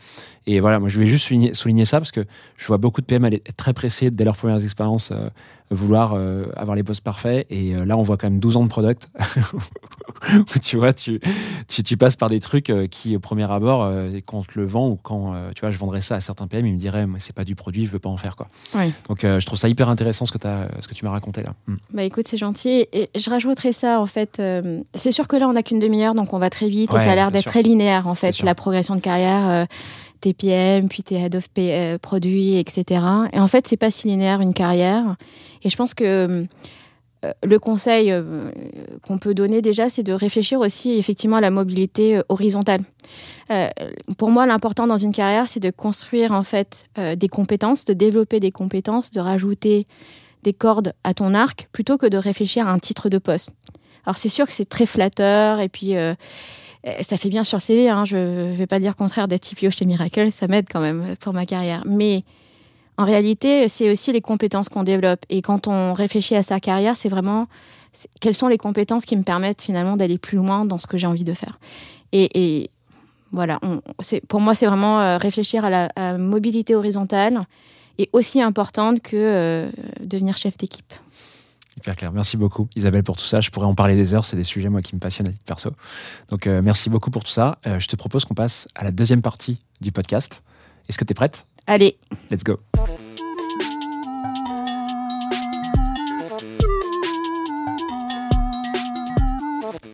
Et 0.52 0.60
voilà, 0.62 0.80
moi 0.80 0.90
je 0.90 0.96
voulais 0.96 1.06
juste 1.08 1.26
souligner, 1.28 1.54
souligner 1.54 1.86
ça 1.86 2.00
parce 2.00 2.12
que 2.12 2.26
je 2.58 2.66
vois 2.66 2.78
beaucoup 2.78 3.02
de 3.02 3.06
PM 3.06 3.24
aller 3.24 3.44
être 3.46 3.56
très 3.56 3.74
pressés 3.74 4.10
dès 4.10 4.24
leurs 4.24 4.36
premières 4.36 4.64
expériences, 4.64 5.12
euh, 5.12 5.30
vouloir 5.70 6.14
euh, 6.16 6.46
avoir 6.56 6.76
les 6.76 6.82
postes 6.82 7.04
parfaits. 7.04 7.46
Et 7.52 7.76
euh, 7.76 7.86
là, 7.86 7.96
on 7.98 8.02
voit 8.02 8.18
quand 8.18 8.28
même 8.28 8.40
12 8.40 8.58
ans 8.58 8.64
de 8.64 8.68
product 8.70 9.10
où 10.34 10.60
tu 10.60 10.78
vois, 10.78 10.94
tu, 10.94 11.20
tu, 11.68 11.84
tu 11.84 11.98
passes 11.98 12.16
par 12.16 12.30
des 12.30 12.40
trucs 12.40 12.72
qui, 12.90 13.16
au 13.16 13.20
premier 13.20 13.50
abord, 13.52 13.84
euh, 13.84 14.10
quand 14.26 14.40
on 14.40 14.44
te 14.44 14.52
le 14.60 14.66
vend 14.66 14.90
ou 14.90 14.96
quand 15.02 15.34
euh, 15.36 15.52
tu 15.56 15.62
vois, 15.62 15.72
je 15.72 15.78
vendrais 15.78 16.02
ça 16.02 16.16
à 16.16 16.20
certains 16.20 16.48
PM, 16.48 16.66
ils 16.66 16.74
me 16.74 16.80
diraient, 16.80 17.08
mais 17.08 17.20
c'est 17.20 17.36
pas 17.36 17.44
du 17.46 17.56
produit, 17.56 17.86
je 17.86 17.92
veux 17.92 18.00
pas 18.00 18.10
en 18.10 18.18
faire 18.18 18.36
quoi. 18.36 18.48
Oui. 18.76 18.92
Donc 19.08 19.24
euh, 19.24 19.40
je 19.40 19.46
trouve 19.46 19.60
ça 19.60 19.70
hyper 19.70 19.90
intéressant 19.90 20.26
ce 20.26 20.32
que, 20.32 20.38
t'as- 20.40 20.68
ce 20.82 20.88
que 20.88 20.94
tu 20.94 21.06
m'as 21.06 21.12
raconté 21.12 21.44
là. 21.44 21.54
Mm. 21.68 21.76
Bah 21.94 22.04
écoute, 22.04 22.28
c'est 22.28 22.38
gentil. 22.38 22.88
Et 22.92 23.10
je 23.16 23.30
rajouterais 23.30 23.72
ça, 23.74 24.00
en 24.02 24.06
fait. 24.08 24.40
euh, 24.40 24.82
c'est 24.96 25.12
sûr 25.12 25.28
que 25.28 25.36
là, 25.36 25.48
on 25.48 25.54
n'a 25.54 25.64
qu'une 25.64 25.80
demi-heure, 25.80 26.16
donc 26.16 26.34
on 26.34 26.40
va 26.40 26.50
très 26.50 26.68
vite. 26.68 26.92
Ouais, 26.92 27.02
et 27.02 27.06
ça 27.06 27.12
a 27.12 27.16
l'air 27.16 27.32
d'être 27.32 27.46
très 27.46 27.62
linéaire, 27.62 28.08
en 28.08 28.16
fait, 28.16 28.42
la 28.42 28.56
progression 28.56 28.96
de 28.96 29.02
carrière. 29.02 29.68
T'es 30.20 30.34
PM, 30.34 30.90
puis 30.90 31.04
t'es 31.04 31.16
head 31.16 31.36
of 31.36 31.48
euh, 31.58 31.98
etc. 32.60 33.02
Et 33.34 33.40
en 33.40 33.48
fait, 33.48 33.68
c'est 33.68 33.78
pas 33.78 33.92
si 33.92 34.08
linéaire 34.08 34.42
une 34.42 34.54
carrière. 34.54 35.16
Et 35.64 35.70
je 35.70 35.76
pense 35.76 35.94
que 35.94 36.46
euh, 37.26 37.34
le 37.44 37.60
conseil 37.60 38.12
euh, 38.12 38.52
qu'on 39.06 39.18
peut 39.18 39.34
donner 39.34 39.62
déjà, 39.62 39.90
c'est 39.90 40.04
de 40.04 40.14
réfléchir 40.14 40.60
aussi 40.60 40.94
effectivement 40.98 41.38
à 41.38 41.42
la 41.42 41.52
mobilité 41.52 42.22
horizontale. 42.30 42.82
Pour 44.20 44.30
moi, 44.30 44.46
l'important 44.46 44.86
dans 44.86 44.98
une 44.98 45.12
carrière, 45.12 45.48
c'est 45.48 45.60
de 45.60 45.72
construire 45.72 46.34
en 46.34 46.44
fait 46.44 46.86
des 47.16 47.28
compétences, 47.28 47.84
de 47.84 47.94
développer 47.94 48.40
des 48.40 48.52
compétences, 48.52 49.10
de 49.10 49.20
rajouter 49.20 49.88
des 50.44 50.54
cordes 50.54 50.94
à 51.04 51.16
ton 51.16 51.34
arc 51.34 51.68
plutôt 51.72 51.98
que 51.98 52.06
de 52.06 52.20
réfléchir 52.20 52.68
à 52.68 52.72
un 52.72 52.78
titre 52.78 53.10
de 53.10 53.18
poste. 53.18 53.50
Alors 54.06 54.18
c'est 54.18 54.30
sûr 54.30 54.46
que 54.46 54.54
c'est 54.54 54.70
très 54.70 54.86
flatteur 54.86 55.62
et 55.62 55.68
puis 55.68 55.96
ça 57.02 57.18
fait 57.18 57.30
bien 57.30 57.44
sur 57.44 57.58
le 57.58 57.62
CV. 57.62 57.90
Hein, 57.90 58.06
je 58.06 58.18
ne 58.18 58.54
vais 58.54 58.68
pas 58.68 58.80
dire 58.80 58.96
contraire 58.96 59.28
d'être 59.28 59.50
TPO 59.50 59.72
chez 59.72 59.86
Miracle, 59.86 60.32
ça 60.32 60.48
m'aide 60.48 60.68
quand 60.72 60.80
même 60.80 61.16
pour 61.20 61.34
ma 61.34 61.46
carrière. 61.46 61.84
Mais 61.86 62.24
en 62.98 63.06
réalité, 63.06 63.68
c'est 63.68 63.90
aussi 63.90 64.12
les 64.12 64.22
compétences 64.22 64.70
qu'on 64.70 64.84
développe. 64.84 65.22
Et 65.30 65.42
quand 65.42 65.68
on 65.68 65.94
réfléchit 65.94 66.36
à 66.36 66.44
sa 66.44 66.60
carrière, 66.60 66.98
c'est 66.98 67.10
vraiment 67.10 67.48
quelles 68.22 68.36
sont 68.36 68.48
les 68.48 68.58
compétences 68.58 69.06
qui 69.06 69.16
me 69.16 69.24
permettent 69.24 69.62
finalement 69.62 69.98
d'aller 69.98 70.18
plus 70.18 70.38
loin 70.38 70.66
dans 70.66 70.78
ce 70.78 70.88
que 70.88 70.98
j'ai 70.98 71.08
envie 71.08 71.24
de 71.24 71.34
faire. 71.34 71.60
Et, 72.12 72.62
et 72.62 72.70
voilà, 73.32 73.60
pour 74.28 74.42
moi, 74.42 74.56
c'est 74.56 74.66
vraiment 74.66 75.00
euh, 75.00 75.18
réfléchir 75.18 75.66
à 75.66 75.70
la 75.70 76.18
mobilité 76.18 76.76
horizontale 76.76 77.46
est 78.00 78.10
aussi 78.14 78.42
importante 78.42 79.02
que 79.02 79.16
euh, 79.16 79.70
devenir 80.00 80.38
chef 80.38 80.58
d'équipe. 80.58 80.94
Hyper 81.80 81.96
clair. 81.96 82.12
Merci 82.12 82.36
beaucoup, 82.36 82.68
Isabelle, 82.76 83.04
pour 83.04 83.16
tout 83.16 83.24
ça. 83.24 83.40
Je 83.40 83.50
pourrais 83.52 83.66
en 83.66 83.74
parler 83.74 83.96
des 83.96 84.14
heures. 84.14 84.26
C'est 84.26 84.36
des 84.36 84.44
sujets, 84.44 84.68
moi, 84.68 84.82
qui 84.82 84.96
me 84.96 85.00
passionnent 85.00 85.30
à 85.30 85.32
titre 85.32 85.46
perso. 85.46 85.72
Donc, 86.30 86.46
euh, 86.46 86.62
merci 86.62 86.90
beaucoup 86.90 87.10
pour 87.10 87.24
tout 87.24 87.32
ça. 87.32 87.58
Euh, 87.66 87.80
je 87.80 87.88
te 87.88 87.96
propose 87.96 88.26
qu'on 88.26 88.34
passe 88.34 88.68
à 88.76 88.84
la 88.84 88.92
deuxième 88.92 89.22
partie 89.22 89.62
du 89.80 89.94
podcast. 89.94 90.44
Est-ce 90.90 90.98
que 90.98 91.06
tu 91.06 91.12
es 91.12 91.14
prête? 91.14 91.46
Allez. 91.68 91.98
Let's 92.30 92.44
go. 92.44 92.58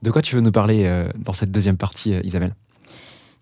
De 0.02 0.10
quoi 0.10 0.24
tu 0.24 0.34
veux 0.34 0.42
nous 0.42 0.52
parler 0.52 1.08
dans 1.20 1.34
cette 1.34 1.52
deuxième 1.52 1.78
partie, 1.78 2.14
Isabelle? 2.24 2.56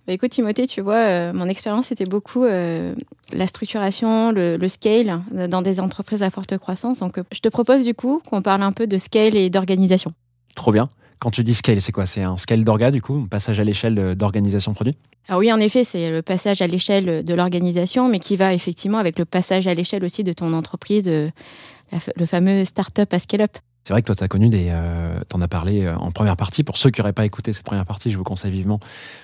Bah, 0.05 0.11
écoute 0.11 0.31
Timothée, 0.31 0.67
tu 0.67 0.81
vois, 0.81 0.95
euh, 0.95 1.33
mon 1.33 1.47
expérience 1.47 1.91
était 1.93 2.05
beaucoup 2.05 2.43
euh, 2.43 2.93
la 3.31 3.47
structuration, 3.47 4.31
le, 4.33 4.67
scale 4.67 5.21
euh, 5.33 5.47
dans 5.47 5.61
des 5.61 5.79
entreprises 5.79 6.23
à 6.23 6.29
forte 6.29 6.57
croissance. 6.57 6.99
Donc 6.99 7.19
je 7.31 7.39
te 7.39 7.47
propose 7.47 7.83
du 7.83 7.93
coup 7.93 8.21
qu'on 8.29 8.41
parle 8.41 8.63
un 8.63 8.73
peu 8.73 8.85
de 8.85 8.97
scale 8.97 9.37
et 9.37 9.49
d'organisation. 9.49 10.11
Trop 10.55 10.73
bien. 10.73 10.89
Quand 11.19 11.29
tu 11.29 11.43
dis 11.43 11.53
scale, 11.53 11.81
c'est 11.81 11.93
quoi? 11.93 12.05
C'est 12.05 12.23
un 12.23 12.35
scale 12.35 12.65
d'orga 12.65 12.91
du 12.91 13.01
coup, 13.01 13.23
un 13.25 13.27
passage 13.27 13.61
à 13.61 13.63
l'échelle 13.63 14.15
d'organisation 14.15 14.73
produit 14.73 14.95
alors 15.29 15.39
oui, 15.39 15.53
en 15.53 15.59
effet, 15.61 15.85
c'est 15.85 16.11
le 16.11 16.21
passage 16.21 16.61
à 16.61 16.67
l'échelle 16.67 17.23
de 17.23 17.33
l'organisation, 17.33 18.09
mais 18.09 18.19
qui 18.19 18.35
va 18.35 18.53
effectivement 18.53 18.97
avec 18.97 19.17
le 19.17 19.23
passage 19.23 19.67
à 19.67 19.73
l'échelle 19.73 20.03
aussi 20.03 20.25
de 20.25 20.33
ton 20.33 20.51
entreprise, 20.51 21.07
le 21.07 22.25
fameux 22.25 22.65
start-up 22.65 23.13
à 23.13 23.19
scale-up. 23.19 23.57
C'est 23.83 23.91
vrai 23.91 24.01
que 24.01 24.05
toi, 24.05 24.15
tu 24.15 24.23
as 24.23 24.29
connu 24.29 24.47
des. 24.47 24.67
Euh, 24.69 25.19
tu 25.29 25.35
en 25.35 25.41
as 25.41 25.49
parlé 25.49 25.83
euh, 25.83 25.97
en 25.97 26.11
première 26.11 26.37
partie. 26.37 26.63
Pour 26.63 26.77
ceux 26.77 26.89
qui 26.89 27.01
n'auraient 27.01 27.11
pas 27.11 27.25
écouté 27.25 27.51
cette 27.51 27.65
première 27.65 27.85
partie, 27.85 28.11
je 28.11 28.17
vous 28.17 28.23
conseille 28.23 28.51
vivement, 28.51 28.79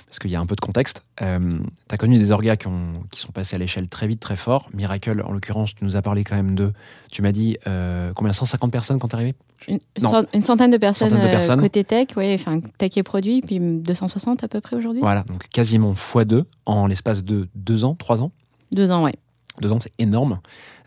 parce 0.05 0.19
qu'il 0.19 0.31
y 0.31 0.35
a 0.35 0.39
un 0.41 0.45
peu 0.45 0.55
de 0.55 0.61
contexte. 0.61 1.03
Euh, 1.21 1.59
tu 1.87 1.95
as 1.95 1.97
connu 1.97 2.17
des 2.17 2.31
orgas 2.31 2.57
qui, 2.57 2.67
ont, 2.67 2.91
qui 3.09 3.21
sont 3.21 3.31
passés 3.31 3.55
à 3.55 3.59
l'échelle 3.59 3.87
très 3.87 4.05
vite, 4.05 4.19
très 4.19 4.35
fort. 4.35 4.69
Miracle, 4.73 5.23
en 5.25 5.31
l'occurrence, 5.31 5.75
tu 5.75 5.85
nous 5.85 5.95
as 5.95 6.01
parlé 6.01 6.25
quand 6.25 6.35
même 6.35 6.55
de. 6.55 6.73
Tu 7.09 7.21
m'as 7.21 7.31
dit 7.31 7.57
combien 8.15 8.33
150 8.33 8.71
personnes 8.71 8.99
quand 8.99 9.07
tu 9.07 9.13
es 9.13 9.15
arrivé? 9.15 9.35
Une, 9.67 9.79
une, 10.33 10.41
centaine 10.41 10.71
de 10.71 10.77
personnes, 10.77 11.09
de 11.09 11.27
personnes. 11.27 11.61
côté 11.61 11.83
tech, 11.83 12.07
oui, 12.17 12.33
enfin 12.33 12.59
tech 12.77 12.91
et 12.97 13.03
produits, 13.03 13.41
puis 13.41 13.59
260 13.59 14.43
à 14.43 14.47
peu 14.47 14.59
près 14.61 14.75
aujourd'hui. 14.75 15.01
Voilà, 15.01 15.23
donc 15.23 15.47
quasiment 15.49 15.93
x2 15.93 16.43
en 16.65 16.87
l'espace 16.87 17.23
de 17.23 17.47
deux 17.55 17.85
ans, 17.85 17.95
trois 17.95 18.21
ans? 18.21 18.31
Deux 18.71 18.91
ans, 18.91 19.03
ouais. 19.03 19.13
Deux 19.61 19.71
ans, 19.71 19.79
c'est 19.79 19.91
énorme. 19.99 20.39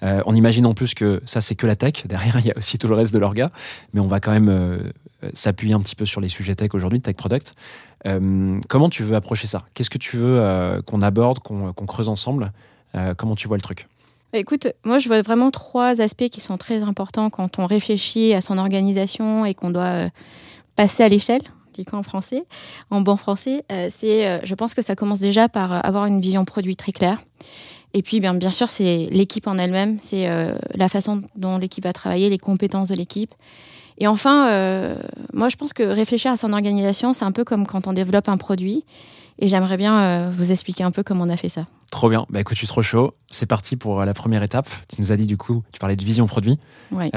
Euh, 0.03 0.23
on 0.27 0.35
imagine 0.35 0.67
en 0.67 0.75
plus 0.75 0.95
que 0.95 1.23
ça, 1.27 1.41
c'est 1.41 1.55
que 1.55 1.67
la 1.67 1.77
tech. 1.77 1.93
Derrière, 2.07 2.39
il 2.39 2.47
y 2.47 2.51
a 2.51 2.57
aussi 2.57 2.79
tout 2.79 2.89
le 2.89 2.95
reste 2.95 3.13
de 3.13 3.19
l'orga. 3.19 3.51
Mais 3.93 4.01
on 4.01 4.07
va 4.07 4.21
quand 4.21 4.33
même 4.33 4.49
euh, 4.49 4.91
s'appuyer 5.33 5.75
un 5.75 5.81
petit 5.81 5.97
peu 5.97 6.07
sur 6.07 6.21
les 6.21 6.29
sujets 6.29 6.55
tech 6.55 6.71
aujourd'hui, 6.75 7.01
tech 7.01 7.17
product. 7.17 7.55
Euh, 8.07 8.59
comment 8.69 8.89
tu 8.89 9.03
veux 9.03 9.15
approcher 9.15 9.47
ça? 9.47 9.63
Qu'est-ce 9.75 9.91
que 9.91 9.99
tu 9.99 10.17
veux 10.17 10.83
qu'on 10.87 11.03
aborde, 11.03 11.39
qu'on 11.39 11.73
creuse 11.87 12.09
ensemble? 12.09 12.53
Comment 13.17 13.37
tu 13.37 13.49
vois 13.49 13.57
le 13.57 13.63
truc? 13.63 13.87
Bah, 14.33 14.39
Écoute, 14.39 14.67
moi, 14.85 14.99
je 14.99 15.09
vois 15.09 15.23
vraiment 15.23 15.51
trois 15.51 16.01
aspects 16.01 16.29
qui 16.29 16.41
sont 16.41 16.59
très 16.59 16.83
importants 16.83 17.31
quand 17.31 17.59
on 17.59 17.67
réfléchit 17.67 18.35
à 18.35 18.41
son 18.41 18.59
organisation 18.59 19.47
et 19.47 19.55
qu'on 19.55 19.71
doit 19.71 20.09
passer 20.77 21.03
à 21.03 21.09
l'échelle 21.09 21.43
dit 21.73 21.87
en 21.93 22.03
français, 22.03 22.45
en 22.91 23.01
bon 23.01 23.17
français, 23.17 23.65
c'est, 23.89 24.45
je 24.45 24.55
pense 24.55 24.75
que 24.75 24.83
ça 24.83 24.95
commence 24.95 25.21
déjà 25.21 25.49
par 25.49 25.87
avoir 25.87 26.05
une 26.05 26.21
vision 26.21 26.45
produit 26.45 26.77
très 26.77 26.93
claire. 26.93 27.17
Et 27.95 28.03
puis, 28.03 28.21
bien, 28.21 28.35
bien 28.35 28.51
sûr, 28.51 28.71
c'est 28.71 29.09
l'équipe 29.11 29.47
en 29.47 29.59
elle-même, 29.59 29.99
c'est 30.01 30.29
euh, 30.29 30.55
la 30.75 30.89
façon 30.89 31.23
dont 31.37 31.59
l'équipe 31.59 31.85
va 31.85 31.93
travailler, 31.93 32.31
les 32.31 32.39
compétences 32.39 32.89
de 32.89 32.95
l'équipe. 32.95 33.35
Et 33.99 34.07
enfin, 34.07 34.49
euh, 34.49 34.97
moi, 35.35 35.49
je 35.51 35.57
pense 35.57 35.73
que 35.73 35.83
réfléchir 35.83 36.33
à 36.33 36.37
son 36.37 36.53
organisation, 36.53 37.13
c'est 37.13 37.25
un 37.25 37.33
peu 37.33 37.45
comme 37.45 37.67
quand 37.67 37.87
on 37.87 37.93
développe 37.93 38.29
un 38.29 38.39
produit. 38.39 38.85
Et 39.39 39.49
j'aimerais 39.49 39.77
bien 39.77 40.01
euh, 40.01 40.31
vous 40.33 40.53
expliquer 40.53 40.85
un 40.85 40.91
peu 40.91 41.03
comment 41.03 41.25
on 41.25 41.29
a 41.29 41.37
fait 41.37 41.49
ça. 41.49 41.67
Trop 41.91 42.09
bien. 42.09 42.27
Bah, 42.31 42.41
écoute, 42.41 42.55
je 42.55 42.61
suis 42.61 42.67
trop 42.67 42.83
chaud. 42.83 43.13
C'est 43.31 43.47
parti 43.47 43.77
pour 43.77 44.05
la 44.05 44.15
première 44.15 44.43
étape. 44.43 44.69
Tu 44.89 45.01
nous 45.01 45.13
as 45.13 45.17
dit, 45.17 45.27
du 45.27 45.37
coup, 45.37 45.63
tu 45.73 45.79
parlais 45.79 45.97
de 45.97 46.05
vision 46.05 46.27
produit. 46.27 46.59
Ouais. 46.91 47.11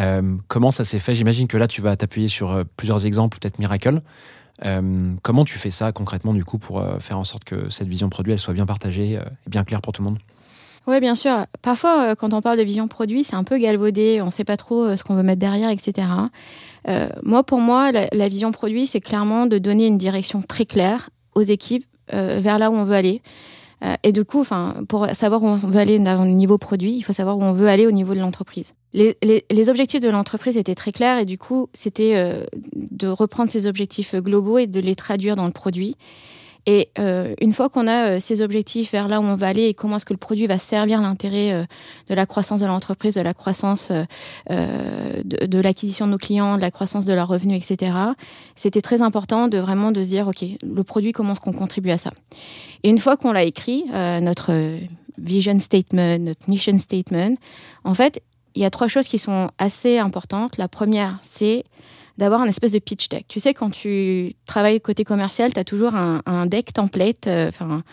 comment 0.48 0.72
ça 0.72 0.84
s'est 0.84 1.00
fait? 1.00 1.16
J'imagine 1.16 1.48
que 1.48 1.58
là, 1.58 1.68
tu 1.68 1.82
vas 1.82 1.96
t'appuyer 1.96 2.28
sur 2.28 2.64
plusieurs 2.78 3.06
exemples, 3.06 3.38
peut-être 3.40 3.60
Miracle. 3.60 4.02
comment 5.22 5.46
tu 5.46 5.58
fais 5.58 5.72
ça 5.72 5.92
concrètement, 5.92 6.34
du 6.34 6.44
coup, 6.44 6.58
pour 6.58 6.84
faire 7.00 7.20
en 7.20 7.26
sorte 7.26 7.44
que 7.44 7.70
cette 7.70 7.88
vision 7.88 8.10
produit, 8.10 8.34
elle 8.34 8.40
soit 8.40 8.54
bien 8.54 8.66
partagée 8.66 9.14
et 9.14 9.50
bien 9.50 9.64
claire 9.64 9.82
pour 9.82 9.94
tout 9.94 10.02
le 10.02 10.10
monde? 10.10 10.20
Oui, 10.88 11.00
bien 11.00 11.16
sûr. 11.16 11.46
Parfois, 11.62 12.12
euh, 12.12 12.16
quand 12.16 12.34
on 12.34 12.42
parle 12.42 12.58
de 12.58 12.64
vision 12.64 12.88
produit, 12.88 13.24
c'est 13.24 13.36
un 13.36 13.44
peu 13.44 13.58
galvaudé, 13.58 14.22
on 14.22 14.28
ne 14.28 14.32
sait 14.32 14.44
pas 14.44 14.58
trop 14.58 14.84
euh, 14.84 14.96
ce 14.96 15.04
qu'on 15.04 15.16
veut 15.16 15.24
mettre 15.24 15.40
derrière, 15.40 15.70
etc. 15.70 16.08
Euh, 16.88 17.10
moi, 17.24 17.44
pour 17.44 17.60
moi, 17.60 17.92
la, 17.92 18.28
vision 18.28 18.52
produit, 18.52 18.86
c'est 18.86 19.02
clairement 19.02 19.48
de 19.48 19.58
donner 19.58 19.88
une 19.88 19.98
direction 19.98 20.42
très 20.42 20.66
claire 20.66 21.10
aux 21.34 21.42
équipes 21.42 21.86
vers 22.12 22.60
là 22.60 22.70
où 22.70 22.76
on 22.76 22.84
veut 22.84 22.94
aller. 22.94 23.24
et 24.04 24.12
du 24.12 24.24
coup, 24.26 24.46
pour 24.88 25.08
savoir 25.14 25.42
où 25.42 25.48
on 25.48 25.56
veut 25.56 25.80
aller 25.80 25.98
au 25.98 26.26
niveau 26.26 26.60
produit, 26.60 26.96
il 26.96 27.02
faut 27.02 27.14
savoir 27.14 27.36
où 27.40 27.42
on 27.42 27.52
veut 27.52 27.68
aller 27.68 27.88
au 27.88 27.92
niveau 27.92 28.14
de 28.14 28.20
l'entreprise. 28.20 28.76
Les, 28.94 29.70
objectifs 29.70 30.02
de 30.02 30.10
l'entreprise 30.10 30.56
étaient 30.56 30.76
très 30.76 30.92
clairs 30.92 31.18
et 31.18 31.26
du 31.26 31.40
coup, 31.40 31.68
c'était 31.74 32.46
de 32.76 33.08
reprendre 33.08 33.50
ces 33.50 33.66
objectifs 33.66 34.14
globaux 34.14 34.60
et 34.60 34.68
de 34.68 34.80
les 34.80 34.96
traduire 34.96 35.36
dans 35.36 35.48
le 35.48 35.52
produit. 35.52 35.96
Et 36.68 36.90
euh, 36.98 37.36
une 37.40 37.52
fois 37.52 37.70
qu'on 37.70 37.88
a 37.88 38.10
euh, 38.10 38.20
ces 38.20 38.42
objectifs 38.42 38.92
vers 38.92 39.08
là 39.08 39.20
où 39.20 39.24
on 39.24 39.36
va 39.36 39.48
aller 39.48 39.66
et 39.66 39.74
comment 39.74 39.98
est-ce 39.98 40.06
que 40.06 40.14
le 40.14 40.18
produit 40.18 40.48
va 40.48 40.58
servir 40.58 41.02
l'intérêt 41.02 41.52
euh, 41.52 41.66
de 42.10 42.16
la 42.16 42.26
croissance 42.26 42.62
de 42.62 42.66
l'entreprise, 42.66 43.16
de 43.16 43.22
la 43.22 43.34
croissance 43.34 43.92
de, 44.50 45.46
de 45.46 45.60
l'acquisition 45.60 46.08
de 46.08 46.12
nos 46.12 46.18
clients, 46.18 46.56
de 46.56 46.62
la 46.62 46.72
croissance 46.72 47.06
de 47.06 47.14
leurs 47.14 47.28
revenus, 47.28 47.58
etc., 47.58 47.96
c'était 48.56 48.82
très 48.82 49.02
important 49.02 49.48
de 49.48 49.58
vraiment 49.58 49.92
de 49.92 50.02
se 50.02 50.10
dire, 50.10 50.28
OK, 50.28 50.44
le 50.64 50.84
produit, 50.84 51.12
comment 51.12 51.34
est-ce 51.34 51.42
qu'on 51.42 51.54
contribue 51.54 51.92
à 51.92 51.98
ça? 51.98 52.12
Et 52.84 52.90
une 52.90 52.98
fois 52.98 53.18
qu'on 53.18 53.32
l'a 53.32 53.44
écrit, 53.44 53.86
notre 53.92 54.80
vision 55.18 55.60
statement, 55.60 56.20
notre 56.20 56.50
mission 56.50 56.78
statement, 56.78 57.36
en 57.84 57.94
fait, 57.94 58.22
il 58.56 58.62
y 58.62 58.66
a 58.66 58.70
trois 58.70 58.88
choses 58.88 59.08
qui 59.08 59.20
sont 59.20 59.50
assez 59.58 59.98
importantes. 59.98 60.58
La 60.58 60.68
première, 60.68 61.20
c'est 61.24 61.64
d'avoir 62.18 62.42
un 62.42 62.46
espèce 62.46 62.72
de 62.72 62.80
pitch 62.80 63.10
deck. 63.10 63.26
Tu 63.28 63.40
sais, 63.40 63.54
quand 63.54 63.70
tu 63.70 64.32
travailles 64.46 64.80
côté 64.82 65.04
commercial, 65.04 65.54
tu 65.54 65.60
as 65.60 65.64
toujours 65.64 65.96
un, 65.96 66.46
deck 66.46 66.74
template, 66.74 67.28
euh, 67.28 67.50
enfin. 67.50 67.84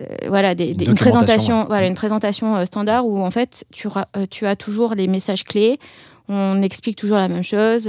Euh, 0.00 0.06
voilà, 0.26 0.56
des, 0.56 0.72
une, 0.72 0.96
présentation, 0.96 1.66
voilà, 1.66 1.86
une 1.86 1.94
présentation 1.94 2.56
euh, 2.56 2.64
standard 2.64 3.06
où 3.06 3.22
en 3.22 3.30
fait 3.30 3.64
tu, 3.70 3.86
tu 4.28 4.44
as 4.44 4.56
toujours 4.56 4.96
les 4.96 5.06
messages 5.06 5.44
clés, 5.44 5.78
on 6.28 6.60
explique 6.62 6.96
toujours 6.96 7.16
la 7.16 7.28
même 7.28 7.44
chose, 7.44 7.88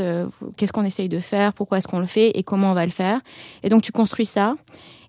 qu'est-ce 0.55 0.71
qu'on 0.71 0.83
essaye 0.83 1.09
de 1.09 1.17
faire, 1.19 1.53
pourquoi 1.53 1.79
est-ce 1.79 1.87
qu'on 1.87 1.97
le 1.97 2.05
fait 2.05 2.29
et 2.37 2.43
comment 2.43 2.69
on 2.69 2.73
va 2.75 2.85
le 2.85 2.91
faire. 2.91 3.21
Et 3.63 3.69
donc 3.69 3.81
tu 3.81 3.91
construis 3.91 4.27
ça. 4.27 4.53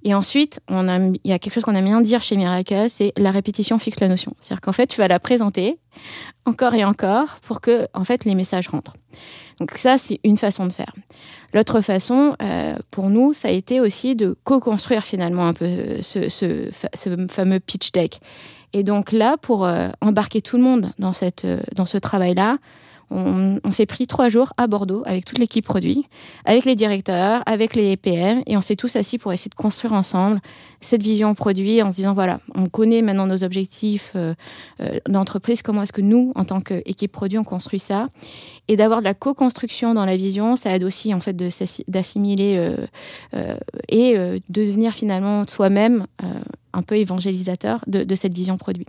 Et 0.06 0.14
ensuite, 0.14 0.60
il 0.70 1.18
y 1.24 1.32
a 1.32 1.40
quelque 1.40 1.52
chose 1.52 1.64
qu'on 1.64 1.74
aime 1.74 1.84
bien 1.84 2.00
dire 2.00 2.22
chez 2.22 2.36
Miracle, 2.36 2.84
c'est 2.88 3.12
la 3.16 3.32
répétition 3.32 3.76
fixe 3.80 3.98
la 3.98 4.06
notion. 4.06 4.34
C'est-à-dire 4.38 4.60
qu'en 4.60 4.70
fait, 4.70 4.86
tu 4.86 4.98
vas 4.98 5.08
la 5.08 5.18
présenter 5.18 5.80
encore 6.44 6.74
et 6.74 6.84
encore 6.84 7.40
pour 7.42 7.60
que 7.60 7.88
en 7.92 8.04
fait 8.04 8.24
les 8.24 8.36
messages 8.36 8.68
rentrent. 8.68 8.92
Donc 9.58 9.72
ça, 9.72 9.98
c'est 9.98 10.20
une 10.22 10.36
façon 10.36 10.64
de 10.66 10.72
faire. 10.72 10.92
L'autre 11.52 11.80
façon, 11.80 12.36
euh, 12.40 12.76
pour 12.92 13.10
nous, 13.10 13.32
ça 13.32 13.48
a 13.48 13.50
été 13.50 13.80
aussi 13.80 14.14
de 14.14 14.36
co-construire 14.44 15.04
finalement 15.04 15.48
un 15.48 15.54
peu 15.54 16.00
ce, 16.02 16.28
ce, 16.28 16.70
fameux 17.28 17.58
pitch 17.58 17.90
deck. 17.90 18.20
Et 18.72 18.84
donc 18.84 19.10
là, 19.10 19.36
pour 19.36 19.64
euh, 19.64 19.88
embarquer 20.00 20.40
tout 20.40 20.56
le 20.56 20.62
monde 20.62 20.92
dans, 21.00 21.12
cette, 21.12 21.44
euh, 21.44 21.58
dans 21.74 21.86
ce 21.86 21.98
travail-là, 21.98 22.58
on, 23.10 23.70
s'est 23.70 23.86
pris 23.86 24.06
trois 24.06 24.28
jours 24.28 24.52
à 24.56 24.66
Bordeaux 24.66 25.02
avec 25.06 25.24
toute 25.24 25.38
l'équipe 25.38 25.64
produit, 25.64 26.06
avec 26.44 26.64
les 26.64 26.74
directeurs, 26.74 27.42
avec 27.46 27.74
les 27.74 27.96
PM, 27.96 28.42
et 28.46 28.56
on 28.56 28.60
s'est 28.60 28.74
tous 28.74 28.96
assis 28.96 29.18
pour 29.18 29.32
essayer 29.32 29.48
de 29.48 29.54
construire 29.54 29.92
ensemble 29.92 30.40
cette 30.80 31.02
vision 31.02 31.34
produit 31.34 31.82
en 31.82 31.90
se 31.90 31.96
disant 31.96 32.14
voilà, 32.14 32.40
on 32.54 32.66
connaît 32.66 33.02
maintenant 33.02 33.26
nos 33.26 33.44
objectifs 33.44 34.12
euh, 34.16 34.34
euh, 34.80 34.98
d'entreprise, 35.08 35.62
comment 35.62 35.82
est-ce 35.82 35.92
que 35.92 36.00
nous, 36.00 36.32
en 36.34 36.44
tant 36.44 36.60
qu'équipe 36.60 37.12
produit, 37.12 37.38
on 37.38 37.44
construit 37.44 37.78
ça, 37.78 38.06
et 38.66 38.76
d'avoir 38.76 39.00
de 39.00 39.04
la 39.04 39.14
co-construction 39.14 39.94
dans 39.94 40.04
la 40.04 40.16
vision, 40.16 40.56
ça 40.56 40.74
aide 40.74 40.82
aussi 40.82 41.14
en 41.14 41.20
fait 41.20 41.36
d'assimiler 41.88 42.56
euh, 43.32 43.56
et 43.88 44.14
de 44.16 44.40
devenir 44.48 44.92
finalement 44.92 45.44
soi-même 45.46 46.06
un 46.72 46.82
peu 46.82 46.96
évangélisateur 46.96 47.80
de 47.86 48.14
cette 48.14 48.34
vision 48.34 48.56
produit. 48.56 48.86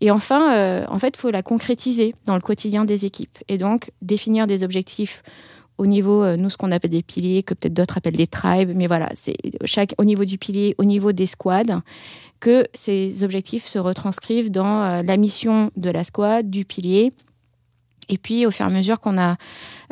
Et 0.00 0.10
enfin, 0.10 0.54
euh, 0.54 0.86
en 0.88 0.98
fait, 0.98 1.14
il 1.16 1.20
faut 1.20 1.30
la 1.30 1.42
concrétiser 1.42 2.14
dans 2.26 2.34
le 2.34 2.40
quotidien 2.40 2.84
des 2.84 3.04
équipes. 3.04 3.38
Et 3.48 3.58
donc, 3.58 3.90
définir 4.00 4.46
des 4.46 4.62
objectifs 4.62 5.22
au 5.78 5.86
niveau, 5.86 6.22
euh, 6.22 6.36
nous, 6.36 6.50
ce 6.50 6.56
qu'on 6.56 6.72
appelle 6.72 6.90
des 6.90 7.02
piliers, 7.02 7.42
que 7.42 7.54
peut-être 7.54 7.74
d'autres 7.74 7.98
appellent 7.98 8.16
des 8.16 8.26
tribes, 8.26 8.72
mais 8.74 8.86
voilà, 8.86 9.10
c'est 9.14 9.36
chaque, 9.64 9.94
au 9.98 10.04
niveau 10.04 10.24
du 10.24 10.38
pilier, 10.38 10.74
au 10.78 10.84
niveau 10.84 11.12
des 11.12 11.26
squads, 11.26 11.82
que 12.40 12.66
ces 12.74 13.24
objectifs 13.24 13.64
se 13.64 13.78
retranscrivent 13.78 14.50
dans 14.50 14.82
euh, 14.82 15.02
la 15.02 15.16
mission 15.16 15.70
de 15.76 15.90
la 15.90 16.04
squad, 16.04 16.50
du 16.50 16.64
pilier, 16.64 17.12
Et 18.08 18.16
puis, 18.16 18.46
au 18.46 18.50
fur 18.50 18.64
et 18.64 18.68
à 18.68 18.72
mesure 18.72 19.00
qu'on 19.00 19.18
a 19.18 19.36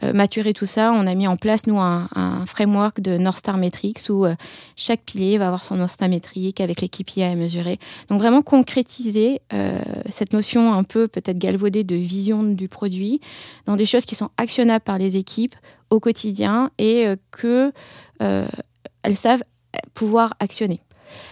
euh, 0.03 0.13
maturé 0.13 0.53
tout 0.53 0.67
ça, 0.67 0.93
on 0.93 1.07
a 1.07 1.15
mis 1.15 1.27
en 1.27 1.37
place, 1.37 1.67
nous, 1.67 1.79
un, 1.79 2.09
framework 2.47 3.01
de 3.01 3.19
North 3.19 3.39
Star 3.39 3.59
Metrics 3.59 4.09
où 4.09 4.25
euh, 4.25 4.35
chaque 4.75 5.01
pilier 5.03 5.39
va 5.39 5.47
avoir 5.47 5.65
son 5.65 5.77
North 5.77 5.93
Star 5.93 6.09
métrique 6.09 6.61
avec 6.61 6.81
les 6.81 6.89
KPI 6.89 7.23
à 7.23 7.35
mesurer. 7.35 7.79
Donc, 8.09 8.19
vraiment 8.19 8.43
concrétiser 8.43 9.41
euh, 9.53 9.79
cette 10.09 10.33
notion 10.33 10.73
un 10.73 10.83
peu 10.83 11.09
peut-être 11.09 11.39
galvaudée 11.39 11.85
de 11.85 11.97
vision 11.97 12.43
du 12.43 12.69
produit 12.69 13.21
dans 13.67 13.77
des 13.77 13.85
choses 13.85 14.05
qui 14.05 14.15
sont 14.15 14.31
actionnables 14.37 14.85
par 14.85 14.99
les 14.99 15.17
équipes 15.17 15.55
au 15.91 16.01
quotidien 16.01 16.71
et 16.79 17.07
euh, 17.07 17.17
que 17.31 17.73
savent 19.15 19.45
pouvoir 19.95 20.35
actionner. 20.41 20.81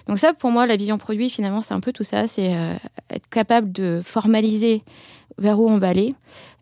Donc 0.06 0.18
ça, 0.18 0.32
pour 0.32 0.50
moi, 0.50 0.66
la 0.66 0.76
vision 0.76 0.96
produit, 0.96 1.28
finalement, 1.28 1.60
c'est 1.60 1.74
un 1.74 1.80
peu 1.80 1.92
tout 1.92 2.04
ça. 2.04 2.26
C'est 2.28 2.54
être 3.10 3.28
capable 3.28 3.72
de 3.72 4.00
formaliser 4.02 4.82
vers 5.38 5.58
où 5.58 5.68
on 5.68 5.78
va 5.78 5.88
aller, 5.88 6.14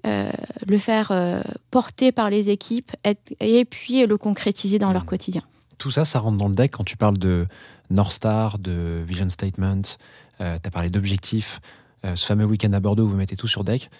euh, 0.06 0.30
le 0.66 0.78
faire 0.78 1.08
euh, 1.10 1.42
porter 1.70 2.12
par 2.12 2.30
les 2.30 2.50
équipes 2.50 2.92
être- 3.04 3.34
et 3.40 3.64
puis 3.64 4.06
le 4.06 4.16
concrétiser 4.18 4.78
dans 4.78 4.92
leur 4.92 5.06
quotidien. 5.06 5.42
Tout 5.78 5.90
ça, 5.90 6.04
ça 6.04 6.18
rentre 6.18 6.38
dans 6.38 6.48
le 6.48 6.54
deck 6.54 6.70
quand 6.72 6.84
tu 6.84 6.96
parles 6.96 7.18
de 7.18 7.46
North 7.90 8.12
Star, 8.12 8.58
de 8.58 9.02
Vision 9.06 9.28
Statement, 9.28 9.82
tu 9.82 10.44
as 10.44 10.70
parlé 10.70 10.88
d'objectifs, 10.88 11.60
euh, 12.04 12.16
ce 12.16 12.26
fameux 12.26 12.44
week-end 12.44 12.72
à 12.72 12.80
Bordeaux, 12.80 13.06
vous 13.06 13.16
mettez 13.16 13.36
tout 13.36 13.48
sur 13.48 13.64
deck. 13.64 13.90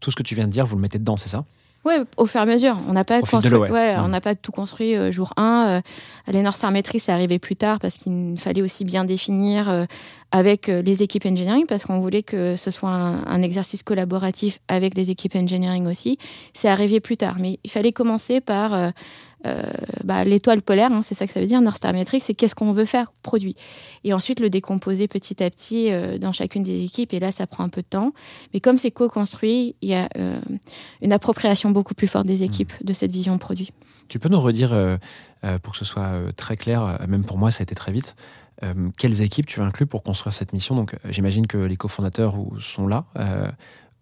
Tout 0.00 0.10
ce 0.10 0.16
que 0.16 0.22
tu 0.22 0.34
viens 0.34 0.46
de 0.46 0.52
dire, 0.52 0.64
vous 0.66 0.76
le 0.76 0.82
mettez 0.82 0.98
dedans, 0.98 1.16
c'est 1.16 1.28
ça? 1.28 1.44
Oui, 1.84 1.94
au 2.18 2.26
fur 2.26 2.40
et 2.40 2.42
à 2.42 2.46
mesure. 2.46 2.76
On 2.88 2.92
n'a 2.92 3.04
pas 3.04 3.20
Au 3.20 3.24
fil 3.24 3.38
de 3.38 3.42
construit, 3.42 3.50
l'eau, 3.52 3.62
ouais. 3.62 3.70
ouais, 3.70 3.96
on 3.98 4.08
n'a 4.08 4.20
pas 4.20 4.34
tout 4.34 4.52
construit 4.52 4.94
euh, 4.94 5.10
jour 5.10 5.32
1. 5.38 5.80
les 6.28 6.42
North 6.42 6.56
Star 6.58 6.70
Metrics, 6.70 7.00
c'est 7.00 7.12
arrivé 7.12 7.38
plus 7.38 7.56
tard 7.56 7.78
parce 7.78 7.96
qu'il 7.96 8.38
fallait 8.38 8.60
aussi 8.60 8.84
bien 8.84 9.04
définir 9.06 9.70
euh, 9.70 9.86
avec 10.30 10.68
euh, 10.68 10.82
les 10.82 11.02
équipes 11.02 11.24
engineering 11.24 11.64
parce 11.66 11.86
qu'on 11.86 11.98
voulait 12.00 12.22
que 12.22 12.54
ce 12.54 12.70
soit 12.70 12.90
un, 12.90 13.24
un 13.26 13.40
exercice 13.40 13.82
collaboratif 13.82 14.58
avec 14.68 14.94
les 14.94 15.10
équipes 15.10 15.36
engineering 15.36 15.86
aussi. 15.86 16.18
C'est 16.52 16.68
arrivé 16.68 17.00
plus 17.00 17.16
tard, 17.16 17.36
mais 17.40 17.58
il 17.64 17.70
fallait 17.70 17.92
commencer 17.92 18.42
par 18.42 18.92
euh, 19.46 19.62
bah, 20.04 20.24
l'étoile 20.24 20.62
polaire, 20.62 20.92
hein, 20.92 21.02
c'est 21.02 21.14
ça 21.14 21.26
que 21.26 21.32
ça 21.32 21.40
veut 21.40 21.46
dire, 21.46 21.60
North 21.60 21.78
Star 21.78 21.92
Metrics, 21.92 22.22
c'est 22.22 22.34
qu'est-ce 22.34 22.54
qu'on 22.54 22.72
veut 22.72 22.84
faire, 22.84 23.12
produit. 23.22 23.56
Et 24.04 24.12
ensuite 24.12 24.40
le 24.40 24.50
décomposer 24.50 25.08
petit 25.08 25.42
à 25.42 25.50
petit 25.50 25.90
euh, 25.90 26.18
dans 26.18 26.32
chacune 26.32 26.62
des 26.62 26.82
équipes, 26.82 27.12
et 27.14 27.20
là 27.20 27.30
ça 27.30 27.46
prend 27.46 27.64
un 27.64 27.68
peu 27.68 27.82
de 27.82 27.86
temps. 27.86 28.12
Mais 28.52 28.60
comme 28.60 28.78
c'est 28.78 28.90
co-construit, 28.90 29.76
il 29.80 29.88
y 29.88 29.94
a 29.94 30.08
euh, 30.18 30.38
une 31.00 31.12
appropriation 31.12 31.70
beaucoup 31.70 31.94
plus 31.94 32.06
forte 32.06 32.26
des 32.26 32.44
équipes 32.44 32.72
de 32.82 32.92
cette 32.92 33.12
vision 33.12 33.38
produit. 33.38 33.72
Tu 34.08 34.18
peux 34.18 34.28
nous 34.28 34.40
redire, 34.40 34.72
euh, 34.72 34.98
pour 35.62 35.72
que 35.72 35.78
ce 35.78 35.84
soit 35.84 36.32
très 36.36 36.56
clair, 36.56 36.98
même 37.08 37.24
pour 37.24 37.38
moi 37.38 37.50
ça 37.50 37.62
a 37.62 37.64
été 37.64 37.74
très 37.74 37.92
vite, 37.92 38.16
quelles 38.98 39.22
équipes 39.22 39.46
tu 39.46 39.62
as 39.62 39.64
inclus 39.64 39.86
pour 39.86 40.02
construire 40.02 40.34
cette 40.34 40.52
mission? 40.52 40.76
Donc 40.76 40.94
j'imagine 41.08 41.46
que 41.46 41.56
les 41.56 41.76
cofondateurs 41.76 42.36
sont 42.58 42.86
là. 42.86 43.06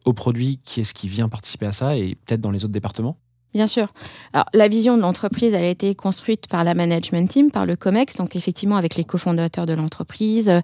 Au 0.05 0.13
produit, 0.13 0.59
qui 0.65 0.81
est-ce 0.81 0.95
qui 0.95 1.07
vient 1.07 1.29
participer 1.29 1.67
à 1.67 1.73
ça 1.73 1.97
et 1.97 2.17
peut-être 2.17 2.41
dans 2.41 2.51
les 2.51 2.65
autres 2.65 2.73
départements? 2.73 3.19
Bien 3.55 3.67
sûr. 3.67 3.89
Alors, 4.35 4.45
la 4.53 4.69
vision 4.69 4.99
de 4.99 5.03
l'entreprise, 5.03 5.55
elle 5.55 5.65
a 5.65 5.69
été 5.69 5.95
construite 5.95 6.49
par 6.49 6.65
la 6.65 6.75
management 6.75 7.29
team, 7.29 7.51
par 7.51 7.65
le 7.65 7.77
COMEX, 7.77 8.17
donc 8.17 8.37
effectivement 8.37 8.77
avec 8.77 8.95
les 8.97 9.05
cofondateurs 9.05 9.65
de 9.65 9.73
l'entreprise, 9.73 10.51
euh, 10.51 10.61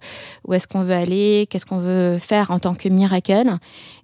où 0.47 0.53
est-ce 0.53 0.68
qu'on 0.68 0.85
veut 0.85 0.93
aller, 0.93 1.47
qu'est-ce 1.49 1.64
qu'on 1.64 1.78
veut 1.78 2.18
faire 2.18 2.51
en 2.51 2.59
tant 2.59 2.74
que 2.74 2.91
Miracle? 2.91 3.57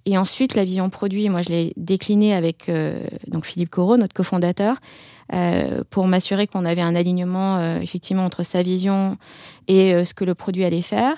Et 0.07 0.17
ensuite, 0.17 0.55
la 0.55 0.63
vision 0.63 0.89
produit, 0.89 1.29
moi, 1.29 1.43
je 1.43 1.49
l'ai 1.49 1.73
déclinée 1.77 2.33
avec 2.33 2.69
euh, 2.69 3.05
donc 3.27 3.45
Philippe 3.45 3.69
Corot, 3.69 3.97
notre 3.97 4.15
cofondateur, 4.15 4.77
pour 5.89 6.07
m'assurer 6.07 6.47
qu'on 6.47 6.65
avait 6.65 6.81
un 6.81 6.95
alignement 6.95 7.57
euh, 7.57 7.79
effectivement 7.79 8.25
entre 8.25 8.43
sa 8.43 8.61
vision 8.61 9.17
et 9.67 9.93
euh, 9.93 10.05
ce 10.05 10.13
que 10.13 10.25
le 10.25 10.35
produit 10.35 10.65
allait 10.65 10.81
faire. 10.81 11.15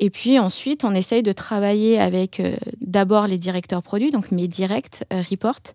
Et 0.00 0.10
puis 0.10 0.38
ensuite, 0.38 0.84
on 0.84 0.94
essaye 0.94 1.22
de 1.22 1.32
travailler 1.32 1.98
avec 1.98 2.40
euh, 2.40 2.56
d'abord 2.80 3.26
les 3.26 3.38
directeurs 3.38 3.82
produits, 3.82 4.10
donc 4.10 4.30
mes 4.32 4.48
directs 4.48 5.04
euh, 5.12 5.22
reports, 5.30 5.72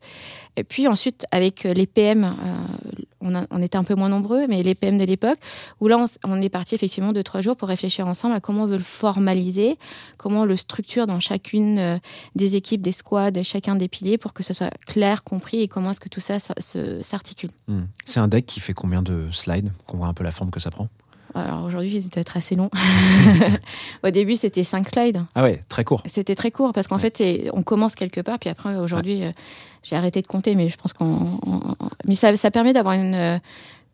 et 0.56 0.64
puis 0.64 0.88
ensuite 0.88 1.26
avec 1.32 1.66
euh, 1.66 1.74
les 1.74 1.88
PM, 1.88 2.24
euh, 2.24 3.19
on, 3.22 3.62
était 3.62 3.78
un 3.78 3.84
peu 3.84 3.96
moins 3.96 4.10
nombreux, 4.10 4.48
mais 4.48 4.64
les 4.64 4.76
PM 4.76 4.98
de 4.98 5.04
l'époque, 5.04 5.38
où 5.80 5.88
là 5.88 6.04
on, 6.24 6.42
est 6.42 6.50
parti 6.50 6.76
effectivement 6.76 7.14
de 7.14 7.22
trois 7.22 7.42
jours 7.42 7.56
pour 7.56 7.68
réfléchir 7.68 8.08
ensemble 8.08 8.36
à 8.36 8.40
comment 8.40 8.64
on 8.64 8.68
veut 8.68 8.78
le 8.78 8.84
formaliser, 8.84 9.78
comment 10.18 10.42
on 10.42 10.46
le 10.46 10.56
structure 10.56 11.08
dans 11.08 11.20
chacune 11.20 11.80
euh, 11.80 11.98
des 12.36 12.56
équipes, 12.56 12.82
des 12.82 12.92
squads, 12.92 13.44
chacun 13.44 13.76
des 13.76 13.88
piliers 13.88 14.18
pour 14.18 14.34
que 14.34 14.44
ce 14.44 14.54
soit 14.54 14.72
clair, 14.86 15.24
compris 15.24 15.62
et 15.62 15.68
comment 15.68 15.92
est-ce 15.92 16.00
que 16.00 16.10
tout 16.10 16.22
ça 16.22 16.38
s'articule. 16.40 17.50
Hmm. 17.68 17.84
C'est 18.06 18.20
un 18.20 18.28
deck 18.28 18.46
qui 18.46 18.60
fait 18.60 18.74
combien 18.74 19.02
de 19.02 19.30
slides? 19.32 19.72
Qu'on 19.86 19.98
voit 19.98 20.08
un 20.08 20.14
peu 20.14 20.24
la 20.24 20.32
forme 20.32 20.52
que 20.52 20.60
ça 20.60 20.72
prend 20.72 20.90
Alors 21.36 21.64
aujourd'hui, 21.64 21.90
ils 21.94 22.10
doivent 22.10 22.22
être 22.22 22.38
assez 22.38 22.56
longs. 22.56 22.70
Au 24.04 24.10
début, 24.10 24.36
c'était 24.36 24.64
cinq 24.64 24.90
slides. 24.90 25.24
Ah 25.36 25.44
ouais, 25.44 25.62
très 25.70 25.84
court. 25.84 26.02
C'était 26.06 26.36
très 26.36 26.52
court 26.52 26.72
parce 26.74 26.88
qu'en 26.88 26.98
Ouais. 26.98 27.10
fait, 27.12 27.50
on 27.54 27.62
commence 27.62 27.96
quelque 27.96 28.22
part, 28.22 28.40
puis 28.40 28.50
après, 28.50 28.76
aujourd'hui, 28.78 29.24
euh, 29.24 29.32
j'ai 29.84 29.96
arrêté 29.96 30.22
de 30.22 30.28
compter, 30.28 30.56
mais 30.56 30.70
je 30.70 30.78
pense 30.78 30.94
qu'on. 30.94 31.06
on- 31.46 31.60
on- 31.80 31.90
Mais 32.06 32.16
ça, 32.16 32.36
ça 32.36 32.52
permet 32.52 32.74
d'avoir 32.74 32.96
une, 32.96 33.16
euh, 33.16 33.40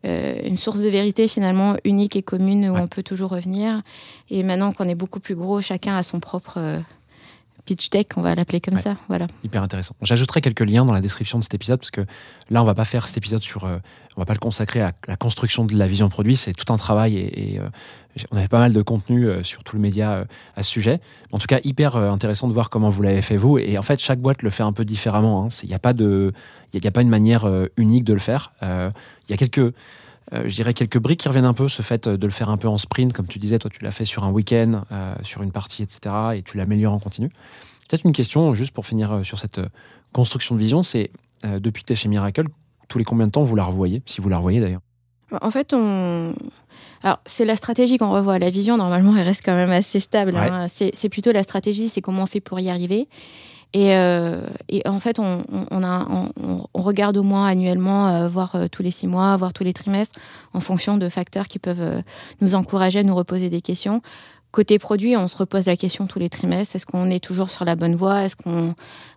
euh, 0.04 0.40
une 0.44 0.56
source 0.56 0.80
de 0.80 0.88
vérité 0.88 1.26
finalement 1.28 1.76
unique 1.84 2.16
et 2.16 2.22
commune 2.22 2.68
où 2.68 2.74
Ouais. 2.74 2.80
on 2.80 2.86
peut 2.86 3.02
toujours 3.02 3.30
revenir. 3.30 3.82
Et 4.30 4.42
maintenant 4.42 4.72
qu'on 4.72 4.88
est 4.88 4.94
beaucoup 4.94 5.20
plus 5.20 5.34
gros, 5.34 5.60
chacun 5.60 5.96
a 5.96 6.02
son 6.02 6.20
propre 6.20 6.54
euh, 6.58 6.80
pitch 7.66 7.90
deck, 7.90 8.12
on 8.16 8.22
va 8.22 8.34
l'appeler 8.34 8.60
comme 8.60 8.74
Ouais. 8.74 8.80
ça. 8.80 8.96
Voilà. 9.08 9.26
Hyper 9.44 9.62
intéressant. 9.62 9.94
J'ajouterai 10.02 10.40
quelques 10.40 10.60
liens 10.64 10.84
dans 10.86 10.94
la 10.94 11.00
description 11.00 11.38
de 11.38 11.42
cet 11.44 11.52
épisode 11.54 11.78
parce 11.80 11.90
que 11.90 12.00
là, 12.48 12.62
on 12.62 12.64
va 12.64 12.74
pas 12.74 12.84
faire 12.86 13.06
cet 13.08 13.16
épisode 13.18 13.42
sur. 13.42 13.64
euh, 13.64 13.78
on 14.16 14.22
va 14.22 14.24
pas 14.24 14.32
le 14.32 14.38
consacrer 14.38 14.80
à 14.80 14.92
la 15.08 15.16
construction 15.16 15.66
de 15.66 15.76
la 15.76 15.86
vision 15.86 16.08
produit. 16.08 16.36
C'est 16.36 16.54
tout 16.54 16.72
un 16.72 16.78
travail 16.78 17.16
et, 17.18 17.54
et, 17.56 17.60
euh, 17.60 17.68
on 18.30 18.36
avait 18.38 18.48
pas 18.48 18.60
mal 18.60 18.72
de 18.72 18.80
contenu 18.80 19.26
euh, 19.26 19.42
sur 19.42 19.62
tout 19.62 19.76
le 19.76 19.82
média 19.82 20.24
à 20.56 20.62
ce 20.62 20.70
sujet. 20.70 21.00
En 21.32 21.38
tout 21.38 21.46
cas, 21.46 21.58
hyper 21.64 21.96
intéressant 21.96 22.48
de 22.48 22.54
voir 22.54 22.70
comment 22.70 22.88
vous 22.88 23.02
l'avez 23.02 23.20
fait 23.20 23.36
vous. 23.36 23.58
Et 23.58 23.76
en 23.76 23.82
fait, 23.82 24.00
chaque 24.00 24.20
boîte 24.20 24.42
le 24.42 24.48
fait 24.48 24.62
un 24.62 24.72
peu 24.72 24.86
différemment. 24.86 25.44
hein. 25.44 25.48
Il 25.62 25.68
n'y 25.68 25.74
a 25.74 25.78
pas 25.78 25.92
de, 25.92 26.32
il 26.72 26.82
a- 26.82 26.88
a 26.88 26.90
pas 26.92 27.02
une 27.02 27.10
manière 27.10 27.46
unique 27.76 28.04
de 28.04 28.14
le 28.14 28.18
faire. 28.20 28.52
Il 28.62 29.30
y 29.30 29.34
a 29.34 29.36
quelques 29.36 29.74
euh, 30.32 30.42
je 30.46 30.54
dirais 30.54 30.74
quelques 30.74 30.98
briques 30.98 31.20
qui 31.20 31.28
reviennent 31.28 31.44
un 31.44 31.54
peu, 31.54 31.68
ce 31.68 31.82
fait 31.82 32.06
euh, 32.06 32.16
de 32.16 32.26
le 32.26 32.32
faire 32.32 32.50
un 32.50 32.56
peu 32.56 32.68
en 32.68 32.78
sprint, 32.78 33.12
comme 33.12 33.26
tu 33.26 33.38
disais, 33.38 33.58
toi 33.58 33.70
tu 33.70 33.84
l'as 33.84 33.92
fait 33.92 34.04
sur 34.04 34.24
un 34.24 34.30
week-end, 34.30 34.82
euh, 34.92 35.14
sur 35.22 35.42
une 35.42 35.52
partie, 35.52 35.82
etc., 35.82 36.14
et 36.34 36.42
tu 36.42 36.56
l'améliores 36.56 36.92
en 36.92 36.98
continu. 36.98 37.28
Peut-être 37.88 38.04
une 38.04 38.12
question, 38.12 38.52
juste 38.54 38.72
pour 38.72 38.84
finir 38.84 39.20
sur 39.24 39.38
cette 39.38 39.60
construction 40.12 40.54
de 40.54 40.60
vision, 40.60 40.82
c'est 40.82 41.10
euh, 41.44 41.60
depuis 41.60 41.82
que 41.82 41.88
tu 41.88 41.92
es 41.92 41.96
chez 41.96 42.08
Miracle, 42.08 42.44
tous 42.88 42.98
les 42.98 43.04
combien 43.04 43.26
de 43.26 43.32
temps 43.32 43.42
vous 43.42 43.56
la 43.56 43.64
revoyez, 43.64 44.02
si 44.06 44.20
vous 44.20 44.28
la 44.28 44.38
revoyez 44.38 44.60
d'ailleurs? 44.60 44.80
En 45.40 45.50
fait, 45.50 45.74
on. 45.74 46.34
Alors, 47.02 47.18
c'est 47.26 47.44
la 47.44 47.56
stratégie 47.56 47.98
qu'on 47.98 48.10
revoit. 48.10 48.38
La 48.38 48.48
vision, 48.50 48.76
normalement, 48.76 49.16
elle 49.16 49.26
reste 49.26 49.42
quand 49.44 49.54
même 49.54 49.70
assez 49.70 50.00
stable. 50.00 50.34
Ouais. 50.34 50.48
hein. 50.48 50.66
C'est 50.68 51.08
plutôt 51.08 51.32
la 51.32 51.42
stratégie, 51.42 51.88
c'est 51.88 52.00
comment 52.00 52.22
on 52.22 52.26
fait 52.26 52.40
pour 52.40 52.58
y 52.60 52.70
arriver. 52.70 53.08
Et, 53.72 53.94
euh, 53.96 54.40
et 54.68 54.86
en 54.88 55.00
fait, 55.00 55.18
on, 55.18 55.44
on- 55.52 55.66
on 55.70 55.82
a, 55.82 56.06
on, 56.08 56.64
on 56.72 56.80
regarde 56.82 57.16
au 57.16 57.22
moins 57.22 57.46
annuellement, 57.46 58.08
euh, 58.08 58.28
voire 58.28 58.54
euh, 58.54 58.66
tous 58.70 58.82
les 58.82 58.90
six 58.90 59.06
mois, 59.06 59.36
voire 59.36 59.52
tous 59.52 59.64
les 59.64 59.72
trimestres, 59.72 60.18
en 60.54 60.60
fonction 60.60 60.96
de 60.96 61.08
facteurs 61.08 61.48
qui 61.48 61.58
peuvent 61.58 62.02
nous 62.40 62.54
encourager 62.54 63.00
à 63.00 63.02
nous 63.02 63.14
reposer 63.14 63.50
des 63.50 63.60
questions. 63.60 64.00
Côté 64.52 64.78
produit, 64.78 65.16
on 65.18 65.28
se 65.28 65.36
repose 65.36 65.66
la 65.66 65.76
question 65.76 66.06
tous 66.06 66.18
les 66.18 66.30
trimestres. 66.30 66.76
Est-ce 66.76 66.86
qu'on 66.86 67.10
est 67.10 67.22
toujours 67.22 67.50
sur 67.50 67.66
la 67.66 67.76
bonne 67.76 67.94
voie? 67.96 68.22
Est-ce 68.24 68.36
qu'on 68.36 68.74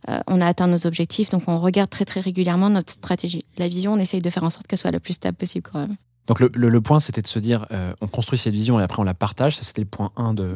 euh, 0.10 0.20
on 0.28 0.42
a 0.42 0.46
atteint 0.46 0.68
nos 0.68 0.86
objectifs? 0.86 1.30
Donc, 1.30 1.44
on 1.48 1.60
regarde 1.60 1.90
très, 1.90 2.04
très 2.04 2.20
régulièrement 2.20 2.70
notre 2.70 2.92
stratégie. 2.92 3.44
La 3.58 3.70
vision, 3.70 3.94
on 3.94 3.98
essaye 4.00 4.20
de 4.22 4.30
faire 4.30 4.44
en 4.44 4.50
sorte 4.50 4.68
qu'elle 4.68 4.80
soit 4.80 4.92
la 4.92 5.00
plus 5.00 5.14
stable 5.14 5.38
possible 5.38 5.70
quand 5.72 5.80
même. 5.80 5.96
Donc 6.28 6.42
le, 6.42 6.52
le- 6.54 6.70
le 6.70 6.82
point, 6.82 7.00
c'était 7.00 7.22
de 7.24 7.28
se 7.28 7.40
dire, 7.40 7.66
euh, 7.72 7.92
on 8.02 8.08
construit 8.08 8.38
cette 8.38 8.54
vision 8.54 8.80
et 8.80 8.84
après 8.84 9.00
on 9.00 9.04
la 9.06 9.16
partage. 9.16 9.56
Ça, 9.56 9.64
c'était 9.64 9.82
le 9.82 9.88
point 9.88 10.12
1 10.16 10.36
de, 10.36 10.56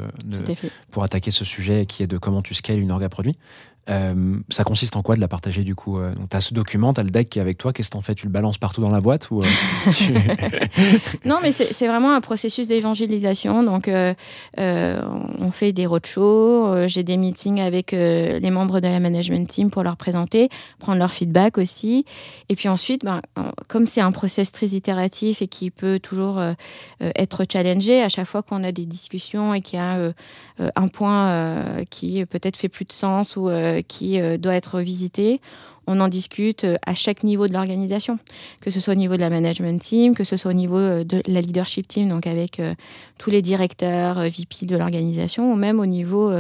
pour 0.91 1.03
attaquer 1.03 1.31
ce 1.31 1.45
sujet 1.45 1.87
qui 1.87 2.03
est 2.03 2.07
de 2.07 2.19
comment 2.19 2.43
tu 2.43 2.53
scales 2.53 2.77
une 2.79 2.91
orga 2.91 3.09
produit. 3.09 3.35
Euh, 3.89 4.37
ça 4.49 4.63
consiste 4.63 4.95
en 4.95 5.01
quoi 5.01 5.15
de 5.15 5.19
la 5.19 5.27
partager 5.27 5.63
du 5.63 5.75
coup 5.75 5.99
euh, 5.99 6.13
Donc 6.13 6.29
tu 6.29 6.37
as 6.37 6.41
ce 6.41 6.53
document, 6.53 6.93
tu 6.93 7.01
as 7.01 7.03
le 7.03 7.09
deck 7.09 7.29
qui 7.29 7.39
est 7.39 7.41
avec 7.41 7.57
toi. 7.57 7.73
Qu'est-ce 7.73 7.89
que 7.89 7.93
t'en 7.93 8.01
fais 8.01 8.15
Tu 8.15 8.25
le 8.25 8.31
balances 8.31 8.57
partout 8.57 8.79
dans 8.79 8.89
la 8.89 9.01
boîte 9.01 9.27
euh, 9.31 9.41
Non, 11.25 11.39
mais 11.41 11.51
c'est 11.51 11.87
vraiment 11.87 12.13
un 12.13 12.21
processus 12.21 12.67
d'évangélisation. 12.67 13.63
Donc, 13.63 13.89
on 14.57 15.51
fait 15.51 15.73
des 15.73 15.85
roadshows, 15.85 16.87
j'ai 16.87 17.03
des 17.03 17.17
meetings 17.17 17.59
avec 17.59 17.91
les 17.91 18.51
membres 18.51 18.79
de 18.79 18.87
la 18.87 18.99
management 18.99 19.47
team 19.47 19.69
pour 19.69 19.83
leur 19.83 19.97
présenter, 19.97 20.49
prendre 20.79 20.99
leur 20.99 21.11
feedback 21.11 21.57
aussi. 21.57 22.05
Et 22.49 22.55
puis 22.55 22.69
ensuite, 22.69 23.03
ben, 23.03 23.21
comme 23.67 23.85
c'est 23.85 24.01
un 24.01 24.11
process 24.11 24.51
très 24.51 24.67
itératif 24.67 25.41
et 25.41 25.47
qui 25.47 25.71
peut 25.71 25.99
toujours 25.99 26.41
être 26.99 27.43
challengé, 27.51 28.01
à 28.01 28.09
chaque 28.09 28.27
fois 28.27 28.43
qu'on 28.43 28.63
a 28.63 28.71
des 28.71 28.85
discussions 28.85 29.53
et 29.53 29.61
qu'il 29.61 29.79
y 29.79 29.81
a 29.81 30.13
un 30.75 30.87
point 30.87 31.83
qui 31.89 32.25
peut-être 32.25 32.57
fait 32.57 32.69
plus 32.69 32.85
de 32.85 32.93
sens 32.93 33.35
ou 33.35 33.49
qui 33.81 34.19
euh, 34.19 34.37
doit 34.37 34.55
être 34.55 34.79
visité, 34.81 35.41
on 35.87 35.99
en 35.99 36.07
discute 36.07 36.63
euh, 36.63 36.75
à 36.85 36.93
chaque 36.93 37.23
niveau 37.23 37.47
de 37.47 37.53
l'organisation 37.53 38.19
que 38.61 38.69
ce 38.69 38.79
soit 38.79 38.93
au 38.93 38.97
niveau 38.97 39.15
de 39.15 39.19
la 39.19 39.29
management 39.29 39.81
team, 39.81 40.15
que 40.15 40.23
ce 40.23 40.37
soit 40.37 40.51
au 40.51 40.53
niveau 40.53 40.77
euh, 40.77 41.03
de 41.03 41.21
la 41.27 41.41
leadership 41.41 41.87
team, 41.87 42.09
donc 42.09 42.27
avec 42.27 42.59
euh, 42.59 42.73
tous 43.17 43.29
les 43.29 43.41
directeurs, 43.41 44.21
VP 44.21 44.65
de 44.65 44.75
l'organisation, 44.75 45.51
ou 45.51 45.55
même 45.55 45.79
au 45.79 45.85
niveau 45.85 46.31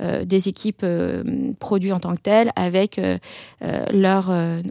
des 0.00 0.48
équipes 0.48 0.84
produits 1.58 1.92
en 1.92 2.00
tant 2.00 2.14
que 2.14 2.20
telles, 2.20 2.50
avec 2.56 3.00
leur... 3.92 4.28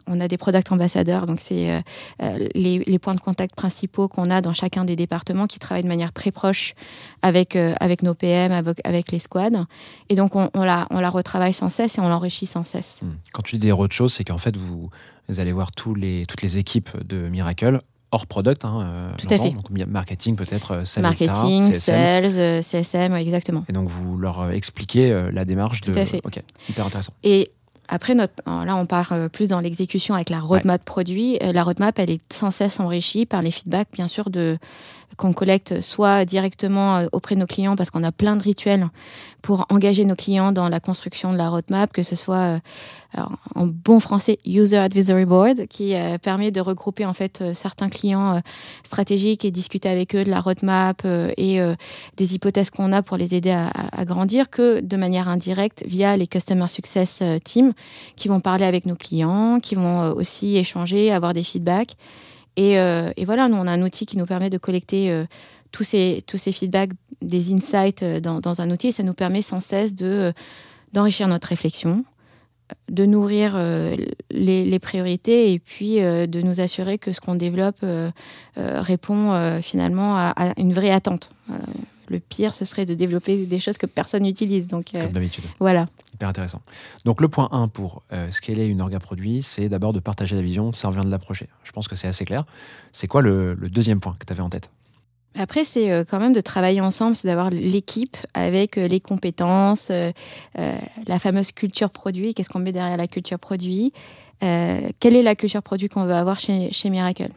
on 0.07 0.19
a 0.19 0.27
des 0.27 0.37
product 0.37 0.71
ambassadeurs, 0.71 1.25
donc 1.25 1.39
c'est 1.41 1.83
les, 2.53 2.99
points 2.99 3.15
de 3.15 3.19
contact 3.19 3.55
principaux 3.55 4.07
qu'on 4.07 4.29
a 4.29 4.41
dans 4.41 4.53
chacun 4.53 4.85
des 4.85 4.95
départements 4.95 5.47
qui 5.47 5.57
travaillent 5.57 5.83
de 5.83 5.87
manière 5.87 6.13
très 6.13 6.31
proche 6.31 6.75
avec, 7.21 7.55
avec 7.55 8.03
nos 8.03 8.13
PM, 8.13 8.51
avec, 8.51 9.11
les 9.11 9.19
squads. 9.19 9.65
Et 10.09 10.15
donc 10.15 10.35
on, 10.35 10.49
la, 10.53 10.87
on 10.91 10.99
la 10.99 11.09
retravaille 11.09 11.53
sans 11.53 11.69
cesse 11.69 11.97
et 11.97 12.01
on 12.01 12.09
l'enrichit 12.09 12.45
sans 12.45 12.63
cesse. 12.63 12.99
Quand 13.33 13.41
tu 13.41 13.55
dis 13.55 13.67
des 13.67 13.71
roadshows, 13.71 14.09
c'est 14.15 14.23
qu'en 14.23 14.37
fait, 14.37 14.55
vous, 14.57 14.89
vous 15.27 15.39
allez 15.39 15.51
voir 15.51 15.71
tous 15.71 15.93
les, 15.93 16.25
toutes 16.25 16.41
les 16.41 16.57
équipes 16.57 16.89
de 17.05 17.27
Miracle 17.29 17.77
hors 18.11 18.27
product. 18.27 18.65
Hein, 18.65 18.79
euh, 18.81 19.11
Tout 19.17 19.27
à 19.33 19.37
fait. 19.37 19.51
Donc, 19.51 19.69
marketing, 19.69 20.35
peut-être, 20.35 20.71
euh, 20.71 20.85
sales, 20.85 21.03
Marketing, 21.03 21.63
CSM. 21.71 21.79
sales, 21.79 22.39
euh, 22.39 22.61
CSM, 22.61 23.11
ouais, 23.13 23.21
exactement. 23.21 23.65
Et 23.69 23.73
donc, 23.73 23.87
vous 23.87 24.17
leur 24.17 24.41
euh, 24.41 24.49
expliquez 24.51 25.11
euh, 25.11 25.29
la 25.31 25.45
démarche 25.45 25.81
Tout 25.81 25.91
de. 25.91 25.99
à 25.99 26.05
fait. 26.05 26.21
Ok, 26.23 26.41
hyper 26.69 26.85
intéressant. 26.85 27.13
Et 27.23 27.51
après, 27.87 28.15
notre, 28.15 28.33
là, 28.47 28.75
on 28.75 28.85
part 28.85 29.11
euh, 29.11 29.27
plus 29.27 29.49
dans 29.49 29.59
l'exécution 29.59 30.15
avec 30.15 30.29
la 30.29 30.39
roadmap 30.39 30.83
produit. 30.83 31.37
Euh, 31.43 31.51
La 31.51 31.63
roadmap, 31.63 31.97
elle 31.99 32.09
est 32.09 32.21
sans 32.33 32.51
cesse 32.51 32.79
enrichie 32.79 33.25
par 33.25 33.41
les 33.41 33.51
feedbacks, 33.51 33.89
bien 33.93 34.07
sûr, 34.07 34.29
de 34.29 34.57
qu'on 35.17 35.33
collecte 35.33 35.81
soit 35.81 36.25
directement 36.25 36.97
euh, 36.97 37.07
auprès 37.11 37.35
de 37.35 37.39
nos 37.39 37.45
clients, 37.45 37.75
parce 37.75 37.89
qu'on 37.89 38.03
a 38.03 38.11
plein 38.11 38.35
de 38.35 38.43
rituels 38.43 38.87
pour 39.41 39.65
engager 39.69 40.05
nos 40.05 40.15
clients 40.15 40.51
dans 40.51 40.69
la 40.69 40.79
construction 40.79 41.31
de 41.31 41.37
la 41.37 41.49
roadmap, 41.49 41.91
que 41.93 42.03
ce 42.03 42.15
soit 42.15 42.35
euh, 42.35 42.59
alors, 43.13 43.33
en 43.53 43.65
bon 43.67 43.99
français 43.99 44.39
User 44.45 44.77
Advisory 44.77 45.25
Board, 45.25 45.67
qui 45.67 45.95
euh, 45.95 46.17
permet 46.17 46.51
de 46.51 46.59
regrouper 46.59 47.05
en 47.05 47.13
fait 47.13 47.43
certains 47.53 47.89
clients 47.89 48.41
stratégiques 48.83 49.45
et 49.45 49.51
discuter 49.51 49.87
avec 49.87 50.15
eux 50.15 50.23
de 50.23 50.29
la 50.29 50.41
roadmap 50.41 51.05
et 51.37 51.59
des 52.17 52.35
hypothèses 52.35 52.69
qu'on 52.69 52.91
a 52.91 53.01
pour 53.01 53.17
les 53.17 53.35
aider 53.35 53.51
à, 53.51 54.05
grandir, 54.05 54.49
que 54.49 54.81
de 54.81 54.97
manière 54.97 55.29
indirecte 55.29 55.83
via 55.85 56.17
les 56.17 56.27
Customer 56.27 56.67
Success 56.67 57.23
Team 57.43 57.73
qui 58.15 58.27
vont 58.27 58.39
parler 58.39 58.65
avec 58.65 58.85
nos 58.85 58.95
clients, 58.95 59.59
qui 59.61 59.75
vont 59.75 60.11
aussi 60.11 60.57
échanger, 60.57 61.11
avoir 61.11 61.33
des 61.33 61.43
feedbacks. 61.43 61.95
Et, 62.57 62.79
euh, 62.79 63.11
et 63.17 63.25
voilà, 63.25 63.47
nous, 63.49 63.57
on 63.57 63.67
a 63.67 63.71
un 63.71 63.81
outil 63.81 64.05
qui 64.05 64.17
nous 64.17 64.25
permet 64.25 64.49
de 64.49 64.57
collecter 64.57 65.11
euh, 65.11 65.25
tous, 65.71 65.83
ces, 65.83 66.21
tous 66.25 66.37
ces 66.37 66.51
feedbacks, 66.51 66.91
des 67.21 67.53
insights 67.53 68.03
euh, 68.03 68.19
dans, 68.19 68.39
dans 68.39 68.61
un 68.61 68.69
outil. 68.71 68.87
Et 68.87 68.91
ça 68.91 69.03
nous 69.03 69.13
permet 69.13 69.41
sans 69.41 69.59
cesse 69.59 69.95
de, 69.95 70.33
d'enrichir 70.93 71.27
notre 71.27 71.47
réflexion, 71.49 72.05
de 72.89 73.05
nourrir 73.05 73.53
euh, 73.55 73.95
les, 74.31 74.65
les 74.65 74.79
priorités 74.79 75.51
et 75.53 75.59
puis 75.59 75.95
de 75.97 76.41
nous 76.41 76.61
assurer 76.61 76.97
que 76.97 77.11
ce 77.11 77.19
qu'on 77.21 77.35
développe 77.35 77.83
répond 78.55 79.59
finalement 79.61 80.17
à, 80.17 80.33
à 80.35 80.53
une 80.59 80.73
vraie 80.73 80.91
attente. 80.91 81.29
Le 82.07 82.19
pire, 82.19 82.53
ce 82.53 82.65
serait 82.65 82.85
de 82.85 82.93
développer 82.93 83.45
des 83.45 83.59
choses 83.59 83.77
que 83.77 83.85
personne 83.87 84.23
n'utilise. 84.23 84.67
Donc 84.67 84.85
Comme 84.93 85.11
d'habitude. 85.11 85.43
voilà. 85.59 85.87
Hyper 86.15 86.29
intéressant. 86.29 86.61
Donc 87.03 87.19
le 87.19 87.27
point 87.27 87.49
1 87.51 87.67
pour 87.67 88.03
euh, 88.13 88.31
scaler 88.31 88.67
une 88.67 88.81
orga 88.81 88.99
produit, 88.99 89.43
c'est 89.43 89.67
d'abord 89.67 89.91
de 89.91 89.99
partager 89.99 90.35
la 90.35 90.41
vision, 90.41 90.71
ça 90.71 90.87
revient 90.87 91.03
de 91.03 91.11
l'approcher. 91.11 91.49
Je 91.65 91.73
pense 91.73 91.89
que 91.89 91.95
c'est 91.95 92.07
assez 92.07 92.23
clair. 92.23 92.45
C'est 92.93 93.07
quoi 93.07 93.21
le, 93.21 93.55
deuxième 93.69 93.99
point 93.99 94.15
que 94.17 94.25
tu 94.25 94.31
avais 94.31 94.41
en 94.41 94.49
tête? 94.49 94.69
Après, 95.37 95.65
c'est 95.65 95.91
euh, 95.91 96.05
quand 96.09 96.19
même 96.19 96.31
de 96.31 96.39
travailler 96.39 96.79
ensemble, 96.79 97.15
c'est 97.15 97.27
d'avoir 97.27 97.49
l'équipe 97.49 98.15
avec 98.33 98.77
euh, 98.77 98.87
les 98.87 99.01
compétences, 99.01 99.89
euh, 99.91 100.11
la 100.55 101.19
fameuse 101.19 101.51
culture 101.51 101.89
produit. 101.89 102.33
Qu'est-ce 102.33 102.49
qu'on 102.49 102.59
met 102.59 102.71
derrière 102.71 102.97
la 102.97 103.07
culture 103.07 103.39
produit? 103.39 103.91
Quelle 104.39 105.15
est 105.15 105.23
la 105.23 105.35
culture 105.35 105.63
produit 105.63 105.89
qu'on 105.89 106.05
veut 106.05 106.13
avoir 106.13 106.39
chez 106.39 106.89
Miracle? 106.89 107.29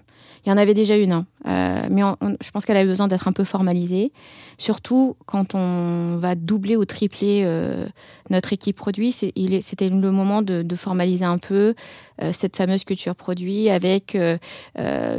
Il 0.45 0.51
y 0.51 0.53
en 0.53 0.57
avait 0.57 0.74
déjà 0.74 0.97
une, 0.97 1.12
hein. 1.12 1.26
Euh, 1.47 1.86
mais 1.91 2.03
je 2.41 2.51
pense 2.51 2.64
qu'elle 2.64 2.76
a 2.76 2.84
besoin 2.84 3.09
d'être 3.09 3.28
un 3.28 3.32
peu 3.32 3.45
formalisée, 3.45 4.12
surtout 4.59 5.16
quand 5.26 5.55
on 5.55 6.16
va 6.16 6.34
doubler 6.34 6.76
ou 6.76 6.84
tripler 6.84 7.43
euh, 7.45 7.86
notre 8.30 8.53
équipe 8.53 8.76
produit. 8.76 9.12
C'était 9.12 9.89
le 9.89 10.11
moment 10.11 10.43
de, 10.43 10.64
formaliser 10.76 11.24
un 11.24 11.39
peu 11.39 11.74
euh, 12.22 12.32
cette 12.32 12.57
fameuse 12.57 12.84
culture 12.84 13.16
produit 13.16 13.68
avec 13.68 14.16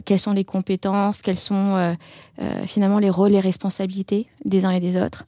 quelles 0.06 0.20
sont 0.20 0.34
les 0.34 0.46
compétences, 0.46 1.22
quels 1.22 1.40
sont 1.40 1.96
finalement 2.66 3.00
les 3.00 3.10
rôles 3.10 3.34
et 3.34 3.40
responsabilités 3.40 4.28
des 4.46 4.66
uns 4.66 4.72
et 4.72 4.80
des 4.80 5.02
autres. 5.02 5.26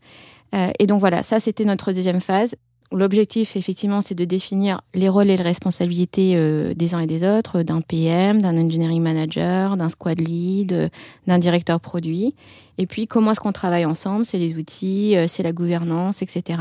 Et 0.79 0.87
donc 0.87 0.99
voilà, 0.99 1.23
ça 1.23 1.39
c'était 1.39 1.63
notre 1.63 1.91
deuxième 1.91 2.21
phase. 2.21 2.55
L'objectif, 2.91 3.55
effectivement, 3.55 4.01
c'est 4.01 4.15
de 4.15 4.25
définir 4.25 4.81
les 4.93 5.07
rôles 5.07 5.29
et 5.29 5.37
les 5.37 5.43
responsabilités 5.43 6.33
euh, 6.35 6.73
des 6.73 6.93
uns 6.93 6.99
et 6.99 7.07
des 7.07 7.23
autres, 7.25 7.63
d'un 7.63 7.79
PM, 7.79 8.41
d'un 8.41 8.57
engineering 8.57 9.01
manager, 9.01 9.77
d'un 9.77 9.87
squad 9.87 10.19
lead, 10.19 10.73
euh, 10.73 10.89
d'un 11.25 11.39
directeur 11.39 11.79
produit. 11.79 12.35
Et 12.77 12.87
puis, 12.87 13.07
comment 13.07 13.31
est-ce 13.31 13.39
qu'on 13.39 13.53
travaille 13.53 13.85
ensemble? 13.85 14.25
C'est 14.25 14.37
les 14.37 14.55
outils, 14.55 15.15
euh, 15.15 15.25
c'est 15.27 15.43
la 15.43 15.53
gouvernance, 15.53 16.21
etc. 16.21 16.59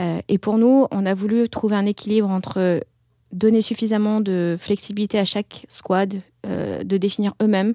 Euh, 0.00 0.20
et 0.28 0.38
pour 0.38 0.58
nous, 0.58 0.86
on 0.90 1.06
a 1.06 1.14
voulu 1.14 1.48
trouver 1.48 1.76
un 1.76 1.86
équilibre 1.86 2.28
entre 2.30 2.80
donner 3.32 3.60
suffisamment 3.60 4.20
de 4.20 4.56
flexibilité 4.58 5.18
à 5.18 5.24
chaque 5.24 5.66
squad, 5.68 6.20
euh, 6.46 6.84
de 6.84 6.96
définir 6.96 7.34
eux-mêmes 7.42 7.74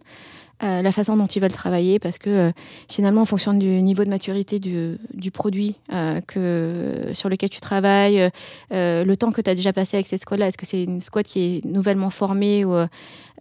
la 0.61 0.91
façon 0.91 1.17
dont 1.17 1.25
ils 1.25 1.41
veulent 1.41 1.51
travailler, 1.51 1.99
parce 1.99 2.17
que 2.17 2.29
euh, 2.29 2.51
finalement, 2.89 3.21
en 3.21 3.25
fonction 3.25 3.53
du 3.53 3.81
niveau 3.81 4.03
de 4.03 4.09
maturité 4.09 4.59
du, 4.59 4.97
du 5.13 5.31
produit 5.31 5.75
euh, 5.91 6.21
que, 6.21 7.09
sur 7.13 7.29
lequel 7.29 7.49
tu 7.49 7.59
travailles, 7.59 8.29
euh, 8.71 9.03
le 9.03 9.15
temps 9.15 9.31
que 9.31 9.41
tu 9.41 9.49
as 9.49 9.55
déjà 9.55 9.73
passé 9.73 9.97
avec 9.97 10.07
cette 10.07 10.21
squad-là, 10.21 10.47
est-ce 10.47 10.57
que 10.57 10.65
c'est 10.65 10.83
une 10.83 11.01
squad 11.01 11.25
qui 11.25 11.39
est 11.39 11.65
nouvellement 11.65 12.09
formée 12.09 12.63
ou 12.65 12.73
euh, 12.73 12.87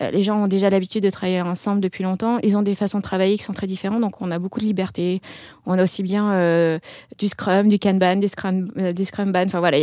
les 0.00 0.22
gens 0.22 0.44
ont 0.44 0.48
déjà 0.48 0.70
l'habitude 0.70 1.02
de 1.02 1.10
travailler 1.10 1.40
ensemble 1.42 1.80
depuis 1.80 2.04
longtemps 2.04 2.38
Ils 2.42 2.56
ont 2.56 2.62
des 2.62 2.74
façons 2.74 2.98
de 2.98 3.02
travailler 3.02 3.36
qui 3.36 3.44
sont 3.44 3.52
très 3.52 3.66
différentes, 3.66 4.00
donc 4.00 4.20
on 4.20 4.30
a 4.30 4.38
beaucoup 4.38 4.60
de 4.60 4.64
liberté. 4.64 5.20
On 5.66 5.78
a 5.78 5.82
aussi 5.82 6.02
bien 6.02 6.32
euh, 6.32 6.78
du 7.18 7.28
Scrum, 7.28 7.68
du 7.68 7.78
Kanban, 7.78 8.16
du 8.16 8.28
Scrum, 8.28 8.70
euh, 8.78 8.92
du. 8.92 9.04
Enfin 9.12 9.58
voilà, 9.58 9.78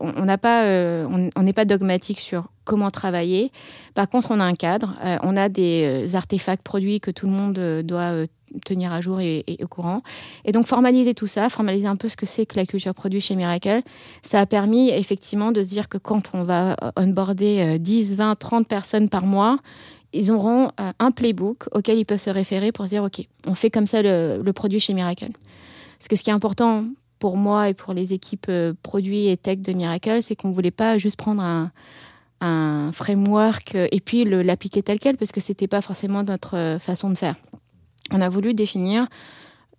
on 0.00 0.24
n'a 0.24 0.38
pas, 0.38 0.64
euh, 0.64 1.28
on 1.34 1.42
n'est 1.42 1.52
pas 1.52 1.64
dogmatique 1.64 2.20
sur 2.20 2.48
comment 2.66 2.90
travailler. 2.90 3.50
Par 3.94 4.08
contre, 4.08 4.30
on 4.32 4.40
a 4.40 4.44
un 4.44 4.54
cadre, 4.54 4.94
euh, 5.02 5.16
on 5.22 5.36
a 5.36 5.48
des 5.48 6.08
euh, 6.12 6.16
artefacts 6.16 6.62
produits 6.62 7.00
que 7.00 7.10
tout 7.10 7.26
le 7.26 7.32
monde 7.32 7.58
euh, 7.58 7.82
doit 7.82 8.12
euh, 8.12 8.26
tenir 8.64 8.92
à 8.92 9.00
jour 9.00 9.20
et, 9.20 9.44
au 9.62 9.66
courant. 9.66 10.02
Et 10.44 10.52
donc 10.52 10.66
formaliser 10.66 11.14
tout 11.14 11.26
ça, 11.26 11.48
formaliser 11.48 11.86
un 11.86 11.96
peu 11.96 12.08
ce 12.08 12.16
que 12.16 12.26
c'est 12.26 12.46
que 12.46 12.56
la 12.56 12.66
culture 12.66 12.94
produit 12.94 13.20
chez 13.20 13.36
Miracle, 13.36 13.82
ça 14.22 14.40
a 14.40 14.46
permis 14.46 14.90
effectivement 14.90 15.52
de 15.52 15.62
se 15.62 15.68
dire 15.68 15.88
que 15.88 15.98
quand 15.98 16.30
on 16.32 16.44
va 16.44 16.72
euh, 16.72 16.90
onboarder 16.96 17.76
euh, 17.76 17.78
10, 17.78 18.14
20, 18.14 18.36
30 18.36 18.68
personnes 18.68 19.08
par 19.08 19.26
mois, 19.26 19.58
ils 20.16 20.30
auront 20.30 20.70
euh, 20.80 20.92
un 20.98 21.10
playbook 21.10 21.64
auquel 21.72 21.98
ils 21.98 22.04
peuvent 22.04 22.18
se 22.18 22.30
référer 22.30 22.72
pour 22.72 22.86
se 22.86 22.90
dire, 22.90 23.04
OK, 23.04 23.26
on 23.46 23.54
fait 23.54 23.70
comme 23.70 23.86
ça 23.86 24.02
le, 24.02 24.50
produit 24.52 24.80
chez 24.80 24.94
Miracle. 24.94 25.28
Parce 25.98 26.08
que 26.08 26.16
ce 26.16 26.22
qui 26.22 26.30
est 26.30 26.34
important 26.34 26.84
pour 27.18 27.36
moi 27.36 27.68
et 27.68 27.74
pour 27.74 27.94
les 27.94 28.12
équipes 28.12 28.46
euh, 28.48 28.72
produits 28.82 29.28
et 29.28 29.36
tech 29.36 29.58
de 29.58 29.72
Miracle, 29.72 30.22
c'est 30.22 30.36
qu'on 30.36 30.48
ne 30.48 30.54
voulait 30.54 30.70
pas 30.70 30.98
juste 30.98 31.16
prendre 31.16 31.42
un, 31.42 31.70
un 32.40 32.90
framework 32.92 33.74
et 33.74 34.00
puis 34.00 34.24
l'appliquer 34.24 34.82
tel 34.82 34.98
quel, 34.98 35.16
parce 35.16 35.32
que 35.32 35.40
ce 35.40 35.52
n'était 35.52 35.68
pas 35.68 35.80
forcément 35.80 36.22
notre 36.22 36.76
façon 36.78 37.10
de 37.10 37.14
faire. 37.14 37.36
On 38.12 38.20
a 38.20 38.28
voulu 38.28 38.54
définir 38.54 39.06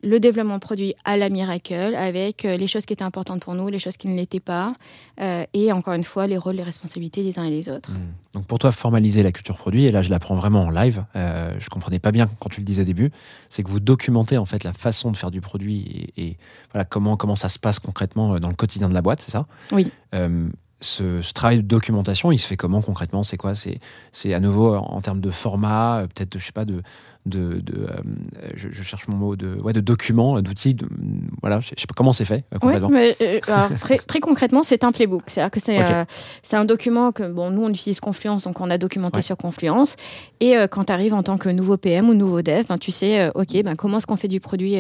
le 0.03 0.19
développement 0.19 0.59
produit 0.59 0.93
à 1.05 1.17
la 1.17 1.30
Miracle 1.30 1.95
avec 1.95 2.45
euh, 2.45 2.55
les 2.55 2.67
choses 2.67 2.86
qui 2.86 2.93
étaient 2.93 3.03
importantes 3.03 3.41
pour 3.41 3.55
nous, 3.55 3.67
les 3.67 3.80
choses 3.80 3.97
qui 3.97 4.07
ne 4.07 4.15
l'étaient 4.15 4.39
pas, 4.39 4.75
euh, 5.19 5.43
et 5.55 5.71
encore 5.71 5.95
une 5.95 6.03
fois, 6.03 6.28
les 6.28 6.38
rôles, 6.38 6.55
les 6.55 6.63
responsabilités 6.63 7.23
des 7.23 7.39
uns 7.39 7.43
et 7.43 7.49
des 7.49 7.67
autres. 7.67 7.91
Donc 8.34 8.45
pour 8.45 8.59
toi, 8.59 8.71
formaliser 8.71 9.23
la 9.23 9.32
culture 9.32 9.57
produit, 9.57 9.86
et 9.86 9.91
là 9.91 10.03
je 10.03 10.11
l'apprends 10.11 10.36
vraiment 10.36 10.61
en 10.61 10.69
live, 10.69 11.03
euh, 11.15 11.51
je 11.59 11.69
comprenais 11.69 11.97
pas 11.99 12.11
bien 12.11 12.30
quand 12.39 12.49
tu 12.49 12.61
le 12.61 12.65
disais 12.65 12.84
au 12.84 12.86
début, 12.86 13.11
c'est 13.49 13.63
que 13.63 13.69
vous 13.69 13.80
documentez 13.80 14.38
en 14.38 14.45
fait 14.45 14.63
la 14.63 14.73
façon 14.73 15.11
de 15.11 15.17
faire 15.17 15.32
du 15.32 15.41
produit 15.41 16.11
et, 16.15 16.23
et 16.28 16.38
voilà 16.73 16.86
comment, 16.86 17.17
comment 17.17 17.36
ça 17.36 17.49
se 17.49 17.57
passe 17.57 17.80
concrètement 17.80 18.36
euh, 18.36 18.39
dans 18.39 18.49
le 18.49 18.55
quotidien 18.55 18.89
de 18.89 18.93
la 18.93 19.01
boîte, 19.01 19.21
c'est 19.21 19.32
ça? 19.32 19.47
Oui. 19.71 19.91
Euh, 20.13 20.47
ce, 20.80 21.23
ce 21.23 21.34
travail 21.34 21.57
de 21.57 21.67
documentation, 21.67 22.32
il 22.32 22.38
se 22.38 22.45
fait 22.45 22.55
comment 22.55 22.84
concrètement? 22.84 23.23
C'est 23.23 23.38
quoi? 23.38 23.53
C'est 23.55 24.34
à 24.34 24.39
nouveau 24.39 24.75
en, 24.75 25.01
termes 25.01 25.21
de 25.21 25.32
format, 25.32 26.03
peut-être, 26.13 26.38
je 26.38 26.45
sais 26.45 26.51
pas, 26.51 26.65
de, 26.65 26.84
de, 27.28 27.59
de, 27.61 27.73
euh, 27.88 27.97
je, 28.55 28.69
je 28.71 28.84
cherche 28.84 29.07
mon 29.07 29.17
mot, 29.17 29.36
de, 29.36 29.55
ouais, 29.61 29.73
de 29.73 29.82
documents, 29.82 30.41
d'outils, 30.41 30.73
de- 30.75 30.88
voilà, 31.41 31.59
je 31.59 31.69
je 31.75 31.82
sais 31.82 31.88
pas 31.88 31.93
comment 31.95 32.11
c'est 32.13 32.25
fait 32.25 32.43
euh, 32.63 32.88
mais 32.89 33.15
euh, 33.21 33.39
alors, 33.47 33.69
très, 33.75 33.97
très 33.97 34.19
concrètement, 34.19 34.63
c'est 34.63 34.84
un 34.84 34.91
playbook. 34.91 35.23
C'est-à-dire 35.28 35.51
que 35.51 35.59
c'est 35.59 35.80
Ok. 35.80 36.07
c'est 36.43 36.55
un 36.57 36.65
document 36.65 37.11
que, 37.11 37.23
bon, 37.32 37.49
nous, 37.51 37.63
on 37.63 37.69
utilise 37.69 37.99
Confluence, 37.99 38.43
donc 38.43 38.59
on 38.61 38.69
a 38.69 38.78
documenté 38.78 39.17
Ouais. 39.17 39.21
sur 39.21 39.38
Confluence. 39.38 39.95
Et 40.39 40.55
quand 40.71 40.86
tu 40.86 40.93
arrives 40.93 41.13
en 41.13 41.23
tant 41.23 41.38
que 41.38 41.49
nouveau 41.49 41.78
PM 41.78 42.09
ou 42.09 42.13
nouveau 42.13 42.41
dev, 42.41 42.65
ben, 42.67 42.78
tu 42.78 42.91
sais, 42.91 43.30
OK, 43.36 43.61
ben, 43.63 43.75
comment 43.75 43.97
est-ce 43.97 44.07
qu'on 44.07 44.15
fait 44.17 44.28
du 44.28 44.39
produit 44.39 44.75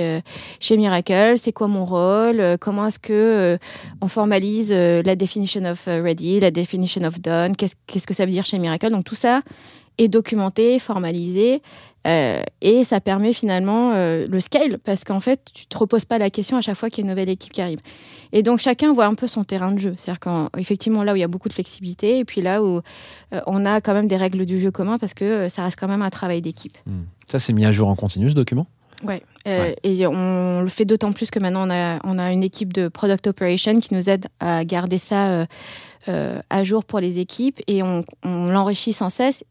chez 0.59 0.77
Miracle? 0.77 1.33
C'est 1.37 1.51
quoi 1.53 1.67
mon 1.67 1.85
rôle? 1.85 2.57
Comment 2.59 2.87
est-ce 2.87 2.99
que 2.99 3.57
on 4.01 4.07
formalise 4.07 4.71
la 4.73 5.15
definition 5.15 5.63
of 5.65 5.85
ready, 5.85 6.39
la 6.39 6.51
definition 6.51 7.03
of 7.03 7.19
done? 7.21 7.55
Qu'est-ce 7.55 7.75
qu'est-ce 7.87 8.07
que 8.07 8.13
ça 8.13 8.25
veut 8.25 8.31
dire 8.31 8.45
chez 8.45 8.59
Miracle? 8.59 8.89
Donc 8.91 9.03
tout 9.03 9.15
ça 9.15 9.41
est 9.97 10.07
documenté, 10.07 10.77
formalisé. 10.79 11.61
Euh, 12.07 12.41
et 12.61 12.83
ça 12.83 13.01
permet 13.01 13.33
finalement 13.33 13.91
euh, 13.93 14.27
le 14.27 14.39
scale 14.39 14.77
parce 14.79 15.03
qu'en 15.03 15.19
fait, 15.19 15.41
tu 15.53 15.65
te 15.65 15.77
reposes 15.77 16.05
pas 16.05 16.17
la 16.17 16.29
question 16.29 16.57
à 16.57 16.61
chaque 16.61 16.77
fois 16.77 16.89
qu'il 16.89 16.99
y 16.99 17.01
a 17.01 17.05
une 17.05 17.15
nouvelle 17.15 17.29
équipe 17.29 17.51
qui 17.51 17.61
arrive. 17.61 17.79
Et 18.31 18.43
donc 18.43 18.59
chacun 18.59 18.93
voit 18.93 19.05
un 19.05 19.13
peu 19.13 19.27
son 19.27 19.43
terrain 19.43 19.71
de 19.71 19.79
jeu. 19.79 19.93
C'est-à-dire 19.97 20.19
qu'effectivement 20.19 21.03
là 21.03 21.13
où 21.13 21.15
il 21.15 21.19
y 21.19 21.23
a 21.23 21.27
beaucoup 21.27 21.49
de 21.49 21.53
flexibilité 21.53 22.19
et 22.19 22.25
puis 22.25 22.41
là 22.41 22.63
où 22.63 22.81
euh, 23.33 23.41
on 23.45 23.65
a 23.65 23.81
quand 23.81 23.93
même 23.93 24.07
des 24.07 24.17
règles 24.17 24.45
du 24.45 24.59
jeu 24.59 24.71
commun 24.71 24.97
parce 24.97 25.13
que 25.13 25.49
ça 25.49 25.63
reste 25.63 25.79
quand 25.79 25.87
même 25.87 26.01
un 26.01 26.09
travail 26.09 26.41
d'équipe. 26.41 26.77
Hmm. 26.85 27.03
Ça, 27.25 27.39
c'est 27.39 27.53
mis 27.53 27.65
à 27.65 27.71
jour 27.71 27.89
en 27.89 27.95
continu 27.95 28.29
ce 28.29 28.35
document? 28.35 28.67
Ouais. 29.03 29.21
Euh, 29.47 29.59
Ouais. 29.59 29.75
Et 29.83 30.05
on 30.07 30.61
le 30.61 30.67
fait 30.67 30.85
d'autant 30.85 31.11
plus 31.11 31.31
que 31.31 31.39
maintenant 31.39 31.67
on 31.67 31.71
a, 31.71 31.99
on 32.03 32.19
a 32.19 32.31
une 32.31 32.43
équipe 32.43 32.73
de 32.73 32.87
product 32.89 33.27
operation 33.27 33.75
qui 33.75 33.93
nous 33.93 34.09
aide 34.09 34.27
à 34.39 34.65
garder 34.65 34.97
ça 34.97 35.27
euh, 35.27 35.45
euh, 36.07 36.39
à 36.49 36.63
jour 36.63 36.85
pour 36.85 36.99
les 36.99 37.19
équipes 37.19 37.59
et 37.67 37.83
on, 37.83 38.03
on 38.23 38.47
l'enrichit 38.47 38.93
sans 38.93 39.09
cesse. 39.09 39.43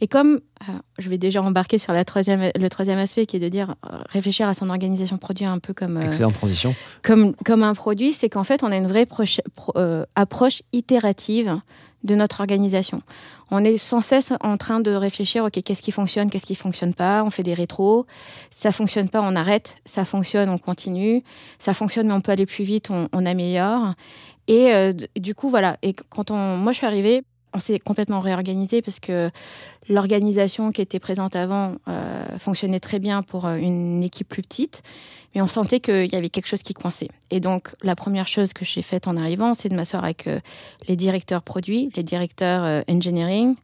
Et 0.00 0.08
comme 0.08 0.40
euh, 0.68 0.72
je 0.98 1.08
vais 1.08 1.18
déjà 1.18 1.42
embarquer 1.42 1.78
sur 1.78 1.92
la 1.92 2.04
troisième, 2.04 2.50
le 2.54 2.68
troisième 2.68 2.98
aspect 2.98 3.26
qui 3.26 3.36
est 3.36 3.40
de 3.40 3.48
dire 3.48 3.74
euh, 3.90 3.96
réfléchir 4.08 4.48
à 4.48 4.54
son 4.54 4.68
organisation 4.70 5.18
produit 5.18 5.46
un 5.46 5.58
peu 5.58 5.72
comme, 5.74 6.00
Excellente 6.00 6.34
transition. 6.34 6.74
comme, 7.02 7.34
comme 7.44 7.62
un 7.62 7.74
produit, 7.74 8.12
c'est 8.12 8.28
qu'en 8.28 8.44
fait 8.44 8.62
on 8.62 8.70
a 8.72 8.76
une 8.76 8.86
vraie 8.86 9.04
proche- 9.06 9.40
pro- 9.54 9.72
approche 10.14 10.62
itérative 10.72 11.58
de 12.04 12.16
notre 12.16 12.40
organisation. 12.40 13.00
On 13.52 13.62
est 13.64 13.76
sans 13.76 14.00
cesse 14.00 14.32
en 14.40 14.56
train 14.56 14.80
de 14.80 14.90
réfléchir, 14.92 15.44
ok, 15.44 15.62
qu'est-ce 15.62 15.82
qui 15.82 15.92
fonctionne, 15.92 16.30
qu'est-ce 16.30 16.46
qui 16.46 16.56
fonctionne 16.56 16.94
pas, 16.94 17.22
on 17.22 17.30
fait 17.30 17.44
des 17.44 17.54
rétros, 17.54 18.06
ça 18.50 18.72
fonctionne 18.72 19.08
pas, 19.08 19.20
on 19.22 19.36
arrête, 19.36 19.76
ça 19.84 20.04
fonctionne, 20.04 20.48
on 20.48 20.58
continue, 20.58 21.22
ça 21.60 21.74
fonctionne 21.74 22.08
mais 22.08 22.14
on 22.14 22.20
peut 22.20 22.32
aller 22.32 22.46
plus 22.46 22.64
vite, 22.64 22.90
on, 22.90 23.08
on 23.12 23.24
améliore. 23.24 23.94
Et 24.48 24.72
euh, 24.72 24.92
du 25.16 25.34
coup, 25.34 25.50
voilà, 25.50 25.76
et 25.82 25.92
quand 25.92 26.30
on, 26.30 26.56
moi 26.56 26.72
je 26.72 26.78
suis 26.78 26.86
arrivée, 26.86 27.22
on 27.54 27.58
s'est 27.58 27.78
complètement 27.78 28.20
réorganisé 28.20 28.80
parce 28.80 28.98
que 28.98 29.30
l'organisation 29.88 30.72
qui 30.72 30.80
était 30.80 30.98
présente 30.98 31.36
avant 31.36 31.76
euh, 31.88 32.38
fonctionnait 32.38 32.80
très 32.80 32.98
bien 32.98 33.22
pour 33.22 33.46
euh, 33.46 33.56
une 33.56 34.02
équipe 34.02 34.28
plus 34.28 34.42
petite, 34.42 34.82
mais 35.34 35.42
on 35.42 35.46
sentait 35.46 35.80
qu'il 35.80 36.06
y 36.06 36.16
avait 36.16 36.30
quelque 36.30 36.46
chose 36.46 36.62
qui 36.62 36.74
coinçait. 36.74 37.08
Et 37.30 37.40
donc, 37.40 37.74
la 37.82 37.94
première 37.94 38.26
chose 38.26 38.52
que 38.52 38.64
j'ai 38.64 38.82
faite 38.82 39.06
en 39.06 39.16
arrivant, 39.16 39.54
c'est 39.54 39.68
de 39.68 39.74
m'asseoir 39.74 40.04
avec 40.04 40.28
les 40.88 40.96
directeurs 40.96 41.42
produits, 41.42 41.90
les 41.96 42.02
directeurs 42.02 42.84
engineering. 42.88 43.54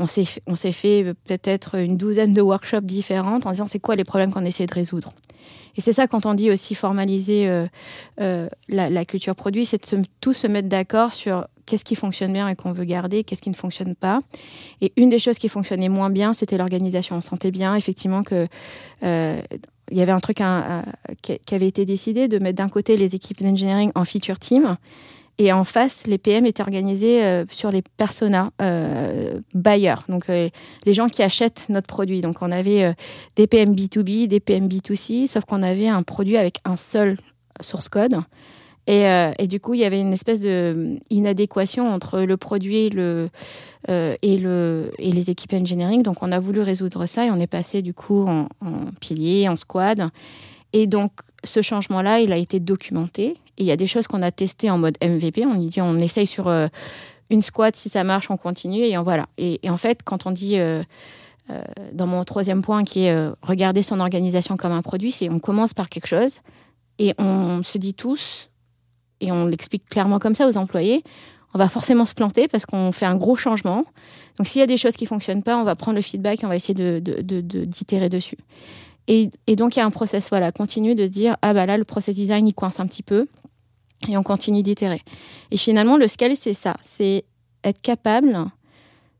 On 0.00 0.06
s'est 0.06 0.72
fait, 0.72 1.04
euh, 1.04 1.14
peut-être 1.24 1.76
une 1.78 1.96
douzaine 1.96 2.32
de 2.32 2.40
workshops 2.40 2.80
différentes 2.80 3.46
en 3.46 3.50
disant 3.50 3.66
c'est 3.66 3.78
quoi 3.78 3.96
les 3.96 4.04
problèmes 4.04 4.32
qu'on 4.32 4.44
essaie 4.44 4.66
de 4.66 4.74
résoudre? 4.74 5.12
Et 5.76 5.80
c'est 5.80 5.92
ça 5.92 6.06
quand 6.06 6.26
on 6.26 6.34
dit 6.34 6.50
aussi 6.50 6.74
formaliser 6.74 7.48
euh, 7.48 7.66
euh, 8.20 8.48
la, 8.68 9.04
culture 9.04 9.36
produit, 9.36 9.64
c'est 9.64 9.82
de 9.82 9.86
se- 9.86 10.08
tous 10.20 10.32
se 10.32 10.46
mettre 10.46 10.68
d'accord 10.68 11.14
sur 11.14 11.46
qu'est-ce 11.66 11.84
qui 11.84 11.94
fonctionne 11.94 12.32
bien 12.32 12.48
et 12.48 12.56
qu'on 12.56 12.72
veut 12.72 12.84
garder, 12.84 13.22
qu'est-ce 13.22 13.42
qui 13.42 13.50
ne 13.50 13.54
fonctionne 13.54 13.94
pas. 13.94 14.20
Et 14.80 14.92
une 14.96 15.10
des 15.10 15.18
choses 15.18 15.38
qui 15.38 15.48
fonctionnait 15.48 15.88
moins 15.88 16.10
bien, 16.10 16.32
c'était 16.32 16.56
l'organisation. 16.58 17.16
On 17.16 17.20
sentait 17.20 17.52
bien 17.52 17.76
effectivement 17.76 18.22
que 18.22 18.48
il 19.02 19.98
y 19.98 20.02
avait 20.02 20.12
un 20.12 20.20
truc 20.20 20.40
qui 21.22 21.54
avait 21.54 21.66
été 21.66 21.84
décidé 21.84 22.28
de 22.28 22.38
mettre 22.38 22.58
d'un 22.58 22.68
côté 22.68 22.96
les 22.96 23.14
équipes 23.14 23.42
d'engineering 23.42 23.90
en 23.94 24.04
feature 24.04 24.38
team 24.38 24.76
et 25.40 25.52
en 25.52 25.64
face, 25.64 26.06
les 26.06 26.18
PM 26.18 26.44
étaient 26.44 26.60
organisés 26.60 27.24
euh, 27.24 27.46
sur 27.50 27.70
les 27.70 27.80
personas 27.80 28.50
euh, 28.60 29.40
buyers, 29.54 29.94
donc 30.06 30.28
euh, 30.28 30.50
les 30.84 30.92
gens 30.92 31.08
qui 31.08 31.22
achètent 31.22 31.64
notre 31.70 31.86
produit. 31.86 32.20
Donc 32.20 32.42
on 32.42 32.52
avait 32.52 32.84
euh, 32.84 32.92
des 33.36 33.46
PM 33.46 33.74
B2B, 33.74 34.26
des 34.26 34.38
PM 34.38 34.68
B2C, 34.68 35.26
sauf 35.26 35.46
qu'on 35.46 35.62
avait 35.62 35.88
un 35.88 36.02
produit 36.02 36.36
avec 36.36 36.58
un 36.66 36.76
seul 36.76 37.16
source 37.62 37.88
code. 37.88 38.18
Et, 38.86 39.46
du 39.46 39.60
coup, 39.60 39.74
il 39.74 39.80
y 39.80 39.84
avait 39.84 40.00
une 40.00 40.12
espèce 40.12 40.40
de 40.40 40.96
inadéquation 41.10 41.88
entre 41.88 42.22
le 42.22 42.36
produit 42.36 42.90
et 43.86 44.36
les 44.36 45.30
équipes 45.30 45.52
engineering. 45.52 46.02
Donc, 46.02 46.24
on 46.24 46.32
a 46.32 46.40
voulu 46.40 46.60
résoudre 46.60 47.06
ça 47.06 47.24
et 47.24 47.30
on 47.30 47.36
est 47.36 47.46
passé 47.46 47.82
du 47.82 47.94
coup 47.94 48.24
en, 48.26 48.48
en 48.60 48.90
pilier, 48.98 49.48
en 49.48 49.54
squad. 49.54 50.10
Et 50.72 50.88
donc, 50.88 51.12
ce 51.44 51.62
changement-là, 51.62 52.20
il 52.20 52.32
a 52.32 52.36
été 52.36 52.60
documenté. 52.60 53.36
Et 53.58 53.64
il 53.64 53.66
y 53.66 53.72
a 53.72 53.76
des 53.76 53.86
choses 53.86 54.06
qu'on 54.06 54.22
a 54.22 54.30
testées 54.30 54.70
en 54.70 54.78
mode 54.78 54.96
MVP. 55.02 55.44
On 55.46 55.54
dit, 55.54 55.80
on 55.80 55.98
essaye 55.98 56.26
sur 56.26 56.48
euh, 56.48 56.68
une 57.30 57.42
squad, 57.42 57.76
si 57.76 57.88
ça 57.88 58.04
marche, 58.04 58.30
on 58.30 58.36
continue. 58.36 58.82
Et 58.84 58.96
en 58.96 59.02
voilà. 59.02 59.26
Et, 59.38 59.58
en 59.68 59.76
fait, 59.76 60.02
quand 60.04 60.26
on 60.26 60.30
dit, 60.30 60.58
euh, 60.58 60.82
euh, 61.50 61.62
dans 61.92 62.06
mon 62.06 62.22
troisième 62.24 62.62
point, 62.62 62.84
qui 62.84 63.04
est 63.04 63.28
regarder 63.42 63.82
son 63.82 64.00
organisation 64.00 64.56
comme 64.56 64.72
un 64.72 64.82
produit, 64.82 65.10
c'est 65.12 65.28
on 65.30 65.38
commence 65.38 65.74
par 65.74 65.88
quelque 65.88 66.06
chose 66.06 66.40
et 66.98 67.14
on 67.18 67.62
se 67.62 67.78
dit 67.78 67.94
tous, 67.94 68.50
et 69.20 69.32
on 69.32 69.46
l'explique 69.46 69.84
clairement 69.86 70.18
comme 70.18 70.34
ça 70.34 70.46
aux 70.48 70.56
employés, 70.56 71.02
on 71.54 71.58
va 71.58 71.68
forcément 71.68 72.04
se 72.04 72.14
planter 72.14 72.46
parce 72.46 72.64
qu'on 72.66 72.92
fait 72.92 73.06
un 73.06 73.16
gros 73.16 73.36
changement. 73.36 73.84
Donc 74.38 74.46
s'il 74.46 74.60
y 74.60 74.62
a 74.62 74.66
des 74.66 74.76
choses 74.76 74.94
qui 74.96 75.06
fonctionnent 75.06 75.42
pas, 75.42 75.56
on 75.58 75.64
va 75.64 75.74
prendre 75.76 75.96
le 75.96 76.02
feedback 76.02 76.42
et 76.42 76.46
on 76.46 76.48
va 76.48 76.56
essayer 76.56 76.74
de, 76.74 77.00
de- 77.00 77.20
de- 77.22 77.40
de- 77.40 77.64
d'itérer 77.64 78.08
dessus. 78.08 78.36
Et, 79.08 79.30
donc 79.56 79.74
il 79.74 79.80
y 79.80 79.82
a 79.82 79.86
un 79.86 79.90
process 79.90 80.28
voilà, 80.30 80.52
continu 80.52 80.94
de 80.94 81.06
dire, 81.06 81.36
ah 81.42 81.52
bah 81.52 81.66
là, 81.66 81.76
le 81.76 81.84
process 81.84 82.14
design, 82.14 82.46
il 82.46 82.54
coince 82.54 82.78
un 82.78 82.86
petit 82.86 83.02
peu, 83.02 83.26
et 84.08 84.16
on 84.16 84.22
continue 84.22 84.62
d'itérer. 84.62 85.02
Et 85.50 85.56
finalement, 85.56 85.96
le 85.96 86.06
scale, 86.06 86.36
c'est 86.36 86.54
ça, 86.54 86.76
c'est 86.80 87.24
être 87.64 87.82
capable 87.82 88.50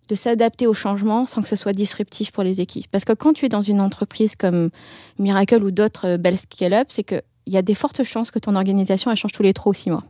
de 0.08 0.14
s'adapter 0.14 0.66
au 0.66 0.74
changement 0.74 1.26
sans 1.26 1.42
que 1.42 1.48
ce 1.48 1.56
soit 1.56 1.72
disruptif 1.72 2.32
pour 2.32 2.42
les 2.42 2.60
équipes. 2.60 2.86
Parce 2.90 3.04
que 3.04 3.12
quand 3.12 3.32
tu 3.32 3.46
es 3.46 3.48
dans 3.48 3.62
une 3.62 3.80
entreprise 3.80 4.34
comme 4.34 4.70
Miracle 5.18 5.62
ou 5.62 5.70
d'autres 5.70 6.08
euh, 6.08 6.16
belles 6.16 6.38
scale-up, 6.38 6.86
c'est 6.88 7.04
qu'il 7.04 7.22
y 7.46 7.56
a 7.56 7.62
des 7.62 7.74
fortes 7.74 8.02
chances 8.02 8.30
que 8.30 8.38
ton 8.38 8.56
organisation 8.56 9.10
elle 9.10 9.16
change 9.16 9.32
tous 9.32 9.44
les 9.44 9.52
3 9.52 9.70
ou 9.70 9.74
6 9.74 9.90
mois. 9.90 10.04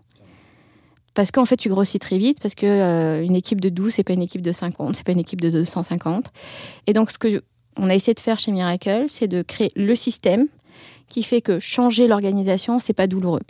Parce 1.15 1.31
qu'en 1.33 1.45
fait, 1.45 1.57
tu 1.57 1.69
grossis 1.69 1.99
très 1.99 2.19
vite, 2.19 2.39
parce 2.41 2.55
que 2.55 2.67
euh, 2.67 3.25
une 3.25 3.35
équipe 3.35 3.61
de 3.61 3.69
12, 3.69 3.93
c'est 3.93 4.05
pas 4.05 4.13
une 4.13 4.23
équipe 4.23 4.43
de 4.43 4.53
50, 4.53 4.97
c'est 4.97 5.05
pas 5.05 5.13
une 5.13 5.19
équipe 5.19 5.41
de 5.41 5.51
250. 5.51 6.27
Et 6.87 6.93
donc, 6.93 7.11
ce 7.11 7.19
que 7.19 7.43
on 7.77 7.89
a 7.91 7.95
essayé 7.95 8.15
de 8.15 8.21
faire 8.21 8.39
chez 8.39 8.53
Miracle, 8.53 9.05
c'est 9.09 9.29
de 9.29 9.43
créer 9.43 9.71
le 9.77 9.95
système 9.95 10.47
qui 11.09 11.23
fait 11.23 11.41
que 11.41 11.59
changer 11.59 12.07
l'organisation, 12.09 12.79
c'est 12.81 12.93
pas 12.93 13.07
douloureux. 13.07 13.43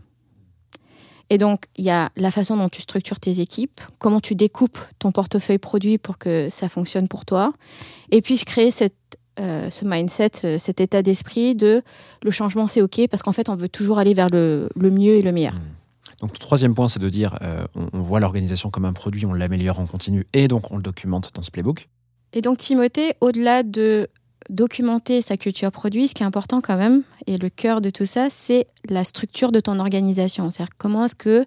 Et 1.31 1.39
donc, 1.39 1.67
il 1.77 1.85
y 1.85 1.91
a 1.91 2.11
la 2.17 2.33
façon 2.33 2.57
dont 2.57 2.69
tu 2.69 2.81
structures 2.83 3.21
tes 3.21 3.39
équipes, 3.39 3.81
comment 3.99 4.19
tu 4.19 4.35
découpes 4.35 4.79
ton 4.99 5.13
portefeuille 5.13 5.59
produit 5.59 5.97
pour 5.97 6.19
que 6.19 6.49
ça 6.51 6.69
fonctionne 6.69 7.07
pour 7.07 7.25
toi, 7.25 7.53
et 8.11 8.21
puis 8.21 8.37
créer 8.45 8.73
cette, 8.73 8.95
euh, 9.39 9.71
ce 9.71 9.85
mindset, 9.85 10.31
euh, 10.45 10.59
cet 10.59 10.81
état 10.81 11.03
d'esprit 11.03 11.55
de 11.55 11.83
le 12.23 12.31
changement, 12.33 12.67
c'est 12.67 12.83
OK, 12.83 13.01
parce 13.09 13.23
qu'en 13.23 13.33
fait, 13.33 13.49
on 13.49 13.55
veut 13.55 13.69
toujours 13.69 14.01
aller 14.01 14.13
vers 14.13 14.29
le, 14.29 14.69
le 14.75 14.91
mieux 14.91 15.15
et 15.15 15.23
le 15.23 15.31
meilleur. 15.31 15.55
Donc, 16.21 16.33
le 16.33 16.39
troisième 16.39 16.75
point, 16.75 16.89
c'est 16.89 16.99
de 16.99 17.09
dire 17.09 17.39
euh, 17.43 17.65
on 17.93 18.01
voit 18.01 18.19
l'organisation 18.19 18.71
comme 18.71 18.85
un 18.85 18.93
produit, 18.93 19.25
on 19.25 19.33
l'améliore 19.33 19.79
en 19.79 19.87
continu 19.87 20.27
et 20.33 20.49
donc 20.49 20.71
on 20.73 20.77
le 20.77 20.83
documente 20.83 21.31
dans 21.35 21.43
ce 21.43 21.51
playbook. 21.53 21.89
Et 22.33 22.43
donc, 22.43 22.59
Timothée, 22.59 23.15
au-delà 23.21 23.63
de 23.63 24.09
documenter 24.49 25.23
sa 25.23 25.37
culture 25.37 25.71
produit, 25.71 26.09
ce 26.09 26.15
qui 26.15 26.23
est 26.23 26.27
important 26.27 26.61
quand 26.61 26.77
même, 26.77 27.03
et 27.27 27.39
le 27.39 27.49
cœur 27.49 27.81
de 27.81 27.91
tout 27.91 28.05
ça, 28.05 28.29
c'est 28.31 28.67
la 28.89 29.05
structure 29.05 29.53
de 29.53 29.61
ton 29.61 29.79
organisation. 29.79 30.51
C'est-à-dire 30.51 30.75
comment 30.79 31.05
est-ce 31.05 31.15
que 31.15 31.47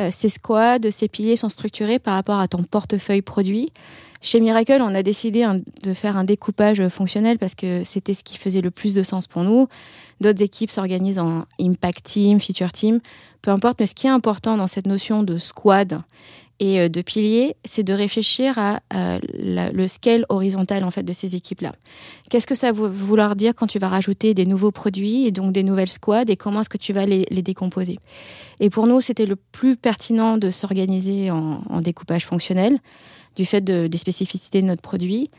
euh, 0.00 0.08
ces 0.10 0.28
squads, 0.28 0.90
ces 0.90 1.08
piliers 1.08 1.36
sont 1.36 1.50
structurés 1.50 1.98
par 1.98 2.14
rapport 2.14 2.40
à 2.40 2.48
ton 2.48 2.62
portefeuille 2.62 3.22
produit. 3.22 3.70
Chez 4.22 4.38
Miracle, 4.40 4.78
on 4.80 4.94
a 4.94 5.02
décidé 5.02 5.46
de 5.82 5.92
faire 5.92 6.16
un 6.16 6.24
découpage 6.24 6.86
fonctionnel 6.88 7.38
parce 7.38 7.56
que 7.56 7.82
c'était 7.84 8.14
ce 8.14 8.22
qui 8.22 8.38
faisait 8.38 8.60
le 8.60 8.70
plus 8.70 8.94
de 8.94 9.02
sens 9.02 9.26
pour 9.26 9.42
nous. 9.42 9.66
D'autres 10.20 10.42
équipes 10.42 10.70
s'organisent 10.70 11.18
en 11.18 11.44
impact 11.60 12.04
team, 12.04 12.38
feature 12.38 12.70
team, 12.70 13.00
peu 13.42 13.50
importe. 13.50 13.80
Mais 13.80 13.86
ce 13.86 13.96
qui 13.96 14.06
est 14.06 14.10
important 14.10 14.56
dans 14.56 14.68
cette 14.68 14.86
notion 14.86 15.24
de 15.24 15.38
squad 15.38 16.02
et 16.60 16.80
euh, 16.80 16.88
de 16.88 17.02
pilier, 17.02 17.56
c'est 17.64 17.82
de 17.82 17.92
réfléchir 17.92 18.58
à, 18.58 18.80
euh, 18.94 19.18
le 19.32 19.86
scale 19.86 20.24
horizontal 20.28 20.84
en 20.84 20.90
fait 20.90 21.02
de 21.02 21.12
ces 21.12 21.34
équipes-là. 21.34 21.72
Qu'est-ce 22.30 22.46
que 22.46 22.54
ça 22.54 22.72
veut 22.72 22.88
vouloir 22.88 23.36
dire 23.36 23.54
quand 23.54 23.66
tu 23.66 23.78
vas 23.78 23.88
rajouter 23.88 24.34
des 24.34 24.46
nouveaux 24.46 24.70
produits 24.70 25.26
et 25.26 25.32
donc 25.32 25.52
des 25.52 25.62
nouvelles 25.62 25.90
squads 25.90 26.28
et 26.28 26.36
comment 26.36 26.60
est-ce 26.60 26.68
que 26.68 26.78
tu 26.78 26.92
vas 26.92 27.06
les, 27.06 27.24
décomposer? 27.42 27.98
Et 28.60 28.70
pour 28.70 28.86
nous, 28.86 29.00
c'était 29.00 29.26
le 29.26 29.36
plus 29.36 29.76
pertinent 29.76 30.38
de 30.38 30.50
s'organiser 30.50 31.30
en, 31.30 31.62
en 31.68 31.80
découpage 31.80 32.26
fonctionnel 32.26 32.78
du 33.36 33.44
fait 33.44 33.60
de- 33.62 33.86
des 33.86 33.98
spécificités 33.98 34.62
de 34.62 34.66
notre 34.66 34.82
produit. 34.82 35.30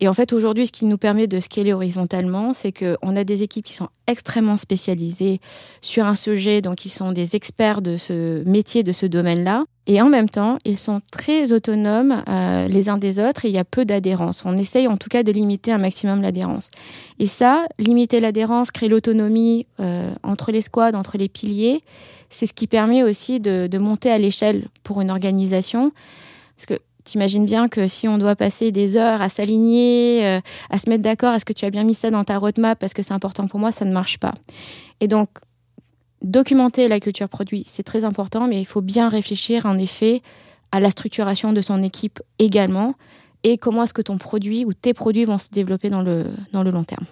Et 0.00 0.08
en 0.08 0.14
fait, 0.14 0.32
aujourd'hui, 0.32 0.66
ce 0.66 0.72
qui 0.72 0.86
nous 0.86 0.96
permet 0.96 1.26
de 1.26 1.38
scaler 1.38 1.74
horizontalement, 1.74 2.54
c'est 2.54 2.72
qu'on 2.72 3.16
a 3.16 3.24
des 3.24 3.42
équipes 3.42 3.66
qui 3.66 3.74
sont 3.74 3.88
extrêmement 4.06 4.56
spécialisées 4.56 5.40
sur 5.82 6.06
un 6.06 6.14
sujet, 6.14 6.62
donc 6.62 6.86
ils 6.86 6.90
sont 6.90 7.12
des 7.12 7.36
experts 7.36 7.82
de 7.82 7.98
ce 7.98 8.42
métier, 8.44 8.82
de 8.82 8.92
ce 8.92 9.04
domaine-là. 9.04 9.64
Et 9.86 10.00
en 10.00 10.08
même 10.08 10.30
temps, 10.30 10.58
ils 10.64 10.78
sont 10.78 11.00
très 11.12 11.52
autonomes 11.52 12.22
euh, 12.28 12.66
les 12.68 12.88
uns 12.88 12.96
des 12.96 13.18
autres 13.18 13.44
et 13.44 13.48
il 13.48 13.54
y 13.54 13.58
a 13.58 13.64
peu 13.64 13.84
d'adhérence. 13.84 14.44
On 14.46 14.56
essaye 14.56 14.88
en 14.88 14.96
tout 14.96 15.08
cas 15.08 15.22
de 15.22 15.32
limiter 15.32 15.72
un 15.72 15.78
maximum 15.78 16.22
l'adhérence. 16.22 16.70
Et 17.18 17.26
ça, 17.26 17.66
limiter 17.78 18.20
l'adhérence, 18.20 18.70
créer 18.70 18.88
l'autonomie 18.88 19.66
euh, 19.80 20.10
entre 20.22 20.50
les 20.50 20.62
squads, 20.62 20.94
entre 20.94 21.18
les 21.18 21.28
piliers, 21.28 21.82
c'est 22.30 22.46
ce 22.46 22.54
qui 22.54 22.68
permet 22.68 23.02
aussi 23.02 23.40
de, 23.40 23.66
de 23.66 23.78
monter 23.78 24.10
à 24.10 24.18
l'échelle 24.18 24.68
pour 24.82 25.00
une 25.00 25.10
organisation. 25.10 25.92
Parce 26.56 26.66
que 26.66 26.82
T'imagines 27.04 27.44
bien 27.44 27.68
que 27.68 27.86
si 27.86 28.08
on 28.08 28.18
doit 28.18 28.36
passer 28.36 28.72
des 28.72 28.96
heures 28.96 29.22
à 29.22 29.28
s'aligner, 29.28 30.26
euh, 30.26 30.40
à 30.68 30.78
se 30.78 30.88
mettre 30.88 31.02
d'accord, 31.02 31.34
est-ce 31.34 31.44
que 31.44 31.52
tu 31.52 31.64
as 31.64 31.70
bien 31.70 31.84
mis 31.84 31.94
ça 31.94 32.10
dans 32.10 32.24
ta 32.24 32.38
roadmap 32.38 32.78
parce 32.78 32.92
que 32.92 33.02
c'est 33.02 33.14
important 33.14 33.46
pour 33.46 33.58
moi, 33.58 33.72
ça 33.72 33.84
ne 33.84 33.92
marche 33.92 34.18
pas. 34.18 34.34
Et 35.00 35.08
donc, 35.08 35.28
documenter 36.22 36.88
la 36.88 37.00
culture 37.00 37.28
produit, 37.28 37.64
c'est 37.66 37.82
très 37.82 38.04
important, 38.04 38.46
mais 38.46 38.60
il 38.60 38.66
faut 38.66 38.82
bien 38.82 39.08
réfléchir 39.08 39.66
en 39.66 39.78
effet 39.78 40.22
à 40.72 40.80
la 40.80 40.90
structuration 40.90 41.52
de 41.52 41.60
son 41.60 41.82
équipe 41.82 42.20
également 42.38 42.94
et 43.42 43.56
comment 43.56 43.84
est-ce 43.84 43.94
que 43.94 44.02
ton 44.02 44.18
produit 44.18 44.64
ou 44.64 44.74
tes 44.74 44.94
produits 44.94 45.24
vont 45.24 45.38
se 45.38 45.48
développer 45.50 45.90
dans 45.90 46.02
le, 46.02 46.26
dans 46.52 46.62
le 46.62 46.70
long 46.70 46.84
terme. 46.84 47.06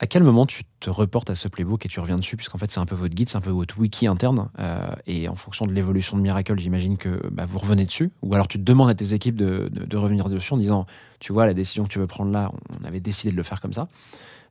À 0.00 0.06
quel 0.06 0.22
moment 0.22 0.46
tu 0.46 0.62
te 0.78 0.90
reportes 0.90 1.28
à 1.28 1.34
ce 1.34 1.48
playbook 1.48 1.84
et 1.84 1.88
tu 1.88 1.98
reviens 1.98 2.14
dessus, 2.14 2.36
puisqu'en 2.36 2.58
fait 2.58 2.70
c'est 2.70 2.78
un 2.78 2.86
peu 2.86 2.94
votre 2.94 3.14
guide, 3.14 3.28
c'est 3.28 3.36
un 3.36 3.40
peu 3.40 3.50
votre 3.50 3.78
wiki 3.80 4.06
interne, 4.06 4.48
euh, 4.60 4.86
et 5.08 5.28
en 5.28 5.34
fonction 5.34 5.66
de 5.66 5.72
l'évolution 5.72 6.16
de 6.16 6.22
Miracle, 6.22 6.56
j'imagine 6.56 6.96
que 6.96 7.20
bah, 7.32 7.46
vous 7.48 7.58
revenez 7.58 7.84
dessus, 7.84 8.10
ou 8.22 8.32
alors 8.32 8.46
tu 8.46 8.58
demandes 8.58 8.90
à 8.90 8.94
tes 8.94 9.12
équipes 9.14 9.34
de, 9.34 9.96
revenir 9.96 10.28
dessus 10.28 10.52
en 10.52 10.56
disant, 10.56 10.86
tu 11.18 11.32
vois, 11.32 11.46
la 11.46 11.54
décision 11.54 11.82
que 11.82 11.88
tu 11.88 11.98
veux 11.98 12.06
prendre 12.06 12.30
là, 12.30 12.52
on 12.80 12.84
avait 12.84 13.00
décidé 13.00 13.32
de 13.32 13.36
le 13.36 13.42
faire 13.42 13.60
comme 13.60 13.72
ça. 13.72 13.88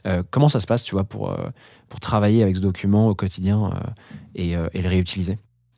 Euh, 0.05 0.21
comment 0.29 0.49
ça 0.49 0.59
se 0.59 0.67
passe, 0.67 0.83
tu 0.83 0.95
vois, 0.95 1.05
pour, 1.05 1.31
euh, 1.31 1.49
travailler 2.01 2.43
avec 2.43 2.57
ce 2.57 2.61
document 2.61 3.07
au 3.07 3.15
quotidien 3.15 3.71
et, 4.35 4.55
le 4.55 4.87
réutiliser? 4.87 5.37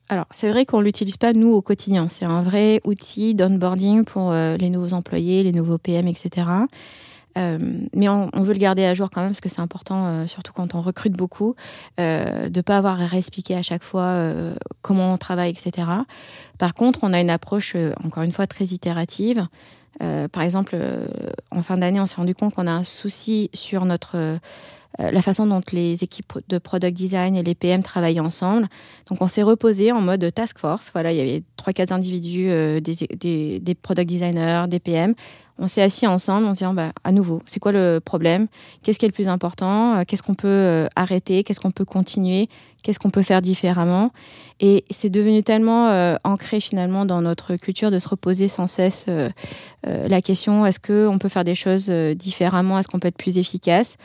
Alors, 0.10 0.26
c'est 0.32 0.50
vrai 0.50 0.66
qu'on 0.66 0.80
ne 0.80 0.86
l'utilise 0.86 1.18
pas, 1.18 1.34
nous, 1.34 1.54
au 1.54 1.62
quotidien. 1.62 2.10
C'est 2.10 2.26
un 2.26 2.42
vrai 2.42 2.82
outil 2.84 3.36
d'onboarding 3.36 4.04
pour 4.04 4.34
les 4.34 4.70
nouveaux 4.70 4.94
employés, 4.94 5.44
les 5.44 5.52
nouveaux 5.52 5.78
PM, 5.78 6.08
etc. 6.08 6.50
Euh, 7.38 7.58
mais 7.94 8.10
on, 8.10 8.30
veut 8.42 8.54
le 8.54 8.60
garder 8.60 8.86
à 8.86 8.94
jour 8.94 9.10
quand 9.10 9.22
même 9.22 9.32
parce 9.32 9.42
que 9.42 9.50
c'est 9.50 9.62
important, 9.62 10.08
euh, 10.08 10.28
surtout 10.28 10.54
quand 10.54 10.76
on 10.76 10.82
recrute 10.82 11.14
beaucoup, 11.14 11.56
euh, 12.00 12.50
de 12.50 12.60
ne 12.60 12.62
pas 12.62 12.78
avoir 12.78 13.00
à 13.02 13.06
réexpliquer 13.06 13.56
à 13.56 13.62
chaque 13.62 13.84
fois 13.84 14.18
comment 14.82 15.14
on 15.14 15.18
travaille, 15.18 15.52
etc. 15.52 15.88
Par 16.58 16.74
contre, 16.74 17.00
on 17.04 17.14
a 17.14 17.20
une 17.20 17.30
approche, 17.30 17.76
encore 18.04 18.24
une 18.24 18.32
fois, 18.32 18.48
très 18.48 18.66
itérative. 18.66 19.48
Par 20.00 20.44
exemple, 20.44 20.78
en 21.52 21.62
fin 21.62 21.78
d'année, 21.78 22.00
on 22.00 22.06
s'est 22.06 22.16
rendu 22.16 22.34
compte 22.34 22.54
qu'on 22.54 22.68
a 22.68 22.72
un 22.72 22.84
souci 22.84 23.50
sur 23.54 23.86
notre 23.86 24.40
la 24.98 25.22
façon 25.22 25.46
dont 25.46 25.62
les 25.72 26.04
équipes 26.04 26.34
de 26.50 26.58
product 26.58 26.98
design 26.98 27.36
et 27.36 27.44
les 27.44 27.56
PM 27.56 27.84
travaillent 27.84 28.20
ensemble. 28.20 28.68
Donc, 29.08 29.22
on 29.22 29.28
s'est 29.28 29.44
reposé 29.44 29.92
en 29.92 30.02
mode 30.02 30.34
task 30.34 30.58
force. 30.58 30.92
Voilà, 30.94 31.12
il 31.12 31.18
y 31.18 31.22
avait 31.22 31.44
trois, 31.58 31.74
quatre 31.74 31.92
individus, 31.92 32.50
des 32.82 33.78
product 33.82 34.10
designers, 34.10 34.66
des 34.68 34.80
PM. 34.80 35.14
On 35.62 35.68
s'est 35.68 35.82
assis 35.82 36.08
ensemble 36.08 36.48
en 36.48 36.54
se 36.54 36.60
disant, 36.60 36.74
bah, 36.74 36.94
à 37.04 37.12
nouveau, 37.12 37.42
c'est 37.46 37.60
quoi 37.60 37.74
le 37.74 38.00
problème? 38.04 38.48
Qu'est-ce 38.82 38.98
qui 38.98 39.06
est 39.06 39.10
le 39.10 39.14
plus 39.14 39.28
important? 39.28 39.98
Euh, 39.98 40.04
Qu'est-ce 40.08 40.24
qu'on 40.24 40.34
peut 40.34 40.48
euh, 40.48 40.88
arrêter? 40.96 41.44
Qu'est-ce 41.44 41.60
qu'on 41.60 41.72
peut 41.72 41.84
continuer? 41.84 42.48
Qu'est-ce 42.82 42.98
qu'on 42.98 43.10
peut 43.10 43.22
faire 43.22 43.42
différemment? 43.42 44.12
Et 44.62 44.86
c'est 44.90 45.10
devenu 45.10 45.44
tellement 45.44 45.90
euh, 45.90 46.16
ancré 46.24 46.62
finalement 46.62 47.06
dans 47.06 47.22
notre 47.22 47.58
culture 47.58 47.92
de 47.92 48.00
se 48.00 48.08
reposer 48.08 48.48
sans 48.48 48.68
cesse 48.68 49.08
la 49.84 50.22
question 50.22 50.66
est-ce 50.66 50.80
qu'on 50.80 51.18
peut 51.18 51.30
faire 51.30 51.44
des 51.44 51.56
choses 51.56 51.90
différemment? 51.90 52.80
Est-ce 52.80 52.88
qu'on 52.88 53.00
peut 53.00 53.10
être 53.10 53.18
plus 53.18 53.38
efficace? 53.38 53.98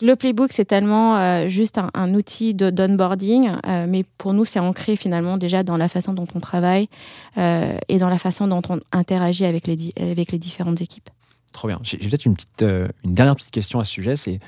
Le 0.00 0.14
playbook, 0.14 0.52
c'est 0.52 0.64
tellement 0.64 1.16
euh, 1.16 1.48
juste 1.48 1.80
un, 1.94 2.14
outil 2.14 2.54
de- 2.54 2.70
d'onboarding, 2.70 3.50
euh, 3.66 3.86
mais 3.88 4.04
pour 4.16 4.32
nous, 4.32 4.44
c'est 4.44 4.60
ancré 4.60 4.94
finalement 4.96 5.38
déjà 5.38 5.62
dans 5.62 5.76
la 5.76 5.88
façon 5.88 6.12
dont 6.12 6.26
on 6.34 6.40
travaille 6.40 6.88
euh, 7.36 7.76
et 7.88 7.98
dans 7.98 8.08
la 8.08 8.18
façon 8.18 8.46
dont 8.46 8.62
on 8.68 8.80
interagit 8.92 9.44
avec 9.44 9.66
les, 9.66 9.76
différentes 10.38 10.80
équipes. 10.80 11.10
Trop 11.52 11.68
bien. 11.68 11.78
J'ai 11.82 11.98
peut-être 11.98 12.26
une, 12.26 12.36
une 12.60 13.12
dernière 13.12 13.34
petite 13.34 13.50
question 13.50 13.80
à 13.80 13.84
ce 13.84 13.92
sujet, 13.92 14.16
c'est 14.16 14.40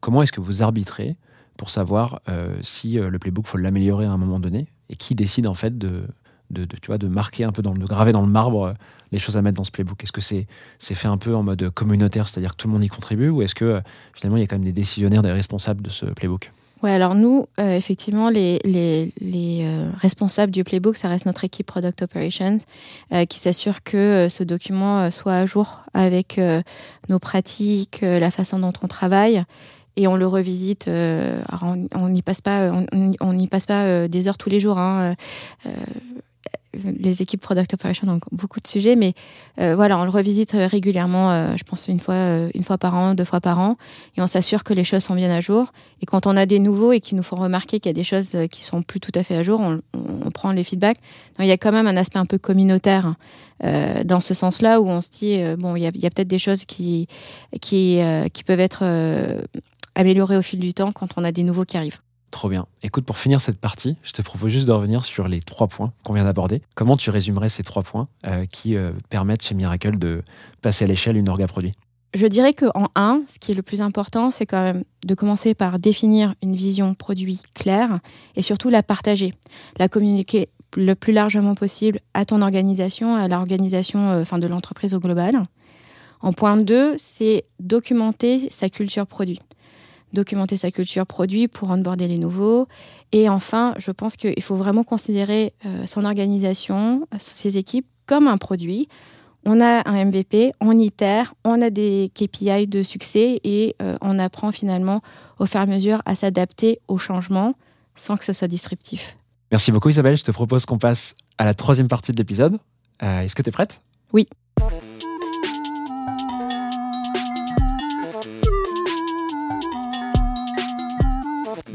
comment 0.00 0.22
est-ce 0.22 0.32
que 0.32 0.40
vous 0.40 0.62
arbitrez 0.62 1.16
pour 1.56 1.70
savoir 1.70 2.20
si 2.62 2.94
le 2.94 3.18
playbook 3.18 3.46
faut 3.46 3.58
l'améliorer 3.58 4.04
à 4.04 4.10
un 4.10 4.18
moment 4.18 4.38
donné 4.38 4.66
et 4.90 4.96
qui 4.96 5.14
décide 5.14 5.48
en 5.48 5.54
fait 5.54 5.78
de, 5.78 6.06
de, 6.50 6.64
tu 6.64 6.86
vois, 6.86 6.98
de 6.98 7.08
marquer 7.08 7.44
un 7.44 7.52
peu, 7.52 7.62
dans 7.62 7.72
de 7.74 7.84
graver 7.84 8.12
dans 8.12 8.22
le 8.22 8.28
marbre 8.28 8.62
euh, 8.68 8.72
les 9.12 9.18
choses 9.18 9.36
à 9.36 9.42
mettre 9.42 9.56
dans 9.56 9.64
ce 9.64 9.70
playbook 9.70 10.02
Est-ce 10.02 10.12
que 10.12 10.20
c'est 10.20 10.46
c'est 10.78 10.94
fait 10.94 11.08
un 11.08 11.16
peu 11.18 11.34
en 11.34 11.42
mode 11.42 11.70
communautaire, 11.70 12.26
c'est-à-dire 12.28 12.52
que 12.52 12.56
tout 12.56 12.68
le 12.68 12.72
monde 12.74 12.84
y 12.84 12.88
contribue, 12.88 13.28
ou 13.28 13.42
est-ce 13.42 13.54
que 13.54 13.64
euh, 13.64 13.80
finalement 14.14 14.36
il 14.36 14.40
y 14.40 14.44
a 14.44 14.46
quand 14.46 14.56
même 14.56 14.64
des 14.64 14.72
décisionnaires, 14.72 15.22
des 15.22 15.32
responsables 15.32 15.82
de 15.82 15.90
ce 15.90 16.06
playbook? 16.06 16.50
Ouais, 16.82 16.90
alors 16.92 17.14
nous, 17.14 17.46
euh, 17.58 17.74
effectivement, 17.74 18.28
les, 18.28 18.60
les, 18.62 19.10
les 19.20 19.66
responsables 19.96 20.52
du 20.52 20.62
playbook, 20.62 20.96
ça 20.96 21.08
reste 21.08 21.24
notre 21.24 21.42
équipe 21.44 21.66
Product 21.66 22.02
Operations, 22.02 22.58
qui 23.30 23.38
s'assure 23.38 23.82
que 23.82 24.26
ce 24.28 24.44
document 24.44 25.10
soit 25.10 25.32
à 25.36 25.46
jour 25.46 25.80
avec 25.94 26.38
nos 27.08 27.18
pratiques, 27.18 28.02
la 28.02 28.30
façon 28.30 28.58
dont 28.58 28.74
on 28.82 28.88
travaille. 28.88 29.42
Et 29.96 30.06
on 30.06 30.16
le 30.16 30.26
revisite. 30.26 30.86
on- 30.86 32.08
n'y 32.10 32.20
passe 32.20 32.42
pas, 32.42 32.70
on- 32.70 32.86
on 33.20 33.46
passe 33.46 33.64
pas 33.64 34.06
des 34.06 34.28
heures 34.28 34.36
tous 34.38 34.50
les 34.50 34.60
jours. 34.60 34.78
hein, 34.78 35.14
les 36.84 37.22
équipes 37.22 37.40
Product 37.40 37.72
Operations 37.74 38.08
ont 38.08 38.18
beaucoup 38.32 38.60
de 38.60 38.66
sujets, 38.66 38.96
mais 38.96 39.14
euh, 39.60 39.74
voilà, 39.74 39.98
on 39.98 40.04
le 40.04 40.10
revisite 40.10 40.54
euh, 40.54 40.66
régulièrement. 40.66 41.30
euh, 41.30 41.56
je 41.56 41.64
pense 41.64 41.88
une 41.88 42.00
fois, 42.00 42.14
euh, 42.14 42.50
une 42.54 42.64
fois 42.64 42.78
par 42.78 42.94
an, 42.94 43.14
deux 43.14 43.24
fois 43.24 43.40
par 43.40 43.58
an, 43.58 43.76
et 44.16 44.22
on 44.22 44.26
s'assure 44.26 44.64
que 44.64 44.74
les 44.74 44.84
choses 44.84 45.04
sont 45.04 45.14
bien 45.14 45.30
à 45.30 45.40
jour. 45.40 45.72
Et 46.00 46.06
quand 46.06 46.26
on 46.26 46.36
a 46.36 46.46
des 46.46 46.58
nouveaux 46.58 46.92
et 46.92 47.00
qui 47.00 47.14
nous 47.14 47.22
font 47.22 47.36
remarquer 47.36 47.80
qu'il 47.80 47.88
y 47.88 47.94
a 47.94 47.94
des 47.94 48.04
choses 48.04 48.34
euh, 48.34 48.46
qui 48.46 48.62
sont 48.64 48.82
plus 48.82 49.00
tout 49.00 49.12
à 49.14 49.22
fait 49.22 49.36
à 49.36 49.42
jour, 49.42 49.60
on, 49.60 49.80
on 49.94 50.30
prend 50.30 50.52
les 50.52 50.64
feedbacks. 50.64 50.98
Donc, 51.36 51.46
il 51.46 51.48
y 51.48 51.52
a 51.52 51.56
quand 51.56 51.72
même 51.72 51.86
un 51.86 51.96
aspect 51.96 52.18
un 52.18 52.26
peu 52.26 52.38
communautaire 52.38 53.14
euh, 53.64 54.04
dans 54.04 54.20
ce 54.20 54.34
sens-là 54.34 54.80
où 54.80 54.88
on 54.88 55.00
se 55.00 55.10
dit 55.10 55.38
bon, 55.58 55.76
il 55.76 55.82
y 55.82 55.86
a, 55.86 55.88
a 55.88 56.10
peut-être 56.10 56.28
des 56.28 56.38
choses 56.38 56.64
qui 56.64 57.08
qui 57.60 58.00
euh, 58.00 58.28
qui 58.28 58.44
peuvent 58.44 58.60
être 58.60 58.84
améliorées 59.94 60.36
au 60.36 60.42
fil 60.42 60.58
du 60.58 60.74
temps 60.74 60.92
quand 60.92 61.08
on 61.16 61.24
a 61.24 61.32
des 61.32 61.42
nouveaux 61.42 61.64
qui 61.64 61.76
arrivent. 61.76 61.98
Trop 62.30 62.48
bien. 62.48 62.66
Écoute, 62.82 63.04
pour 63.04 63.18
finir 63.18 63.40
cette 63.40 63.58
partie, 63.58 63.96
je 64.02 64.12
te 64.12 64.20
propose 64.20 64.50
juste 64.50 64.66
de 64.66 64.72
revenir 64.72 65.04
sur 65.04 65.28
les 65.28 65.40
trois 65.40 65.68
points 65.68 65.92
qu'on 66.04 66.12
vient 66.12 66.24
d'aborder. 66.24 66.60
Comment 66.74 66.96
tu 66.96 67.10
résumerais 67.10 67.48
ces 67.48 67.62
trois 67.62 67.82
points 67.82 68.06
euh, 68.26 68.44
qui 68.46 68.76
euh, 68.76 68.92
permettent 69.08 69.42
chez 69.42 69.54
Miracle 69.54 69.98
de 69.98 70.22
passer 70.60 70.84
à 70.84 70.88
l'échelle 70.88 71.16
une 71.16 71.28
orga 71.28 71.46
produit? 71.46 71.72
Je 72.14 72.26
dirais 72.26 72.54
qu'en 72.54 72.88
un, 72.94 73.22
ce 73.26 73.38
qui 73.38 73.52
est 73.52 73.54
le 73.54 73.62
plus 73.62 73.80
important, 73.80 74.30
c'est 74.30 74.46
quand 74.46 74.62
même 74.62 74.84
de 75.04 75.14
commencer 75.14 75.54
par 75.54 75.78
définir 75.78 76.34
une 76.42 76.56
vision 76.56 76.94
produit 76.94 77.40
claire 77.54 78.00
et 78.36 78.42
surtout 78.42 78.70
la 78.70 78.82
partager, 78.82 79.34
la 79.78 79.88
communiquer 79.88 80.48
le 80.76 80.94
plus 80.94 81.12
largement 81.12 81.54
possible 81.54 82.00
à 82.14 82.24
ton 82.24 82.42
organisation, 82.42 83.16
à 83.16 83.28
l'organisation 83.28 84.10
euh, 84.10 84.38
de 84.38 84.46
l'entreprise 84.46 84.94
au 84.94 84.98
global. 84.98 85.42
En 86.20 86.32
point 86.32 86.56
2, 86.56 86.96
c'est 86.98 87.44
documenter 87.60 88.48
sa 88.50 88.68
culture 88.68 89.06
produit. 89.06 89.40
Documenter 90.16 90.56
sa 90.56 90.70
culture 90.70 91.06
produit 91.06 91.46
pour 91.46 91.70
onboarder 91.70 92.08
les 92.08 92.18
nouveaux. 92.18 92.66
Et 93.12 93.28
enfin, 93.28 93.74
je 93.76 93.90
pense 93.90 94.16
qu'il 94.16 94.42
faut 94.42 94.56
vraiment 94.56 94.82
considérer 94.82 95.52
euh, 95.66 95.86
son 95.86 96.04
organisation, 96.04 97.06
euh, 97.12 97.18
ses 97.20 97.58
équipes 97.58 97.86
comme 98.06 98.26
un 98.26 98.38
produit 98.38 98.88
on 99.46 99.60
a 99.60 99.88
un 99.88 100.04
MVP, 100.04 100.52
on 100.60 100.76
itère, 100.76 101.34
on 101.44 101.62
a 101.62 101.70
des 101.70 102.10
KPI 102.14 102.66
de 102.66 102.82
succès 102.82 103.40
et 103.44 103.76
euh, 103.80 103.96
on 104.00 104.18
apprend 104.18 104.50
finalement 104.50 105.02
au 105.38 105.46
fur 105.46 105.60
et 105.60 105.62
à 105.62 105.66
mesure 105.66 106.02
à 106.04 106.16
s'adapter 106.16 106.80
aux 106.88 106.98
changements 106.98 107.54
sans 107.94 108.16
que 108.16 108.24
ce 108.24 108.32
soit 108.32 108.48
disruptif. 108.48 109.16
Merci 109.52 109.70
beaucoup 109.70 109.88
Isabelle, 109.88 110.16
je 110.16 110.24
te 110.24 110.32
propose 110.32 110.66
qu'on 110.66 110.78
passe 110.78 111.14
à 111.38 111.44
la 111.44 111.54
troisième 111.54 111.86
partie 111.86 112.10
de 112.10 112.18
l'épisode. 112.18 112.58
Euh, 113.02 113.20
Est-ce 113.20 113.36
que 113.36 113.42
tu 113.42 113.48
es 113.48 113.52
prête? 113.52 113.80
Oui. 114.12 114.26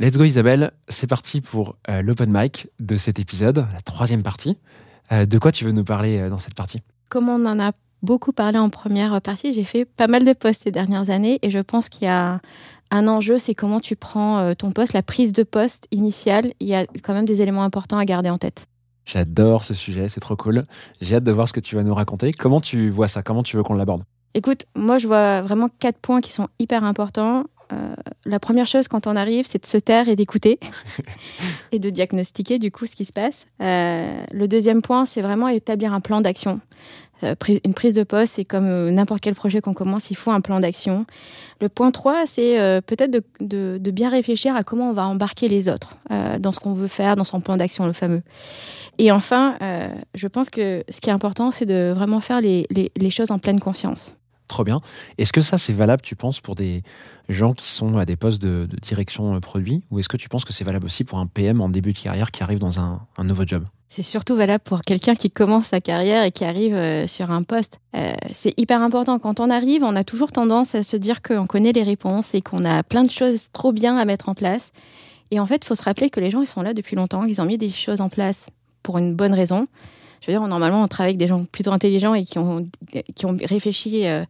Let's 0.01 0.17
go 0.17 0.23
Isabelle, 0.23 0.71
c'est 0.87 1.05
parti 1.05 1.41
pour 1.41 1.75
euh, 1.87 2.01
l'open 2.01 2.31
mic 2.35 2.69
de 2.79 2.95
cet 2.95 3.19
épisode, 3.19 3.67
la 3.71 3.81
troisième 3.81 4.23
partie. 4.23 4.57
Euh, 5.11 5.27
de 5.27 5.37
quoi 5.37 5.51
tu 5.51 5.63
veux 5.63 5.73
nous 5.73 5.83
parler 5.83 6.17
euh, 6.17 6.29
dans 6.31 6.39
cette 6.39 6.55
partie? 6.55 6.81
Comme 7.09 7.29
on 7.29 7.45
en 7.45 7.59
a 7.59 7.71
beaucoup 8.01 8.31
parlé 8.31 8.57
en 8.57 8.69
première 8.69 9.21
partie, 9.21 9.53
j'ai 9.53 9.63
fait 9.63 9.85
pas 9.85 10.07
mal 10.07 10.23
de 10.23 10.33
postes 10.33 10.63
ces 10.63 10.71
dernières 10.71 11.11
années 11.11 11.37
et 11.43 11.51
je 11.51 11.59
pense 11.59 11.87
qu'il 11.87 12.05
y 12.05 12.07
a 12.07 12.39
un 12.89 13.07
enjeu, 13.07 13.37
c'est 13.37 13.53
comment 13.53 13.79
tu 13.79 13.95
prends 13.95 14.55
ton 14.55 14.71
poste, 14.71 14.93
la 14.93 15.03
prise 15.03 15.33
de 15.33 15.43
poste 15.43 15.87
initiale. 15.91 16.51
Il 16.59 16.67
y 16.67 16.73
a 16.73 16.87
quand 17.03 17.13
même 17.13 17.25
des 17.25 17.43
éléments 17.43 17.63
importants 17.63 17.99
à 17.99 18.05
garder 18.05 18.31
en 18.31 18.39
tête. 18.39 18.65
J'adore 19.05 19.63
ce 19.63 19.75
sujet, 19.75 20.09
c'est 20.09 20.19
trop 20.19 20.35
cool. 20.35 20.65
J'ai 20.99 21.17
hâte 21.17 21.23
de 21.23 21.31
voir 21.31 21.47
ce 21.47 21.53
que 21.53 21.59
tu 21.59 21.75
vas 21.75 21.83
nous 21.83 21.93
raconter. 21.93 22.33
Comment 22.33 22.59
tu 22.59 22.89
vois 22.89 23.07
ça? 23.07 23.21
Comment 23.21 23.43
tu 23.43 23.55
veux 23.55 23.61
qu'on 23.61 23.75
l'aborde? 23.75 24.01
Écoute, 24.33 24.65
moi 24.75 24.97
je 24.97 25.05
vois 25.05 25.41
vraiment 25.41 25.67
quatre 25.77 25.99
points 25.99 26.21
qui 26.21 26.31
sont 26.31 26.47
hyper 26.57 26.83
importants. 26.85 27.43
Euh, 27.71 27.93
la 28.25 28.39
première 28.39 28.67
chose 28.67 28.87
quand 28.87 29.07
on 29.07 29.15
arrive, 29.15 29.45
c'est 29.47 29.61
de 29.61 29.67
se 29.67 29.77
taire 29.77 30.09
et 30.09 30.15
d'écouter 30.15 30.59
et 31.71 31.79
de 31.79 31.89
diagnostiquer 31.89 32.59
du 32.59 32.71
coup 32.71 32.85
ce 32.85 32.95
qui 32.95 33.05
se 33.05 33.13
passe. 33.13 33.45
Euh, 33.61 34.23
le 34.31 34.47
deuxième 34.47 34.81
point, 34.81 35.05
c'est 35.05 35.21
vraiment 35.21 35.47
établir 35.47 35.93
un 35.93 35.99
plan 36.01 36.21
d'action. 36.21 36.59
Euh, 37.23 37.35
une 37.63 37.73
prise 37.75 37.93
de 37.93 38.03
poste, 38.03 38.33
c'est 38.35 38.45
comme 38.45 38.89
n'importe 38.89 39.21
quel 39.21 39.35
projet 39.35 39.61
qu'on 39.61 39.75
commence, 39.75 40.09
il 40.09 40.15
faut 40.17 40.31
un 40.31 40.41
plan 40.41 40.59
d'action. 40.59 41.05
Le 41.59 41.69
point 41.69 41.91
3, 41.91 42.25
c'est 42.25 42.81
peut-être 42.87 43.11
de, 43.11 43.23
de- 43.39 43.77
de 43.79 43.91
bien 43.91 44.09
réfléchir 44.09 44.55
à 44.55 44.63
comment 44.63 44.89
on 44.89 44.93
va 44.93 45.05
embarquer 45.05 45.47
les 45.47 45.69
autres 45.69 45.95
dans 46.39 46.51
ce 46.51 46.59
qu'on 46.59 46.73
veut 46.73 46.87
faire, 46.87 47.15
dans 47.15 47.23
son 47.23 47.39
plan 47.39 47.57
d'action, 47.57 47.85
le 47.85 47.93
fameux. 47.93 48.23
Et 48.97 49.11
enfin, 49.11 49.55
je 50.15 50.27
pense 50.27 50.49
que 50.49 50.83
ce 50.89 50.99
qui 50.99 51.11
est 51.11 51.13
important, 51.13 51.51
c'est 51.51 51.67
de 51.67 51.93
vraiment 51.95 52.19
faire 52.21 52.41
les- 52.41 52.65
les- 52.71 52.91
les 52.97 53.09
choses 53.11 53.29
en 53.29 53.37
pleine 53.37 53.59
conscience. 53.59 54.15
Trop 54.51 54.65
bien. 54.65 54.79
Est-ce 55.17 55.31
que 55.31 55.39
ça, 55.39 55.57
c'est 55.57 55.71
valable, 55.71 56.01
tu 56.01 56.17
penses, 56.17 56.41
pour 56.41 56.55
des 56.55 56.83
gens 57.29 57.53
qui 57.53 57.69
sont 57.69 57.97
à 57.97 58.03
des 58.03 58.17
postes 58.17 58.41
de, 58.41 58.67
direction 58.81 59.33
euh, 59.33 59.39
produit? 59.39 59.81
Ou 59.91 59.99
est-ce 59.99 60.09
que 60.09 60.17
tu 60.17 60.27
penses 60.27 60.43
que 60.43 60.51
c'est 60.51 60.65
valable 60.65 60.85
aussi 60.85 61.05
pour 61.05 61.19
un 61.19 61.25
PM 61.25 61.61
en 61.61 61.69
début 61.69 61.93
de 61.93 61.97
carrière 61.97 62.31
qui 62.31 62.43
arrive 62.43 62.59
dans 62.59 62.77
un, 62.77 62.99
un 63.17 63.23
nouveau 63.23 63.47
job? 63.47 63.63
C'est 63.87 64.03
surtout 64.03 64.35
valable 64.35 64.61
pour 64.61 64.81
quelqu'un 64.81 65.15
qui 65.15 65.31
commence 65.31 65.67
sa 65.67 65.79
carrière 65.79 66.25
et 66.25 66.33
qui 66.33 66.43
arrive 66.43 66.73
euh, 66.73 67.07
sur 67.07 67.31
un 67.31 67.43
poste. 67.43 67.79
Euh, 67.95 68.11
c'est 68.33 68.53
hyper 68.59 68.81
important. 68.81 69.19
Quand 69.19 69.39
on 69.39 69.49
arrive, 69.49 69.83
on 69.83 69.95
a 69.95 70.03
toujours 70.03 70.33
tendance 70.33 70.75
à 70.75 70.83
se 70.83 70.97
dire 70.97 71.21
qu'on 71.21 71.47
connaît 71.47 71.71
les 71.71 71.83
réponses 71.83 72.35
et 72.35 72.41
qu'on 72.41 72.65
a 72.65 72.83
plein 72.83 73.03
de 73.03 73.09
choses 73.09 73.51
trop 73.53 73.71
bien 73.71 73.95
à 73.95 74.03
mettre 74.03 74.27
en 74.27 74.33
place. 74.33 74.73
Et 75.31 75.39
en 75.39 75.45
fait, 75.45 75.61
il 75.63 75.65
faut 75.65 75.75
se 75.75 75.83
rappeler 75.83 76.09
que 76.09 76.19
les 76.19 76.29
gens, 76.29 76.41
ils 76.41 76.47
sont 76.47 76.61
là 76.61 76.73
depuis 76.73 76.97
longtemps, 76.97 77.23
ils 77.23 77.39
ont 77.39 77.45
mis 77.45 77.57
des 77.57 77.69
choses 77.69 78.01
en 78.01 78.09
place 78.09 78.47
pour 78.83 78.97
une 78.97 79.15
bonne 79.15 79.33
raison. 79.33 79.67
Je 80.21 80.27
veux 80.27 80.37
dire, 80.37 80.47
normalement, 80.47 80.83
on 80.83 80.87
travaille 80.87 81.11
avec 81.11 81.17
des 81.17 81.27
gens 81.27 81.43
plutôt 81.45 81.71
intelligents 81.71 82.13
et 82.13 82.23
qui 82.23 82.37
ont, 82.37 82.69
qui 83.15 83.25
ont 83.25 83.35
réfléchi 83.43 84.05
euh, 84.05 84.23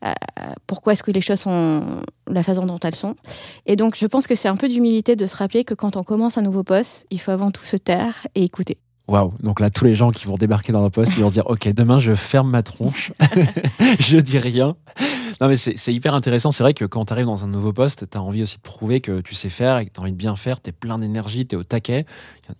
à, 0.00 0.14
pourquoi 0.66 0.94
est-ce 0.94 1.02
que 1.02 1.10
les 1.10 1.20
choses 1.20 1.40
sont 1.40 2.02
la 2.26 2.42
façon 2.42 2.64
dont 2.64 2.78
elles 2.82 2.94
sont. 2.94 3.14
Et 3.66 3.76
donc, 3.76 3.94
je 3.96 4.06
pense 4.06 4.26
que 4.26 4.34
c'est 4.34 4.48
un 4.48 4.56
peu 4.56 4.68
d'humilité 4.68 5.16
de 5.16 5.26
se 5.26 5.36
rappeler 5.36 5.64
que 5.64 5.74
quand 5.74 5.96
on 5.96 6.02
commence 6.02 6.38
un 6.38 6.42
nouveau 6.42 6.62
poste, 6.62 7.06
il 7.10 7.20
faut 7.20 7.30
avant 7.30 7.50
tout 7.50 7.62
se 7.62 7.76
taire 7.76 8.26
et 8.34 8.42
écouter. 8.42 8.78
Waouh, 9.06 9.34
donc 9.42 9.60
là, 9.60 9.68
tous 9.68 9.84
les 9.84 9.92
gens 9.92 10.12
qui 10.12 10.24
vont 10.24 10.36
débarquer 10.36 10.72
dans 10.72 10.82
le 10.82 10.88
poste, 10.88 11.12
ils 11.18 11.22
vont 11.22 11.28
se 11.28 11.34
dire 11.34 11.46
Ok, 11.46 11.68
demain, 11.68 11.98
je 11.98 12.14
ferme 12.14 12.48
ma 12.48 12.62
tronche, 12.62 13.12
je 13.98 14.16
dis 14.16 14.38
rien. 14.38 14.76
Non, 15.40 15.48
mais 15.48 15.56
c'est 15.56 15.92
hyper 15.94 16.14
intéressant. 16.14 16.50
C'est 16.50 16.62
vrai 16.62 16.74
que 16.74 16.84
quand 16.84 17.04
tu 17.06 17.12
arrives 17.12 17.26
dans 17.26 17.44
un 17.44 17.48
nouveau 17.48 17.72
poste, 17.72 18.08
tu 18.10 18.18
as 18.18 18.22
envie 18.22 18.42
aussi 18.42 18.56
de 18.58 18.62
prouver 18.62 19.00
que 19.00 19.20
tu 19.20 19.34
sais 19.34 19.50
faire 19.50 19.78
et 19.78 19.86
que 19.86 19.92
tu 19.92 20.00
as 20.00 20.02
envie 20.02 20.12
de 20.12 20.16
bien 20.16 20.36
faire. 20.36 20.60
Tu 20.62 20.70
es 20.70 20.72
plein 20.72 20.98
d'énergie, 20.98 21.46
tu 21.46 21.54
es 21.56 21.58
au 21.58 21.64
taquet. 21.64 22.06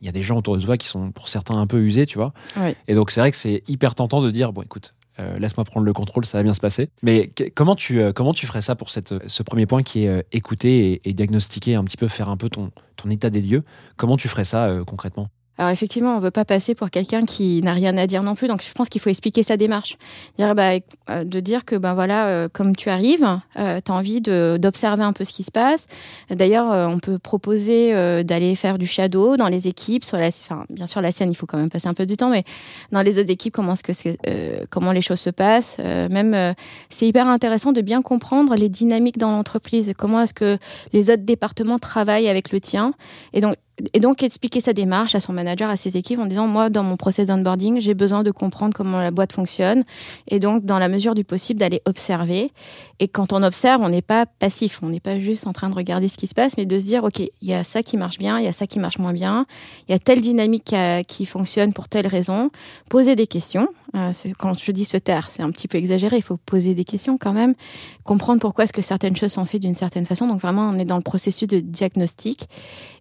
Il 0.00 0.06
y 0.06 0.08
a 0.08 0.12
des 0.12 0.22
gens 0.22 0.36
autour 0.38 0.56
de 0.56 0.62
toi 0.62 0.76
qui 0.76 0.88
sont, 0.88 1.10
pour 1.12 1.28
certains, 1.28 1.56
un 1.56 1.66
peu 1.66 1.78
usés, 1.80 2.06
tu 2.06 2.18
vois. 2.18 2.32
Oui. 2.56 2.74
Et 2.88 2.94
donc, 2.94 3.10
c'est 3.10 3.20
vrai 3.20 3.30
que 3.30 3.36
c'est 3.36 3.62
hyper 3.68 3.94
tentant 3.94 4.20
de 4.22 4.30
dire 4.30 4.52
Bon, 4.52 4.62
écoute, 4.62 4.94
euh, 5.20 5.38
laisse-moi 5.38 5.64
prendre 5.64 5.86
le 5.86 5.92
contrôle, 5.92 6.24
ça 6.26 6.38
va 6.38 6.42
bien 6.42 6.54
se 6.54 6.60
passer. 6.60 6.88
Mais 7.02 7.28
que- 7.28 7.48
comment 7.54 7.76
tu, 7.76 8.00
euh, 8.00 8.12
comment 8.12 8.34
tu 8.34 8.46
ferais 8.46 8.62
ça 8.62 8.74
pour 8.74 8.90
cette, 8.90 9.28
ce 9.28 9.42
premier 9.42 9.66
point 9.66 9.82
qui 9.82 10.04
est 10.04 10.08
euh, 10.08 10.22
écouter 10.32 10.92
et, 10.94 11.08
et 11.08 11.12
diagnostiquer, 11.12 11.76
un 11.76 11.84
petit 11.84 11.96
peu 11.96 12.08
faire 12.08 12.28
un 12.28 12.36
peu 12.36 12.48
ton, 12.48 12.70
ton 12.96 13.10
état 13.10 13.30
des 13.30 13.40
lieux? 13.40 13.62
Comment 13.96 14.16
tu 14.16 14.28
ferais 14.28 14.44
ça 14.44 14.68
concrètement? 14.86 15.28
Alors 15.58 15.70
effectivement, 15.70 16.16
on 16.16 16.18
veut 16.18 16.30
pas 16.30 16.44
passer 16.44 16.74
pour 16.74 16.90
quelqu'un 16.90 17.22
qui 17.22 17.62
n'a 17.62 17.72
rien 17.72 17.96
à 17.96 18.06
dire 18.06 18.22
non 18.22 18.34
plus. 18.34 18.48
Donc 18.48 18.62
je 18.62 18.72
pense 18.72 18.88
qu'il 18.88 19.00
faut 19.00 19.10
expliquer 19.10 19.42
sa 19.42 19.56
démarche. 19.56 19.96
Dire, 20.38 20.54
bah, 20.54 20.72
euh, 21.10 21.24
de 21.24 21.40
dire 21.40 21.64
que 21.64 21.76
ben 21.76 21.94
voilà, 21.94 22.26
euh, 22.26 22.46
comme 22.52 22.74
tu 22.74 22.90
arrives, 22.90 23.26
tu 23.56 23.60
as 23.60 23.94
envie 23.94 24.20
d'observer 24.20 25.04
un 25.04 25.12
peu 25.12 25.24
ce 25.24 25.32
qui 25.32 25.42
se 25.42 25.50
passe. 25.50 25.86
D'ailleurs, 26.30 26.72
euh, 26.72 26.86
on 26.86 26.98
peut 26.98 27.18
proposer 27.18 27.94
euh, 27.94 28.22
d'aller 28.22 28.54
faire 28.54 28.78
du 28.78 28.86
shadow 28.86 29.36
dans 29.36 29.48
les 29.48 29.68
équipes. 29.68 30.04
Sur 30.04 30.16
la, 30.16 30.28
enfin, 30.28 30.64
bien 30.70 30.86
sûr, 30.86 31.00
la 31.00 31.10
scène, 31.10 31.30
il 31.30 31.34
faut 31.34 31.46
quand 31.46 31.58
même 31.58 31.70
passer 31.70 31.88
un 31.88 31.94
peu 31.94 32.06
de 32.06 32.14
temps, 32.14 32.30
mais 32.30 32.44
dans 32.92 33.02
les 33.02 33.18
autres 33.18 33.30
équipes, 33.30 33.54
comment, 33.54 33.74
que 33.74 33.92
euh, 34.26 34.64
comment 34.70 34.92
les 34.92 35.00
choses 35.00 35.20
se 35.20 35.30
passent. 35.30 35.76
Euh, 35.80 36.08
même, 36.08 36.34
euh, 36.34 36.52
c'est 36.88 37.06
hyper 37.06 37.28
intéressant 37.28 37.72
de 37.72 37.80
bien 37.80 38.02
comprendre 38.02 38.54
les 38.54 38.68
dynamiques 38.68 39.18
dans 39.18 39.30
l'entreprise. 39.30 39.92
Comment 39.96 40.22
est-ce 40.22 40.34
que 40.34 40.58
les 40.92 41.10
autres 41.10 41.24
départements 41.24 41.78
travaillent 41.78 42.28
avec 42.28 42.52
le 42.52 42.60
tien. 42.60 42.94
Et 43.32 43.40
donc, 43.40 43.54
et 43.92 44.00
donc 44.00 44.22
expliquer 44.22 44.60
sa 44.60 44.72
démarche 44.72 45.14
à 45.14 45.20
son 45.20 45.32
manager, 45.32 45.68
à 45.68 45.76
ses 45.76 45.96
équipes 45.96 46.18
en 46.18 46.26
disant 46.26 46.46
moi 46.46 46.70
dans 46.70 46.82
mon 46.82 46.96
process 46.96 47.28
d'onboarding 47.28 47.80
j'ai 47.80 47.94
besoin 47.94 48.22
de 48.22 48.30
comprendre 48.30 48.74
comment 48.74 49.00
la 49.00 49.10
boîte 49.10 49.32
fonctionne. 49.32 49.84
Et 50.28 50.38
donc 50.38 50.64
dans 50.64 50.78
la 50.78 50.88
mesure 50.88 51.14
du 51.14 51.24
possible 51.24 51.58
d'aller 51.58 51.82
observer. 51.84 52.52
Et 53.00 53.08
quand 53.08 53.32
on 53.32 53.42
observe 53.42 53.82
on 53.82 53.88
n'est 53.88 54.02
pas 54.02 54.26
passif, 54.26 54.80
on 54.82 54.88
n'est 54.88 55.00
pas 55.00 55.18
juste 55.18 55.46
en 55.46 55.52
train 55.52 55.68
de 55.68 55.74
regarder 55.74 56.08
ce 56.08 56.16
qui 56.16 56.26
se 56.26 56.34
passe 56.34 56.56
mais 56.56 56.66
de 56.66 56.78
se 56.78 56.84
dire 56.84 57.04
ok 57.04 57.20
il 57.20 57.30
y 57.42 57.54
a 57.54 57.64
ça 57.64 57.82
qui 57.82 57.96
marche 57.96 58.18
bien, 58.18 58.38
il 58.38 58.44
y 58.44 58.48
a 58.48 58.52
ça 58.52 58.66
qui 58.66 58.78
marche 58.78 58.98
moins 58.98 59.12
bien, 59.12 59.46
il 59.88 59.92
y 59.92 59.94
a 59.94 59.98
telle 59.98 60.20
dynamique 60.20 60.74
qui, 61.08 61.24
fonctionne 61.24 61.72
pour 61.72 61.88
telle 61.88 62.06
raison, 62.06 62.50
poser 62.88 63.16
des 63.16 63.26
questions. 63.26 63.68
Euh, 63.96 64.12
quand 64.38 64.54
je 64.54 64.72
dis 64.72 64.84
se 64.84 64.96
taire, 64.96 65.30
c'est 65.30 65.42
un 65.42 65.50
petit 65.50 65.68
peu 65.68 65.78
exagéré, 65.78 66.16
il 66.16 66.22
faut 66.22 66.36
poser 66.36 66.74
des 66.74 66.84
questions 66.84 67.16
quand 67.16 67.32
même, 67.32 67.54
comprendre 68.02 68.40
pourquoi 68.40 68.64
est-ce 68.64 68.72
que 68.72 68.82
certaines 68.82 69.16
choses 69.16 69.32
sont 69.32 69.44
faites 69.44 69.62
d'une 69.62 69.74
certaine 69.74 70.04
façon. 70.04 70.26
Donc 70.26 70.40
vraiment, 70.40 70.68
on 70.68 70.78
est 70.78 70.84
dans 70.84 70.96
le 70.96 71.02
processus 71.02 71.48
de 71.48 71.60
diagnostic. 71.60 72.48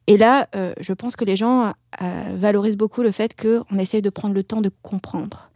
Et 0.08 0.18
là, 0.18 0.48
euh, 0.56 0.74
je 0.80 0.94
pense 0.94 1.16
que 1.16 1.26
les 1.26 1.36
gens 1.36 1.74
euh, 2.02 2.36
valorisent 2.36 2.78
beaucoup 2.78 3.04
le 3.04 3.12
fait 3.12 3.40
qu'on 3.40 3.78
essaye 3.78 4.02
de 4.02 4.10
prendre 4.10 4.34
le 4.34 4.44
temps 4.44 4.62
de 4.62 4.72
comprendre 4.82 5.50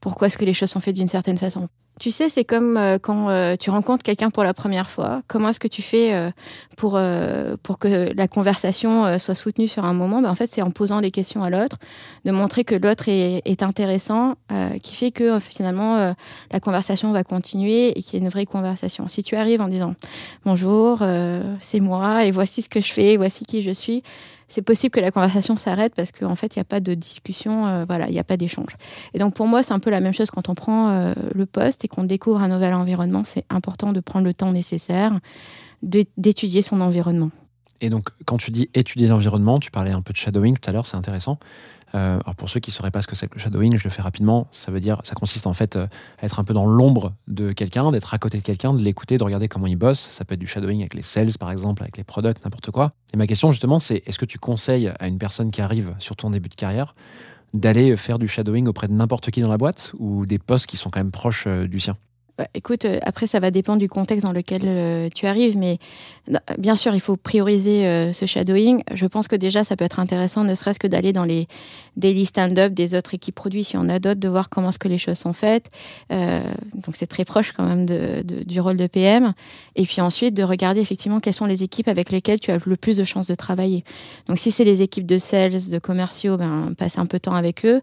pourquoi 0.00 0.26
est-ce 0.26 0.38
que 0.38 0.44
les 0.44 0.54
choses 0.54 0.70
sont 0.70 0.80
faites 0.80 0.96
d'une 0.96 1.08
certaine 1.08 1.38
façon. 1.38 1.68
Tu 1.98 2.10
sais, 2.10 2.30
c'est 2.30 2.44
comme 2.46 2.78
euh, 2.78 2.98
quand 2.98 3.28
euh, 3.28 3.56
tu 3.56 3.68
rencontres 3.68 4.02
quelqu'un 4.02 4.30
pour 4.30 4.42
la 4.42 4.54
première 4.54 4.88
fois. 4.88 5.20
Comment 5.28 5.50
est-ce 5.50 5.60
que 5.60 5.68
tu 5.68 5.82
fais 5.82 6.14
euh, 6.14 6.30
pour, 6.78 6.94
euh, 6.96 7.56
pour 7.62 7.78
que 7.78 8.10
la 8.16 8.26
conversation 8.26 9.04
euh, 9.04 9.18
soit 9.18 9.34
soutenue 9.34 9.68
sur 9.68 9.84
un 9.84 9.92
moment? 9.92 10.22
Ben, 10.22 10.30
En 10.30 10.34
fait, 10.34 10.46
c'est 10.50 10.62
en 10.62 10.70
posant 10.70 11.02
des 11.02 11.10
questions 11.10 11.42
à 11.42 11.50
l'autre, 11.50 11.76
de 12.24 12.30
montrer 12.30 12.64
que 12.64 12.74
l'autre 12.74 13.10
est, 13.10 13.42
est 13.44 13.62
intéressant, 13.62 14.36
euh, 14.50 14.78
qui 14.78 14.94
fait 14.94 15.10
que 15.10 15.38
finalement 15.38 16.14
la 16.50 16.60
conversation 16.60 17.12
va 17.12 17.22
continuer 17.22 17.98
et 17.98 18.02
qu'il 18.02 18.14
y 18.14 18.22
ait 18.22 18.24
une 18.24 18.30
vraie 18.30 18.46
conversation. 18.46 19.06
Si 19.06 19.22
tu 19.22 19.36
arrives 19.36 19.60
en 19.60 19.68
disant 19.68 19.94
bonjour, 20.46 21.02
c'est 21.60 21.80
moi 21.80 22.24
et 22.24 22.30
voici 22.30 22.62
ce 22.62 22.68
que 22.70 22.80
je 22.80 22.92
fais, 22.92 23.18
voici 23.18 23.44
qui 23.44 23.60
je 23.60 23.72
suis, 23.72 24.02
c'est 24.50 24.62
possible 24.62 24.90
que 24.90 25.00
la 25.00 25.10
conversation 25.12 25.56
s'arrête 25.56 25.94
parce 25.94 26.12
qu'en 26.12 26.34
fait, 26.34 26.56
il 26.56 26.58
n'y 26.58 26.62
a 26.62 26.64
pas 26.64 26.80
de 26.80 26.92
discussion, 26.94 27.66
euh, 27.66 27.84
voilà, 27.86 28.08
il 28.08 28.12
n'y 28.12 28.18
a 28.18 28.24
pas 28.24 28.36
d'échange. 28.36 28.76
Et 29.14 29.18
donc, 29.18 29.34
pour 29.34 29.46
moi, 29.46 29.62
c'est 29.62 29.72
un 29.72 29.78
peu 29.78 29.90
la 29.90 30.00
même 30.00 30.12
chose 30.12 30.30
quand 30.30 30.48
on 30.48 30.54
prend 30.54 30.90
euh, 30.90 31.14
le 31.32 31.46
poste 31.46 31.84
et 31.84 31.88
qu'on 31.88 32.04
découvre 32.04 32.42
un 32.42 32.48
nouvel 32.48 32.74
environnement. 32.74 33.22
C'est 33.24 33.44
important 33.48 33.92
de 33.92 34.00
prendre 34.00 34.26
le 34.26 34.34
temps 34.34 34.52
nécessaire 34.52 35.18
d'étudier 35.82 36.60
son 36.60 36.80
environnement. 36.82 37.30
Et 37.80 37.88
donc, 37.88 38.08
quand 38.26 38.36
tu 38.36 38.50
dis 38.50 38.68
étudier 38.74 39.08
l'environnement, 39.08 39.58
tu 39.58 39.70
parlais 39.70 39.92
un 39.92 40.02
peu 40.02 40.12
de 40.12 40.18
shadowing 40.18 40.58
tout 40.58 40.68
à 40.68 40.72
l'heure, 40.72 40.84
c'est 40.84 40.98
intéressant. 40.98 41.38
Euh, 41.94 42.18
alors 42.24 42.34
pour 42.36 42.48
ceux 42.48 42.60
qui 42.60 42.70
ne 42.70 42.74
sauraient 42.74 42.90
pas 42.90 43.02
ce 43.02 43.06
que 43.08 43.16
c'est 43.16 43.28
que 43.28 43.34
le 43.34 43.40
shadowing, 43.40 43.76
je 43.76 43.84
le 43.84 43.90
fais 43.90 44.02
rapidement. 44.02 44.46
Ça 44.52 44.70
veut 44.70 44.80
dire, 44.80 45.00
ça 45.04 45.14
consiste 45.14 45.46
en 45.46 45.54
fait 45.54 45.76
euh, 45.76 45.86
à 46.20 46.26
être 46.26 46.38
un 46.38 46.44
peu 46.44 46.54
dans 46.54 46.66
l'ombre 46.66 47.12
de 47.28 47.52
quelqu'un, 47.52 47.90
d'être 47.90 48.14
à 48.14 48.18
côté 48.18 48.38
de 48.38 48.42
quelqu'un, 48.42 48.74
de 48.74 48.82
l'écouter, 48.82 49.18
de 49.18 49.24
regarder 49.24 49.48
comment 49.48 49.66
il 49.66 49.76
bosse. 49.76 50.08
Ça 50.10 50.24
peut 50.24 50.34
être 50.34 50.40
du 50.40 50.46
shadowing 50.46 50.80
avec 50.80 50.94
les 50.94 51.02
sales, 51.02 51.32
par 51.38 51.50
exemple, 51.50 51.82
avec 51.82 51.96
les 51.96 52.04
products, 52.04 52.44
n'importe 52.44 52.70
quoi. 52.70 52.92
Et 53.12 53.16
ma 53.16 53.26
question 53.26 53.50
justement, 53.50 53.80
c'est 53.80 54.02
est-ce 54.06 54.18
que 54.18 54.24
tu 54.24 54.38
conseilles 54.38 54.92
à 54.98 55.08
une 55.08 55.18
personne 55.18 55.50
qui 55.50 55.60
arrive, 55.60 55.94
surtout 55.98 56.26
en 56.26 56.30
début 56.30 56.48
de 56.48 56.54
carrière, 56.54 56.94
d'aller 57.54 57.96
faire 57.96 58.18
du 58.18 58.28
shadowing 58.28 58.68
auprès 58.68 58.88
de 58.88 58.92
n'importe 58.92 59.30
qui 59.30 59.40
dans 59.40 59.48
la 59.48 59.58
boîte 59.58 59.92
ou 59.98 60.26
des 60.26 60.38
postes 60.38 60.66
qui 60.66 60.76
sont 60.76 60.90
quand 60.90 61.00
même 61.00 61.10
proches 61.10 61.44
euh, 61.46 61.66
du 61.66 61.80
sien? 61.80 61.96
Écoute, 62.54 62.84
euh, 62.84 62.98
après, 63.02 63.26
ça 63.26 63.38
va 63.38 63.50
dépendre 63.50 63.78
du 63.78 63.88
contexte 63.88 64.26
dans 64.26 64.32
lequel 64.32 64.62
euh, 64.64 65.08
tu 65.14 65.26
arrives, 65.26 65.56
mais 65.56 65.78
euh, 66.30 66.38
bien 66.58 66.76
sûr, 66.76 66.94
il 66.94 67.00
faut 67.00 67.16
prioriser 67.16 68.10
ce 68.12 68.26
shadowing. 68.26 68.82
Je 68.92 69.06
pense 69.06 69.28
que 69.28 69.36
déjà, 69.36 69.64
ça 69.64 69.76
peut 69.76 69.84
être 69.84 70.00
intéressant, 70.00 70.44
ne 70.44 70.54
serait-ce 70.54 70.78
que 70.78 70.86
d'aller 70.86 71.12
dans 71.12 71.24
les 71.24 71.46
daily 71.96 72.26
stand-up 72.26 72.72
des 72.72 72.94
autres 72.94 73.14
équipes 73.14 73.34
produits, 73.34 73.64
si 73.64 73.76
on 73.76 73.88
a 73.88 73.98
d'autres, 73.98 74.20
de 74.20 74.28
voir 74.28 74.48
comment 74.48 74.68
est-ce 74.68 74.78
que 74.78 74.88
les 74.88 74.98
choses 74.98 75.18
sont 75.18 75.32
faites. 75.32 75.70
Donc, 76.10 76.94
c'est 76.94 77.06
très 77.06 77.24
proche 77.24 77.52
quand 77.52 77.66
même 77.66 77.84
de, 77.86 78.22
du 78.22 78.60
rôle 78.60 78.76
de 78.76 78.86
PM. 78.86 79.32
Et 79.76 79.84
puis 79.84 80.00
ensuite, 80.00 80.34
de 80.34 80.42
regarder 80.42 80.80
effectivement 80.80 81.20
quelles 81.20 81.34
sont 81.34 81.46
les 81.46 81.62
équipes 81.62 81.88
avec 81.88 82.10
lesquelles 82.10 82.40
tu 82.40 82.50
as 82.50 82.58
le 82.64 82.76
plus 82.76 82.96
de 82.96 83.04
chances 83.04 83.26
de 83.26 83.34
travailler. 83.34 83.84
Donc, 84.26 84.38
si 84.38 84.50
c'est 84.50 84.64
les 84.64 84.82
équipes 84.82 85.06
de 85.06 85.18
sales, 85.18 85.68
de 85.68 85.78
commerciaux, 85.78 86.36
ben, 86.36 86.74
passe 86.76 86.98
un 86.98 87.06
peu 87.06 87.18
de 87.18 87.22
temps 87.22 87.34
avec 87.34 87.64
eux. 87.64 87.80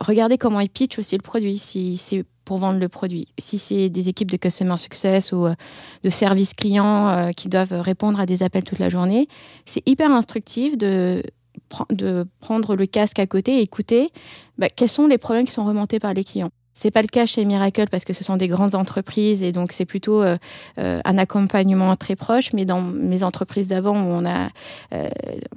Regardez 0.00 0.38
comment 0.38 0.60
ils 0.60 0.70
pitchent 0.70 0.98
aussi 0.98 1.16
le 1.16 1.22
produit. 1.22 1.58
Si 1.58 1.96
c'est 1.96 2.24
pour 2.48 2.56
vendre 2.56 2.80
le 2.80 2.88
produit. 2.88 3.28
Si 3.36 3.58
c'est 3.58 3.90
des 3.90 4.08
équipes 4.08 4.30
de 4.30 4.38
customer 4.38 4.78
success 4.78 5.32
ou 5.32 5.44
euh, 5.44 5.54
de 6.02 6.08
service 6.08 6.54
client 6.54 7.08
euh, 7.08 7.30
qui 7.32 7.50
doivent 7.50 7.78
répondre 7.78 8.18
à 8.18 8.24
des 8.24 8.42
appels 8.42 8.64
toute 8.64 8.78
la 8.78 8.88
journée, 8.88 9.28
c'est 9.66 9.86
hyper 9.86 10.10
instructif 10.10 10.78
de, 10.78 11.22
pre- 11.70 11.94
de 11.94 12.26
prendre 12.40 12.74
le 12.74 12.86
casque 12.86 13.18
à 13.18 13.26
côté 13.26 13.58
et 13.58 13.60
écouter 13.60 14.08
bah, 14.56 14.70
quels 14.70 14.88
sont 14.88 15.06
les 15.06 15.18
problèmes 15.18 15.44
qui 15.44 15.52
sont 15.52 15.66
remontés 15.66 15.98
par 15.98 16.14
les 16.14 16.24
clients. 16.24 16.50
C'est 16.80 16.92
pas 16.92 17.02
le 17.02 17.08
cas 17.08 17.26
chez 17.26 17.44
Miracle 17.44 17.86
parce 17.90 18.04
que 18.04 18.12
ce 18.12 18.22
sont 18.22 18.36
des 18.36 18.46
grandes 18.46 18.76
entreprises 18.76 19.42
et 19.42 19.50
donc 19.50 19.72
c'est 19.72 19.84
plutôt 19.84 20.22
euh, 20.22 20.38
euh, 20.78 21.00
un 21.04 21.18
accompagnement 21.18 21.96
très 21.96 22.14
proche. 22.14 22.52
Mais 22.52 22.64
dans 22.64 22.80
mes 22.80 23.24
entreprises 23.24 23.66
d'avant 23.66 24.00
où 24.00 24.06
on 24.06 24.24
a 24.24 24.50
euh, 24.94 25.08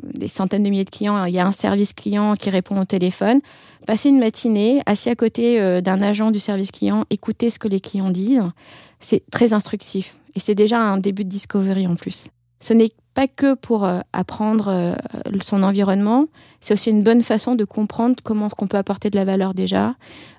des 0.01 0.27
centaines 0.27 0.63
de 0.63 0.69
milliers 0.71 0.83
de 0.83 0.89
clients, 0.89 1.23
il 1.25 1.35
y 1.35 1.37
a 1.37 1.45
un 1.45 1.51
service 1.51 1.93
client 1.93 2.33
qui 2.33 2.49
répond 2.49 2.81
au 2.81 2.85
téléphone. 2.85 3.39
Passer 3.85 4.09
une 4.09 4.17
matinée 4.17 4.81
assis 4.87 5.11
à 5.11 5.15
côté 5.15 5.81
d'un 5.83 6.01
agent 6.01 6.31
du 6.31 6.39
service 6.39 6.71
client, 6.71 7.05
écouter 7.11 7.51
ce 7.51 7.59
que 7.59 7.67
les 7.67 7.79
clients 7.79 8.09
disent, 8.09 8.41
c'est 8.99 9.21
très 9.29 9.53
instructif. 9.53 10.15
Et 10.33 10.39
c'est 10.39 10.55
déjà 10.55 10.79
un 10.79 10.97
début 10.97 11.23
de 11.23 11.29
discovery 11.29 11.85
en 11.85 11.95
plus. 11.95 12.29
Ce 12.59 12.73
n'est 12.73 12.89
pas 13.13 13.27
que 13.27 13.55
pour 13.55 13.83
euh, 13.83 13.99
apprendre 14.13 14.67
euh, 14.69 14.95
son 15.41 15.63
environnement, 15.63 16.27
c'est 16.61 16.73
aussi 16.73 16.89
une 16.91 17.03
bonne 17.03 17.21
façon 17.21 17.55
de 17.55 17.65
comprendre 17.65 18.15
comment 18.23 18.47
on 18.57 18.67
peut 18.67 18.77
apporter 18.77 19.09
de 19.09 19.15
la 19.17 19.25
valeur 19.25 19.53
déjà 19.53 19.95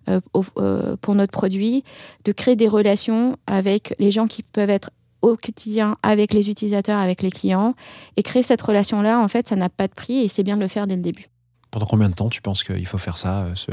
euh, 0.08 0.20
pour 1.00 1.14
notre 1.14 1.32
produit, 1.32 1.84
de 2.24 2.32
créer 2.32 2.56
des 2.56 2.68
relations 2.68 3.36
avec 3.46 3.94
les 3.98 4.10
gens 4.10 4.26
qui 4.26 4.42
peuvent 4.42 4.70
être 4.70 4.90
au 5.20 5.36
quotidien 5.36 5.96
avec 6.02 6.32
les 6.32 6.50
utilisateurs, 6.50 6.98
avec 6.98 7.22
les 7.22 7.30
clients. 7.30 7.74
Et 8.16 8.22
créer 8.22 8.42
cette 8.42 8.62
relation-là, 8.62 9.20
en 9.20 9.28
fait, 9.28 9.48
ça 9.48 9.56
n'a 9.56 9.68
pas 9.68 9.86
de 9.86 9.94
prix 9.94 10.18
et 10.18 10.28
c'est 10.28 10.42
bien 10.42 10.56
de 10.56 10.62
le 10.62 10.68
faire 10.68 10.86
dès 10.86 10.96
le 10.96 11.02
début. 11.02 11.26
Pendant 11.70 11.86
combien 11.86 12.08
de 12.08 12.14
temps 12.14 12.28
tu 12.28 12.42
penses 12.42 12.64
qu'il 12.64 12.86
faut 12.86 12.98
faire 12.98 13.16
ça, 13.16 13.46
ce, 13.54 13.70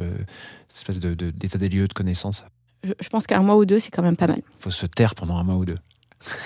cette 0.68 0.78
espèce 0.78 1.00
de- 1.00 1.16
de- 1.16 1.32
d'état 1.32 1.58
des 1.58 1.70
lieux, 1.70 1.88
de 1.88 1.94
connaissance? 1.94 2.44
Je, 2.84 2.94
je 3.02 3.10
pense 3.10 3.26
qu'un 3.28 3.42
mois 3.42 3.56
ou 3.58 3.66
deux, 3.66 3.80
c'est 3.80 3.92
quand 3.92 4.04
même 4.04 4.16
pas 4.16 4.28
mal. 4.28 4.38
Il 4.40 4.62
faut 4.62 4.72
se 4.72 4.86
taire 4.86 5.16
pendant 5.16 5.38
un 5.38 5.44
mois 5.44 5.56
ou 5.56 5.66
deux. 5.66 5.78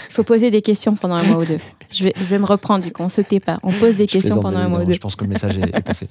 Il 0.08 0.14
faut 0.14 0.24
poser 0.24 0.52
des 0.52 0.62
questions 0.62 0.96
pendant 0.96 1.16
un 1.16 1.24
mois 1.24 1.38
ou 1.38 1.46
deux. 1.46 1.58
Je 1.92 2.06
vais, 2.06 2.14
je 2.18 2.24
vais 2.24 2.40
me 2.40 2.46
reprendre 2.46 2.84
du 2.84 2.92
coup, 2.92 3.04
on 3.04 3.10
se 3.10 3.22
tait 3.22 3.40
pas. 3.40 3.60
On 3.64 3.72
pose 3.72 3.98
des 3.98 4.08
Je 4.08 4.12
questions 4.14 4.40
pendant 4.40 4.60
un 4.60 4.68
mois 4.68 4.82
ou 4.82 4.84
deux. 4.84 4.94
Je 4.94 5.00
pense 5.00 5.16
que 5.16 5.24
le 5.24 5.30
message 5.30 5.58
est, 5.58 5.76
est 5.76 5.82
passé. 5.82 6.08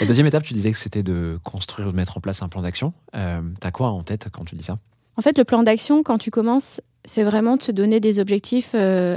La 0.00 0.06
deuxième 0.06 0.26
étape, 0.26 0.42
tu 0.42 0.54
disais 0.54 0.70
que 0.72 0.78
c'était 0.78 1.02
de 1.02 1.38
construire, 1.44 1.90
de 1.92 1.96
mettre 1.96 2.16
en 2.16 2.20
place 2.20 2.42
un 2.42 2.48
plan 2.48 2.62
d'action. 2.62 2.92
Euh, 3.14 3.40
T'as 3.60 3.70
quoi 3.70 3.88
en 3.88 4.02
tête 4.02 4.28
quand 4.32 4.44
tu 4.44 4.54
dis 4.54 4.64
ça? 4.64 4.78
En 5.18 5.22
fait, 5.22 5.38
le 5.38 5.44
plan 5.44 5.62
d'action, 5.62 6.02
quand 6.02 6.18
tu 6.18 6.30
commences, 6.30 6.80
c'est 7.06 7.22
vraiment 7.22 7.56
de 7.56 7.62
se 7.62 7.72
donner 7.72 8.00
des 8.00 8.18
objectifs 8.18 8.72
euh, 8.74 9.16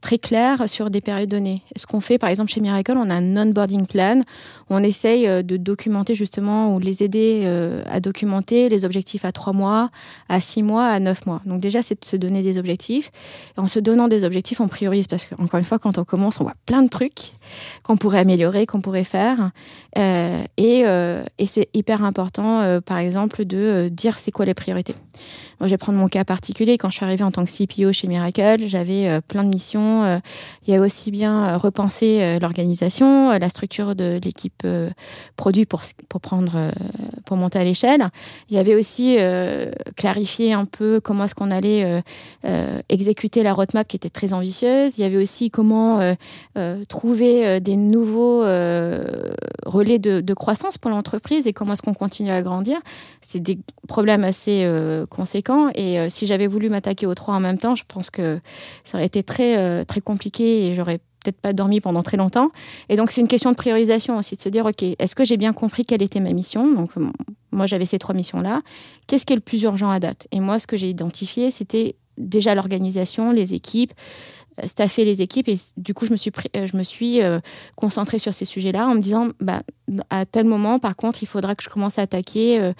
très 0.00 0.18
clair 0.18 0.68
sur 0.68 0.90
des 0.90 1.00
périodes 1.00 1.28
données. 1.28 1.62
Ce 1.76 1.86
qu'on 1.86 2.00
fait, 2.00 2.18
par 2.18 2.30
exemple, 2.30 2.50
chez 2.50 2.60
Miracle, 2.60 2.94
on 2.96 3.10
a 3.10 3.14
un 3.14 3.36
onboarding 3.36 3.86
plan 3.86 4.22
on 4.70 4.82
essaye 4.82 5.26
euh, 5.26 5.42
de 5.42 5.56
documenter 5.56 6.14
justement 6.14 6.74
ou 6.74 6.78
les 6.78 7.02
aider 7.02 7.42
euh, 7.44 7.82
à 7.86 8.00
documenter 8.00 8.68
les 8.68 8.84
objectifs 8.84 9.24
à 9.24 9.32
trois 9.32 9.52
mois, 9.52 9.90
à 10.28 10.40
six 10.40 10.62
mois, 10.62 10.86
à 10.86 11.00
neuf 11.00 11.26
mois. 11.26 11.40
Donc 11.46 11.60
déjà, 11.60 11.82
c'est 11.82 12.00
de 12.00 12.04
se 12.04 12.16
donner 12.16 12.42
des 12.42 12.58
objectifs. 12.58 13.10
En 13.56 13.66
se 13.66 13.80
donnant 13.80 14.08
des 14.08 14.24
objectifs, 14.24 14.60
on 14.60 14.68
priorise 14.68 15.06
parce 15.06 15.24
qu'encore 15.24 15.58
une 15.58 15.64
fois, 15.64 15.78
quand 15.78 15.98
on 15.98 16.04
commence, 16.04 16.40
on 16.40 16.44
voit 16.44 16.56
plein 16.66 16.82
de 16.82 16.88
trucs 16.88 17.32
qu'on 17.82 17.96
pourrait 17.96 18.18
améliorer, 18.18 18.66
qu'on 18.66 18.80
pourrait 18.80 19.04
faire. 19.04 19.50
Et, 19.96 20.84
c'est 21.46 21.68
hyper 21.72 22.04
important, 22.04 22.80
par 22.82 22.98
exemple, 22.98 23.44
de 23.44 23.88
dire 23.90 24.18
c'est 24.18 24.30
quoi 24.30 24.44
les 24.44 24.54
priorités. 24.54 24.94
Je 25.60 25.66
vais 25.66 25.76
prendre 25.76 25.98
mon 25.98 26.06
cas 26.06 26.24
particulier. 26.24 26.78
Quand 26.78 26.90
je 26.90 26.96
suis 26.96 27.04
arrivée 27.04 27.24
en 27.24 27.32
tant 27.32 27.44
que 27.44 27.50
CPO 27.50 27.92
chez 27.92 28.06
Miracle, 28.06 28.64
j'avais 28.66 29.08
euh, 29.08 29.20
plein 29.20 29.42
de 29.42 29.48
missions. 29.48 30.04
Euh, 30.04 30.18
il 30.66 30.72
y 30.72 30.76
a 30.76 30.80
aussi 30.80 31.10
bien 31.10 31.48
euh, 31.48 31.56
repenser 31.56 32.38
l'organisation, 32.38 33.32
la 33.32 33.48
structure 33.48 33.96
de 33.96 34.20
l'équipe 34.22 34.66
produit 35.36 35.64
pour, 35.64 35.82
pour, 36.08 36.20
prendre, 36.20 36.72
pour 37.26 37.36
monter 37.36 37.58
à 37.58 37.64
l'échelle. 37.64 38.08
Il 38.48 38.56
y 38.56 38.58
avait 38.58 38.74
aussi 38.74 39.16
euh, 39.18 39.70
clarifier 39.96 40.52
un 40.52 40.64
peu 40.64 41.00
comment 41.02 41.24
est-ce 41.24 41.34
qu'on 41.34 41.50
allait 41.50 42.02
exécuter 42.88 43.42
la 43.42 43.52
roadmap 43.52 43.86
qui 43.88 43.96
était 43.96 44.08
très 44.08 44.32
ambitieuse. 44.32 44.98
Il 44.98 45.00
y 45.00 45.04
avait 45.04 45.16
aussi 45.16 45.50
comment 45.50 46.14
trouver 46.88 47.60
des 47.60 47.76
nouveaux 47.76 48.42
relais 48.42 49.98
de, 49.98 50.20
de 50.20 50.34
croissance 50.34 50.78
pour 50.78 50.90
l'entreprise 50.90 51.46
et 51.46 51.52
comment 51.52 51.72
est-ce 51.72 51.82
qu'on 51.82 51.94
continue 51.94 52.30
à 52.30 52.42
grandir. 52.42 52.80
C'est 53.20 53.40
des 53.40 53.58
problèmes 53.88 54.24
assez 54.24 54.62
euh, 54.64 55.06
et 55.74 55.98
euh, 55.98 56.08
si 56.08 56.26
j'avais 56.26 56.46
voulu 56.46 56.68
m'attaquer 56.68 57.06
aux 57.06 57.14
trois 57.14 57.34
en 57.34 57.40
même 57.40 57.58
temps, 57.58 57.74
je 57.74 57.84
pense 57.86 58.10
que 58.10 58.40
ça 58.84 58.98
aurait 58.98 59.06
été 59.06 59.22
très, 59.22 59.58
euh, 59.58 59.84
très 59.84 60.00
compliqué 60.00 60.66
et 60.66 60.74
j'aurais 60.74 60.98
peut-être 60.98 61.40
pas 61.40 61.52
dormi 61.52 61.80
pendant 61.80 62.02
très 62.02 62.16
longtemps. 62.16 62.50
Et 62.88 62.96
donc 62.96 63.10
c'est 63.10 63.20
une 63.20 63.28
question 63.28 63.50
de 63.50 63.56
priorisation 63.56 64.16
aussi, 64.18 64.36
de 64.36 64.40
se 64.40 64.48
dire, 64.48 64.66
OK, 64.66 64.82
est-ce 64.82 65.14
que 65.14 65.24
j'ai 65.24 65.36
bien 65.36 65.52
compris 65.52 65.84
quelle 65.84 66.02
était 66.02 66.20
ma 66.20 66.32
mission? 66.32 66.72
Donc 66.72 66.90
moi 67.50 67.66
j'avais 67.66 67.86
ces 67.86 67.98
trois 67.98 68.14
missions-là. 68.14 68.62
Qu'est-ce 69.06 69.26
qui 69.26 69.32
est 69.32 69.36
le 69.36 69.42
plus 69.42 69.62
urgent 69.62 69.90
à 69.90 70.00
date? 70.00 70.26
Et 70.30 70.40
moi 70.40 70.58
ce 70.58 70.66
que 70.66 70.76
j'ai 70.76 70.88
identifié, 70.88 71.50
c'était 71.50 71.96
déjà 72.18 72.54
l'organisation, 72.54 73.32
les 73.32 73.54
équipes, 73.54 73.92
staffer 74.64 75.04
les 75.04 75.22
équipes. 75.22 75.48
Et 75.48 75.56
du 75.76 75.94
coup, 75.94 76.06
je 76.06 76.10
me 76.10 76.16
suis, 76.16 76.30
pris- 76.30 76.50
euh, 76.56 76.66
je 76.66 76.76
me 76.76 76.82
suis 76.82 77.22
euh, 77.22 77.40
concentrée 77.76 78.18
sur 78.18 78.34
ces 78.34 78.44
sujets-là 78.44 78.86
en 78.86 78.94
me 78.94 79.00
disant, 79.00 79.28
bah, 79.40 79.62
à 80.10 80.26
tel 80.26 80.46
moment, 80.46 80.78
par 80.78 80.96
contre, 80.96 81.22
il 81.22 81.26
faudra 81.26 81.54
que 81.54 81.62
je 81.62 81.68
commence 81.68 81.98
à 81.98 82.02
attaquer 82.02 82.60
euh, 82.60 82.72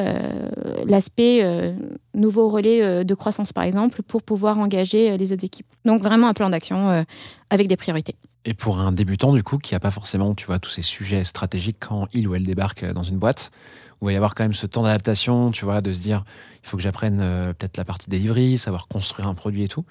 euh, 0.00 0.48
l'aspect 0.86 1.40
euh, 1.42 1.74
nouveau 2.14 2.48
relais 2.48 2.82
euh, 2.82 3.04
de 3.04 3.14
croissance, 3.14 3.52
par 3.52 3.64
exemple, 3.64 4.02
pour 4.02 4.22
pouvoir 4.22 4.58
engager 4.58 5.10
euh, 5.10 5.16
les 5.16 5.32
autres 5.32 5.44
équipes. 5.44 5.66
Donc 5.84 6.00
vraiment 6.00 6.28
un 6.28 6.34
plan 6.34 6.50
d'action 6.50 6.90
euh, 6.90 7.02
avec 7.50 7.68
des 7.68 7.76
priorités. 7.76 8.14
Et 8.46 8.52
pour 8.52 8.78
un 8.78 8.92
débutant, 8.92 9.32
du 9.32 9.42
coup, 9.42 9.56
qui 9.56 9.72
n'a 9.72 9.80
pas 9.80 9.90
forcément, 9.90 10.34
tu 10.34 10.44
vois, 10.46 10.58
tous 10.58 10.70
ces 10.70 10.82
sujets 10.82 11.24
stratégiques 11.24 11.78
quand 11.80 12.08
il 12.12 12.28
ou 12.28 12.34
elle 12.34 12.44
débarque 12.44 12.84
dans 12.84 13.02
une 13.02 13.16
boîte, 13.16 13.50
où 14.00 14.04
il 14.04 14.06
va 14.08 14.12
y 14.12 14.16
avoir 14.16 14.34
quand 14.34 14.44
même 14.44 14.52
ce 14.52 14.66
temps 14.66 14.82
d'adaptation, 14.82 15.50
tu 15.50 15.64
vois, 15.64 15.80
de 15.80 15.92
se 15.92 16.00
dire, 16.00 16.24
il 16.62 16.68
faut 16.68 16.76
que 16.76 16.82
j'apprenne 16.82 17.20
euh, 17.22 17.54
peut-être 17.54 17.78
la 17.78 17.86
partie 17.86 18.10
delivery, 18.10 18.58
savoir 18.58 18.86
construire 18.86 19.28
un 19.28 19.34
produit 19.34 19.62
et 19.62 19.68
tout. 19.68 19.84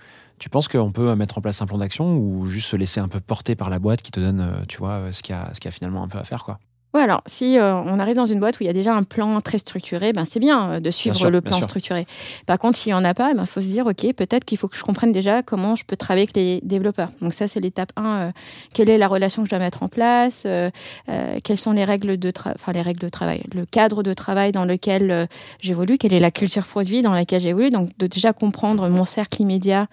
Tu 0.43 0.49
penses 0.49 0.67
qu'on 0.67 0.91
peut 0.91 1.15
mettre 1.15 1.37
en 1.37 1.41
place 1.41 1.61
un 1.61 1.65
plan 1.65 1.77
d'action 1.77 2.17
ou 2.17 2.47
juste 2.47 2.67
se 2.67 2.75
laisser 2.75 2.99
un 2.99 3.07
peu 3.07 3.21
porter 3.21 3.55
par 3.55 3.69
la 3.69 3.79
boîte 3.79 4.01
qui 4.01 4.11
te 4.11 4.19
donne, 4.19 4.41
euh, 4.41 4.65
tu 4.67 4.77
vois, 4.77 4.95
euh, 4.95 5.11
ce 5.13 5.23
qu'il 5.23 5.33
y 5.33 5.37
a, 5.37 5.49
ce 5.53 5.61
qu'il 5.61 5.69
y 5.69 5.69
a 5.69 5.71
finalement 5.71 6.03
un 6.03 6.09
peu 6.09 6.17
à 6.17 6.25
faire, 6.25 6.43
quoi? 6.43 6.59
Ouais, 6.93 7.01
alors 7.01 7.23
si 7.25 7.57
euh, 7.57 7.73
on 7.73 7.97
arrive 7.97 8.15
dans 8.15 8.27
une 8.27 8.39
boîte 8.39 8.59
où 8.59 8.63
il 8.63 8.67
y 8.67 8.69
a 8.69 8.73
déjà 8.73 8.93
un 8.93 9.01
plan 9.01 9.41
très 9.41 9.57
structuré, 9.57 10.13
ben 10.13 10.25
c'est 10.25 10.39
bien 10.39 10.73
euh, 10.73 10.79
de 10.79 10.91
suivre 10.91 11.15
sûr, 11.15 11.31
le 11.31 11.41
plan 11.41 11.59
structuré. 11.59 12.05
Par 12.45 12.59
contre, 12.59 12.77
s'il 12.77 12.91
n'y 12.91 12.93
en 12.93 13.03
a 13.03 13.15
pas, 13.15 13.31
il 13.31 13.35
ben, 13.35 13.47
faut 13.47 13.61
se 13.61 13.65
dire, 13.65 13.87
OK, 13.87 14.13
peut-être 14.13 14.45
qu'il 14.45 14.59
faut 14.59 14.67
que 14.67 14.77
je 14.77 14.83
comprenne 14.83 15.11
déjà 15.11 15.41
comment 15.41 15.73
je 15.73 15.85
peux 15.85 15.95
travailler 15.95 16.25
avec 16.25 16.35
les 16.35 16.61
développeurs. 16.61 17.09
Donc 17.19 17.33
ça, 17.33 17.47
c'est 17.47 17.59
l'étape 17.59 17.91
1. 17.95 18.05
euh, 18.05 18.31
quelle 18.75 18.91
est 18.91 18.99
la 18.99 19.07
relation 19.07 19.41
que 19.41 19.47
je 19.47 19.49
dois 19.49 19.59
mettre 19.59 19.81
en 19.81 19.87
place 19.87 20.43
euh, 20.45 20.69
euh, 21.09 21.39
Quelles 21.43 21.57
sont 21.57 21.71
les 21.71 21.83
règles 21.83 22.17
de, 22.17 22.31
enfin, 22.45 22.71
les 22.73 22.81
règles 22.81 22.99
de 22.99 23.09
travail 23.09 23.41
Le 23.55 23.65
cadre 23.65 24.03
de 24.03 24.13
travail 24.13 24.51
dans 24.51 24.65
lequel 24.65 25.09
euh, 25.09 25.25
j'évolue 25.61 25.97
Quelle 25.97 26.13
est 26.13 26.19
la 26.19 26.31
culture 26.31 26.63
produit 26.63 27.01
dans 27.01 27.13
laquelle 27.13 27.41
j'évolue 27.41 27.71
Donc 27.71 27.89
de 27.97 28.05
déjà 28.05 28.33
comprendre 28.33 28.87
mon 28.87 29.05
cercle 29.05 29.41
immédiat 29.41 29.87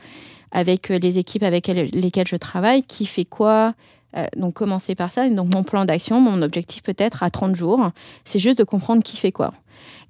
avec 0.52 0.90
euh, 0.90 0.98
les 0.98 1.18
équipes 1.18 1.42
avec 1.42 1.68
elles- 1.68 1.90
lesquelles 1.92 2.26
je 2.28 2.36
travaille, 2.36 2.82
qui 2.82 3.06
fait 3.06 3.24
quoi, 3.24 3.74
euh, 4.16 4.26
donc 4.36 4.54
commencer 4.54 4.94
par 4.94 5.12
ça. 5.12 5.28
Donc 5.28 5.54
mon 5.54 5.62
plan 5.62 5.84
d'action, 5.84 6.20
mon 6.20 6.42
objectif 6.42 6.82
peut-être 6.82 7.22
à 7.22 7.30
30 7.30 7.54
jours, 7.54 7.90
c'est 8.24 8.38
juste 8.38 8.58
de 8.58 8.64
comprendre 8.64 9.02
qui 9.02 9.16
fait 9.16 9.32
quoi. 9.32 9.50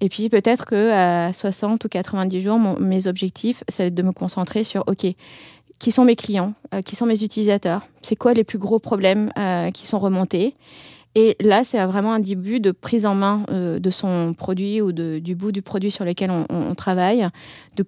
Et 0.00 0.08
puis 0.08 0.28
peut-être 0.28 0.64
que 0.64 0.90
à 0.92 1.32
60 1.32 1.84
ou 1.84 1.88
90 1.88 2.40
jours, 2.40 2.58
mes 2.58 3.06
objectifs, 3.06 3.62
c'est 3.68 3.90
de 3.90 4.02
me 4.02 4.12
concentrer 4.12 4.64
sur 4.64 4.84
OK, 4.86 5.06
qui 5.78 5.92
sont 5.92 6.04
mes 6.04 6.16
clients, 6.16 6.54
euh, 6.74 6.82
qui 6.82 6.96
sont 6.96 7.06
mes 7.06 7.22
utilisateurs, 7.22 7.82
c'est 8.02 8.16
quoi 8.16 8.32
les 8.32 8.44
plus 8.44 8.58
gros 8.58 8.78
problèmes 8.78 9.30
qui 9.74 9.86
sont 9.86 9.98
remontés. 9.98 10.54
Et 11.16 11.36
là, 11.40 11.64
c'est 11.64 11.84
vraiment 11.86 12.12
un 12.12 12.20
début 12.20 12.60
de 12.60 12.70
prise 12.70 13.04
en 13.04 13.16
main 13.16 13.44
euh, 13.50 13.80
de 13.80 13.90
son 13.90 14.32
produit 14.32 14.80
ou 14.80 14.92
du 14.92 15.34
bout 15.34 15.50
du 15.50 15.60
produit 15.60 15.90
sur 15.90 16.04
lequel 16.04 16.30
on, 16.30 16.74
travaille, 16.76 17.26
de, 17.76 17.82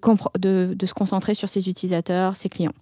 se 0.85 0.93
concentrer 0.93 1.33
sur 1.33 1.47
ses 1.47 1.69
utilisateurs, 1.69 2.35
ses 2.35 2.49
clients. 2.49 2.73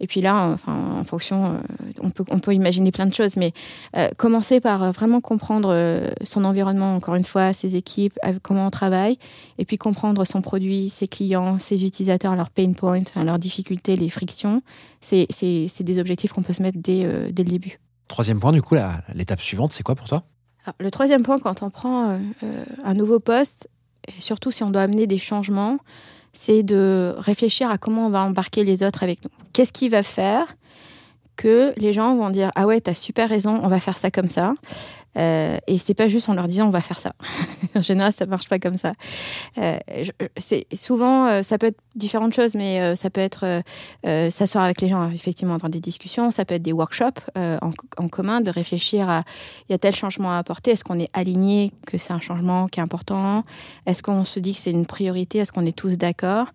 Et 0.00 0.06
puis 0.06 0.22
là, 0.22 0.56
en 0.66 1.04
fonction, 1.04 1.60
euh, 2.02 2.08
on, 2.30 2.38
peut, 2.38 2.54
imaginer 2.54 2.92
plein 2.92 3.04
de 3.04 3.12
choses, 3.12 3.36
mais 3.36 3.52
euh, 3.94 4.08
commencer 4.16 4.60
par 4.60 4.90
vraiment 4.90 5.20
comprendre 5.20 6.10
son 6.24 6.46
environnement, 6.46 6.94
encore 6.94 7.14
une 7.14 7.24
fois, 7.24 7.52
ses 7.52 7.76
équipes, 7.76 8.18
comment 8.42 8.66
on 8.66 8.70
travaille, 8.70 9.18
et 9.58 9.66
puis 9.66 9.76
comprendre 9.76 10.24
son 10.24 10.40
produit, 10.40 10.88
ses 10.88 11.08
clients, 11.08 11.58
ses 11.58 11.84
utilisateurs, 11.84 12.36
leurs 12.36 12.50
pain 12.50 12.72
points, 12.72 13.02
leurs 13.22 13.38
difficultés, 13.38 13.96
les 13.96 14.08
frictions, 14.08 14.62
c'est 15.02 15.28
des 15.80 15.98
objectifs 15.98 16.32
qu'on 16.32 16.42
peut 16.42 16.54
se 16.54 16.62
mettre 16.62 16.78
dès 16.78 17.04
le 17.04 17.32
début. 17.32 17.78
Troisième 18.10 18.40
point, 18.40 18.50
du 18.50 18.60
coup, 18.60 18.74
l'étape 19.14 19.40
suivante, 19.40 19.72
c'est 19.72 19.84
quoi 19.84 19.94
pour 19.94 20.08
toi? 20.08 20.24
Alors, 20.64 20.74
le 20.80 20.90
troisième 20.90 21.22
point, 21.22 21.38
quand 21.38 21.62
on 21.62 21.70
prend 21.70 22.10
euh, 22.10 22.18
euh, 22.42 22.64
un 22.82 22.94
nouveau 22.94 23.20
poste, 23.20 23.70
et 24.08 24.20
surtout 24.20 24.50
si 24.50 24.64
on 24.64 24.70
doit 24.70 24.82
amener 24.82 25.06
des 25.06 25.16
changements, 25.16 25.78
c'est 26.32 26.64
de 26.64 27.14
réfléchir 27.18 27.70
à 27.70 27.78
comment 27.78 28.06
on 28.06 28.10
va 28.10 28.22
embarquer 28.22 28.64
les 28.64 28.82
autres 28.82 29.04
avec 29.04 29.22
nous. 29.22 29.30
Qu'est-ce 29.52 29.72
qui 29.72 29.88
va 29.88 30.02
faire 30.02 30.56
que 31.36 31.72
les 31.76 31.92
gens 31.92 32.16
vont 32.16 32.30
dire 32.30 32.50
ah 32.56 32.66
ouais 32.66 32.80
t'as 32.80 32.92
super 32.92 33.28
raison 33.28 33.60
on 33.62 33.68
va 33.68 33.80
faire 33.80 33.96
ça 33.96 34.10
comme 34.10 34.28
ça 34.28 34.52
Euh, 35.18 35.58
et 35.66 35.78
c'est 35.78 35.94
pas 35.94 36.08
juste 36.08 36.28
en 36.28 36.34
leur 36.34 36.46
disant 36.46 36.66
on 36.66 36.70
va 36.70 36.80
faire 36.80 36.98
ça. 36.98 37.12
En 37.74 37.82
général 37.82 38.12
ça 38.12 38.26
marche 38.26 38.48
pas 38.48 38.58
comme 38.58 38.76
ça. 38.76 38.94
Euh, 39.58 39.78
c'est 40.36 40.66
souvent 40.72 41.26
euh, 41.26 41.42
ça 41.42 41.56
peut 41.56 41.68
être 41.68 41.78
différentes 41.94 42.34
choses 42.34 42.56
mais 42.56 42.80
euh, 42.80 42.96
ça 42.96 43.10
peut 43.10 43.20
être 43.20 43.62
s'asseoir 44.30 44.64
avec 44.64 44.80
les 44.80 44.88
gens 44.88 45.08
effectivement 45.10 45.54
avoir 45.54 45.70
des 45.70 45.80
discussions. 45.80 46.30
Ça 46.30 46.44
peut 46.44 46.54
être 46.54 46.62
des 46.62 46.72
workshops 46.72 47.20
en, 47.36 47.70
en 47.96 48.08
commun 48.08 48.40
de 48.40 48.50
réfléchir 48.50 49.08
à 49.08 49.24
il 49.68 49.72
y 49.72 49.74
a 49.74 49.78
tel 49.78 49.94
changement 49.94 50.32
à 50.32 50.38
apporter. 50.38 50.72
Est-ce 50.72 50.84
qu'on 50.84 50.98
est 50.98 51.10
aligné 51.12 51.72
que 51.86 51.98
c'est 51.98 52.12
un 52.12 52.20
changement 52.20 52.66
qui 52.66 52.80
est 52.80 52.82
important? 52.82 53.42
Est-ce 53.86 54.02
qu'on 54.02 54.24
se 54.24 54.40
dit 54.40 54.54
que 54.54 54.58
c'est 54.58 54.70
une 54.70 54.86
priorité? 54.86 55.38
Est-ce 55.38 55.52
qu'on 55.52 55.66
est 55.66 55.76
tous 55.76 55.96
d'accord? 55.96 56.48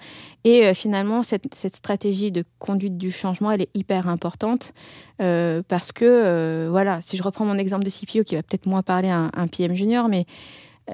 Et 0.46 0.66
euh, 0.66 0.74
finalement 0.74 1.24
cette, 1.24 1.54
stratégie 1.76 2.32
de 2.32 2.46
conduite 2.60 2.98
du 2.98 3.12
changement 3.12 3.52
elle 3.52 3.64
est 3.64 3.76
hyper 3.76 4.08
importante 4.08 4.74
euh, 5.22 5.62
parce 5.68 5.92
que 5.92 6.06
euh, 6.06 6.68
voilà 6.70 7.02
si 7.02 7.18
je 7.18 7.24
reprends 7.24 7.46
mon 7.46 7.58
exemple 7.58 7.84
de 7.84 7.90
CPO 7.90 8.24
qui 8.24 8.36
va 8.36 8.44
peut-être 8.44 8.68
moins 8.68 8.84
parler 8.84 9.10
à 9.10 9.30
un, 9.34 9.48
PM 9.48 9.76
junior 9.76 10.08
mais 10.08 10.26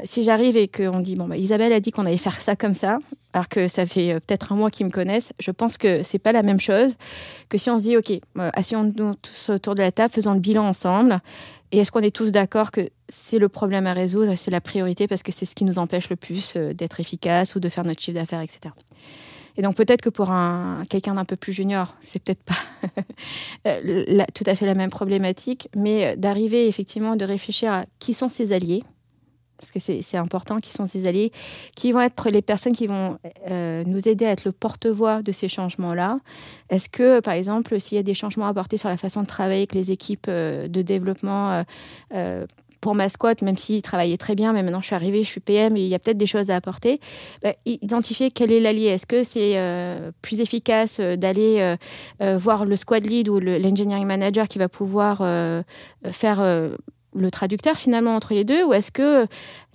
si 0.05 0.23
j'arrive 0.23 0.55
et 0.55 0.69
qu'on 0.69 1.01
dit 1.01 1.15
bon 1.15 1.27
bah, 1.27 1.37
Isabelle 1.37 1.73
a 1.73 1.81
dit 1.81 1.91
qu'on 1.91 2.05
allait 2.05 2.17
faire 2.17 2.39
ça 2.39 2.55
comme 2.55 2.73
ça 2.73 2.97
alors 3.33 3.49
que 3.49 3.67
ça 3.67 3.85
fait 3.85 4.19
peut-être 4.21 4.53
un 4.53 4.55
mois 4.55 4.69
qu'ils 4.69 4.85
me 4.85 4.91
connaissent 4.91 5.33
je 5.39 5.51
pense 5.51 5.77
que 5.77 6.01
c'est 6.01 6.19
pas 6.19 6.31
la 6.31 6.43
même 6.43 6.59
chose 6.59 6.95
que 7.49 7.57
si 7.57 7.69
on 7.69 7.77
se 7.77 7.83
dit 7.83 7.97
ok 7.97 8.13
asseyons-nous 8.35 9.15
tous 9.15 9.49
autour 9.49 9.75
de 9.75 9.81
la 9.81 9.91
table 9.91 10.13
faisons 10.13 10.33
le 10.33 10.39
bilan 10.39 10.65
ensemble 10.65 11.19
et 11.73 11.79
est-ce 11.79 11.91
qu'on 11.91 12.01
est 12.01 12.15
tous 12.15 12.31
d'accord 12.31 12.71
que 12.71 12.89
c'est 13.09 13.39
le 13.39 13.47
problème 13.47 13.87
à 13.87 13.93
résoudre, 13.93 14.35
c'est 14.35 14.51
la 14.51 14.59
priorité 14.59 15.07
parce 15.07 15.23
que 15.23 15.31
c'est 15.31 15.45
ce 15.45 15.55
qui 15.55 15.63
nous 15.63 15.79
empêche 15.79 16.09
le 16.09 16.17
plus 16.17 16.55
d'être 16.55 16.99
efficace 16.99 17.55
ou 17.55 17.61
de 17.61 17.69
faire 17.69 17.85
notre 17.85 18.01
chiffre 18.01 18.15
d'affaires, 18.15 18.41
etc. 18.41 18.73
Et 19.57 19.61
donc 19.61 19.75
peut-être 19.75 20.01
que 20.01 20.09
pour 20.09 20.31
un 20.31 20.83
quelqu'un 20.89 21.15
d'un 21.15 21.25
peu 21.25 21.35
plus 21.35 21.53
junior, 21.53 21.95
c'est 22.01 22.21
peut-être 22.23 22.43
pas 22.43 22.55
euh, 23.67 24.23
tout 24.33 24.43
à 24.45 24.55
fait 24.55 24.65
la 24.65 24.75
même 24.75 24.89
problématique, 24.89 25.69
mais 25.75 26.05
euh, 26.05 26.15
d'arriver 26.15 26.67
effectivement 26.67 27.15
de 27.15 27.25
réfléchir 27.25 27.71
à 27.71 27.85
qui 27.99 28.13
sont 28.13 28.29
ses 28.29 28.53
alliés, 28.53 28.83
parce 29.57 29.71
que 29.71 29.79
c'est 29.79 30.17
important, 30.17 30.59
qui 30.59 30.71
sont 30.71 30.87
ses 30.87 31.05
alliés, 31.05 31.31
qui 31.75 31.91
vont 31.91 32.01
être 32.01 32.29
les 32.29 32.41
personnes 32.41 32.73
qui 32.73 32.87
vont 32.87 33.19
euh, 33.47 33.83
nous 33.85 34.07
aider 34.07 34.25
à 34.25 34.31
être 34.31 34.45
le 34.45 34.51
porte-voix 34.51 35.21
de 35.21 35.31
ces 35.31 35.47
changements-là. 35.47 36.19
Est-ce 36.69 36.89
que, 36.89 37.19
par 37.19 37.35
exemple, 37.35 37.79
s'il 37.79 37.95
y 37.97 37.99
a 37.99 38.03
des 38.03 38.15
changements 38.15 38.47
à 38.47 38.49
apporter 38.49 38.77
sur 38.77 38.89
la 38.89 38.97
façon 38.97 39.21
de 39.21 39.27
travailler 39.27 39.59
avec 39.59 39.75
les 39.75 39.91
équipes 39.91 40.27
de 40.27 40.81
développement 40.81 41.63
pour 42.81 42.95
ma 42.95 43.07
squad, 43.09 43.41
même 43.43 43.55
s'ils 43.57 43.81
travaillaient 43.81 44.17
très 44.17 44.35
bien, 44.35 44.51
mais 44.53 44.63
maintenant 44.63 44.81
je 44.81 44.87
suis 44.87 44.95
arrivée, 44.95 45.23
je 45.23 45.27
suis 45.27 45.39
PM 45.39 45.77
il 45.77 45.87
y 45.87 45.95
a 45.95 45.99
peut-être 45.99 46.17
des 46.17 46.25
choses 46.25 46.49
à 46.49 46.55
apporter, 46.55 46.99
bah, 47.43 47.53
identifier 47.65 48.31
quel 48.31 48.51
est 48.51 48.59
l'allié. 48.59 48.87
Est-ce 48.87 49.05
que 49.05 49.23
c'est 49.23 49.53
euh, 49.55 50.11
plus 50.21 50.41
efficace 50.41 50.97
euh, 50.99 51.15
d'aller 51.15 51.75
euh, 52.21 52.37
voir 52.37 52.65
le 52.65 52.75
squad 52.75 53.05
lead 53.05 53.29
ou 53.29 53.39
le- 53.39 53.57
l'engineering 53.59 54.05
manager 54.05 54.47
qui 54.47 54.57
va 54.57 54.67
pouvoir 54.67 55.17
faire 56.11 56.43
le 57.13 57.31
traducteur 57.31 57.77
finalement 57.77 58.15
entre 58.15 58.33
les 58.33 58.43
deux? 58.43 58.63
Ou 58.63 58.73
est-ce 58.73 58.91
que, 58.91 59.27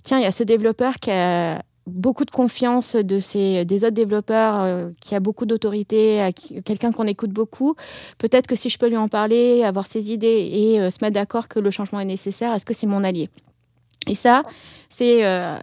tiens, 0.03 0.17
il 0.19 0.23
y 0.23 0.27
a 0.27 0.31
ce 0.31 0.43
développeur 0.43 0.95
qui 0.95 1.11
a 1.11 1.61
beaucoup 1.87 2.25
de 2.25 2.31
confiance 2.31 2.95
de 2.95 3.19
ces, 3.19 3.65
des 3.65 3.83
autres 3.83 3.95
développeurs, 3.95 4.61
euh, 4.61 4.89
qui 5.01 5.15
a 5.15 5.19
beaucoup 5.19 5.45
d'autorité, 5.45 6.29
quelqu'un 6.65 6.91
qu'on 6.91 7.07
écoute 7.07 7.31
beaucoup, 7.31 7.75
peut-être 8.17 8.45
que 8.45 8.55
si 8.55 8.69
je 8.69 8.77
peux 8.77 8.89
lui 8.89 8.97
en 8.97 9.07
parler, 9.07 9.63
avoir 9.63 9.87
ses 9.87 10.11
idées 10.11 10.49
et 10.51 10.79
euh, 10.79 10.89
se 10.89 10.97
mettre 11.01 11.15
d'accord 11.15 11.47
que 11.47 11.59
le 11.59 11.71
changement 11.71 11.99
est 11.99 12.05
nécessaire, 12.05 12.53
est-ce 12.53 12.65
que 12.65 12.73
c'est 12.73 12.87
mon 12.87 13.03
allié? 13.03 13.29
Et 14.07 14.13
ça, 14.13 14.43
c'est 14.89 15.25
euh, 15.25 15.57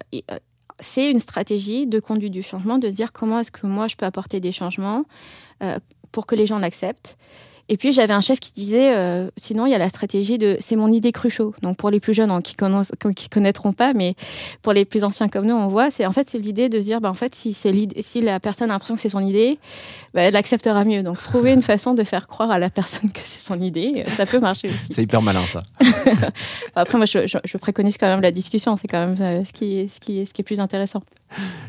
c'est 0.81 1.11
une 1.11 1.21
stratégie 1.21 1.87
de 1.87 2.01
conduite 2.01 2.33
du 2.33 2.43
changement, 2.43 2.79
de 2.79 2.89
dire 2.89 3.13
comment 3.13 3.39
est-ce 3.39 3.53
que 3.53 3.67
moi 3.67 3.87
je 3.87 3.97
peux 3.97 4.07
apporter 4.07 4.41
des 4.41 4.51
changements 4.51 5.05
pour 6.11 6.27
que 6.27 6.35
les 6.35 6.47
gens 6.47 6.59
l'acceptent. 6.59 7.17
Et 7.71 7.77
puis 7.79 7.93
j'avais 7.93 8.13
un 8.13 8.21
chef 8.21 8.41
qui 8.41 8.53
disait, 8.53 8.95
euh, 8.95 9.31
sinon 9.39 9.65
il 9.65 9.73
y 9.73 9.75
a 9.75 9.79
la 9.79 9.89
stratégie 9.89 10.37
de 10.37 10.57
c'est 10.61 10.77
mon 10.77 10.89
idée 10.93 11.13
Cruchot. 11.13 11.55
Donc 11.63 11.79
pour 11.79 11.89
les 11.91 11.99
plus 11.99 12.13
jeunes 12.13 12.31
hein, 12.31 12.43
qui 12.43 12.55
connaissent, 12.55 12.93
qui 13.17 13.29
connaîtront 13.31 13.73
pas, 13.73 13.95
mais 13.95 14.15
pour 14.61 14.75
les 14.75 14.85
plus 14.85 15.03
anciens 15.03 15.29
comme 15.29 15.47
nous, 15.47 15.55
on 15.55 15.69
voit, 15.69 15.91
c'est 15.91 16.05
en 16.05 16.13
fait 16.13 16.29
c'est 16.29 16.39
l'idée 16.39 16.69
de 16.69 16.79
se 16.79 16.85
dire, 16.85 17.01
bah, 17.01 17.09
en 17.09 17.15
fait 17.15 17.35
si 17.35 17.55
c'est 17.55 17.73
si 18.03 18.21
la 18.21 18.39
personne 18.39 18.69
a 18.71 18.75
l'impression 18.75 18.95
que 18.97 19.01
c'est 19.01 19.09
son 19.09 19.21
idée, 19.27 19.59
bah, 20.13 20.21
elle 20.23 20.37
acceptera 20.37 20.85
mieux. 20.85 21.03
Donc 21.03 21.17
trouver 21.17 21.53
une 21.53 21.63
façon 21.63 21.95
de 21.95 22.05
faire 22.05 22.29
croire 22.29 22.51
à 22.51 22.59
la 22.59 22.69
personne 22.69 23.11
que 23.11 23.21
c'est 23.25 23.41
son 23.41 23.59
idée, 23.63 24.05
euh, 24.07 24.11
ça 24.11 24.27
peut 24.27 24.41
marcher 24.41 24.69
aussi. 24.69 24.93
C'est 24.93 25.03
hyper 25.03 25.23
malin 25.23 25.47
ça. 25.47 25.63
Après 26.75 26.97
moi 26.99 27.07
je, 27.07 27.27
je- 27.27 27.39
je 27.45 27.57
préconise 27.57 27.97
quand 27.99 28.07
même 28.09 28.21
la 28.21 28.31
discussion, 28.31 28.77
c'est 28.77 28.89
quand 28.89 29.07
même 29.07 29.17
euh, 29.21 29.45
ce 29.45 29.53
qui 29.53 29.79
est, 29.79 29.89
ce 29.89 30.01
qui 30.01 30.27
ce 30.27 30.33
qui 30.35 30.43
est 30.43 30.45
plus 30.45 30.61
intéressant. 30.61 31.03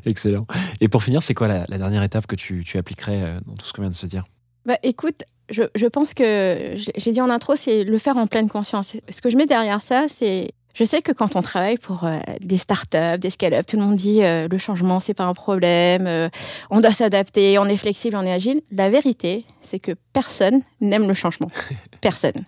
Excellent. 0.05 0.45
Et 0.81 0.87
pour 0.87 1.03
finir, 1.03 1.23
c'est 1.23 1.33
quoi 1.33 1.47
la, 1.47 1.65
la 1.69 1.77
dernière 1.77 2.03
étape 2.03 2.27
que 2.27 2.35
tu, 2.35 2.63
tu 2.65 2.77
appliquerais 2.77 3.35
dans 3.45 3.53
tout 3.55 3.65
ce 3.65 3.73
qu'on 3.73 3.81
vient 3.81 3.89
de 3.89 3.95
se 3.95 4.05
dire? 4.05 4.23
Bah, 4.65 4.77
écoute, 4.83 5.23
je, 5.49 5.63
je 5.75 5.85
pense 5.87 6.13
que, 6.13 6.73
j'ai 6.95 7.11
dit 7.11 7.21
en 7.21 7.29
intro, 7.29 7.55
c'est 7.55 7.83
le 7.83 7.97
faire 7.97 8.17
en 8.17 8.27
pleine 8.27 8.49
conscience. 8.49 8.95
Ce 9.09 9.21
que 9.21 9.29
je 9.29 9.37
mets 9.37 9.45
derrière 9.45 9.81
ça, 9.81 10.05
c'est. 10.07 10.51
Je 10.73 10.83
sais 10.83 11.01
que 11.01 11.13
quand 11.13 11.37
on 11.37 11.41
travaille 11.41 11.77
pour 11.77 12.03
euh, 12.03 12.19
des 12.41 12.57
startups, 12.57 13.17
des 13.17 13.29
scale-up, 13.29 13.65
tout 13.65 13.77
le 13.77 13.83
monde 13.83 13.95
dit 13.95 14.21
euh, 14.23 14.49
le 14.49 14.57
changement, 14.57 14.99
c'est 14.99 15.13
pas 15.13 15.23
un 15.23 15.33
problème, 15.33 16.05
euh, 16.05 16.27
on 16.69 16.81
doit 16.81 16.91
s'adapter, 16.91 17.57
on 17.57 17.65
est 17.65 17.77
flexible, 17.77 18.17
on 18.17 18.23
est 18.23 18.33
agile. 18.33 18.61
La 18.73 18.89
vérité, 18.89 19.45
c'est 19.61 19.79
que 19.79 19.93
personne 20.11 20.63
n'aime 20.81 21.07
le 21.07 21.13
changement. 21.13 21.49
personne. 22.01 22.43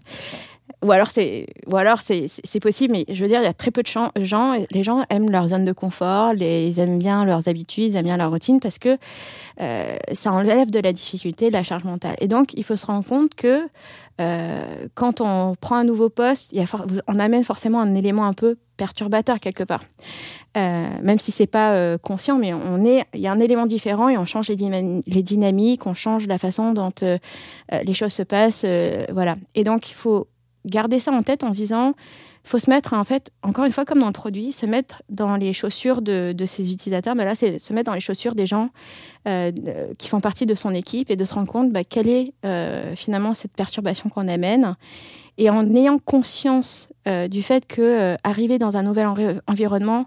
Ou 0.86 0.92
alors 0.92 1.08
c'est, 1.08 1.48
ou 1.66 1.76
alors 1.76 2.02
c'est, 2.02 2.26
c'est 2.28 2.60
possible, 2.60 2.92
mais 2.94 3.06
je 3.10 3.24
veux 3.24 3.28
dire, 3.28 3.42
il 3.42 3.46
y 3.46 3.48
a 3.48 3.54
très 3.54 3.72
peu 3.72 3.82
de 3.82 3.88
gens. 3.88 4.12
Les 4.72 4.84
gens 4.84 5.04
aiment 5.10 5.32
leur 5.32 5.48
zone 5.48 5.66
de 5.66 5.72
confort, 5.72 6.34
les, 6.34 6.68
ils 6.68 6.80
aiment 6.80 7.00
bien 7.00 7.26
leurs 7.26 7.48
habitudes, 7.48 7.94
ils 7.94 7.96
aiment 7.96 8.06
bien 8.06 8.18
leur 8.18 8.30
routine 8.30 8.60
parce 8.60 8.78
que 8.78 8.98
euh, 9.60 9.98
ça 10.14 10.32
enlève 10.32 10.70
de 10.70 10.80
la 10.80 10.94
difficulté, 10.94 11.48
de 11.48 11.54
la 11.54 11.64
charge 11.64 11.84
mentale. 11.84 12.16
Et 12.20 12.28
donc, 12.28 12.54
il 12.54 12.64
faut 12.64 12.76
se 12.76 12.86
rendre 12.86 13.04
compte 13.08 13.34
que 13.34 13.68
euh, 14.22 14.86
quand 14.94 15.20
on 15.20 15.56
prend 15.60 15.78
un 15.78 15.84
nouveau 15.84 16.10
poste, 16.10 16.52
il 16.52 16.60
y 16.60 16.62
a 16.62 16.68
for- 16.68 16.86
on 17.08 17.18
amène 17.18 17.44
forcément 17.44 17.82
un 17.82 17.96
élément 17.96 18.26
un 18.26 18.34
peu 18.34 18.56
perturbateur 18.78 19.40
quelque 19.40 19.64
part. 19.64 19.84
Euh, 20.58 20.88
même 21.02 21.18
si 21.18 21.32
c'est 21.32 21.48
pas 21.48 21.98
conscient, 21.98 22.38
mais 22.38 22.54
on 22.54 22.86
est, 22.86 23.04
il 23.16 23.22
y 23.22 23.28
a 23.28 23.32
un 23.32 23.40
élément 23.40 23.66
différent 23.66 24.10
et 24.10 24.18
on 24.20 24.26
change 24.26 24.50
les, 24.50 25.02
les 25.08 25.24
dynamiques, 25.24 25.88
on 25.88 25.96
change 25.96 26.28
la 26.28 26.38
façon 26.38 26.74
dont 26.74 26.90
les 27.02 27.94
choses 27.94 28.14
se 28.14 28.24
passent, 28.24 28.66
voilà. 29.12 29.38
Et 29.56 29.64
donc, 29.64 29.90
il 29.90 29.96
faut 29.96 30.28
garder 30.68 31.00
ça 31.00 31.12
en 31.12 31.24
tête 31.24 31.44
en 31.44 31.54
se 31.54 31.60
disant, 31.60 31.94
faut 32.44 32.60
se 32.60 32.70
mettre, 32.70 32.94
en 32.94 33.04
fait, 33.04 33.32
encore 33.44 33.66
une 33.66 33.72
fois, 33.72 33.84
comme 33.84 34.00
dans 34.00 34.08
le 34.08 34.14
produit, 34.14 34.54
se 34.54 34.66
mettre 34.66 35.02
dans 35.10 35.36
les 35.36 35.52
chaussures 35.52 36.02
de, 36.02 36.34
de 36.34 36.46
ses 36.46 36.72
utilisateurs. 36.72 37.16
Mais 37.16 37.26
là, 37.26 37.36
c'est 37.36 37.60
se 37.60 37.74
mettre 37.74 37.88
dans 37.88 37.94
les 37.94 38.00
chaussures 38.00 38.36
des 38.36 38.46
gens 38.46 38.70
euh, 39.28 39.52
qui 39.98 40.08
font 40.08 40.22
partie 40.22 40.46
de 40.46 40.56
son 40.56 40.74
équipe 40.74 41.10
et 41.10 41.16
de 41.16 41.26
se 41.26 41.34
rendre 41.34 41.52
compte 41.52 41.72
bah, 41.72 41.84
quelle 41.84 42.08
est 42.08 42.34
euh, 42.46 42.96
finalement 42.96 43.34
cette 43.34 43.54
perturbation 43.54 44.10
qu'on 44.10 44.28
amène. 44.28 44.76
Et 45.38 45.50
en 45.50 45.76
ayant 45.76 45.98
conscience 46.00 46.90
euh, 47.08 47.28
du 47.28 47.42
fait 47.42 47.66
que 47.68 48.16
arriver 48.24 48.58
dans 48.58 48.78
un 48.78 48.84
nouvel 48.84 49.08
envi- 49.08 49.40
environnement 49.48 50.06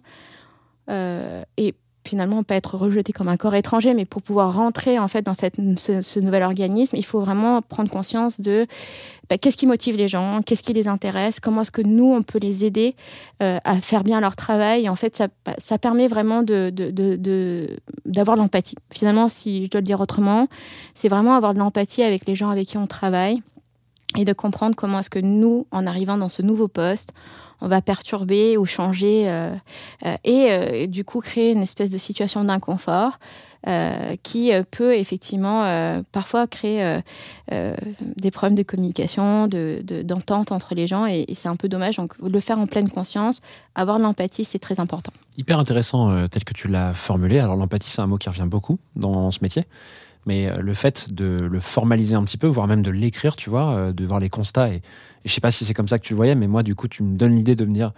et 0.89 1.75
finalement 2.05 2.43
pas 2.43 2.57
être 2.57 2.77
rejeté 2.77 3.13
comme 3.13 3.29
un 3.29 3.37
corps 3.37 3.55
étranger, 3.55 3.95
mais 3.95 4.07
pour 4.07 4.23
pouvoir 4.23 4.53
rentrer 4.55 4.99
en 4.99 5.07
fait 5.07 5.23
dans 5.23 5.35
cette, 5.35 5.57
ce, 5.77 6.01
ce 6.01 6.19
nouvel 6.19 6.43
organisme, 6.43 6.97
il 6.97 7.05
faut 7.05 7.21
vraiment 7.21 7.63
prendre 7.63 7.89
conscience 7.91 8.41
de 8.41 8.67
bah, 9.31 9.39
qu'est-ce 9.39 9.57
qui 9.57 9.69
motive 9.69 9.97
les 9.97 10.09
gens, 10.09 10.43
qu'est-ce 10.43 10.65
qui 10.65 10.73
les 10.73 10.89
intéresse, 10.89 11.39
comment 11.39 11.61
est-ce 11.61 11.71
que 11.71 11.83
nous 11.83 12.13
on 12.13 12.21
peut 12.21 12.41
les 12.41 12.65
aider 12.65 12.97
euh, 13.43 13.61
à 13.63 13.81
faire 13.81 14.03
bien 14.03 14.21
leur 14.21 14.35
travail? 14.35 14.89
En 14.89 14.97
fait, 14.97 15.17
ça, 15.17 15.29
ça 15.59 15.79
permet 15.79 16.09
vraiment 16.09 16.43
d'avoir 16.43 18.37
de 18.37 18.41
l'empathie. 18.43 18.75
Finalement, 18.93 19.29
si 19.29 19.67
je 19.67 19.71
dois 19.71 19.81
le 19.81 19.87
dire 19.87 20.01
autrement, 20.01 20.49
c'est 20.95 21.07
vraiment 21.07 21.35
avoir 21.35 21.55
de 21.55 21.61
l'empathie 21.61 22.03
avec 22.03 22.27
les 22.27 22.35
gens 22.35 22.51
avec 22.51 22.67
qui 22.67 22.77
on 22.77 22.89
travaille 22.89 23.41
et 24.19 24.25
de 24.25 24.33
comprendre 24.33 24.75
comment 24.75 24.99
est-ce 24.99 25.11
que 25.11 25.21
nous, 25.21 25.69
en 25.71 25.87
arrivant 25.87 26.19
dans 26.19 26.29
ce 26.29 26.43
nouveau 26.43 26.67
poste, 26.67 27.13
on 27.61 27.69
va 27.69 27.81
perturber 27.81 28.59
ou 28.59 28.67
changer 28.67 29.29
euh, 29.29 29.55
euh, 30.07 30.17
et 30.25 30.89
du 30.89 31.05
coup 31.05 31.21
créer 31.21 31.53
une 31.53 31.63
espèce 31.63 31.93
de 31.93 31.99
situation 31.99 32.43
d'inconfort 32.43 33.21
euh, 33.67 34.17
qui 34.23 34.53
euh, 34.53 34.63
peut 34.71 34.97
effectivement 34.97 35.65
euh, 35.65 36.03
parfois 36.13 36.47
créer 36.47 37.01
des 37.51 38.31
problèmes 38.31 38.57
de 38.57 38.63
communication, 38.63 39.47
de, 39.49 39.83
de- 39.85 40.03
d'entente 40.03 40.53
entre 40.53 40.75
les 40.75 40.87
gens 40.87 41.07
et, 41.07 41.27
c'est 41.35 41.49
un 41.49 41.57
peu 41.57 41.69
dommage. 41.69 41.97
Donc 41.97 42.15
le 42.19 42.41
faire 42.41 42.59
en 42.59 42.67
pleine 42.67 42.89
conscience, 42.89 43.43
avoir 43.75 43.99
de 43.99 44.03
l'empathie, 44.05 44.45
c'est 44.45 44.59
très 44.59 44.79
important. 44.79 45.13
Hyper 45.37 45.59
intéressant 45.59 46.27
tel 46.29 46.45
que 46.45 46.53
tu 46.55 46.69
l'as 46.69 46.93
formulé. 46.95 47.39
Alors 47.39 47.57
l'empathie, 47.57 47.91
c'est 47.91 48.03
un 48.03 48.07
mot 48.07 48.19
qui 48.19 48.29
revient 48.29 48.47
beaucoup 48.47 48.79
dans 48.97 49.31
ce 49.31 49.41
métier. 49.43 49.65
Mais 50.27 50.51
le 50.61 50.75
fait 50.75 51.13
de 51.13 51.49
le 51.51 51.61
formaliser 51.61 52.15
un 52.15 52.23
petit 52.25 52.37
peu, 52.37 52.47
voire 52.47 52.67
même 52.67 52.83
de 52.83 52.91
l'écrire, 52.91 53.37
tu 53.37 53.51
vois, 53.51 53.93
de 53.93 54.05
voir 54.05 54.21
les 54.21 54.29
constats. 54.29 54.69
Et, 54.69 54.77
et 54.77 54.83
je 55.25 55.33
sais 55.33 55.41
pas 55.41 55.51
si 55.51 55.65
c'est 55.65 55.75
comme 55.75 55.89
ça 55.89 55.99
que 55.99 56.05
tu 56.05 56.13
le 56.13 56.17
voyais, 56.17 56.35
mais 56.35 56.47
moi, 56.47 56.63
du 56.63 56.75
coup, 56.75 56.89
tu 56.89 57.03
me 57.03 57.17
donnes 57.17 57.35
l'idée 57.35 57.57
de 57.57 57.65
me 57.65 57.73
dire, 57.73 57.93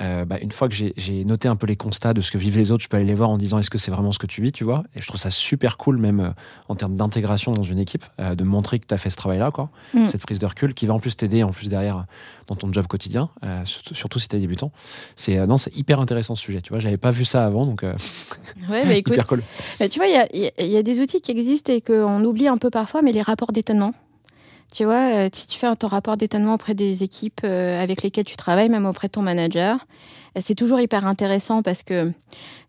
euh, 0.00 0.24
bah, 0.24 0.38
une 0.40 0.52
fois 0.52 0.68
que 0.68 0.74
j'ai- 0.74 1.24
noté 1.24 1.48
un 1.48 1.56
peu 1.56 1.66
les 1.66 1.76
constats 1.76 2.12
de 2.14 2.20
ce 2.20 2.30
que 2.30 2.38
vivent 2.38 2.56
les 2.58 2.70
autres, 2.70 2.82
je 2.84 2.88
peux 2.88 2.96
aller 2.96 3.06
les 3.06 3.14
voir 3.14 3.30
en 3.30 3.38
disant 3.38 3.58
est-ce 3.58 3.70
que 3.70 3.78
c'est 3.78 3.90
vraiment 3.90 4.12
ce 4.12 4.18
que 4.18 4.26
tu 4.26 4.42
vis, 4.42 4.52
tu 4.52 4.64
vois? 4.64 4.84
Et 4.94 5.00
je 5.00 5.06
trouve 5.06 5.18
ça 5.20 5.30
super 5.30 5.76
cool, 5.76 5.96
même 5.98 6.20
euh, 6.20 6.30
en 6.68 6.74
termes 6.74 6.96
d'intégration 6.96 7.52
dans 7.52 7.62
une 7.62 7.78
équipe, 7.78 8.04
euh, 8.20 8.34
de 8.34 8.44
montrer 8.44 8.78
que 8.78 8.86
tu 8.86 8.94
as 8.94 8.98
fait 8.98 9.10
ce 9.10 9.16
travail-là, 9.16 9.50
quoi. 9.50 9.70
Mm. 9.94 10.06
Cette 10.06 10.22
prise 10.22 10.38
de 10.38 10.46
recul 10.46 10.74
qui 10.74 10.86
va 10.86 10.94
en 10.94 10.98
plus 11.00 11.16
t'aider, 11.16 11.42
en 11.42 11.50
plus 11.50 11.68
derrière, 11.68 12.04
dans 12.46 12.54
ton 12.56 12.72
job 12.72 12.86
quotidien, 12.86 13.30
euh, 13.44 13.64
surtout, 13.64 13.94
surtout 13.94 14.18
si 14.18 14.28
tu 14.28 14.36
es 14.36 14.38
débutant. 14.38 14.70
C'est 15.16 15.38
euh, 15.38 15.46
non, 15.46 15.56
c'est 15.58 15.76
hyper 15.76 15.98
intéressant 16.00 16.34
ce 16.34 16.42
sujet, 16.42 16.60
tu 16.60 16.70
vois. 16.70 16.78
J'avais 16.78 16.98
pas 16.98 17.10
vu 17.10 17.24
ça 17.24 17.44
avant, 17.44 17.66
donc 17.66 17.82
euh, 17.82 17.94
Ouais, 18.70 18.84
mais 18.86 18.98
écoute, 18.98 19.14
hyper 19.14 19.26
cool. 19.26 19.42
Bah, 19.80 19.88
tu 19.88 19.98
vois, 19.98 20.08
il 20.08 20.52
y 20.58 20.64
y 20.66 20.76
a 20.76 20.82
des 20.82 21.00
outils 21.00 21.20
qui 21.20 21.30
existent 21.30 21.72
et 21.72 21.80
qu'on 21.80 22.24
oublie 22.24 22.48
un 22.48 22.56
peu 22.58 22.70
parfois, 22.70 23.02
mais 23.02 23.12
les 23.12 23.22
rapports 23.22 23.52
d'étonnement. 23.52 23.94
Tu 24.72 24.84
vois, 24.84 25.14
euh, 25.14 25.28
si 25.32 25.46
tu 25.46 25.58
fais 25.58 25.74
ton 25.76 25.88
rapport 25.88 26.16
d'étonnement 26.16 26.54
auprès 26.54 26.74
des 26.74 27.02
équipes 27.02 27.40
euh, 27.44 27.82
avec 27.82 28.02
lesquelles 28.02 28.24
tu 28.24 28.36
travailles, 28.36 28.68
même 28.68 28.84
auprès 28.86 29.06
de 29.08 29.12
ton 29.12 29.22
manager, 29.22 29.78
euh, 30.36 30.40
c'est 30.42 30.54
toujours 30.54 30.80
hyper 30.80 31.06
intéressant 31.06 31.62
parce 31.62 31.82
que 31.82 32.12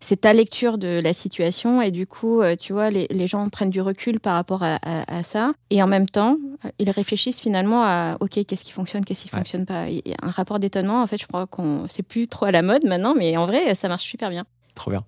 c'est 0.00 0.22
ta 0.22 0.32
lecture 0.32 0.78
de 0.78 1.00
la 1.02 1.12
situation 1.12 1.82
et 1.82 1.90
du 1.90 2.06
coup, 2.06 2.40
tu 2.58 2.72
vois, 2.72 2.88
les, 2.90 3.06
les 3.10 3.26
gens 3.26 3.46
prennent 3.50 3.68
du 3.70 3.80
recul 3.82 4.20
par 4.20 4.34
rapport 4.34 4.62
à, 4.62 4.76
à- 4.76 5.18
à 5.18 5.22
ça 5.22 5.52
et 5.70 5.82
en 5.82 5.86
même 5.86 6.08
temps, 6.08 6.38
ils 6.78 6.88
réfléchissent 6.90 7.40
finalement 7.40 7.82
à 7.84 8.16
OK, 8.20 8.38
qu'est-ce 8.46 8.64
qui 8.64 8.72
fonctionne, 8.72 9.04
qu'est-ce 9.04 9.24
qui 9.24 9.30
Ouais. 9.34 9.40
fonctionne 9.40 9.66
pas. 9.66 9.90
Et 9.90 10.02
un 10.22 10.30
rapport 10.30 10.58
d'étonnement, 10.60 11.02
en 11.02 11.06
fait, 11.06 11.18
je 11.20 11.26
crois 11.26 11.46
qu'on 11.46 11.84
c'est 11.88 12.02
plus 12.04 12.26
trop 12.28 12.46
à 12.46 12.52
la 12.52 12.62
mode 12.62 12.84
maintenant, 12.86 13.14
mais 13.14 13.36
en 13.36 13.46
vrai, 13.46 13.74
ça 13.74 13.88
marche 13.88 14.04
super 14.04 14.30
bien. 14.30 14.46
Trop 14.74 14.90
bien. 14.92 15.00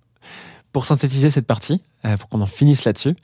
Pour 0.73 0.87
synthétiser 0.87 1.31
cette 1.31 1.47
partie, 1.47 1.83
euh, 2.05 2.17
pour 2.17 2.29
qu'on 2.29 2.41
en 2.41 2.47
finisse 2.47 2.85
là-dessus, 2.85 3.17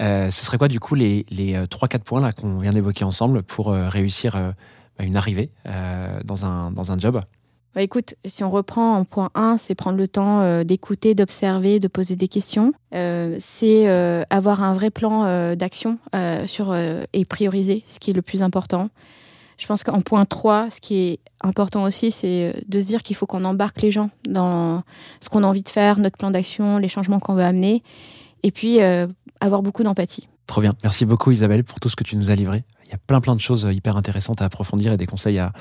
euh, 0.00 0.30
ce 0.30 0.44
serait 0.44 0.58
quoi 0.58 0.68
du 0.68 0.78
coup 0.80 0.94
les, 0.94 1.26
les 1.30 1.54
3-4 1.54 1.98
points 2.00 2.20
là 2.20 2.32
qu'on 2.32 2.58
vient 2.58 2.72
d'évoquer 2.72 3.04
ensemble 3.04 3.42
pour 3.42 3.72
euh, 3.72 3.88
réussir 3.88 4.36
euh, 4.36 4.52
une 5.00 5.16
arrivée 5.16 5.50
euh, 5.66 6.20
dans, 6.24 6.44
un, 6.44 6.70
dans 6.70 6.92
un 6.92 6.98
job? 6.98 7.20
Bah, 7.74 7.80
écoute, 7.80 8.14
si 8.26 8.44
on 8.44 8.50
reprend 8.50 8.96
en 8.96 9.04
point 9.04 9.30
1, 9.34 9.56
c'est 9.56 9.74
prendre 9.74 9.96
le 9.96 10.06
temps 10.06 10.42
euh, 10.42 10.62
d'écouter, 10.62 11.14
d'observer, 11.14 11.80
de 11.80 11.88
poser 11.88 12.16
des 12.16 12.28
questions. 12.28 12.74
Euh, 12.94 13.36
c'est 13.40 13.88
euh, 13.88 14.24
avoir 14.28 14.62
un 14.62 14.74
vrai 14.74 14.90
plan 14.90 15.24
euh, 15.24 15.54
d'action 15.54 15.98
euh, 16.14 16.46
sur 16.46 16.70
euh, 16.70 17.04
et 17.14 17.24
prioriser 17.24 17.82
ce 17.88 17.98
qui 17.98 18.10
est 18.10 18.14
le 18.14 18.20
plus 18.20 18.42
important. 18.42 18.90
Je 19.58 19.66
pense 19.66 19.82
qu'en 19.84 20.00
point 20.00 20.24
3, 20.24 20.70
ce 20.70 20.80
qui 20.80 20.96
est 20.96 21.20
important 21.40 21.84
aussi, 21.84 22.10
c'est 22.10 22.50
euh, 22.50 22.60
de 22.68 22.80
se 22.80 22.86
dire 22.86 23.02
qu'il 23.02 23.16
faut 23.16 23.26
qu'on 23.26 23.44
embarque 23.44 23.82
les 23.82 23.90
gens 23.90 24.10
dans 24.28 24.82
ce 25.20 25.28
qu'on 25.28 25.42
a 25.44 25.46
envie 25.46 25.62
de 25.62 25.68
faire, 25.68 25.98
notre 25.98 26.16
plan 26.16 26.30
d'action, 26.30 26.78
les 26.78 26.88
changements 26.88 27.20
qu'on 27.20 27.34
veut 27.34 27.44
amener. 27.44 27.82
Et 28.42 28.50
puis, 28.50 28.80
euh, 28.80 29.06
avoir 29.40 29.62
beaucoup 29.62 29.82
d'empathie. 29.82 30.28
Trop 30.46 30.60
bien. 30.60 30.72
Merci 30.82 31.06
beaucoup 31.06 31.30
Isabelle 31.30 31.64
pour 31.64 31.80
tout 31.80 31.88
ce 31.88 31.96
que 31.96 32.04
tu 32.04 32.16
nous 32.16 32.30
as 32.30 32.34
livré. 32.34 32.64
Il 32.86 32.90
y 32.90 32.94
a 32.94 32.98
plein 32.98 33.20
plein 33.20 33.34
de 33.34 33.40
choses 33.40 33.66
hyper 33.70 33.96
intéressantes 33.96 34.42
à 34.42 34.44
approfondir 34.44 34.92
et 34.92 34.96
des 34.96 35.06
conseils 35.06 35.38
à, 35.38 35.52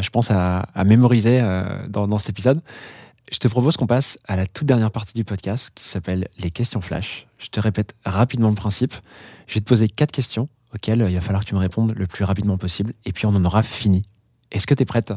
je 0.00 0.10
pense, 0.10 0.30
à, 0.30 0.64
mémoriser 0.84 1.40
euh, 1.40 1.64
dans, 1.88 2.06
dans 2.06 2.18
cet 2.18 2.30
épisode. 2.30 2.60
Je 3.32 3.38
te 3.38 3.48
propose 3.48 3.76
qu'on 3.76 3.86
passe 3.86 4.18
à 4.28 4.36
la 4.36 4.46
toute 4.46 4.66
dernière 4.66 4.90
partie 4.90 5.14
du 5.14 5.24
podcast 5.24 5.70
qui 5.74 5.88
s'appelle 5.88 6.28
les 6.38 6.50
questions 6.50 6.80
flash. 6.80 7.26
Je 7.38 7.48
te 7.48 7.60
répète 7.60 7.94
rapidement 8.04 8.48
le 8.48 8.54
principe. 8.54 8.94
Je 9.46 9.54
vais 9.54 9.60
te 9.60 9.66
poser 9.66 9.88
quatre 9.88 10.12
questions 10.12 10.48
auxquelles 10.74 11.06
il 11.08 11.14
va 11.14 11.20
falloir 11.20 11.44
que 11.44 11.48
tu 11.48 11.54
me 11.54 11.60
répondes 11.60 11.92
le 11.96 12.06
plus 12.06 12.24
rapidement 12.24 12.58
possible 12.58 12.92
et 13.04 13.12
puis 13.12 13.26
on 13.26 13.30
en 13.30 13.44
aura 13.44 13.62
fini. 13.62 14.04
Est-ce 14.50 14.66
que 14.66 14.74
tu 14.74 14.82
es 14.82 14.86
prête? 14.86 15.12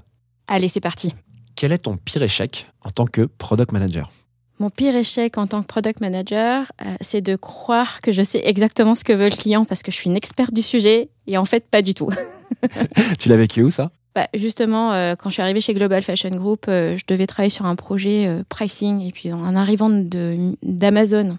Allez, 0.47 0.67
c'est 0.67 0.79
parti. 0.79 1.13
Quel 1.55 1.71
est 1.71 1.79
ton 1.79 1.97
pire 1.97 2.23
échec 2.23 2.67
en 2.83 2.91
tant 2.91 3.05
que 3.05 3.21
product 3.23 3.71
manager? 3.71 4.11
Mon 4.59 4.69
pire 4.69 4.95
échec 4.95 5.37
en 5.37 5.47
tant 5.47 5.61
que 5.61 5.67
product 5.67 5.99
manager, 5.99 6.71
euh, 6.81 6.95
c'est 7.01 7.21
de 7.21 7.35
croire 7.35 7.99
que 8.01 8.11
je 8.11 8.23
sais 8.23 8.41
exactement 8.45 8.95
ce 8.95 9.03
que 9.03 9.11
veut 9.11 9.29
le 9.29 9.35
client 9.35 9.65
parce 9.65 9.83
que 9.83 9.91
je 9.91 9.97
suis 9.97 10.09
une 10.09 10.15
experte 10.15 10.53
du 10.53 10.61
sujet 10.61 11.09
et 11.27 11.37
en 11.37 11.45
fait 11.45 11.69
pas 11.69 11.81
du 11.81 11.93
tout. 11.93 12.09
Tu 13.19 13.29
l'as 13.29 13.37
vécu 13.37 13.63
où 13.63 13.69
ça? 13.69 13.91
Bah, 14.15 14.27
justement, 14.33 14.93
euh, 14.93 15.15
quand 15.15 15.29
je 15.29 15.33
suis 15.33 15.41
arrivée 15.41 15.59
chez 15.59 15.73
Global 15.73 16.01
Fashion 16.01 16.29
Group, 16.29 16.65
euh, 16.69 16.95
je 16.95 17.03
devais 17.05 17.27
travailler 17.27 17.49
sur 17.49 17.65
un 17.65 17.75
projet 17.75 18.27
euh, 18.27 18.43
pricing. 18.47 19.01
Et 19.01 19.11
puis, 19.11 19.33
en 19.33 19.55
arrivant 19.55 19.89
d'Amazon, 19.89 21.37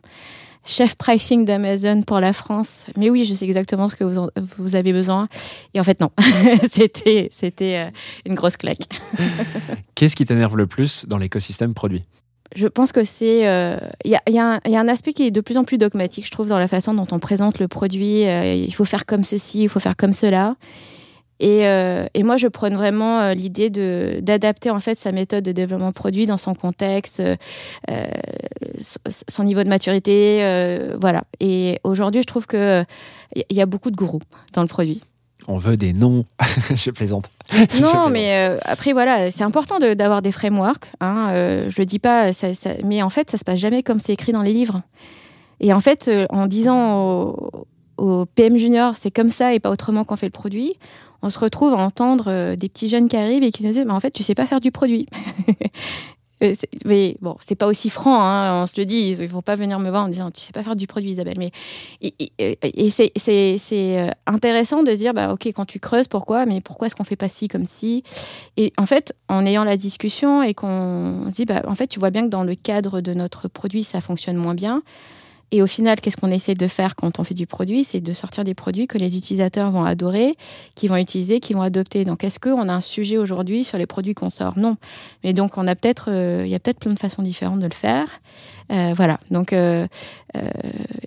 chef 0.66 0.94
pricing 0.96 1.44
d'Amazon 1.44 2.02
pour 2.02 2.20
la 2.20 2.32
France. 2.32 2.86
Mais 2.96 3.08
oui, 3.08 3.24
je 3.24 3.32
sais 3.32 3.44
exactement 3.44 3.88
ce 3.88 3.96
que 3.96 4.04
vous, 4.04 4.18
en- 4.18 4.28
vous 4.58 4.76
avez 4.76 4.92
besoin. 4.92 5.28
Et 5.74 5.80
en 5.80 5.84
fait, 5.84 6.00
non. 6.00 6.10
C'était 6.70 7.28
c'était 7.30 7.76
euh, 7.78 7.90
une 8.26 8.34
grosse 8.34 8.56
claque. 8.56 8.82
Qu'est-ce 9.94 10.16
qui 10.16 10.24
t'énerve 10.24 10.56
le 10.56 10.66
plus 10.66 11.06
dans 11.06 11.18
l'écosystème 11.18 11.72
produit? 11.74 12.02
Je 12.54 12.66
pense 12.68 12.92
que 12.92 13.02
c'est. 13.04 13.46
euh, 13.48 13.76
Il 14.04 14.10
y, 14.12 14.16
a, 14.16 14.22
il 14.28 14.32
y 14.32 14.36
y 14.36 14.76
a 14.76 14.80
un 14.80 14.88
aspect 14.88 15.12
qui 15.12 15.24
est 15.26 15.30
de 15.30 15.40
plus 15.40 15.56
en 15.56 15.64
plus 15.64 15.78
dogmatique, 15.78 16.26
je 16.26 16.30
trouve, 16.30 16.46
dans 16.48 16.58
la 16.58 16.68
façon 16.68 16.94
dont 16.94 17.06
on 17.10 17.18
présente 17.18 17.58
le 17.58 17.68
produit. 17.68 18.24
Euh, 18.26 18.54
il 18.54 18.72
faut 18.72 18.84
faire 18.84 19.04
comme 19.04 19.24
ceci, 19.24 19.64
il 19.64 19.68
faut 19.68 19.80
faire 19.80 19.96
comme 19.96 20.12
cela. 20.12 20.54
Et, 21.38 21.66
euh, 21.66 22.06
et 22.14 22.22
moi, 22.22 22.36
je 22.38 22.46
prône 22.48 22.74
vraiment 22.74 23.20
euh, 23.20 23.34
l'idée 23.34 23.68
de- 23.68 24.20
d'adapter 24.22 24.70
en 24.70 24.80
fait 24.80 24.98
sa 24.98 25.12
méthode 25.12 25.44
de 25.44 25.52
développement 25.52 25.92
produit 25.92 26.24
dans 26.26 26.38
son 26.38 26.54
contexte, 26.54 27.20
euh, 27.20 27.34
son- 29.28 29.44
niveau 29.44 29.62
de 29.62 29.68
maturité, 29.68 30.40
voilà. 31.00 31.24
Et 31.40 31.78
aujourd'hui, 31.84 32.22
je 32.22 32.26
trouve 32.26 32.46
que 32.46 32.84
il 33.34 33.56
y 33.56 33.60
a 33.60 33.66
beaucoup 33.66 33.90
de 33.90 33.96
gourous 33.96 34.22
dans 34.54 34.62
le 34.62 34.68
produit. 34.68 35.00
On 35.48 35.58
veut 35.58 35.76
des 35.76 35.92
noms. 35.92 36.24
je 36.74 36.90
plaisante. 36.90 37.30
Je 37.52 37.58
Non, 37.60 37.66
plaisante. 37.66 38.10
mais 38.12 38.58
après, 38.64 38.92
voilà, 38.92 39.30
c'est 39.30 39.44
important 39.44 39.78
de- 39.78 39.94
d'avoir 39.94 40.22
des 40.22 40.32
frameworks. 40.32 40.90
Hein, 41.00 41.28
je 41.68 41.74
le 41.78 41.84
dis 41.84 41.98
pas, 42.00 42.32
ça- 42.32 42.54
ça- 42.54 42.72
mais 42.82 43.02
en 43.02 43.10
fait, 43.10 43.30
ça 43.30 43.36
se 43.36 43.44
passe 43.44 43.58
jamais 43.60 43.82
comme 43.82 44.00
c'est 44.00 44.12
écrit 44.14 44.32
dans 44.32 44.42
les 44.42 44.52
livres. 44.52 44.82
Et 45.60 45.72
en 45.72 45.80
fait, 45.80 46.10
en 46.30 46.46
disant 46.46 47.02
au, 47.04 47.50
au 47.98 48.26
PM 48.26 48.56
junior, 48.56 48.94
c'est 48.96 49.10
comme 49.10 49.30
ça 49.30 49.54
et 49.54 49.60
pas 49.60 49.70
autrement 49.70 50.04
qu'on 50.04 50.16
fait 50.16 50.26
le 50.26 50.32
produit, 50.32 50.74
on 51.22 51.30
se 51.30 51.38
retrouve 51.38 51.72
à 51.74 51.78
entendre 51.78 52.24
euh, 52.28 52.56
des 52.56 52.68
petits 52.68 52.88
jeunes 52.88 53.08
qui 53.08 53.16
arrivent 53.16 53.42
et 53.42 53.52
qui 53.52 53.64
nous 53.64 53.72
disent, 53.72 53.86
en 53.88 54.00
fait, 54.00 54.10
tu 54.10 54.22
sais 54.22 54.34
pas 54.34 54.46
faire 54.46 54.60
du 54.60 54.70
produit. 54.70 55.06
Euh, 56.42 56.52
mais 56.84 57.16
bon, 57.22 57.36
c'est 57.40 57.54
pas 57.54 57.66
aussi 57.66 57.88
franc, 57.88 58.20
hein, 58.20 58.62
on 58.62 58.66
se 58.66 58.74
le 58.78 58.84
dit. 58.84 59.16
Il 59.18 59.26
faut 59.26 59.40
pas 59.40 59.54
venir 59.56 59.78
me 59.78 59.88
voir 59.88 60.04
en 60.04 60.08
disant 60.08 60.30
tu 60.30 60.42
sais 60.42 60.52
pas 60.52 60.62
faire 60.62 60.76
du 60.76 60.86
produit, 60.86 61.12
Isabelle. 61.12 61.38
Mais 61.38 61.50
et, 62.02 62.90
c'est- 62.90 63.98
euh, 63.98 64.10
intéressant 64.26 64.82
de 64.82 64.92
dire 64.92 65.14
bah 65.14 65.32
ok 65.32 65.46
quand 65.46 65.64
tu 65.64 65.80
creuses 65.80 66.08
pourquoi, 66.08 66.44
mais 66.44 66.60
pourquoi 66.60 66.88
est-ce 66.88 66.94
qu'on 66.94 67.04
fait 67.04 67.16
pas 67.16 67.30
ci 67.30 67.48
comme 67.48 67.64
ci? 67.64 68.02
Et 68.58 68.72
en 68.76 68.84
fait, 68.84 69.14
en 69.30 69.46
ayant 69.46 69.64
la 69.64 69.78
discussion 69.78 70.42
et 70.42 70.52
qu'on 70.52 71.24
dit 71.34 71.46
bah 71.46 71.62
en 71.66 71.74
fait 71.74 71.86
tu 71.86 71.98
vois 71.98 72.10
bien 72.10 72.24
que 72.24 72.30
dans 72.30 72.44
le 72.44 72.54
cadre 72.54 73.00
de 73.00 73.14
notre 73.14 73.48
produit 73.48 73.82
ça 73.82 74.02
fonctionne 74.02 74.36
moins 74.36 74.54
bien. 74.54 74.82
Et 75.52 75.62
au 75.62 75.66
final, 75.66 76.00
qu'est-ce 76.00 76.16
qu'on 76.16 76.30
essaie 76.30 76.54
de 76.54 76.66
faire 76.66 76.96
quand 76.96 77.20
on 77.20 77.24
fait 77.24 77.34
du 77.34 77.46
produit? 77.46 77.84
C'est 77.84 78.00
de 78.00 78.12
sortir 78.12 78.42
des 78.42 78.54
produits 78.54 78.88
que 78.88 78.98
les 78.98 79.16
utilisateurs 79.16 79.70
vont 79.70 79.84
adorer, 79.84 80.34
qui 80.74 80.88
vont 80.88 80.96
utiliser, 80.96 81.38
qui 81.38 81.52
vont 81.52 81.62
adopter. 81.62 82.04
Donc, 82.04 82.24
est-ce 82.24 82.40
qu'on 82.40 82.68
a 82.68 82.72
un 82.72 82.80
sujet 82.80 83.16
aujourd'hui 83.16 83.62
sur 83.62 83.78
les 83.78 83.86
produits 83.86 84.14
qu'on 84.14 84.30
sort? 84.30 84.58
Non. 84.58 84.76
Mais 85.22 85.32
donc, 85.32 85.56
on 85.56 85.68
a 85.68 85.76
peut-être, 85.76 86.10
euh, 86.10 86.42
il 86.44 86.50
y 86.50 86.54
a 86.54 86.58
peut-être 86.58 86.80
plein 86.80 86.92
de 86.92 86.98
façons 86.98 87.22
différentes 87.22 87.60
de 87.60 87.66
le 87.66 87.74
faire. 87.74 88.08
Euh, 88.72 88.92
voilà. 88.96 89.20
Donc, 89.30 89.52
euh, 89.52 89.86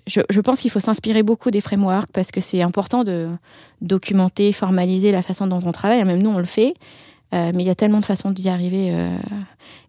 je, 0.07 0.21
je 0.29 0.41
pense 0.41 0.61
qu'il 0.61 0.71
faut 0.71 0.79
s'inspirer 0.79 1.21
beaucoup 1.21 1.51
des 1.51 1.61
frameworks 1.61 2.11
parce 2.13 2.31
que 2.31 2.39
c'est 2.39 2.61
important 2.61 3.03
de 3.03 3.27
documenter, 3.81 4.53
formaliser 4.53 5.11
la 5.11 5.21
façon 5.21 5.47
dont 5.47 5.59
on 5.65 5.71
travaille. 5.73 6.03
Même 6.05 6.23
nous, 6.23 6.29
on 6.29 6.37
le 6.37 6.45
fait. 6.45 6.75
Euh, 7.33 7.51
mais 7.53 7.63
il 7.63 7.65
y 7.67 7.69
a 7.69 7.75
tellement 7.75 7.99
de 7.99 8.05
façons 8.05 8.31
d'y 8.31 8.49
arriver. 8.49 8.89
euh, 8.91 9.15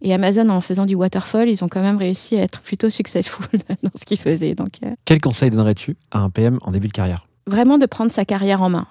Et 0.02 0.12
Amazon, 0.12 0.48
en 0.50 0.60
faisant 0.60 0.84
du 0.86 0.94
waterfall, 0.94 1.48
ils 1.48 1.64
ont 1.64 1.68
quand 1.68 1.80
même 1.80 1.96
réussi 1.96 2.36
à 2.36 2.42
être 2.42 2.60
plutôt 2.60 2.90
successful 2.90 3.46
dans 3.82 3.90
ce 3.98 4.04
qu'ils 4.04 4.18
faisaient. 4.18 4.54
Donc, 4.54 4.74
euh, 4.84 4.90
Quel 5.06 5.20
conseil 5.20 5.50
donnerais-tu 5.50 5.96
à 6.10 6.18
un 6.20 6.28
PM 6.30 6.58
en 6.62 6.70
début 6.70 6.88
de 6.88 6.92
carrière? 6.92 7.26
Vraiment 7.46 7.78
de 7.78 7.86
prendre 7.86 8.10
sa 8.10 8.24
carrière 8.24 8.62
en 8.62 8.68
main. 8.68 8.86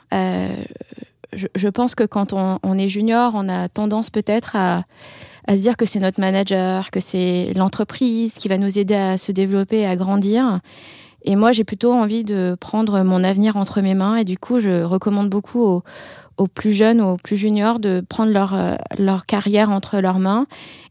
Je, 1.31 1.45
je 1.55 1.67
pense 1.67 1.93
que 1.93 2.03
quand 2.03 2.33
on, 2.33 2.57
on 2.63 2.75
est 2.77 2.87
junior, 2.87 3.33
on 3.35 3.47
a 3.49 3.69
tendance 3.69 4.09
peut-être 4.09 4.55
à, 4.55 4.83
à 5.47 5.55
se 5.55 5.61
dire 5.61 5.77
que 5.77 5.85
c'est 5.85 5.99
notre 5.99 6.19
manager, 6.19 6.89
que 6.89 6.99
c'est 6.99 7.53
l'entreprise 7.55 8.33
qui 8.39 8.47
va 8.47 8.57
nous 8.57 8.79
aider 8.79 8.95
à 8.95 9.17
se 9.19 9.31
développer, 9.31 9.85
à 9.85 9.95
grandir. 9.95 10.59
Et 11.23 11.35
moi, 11.35 11.51
j'ai 11.51 11.63
plutôt 11.63 11.93
envie 11.93 12.23
de 12.23 12.57
prendre 12.59 13.01
mon 13.03 13.23
avenir 13.23 13.57
entre 13.57 13.81
mes 13.81 13.93
mains. 13.93 14.15
Et 14.15 14.23
du 14.23 14.37
coup, 14.39 14.59
je 14.59 14.81
recommande 14.83 15.29
beaucoup 15.29 15.61
aux, 15.61 15.83
aux 16.39 16.47
plus 16.47 16.73
jeunes, 16.73 17.01
aux 17.01 17.17
plus 17.17 17.37
juniors, 17.37 17.79
de 17.79 18.03
prendre 18.07 18.31
leur, 18.31 18.55
euh, 18.55 18.75
leur 18.97 19.25
carrière 19.25 19.69
entre 19.69 19.99
leurs 19.99 20.17
mains 20.17 20.47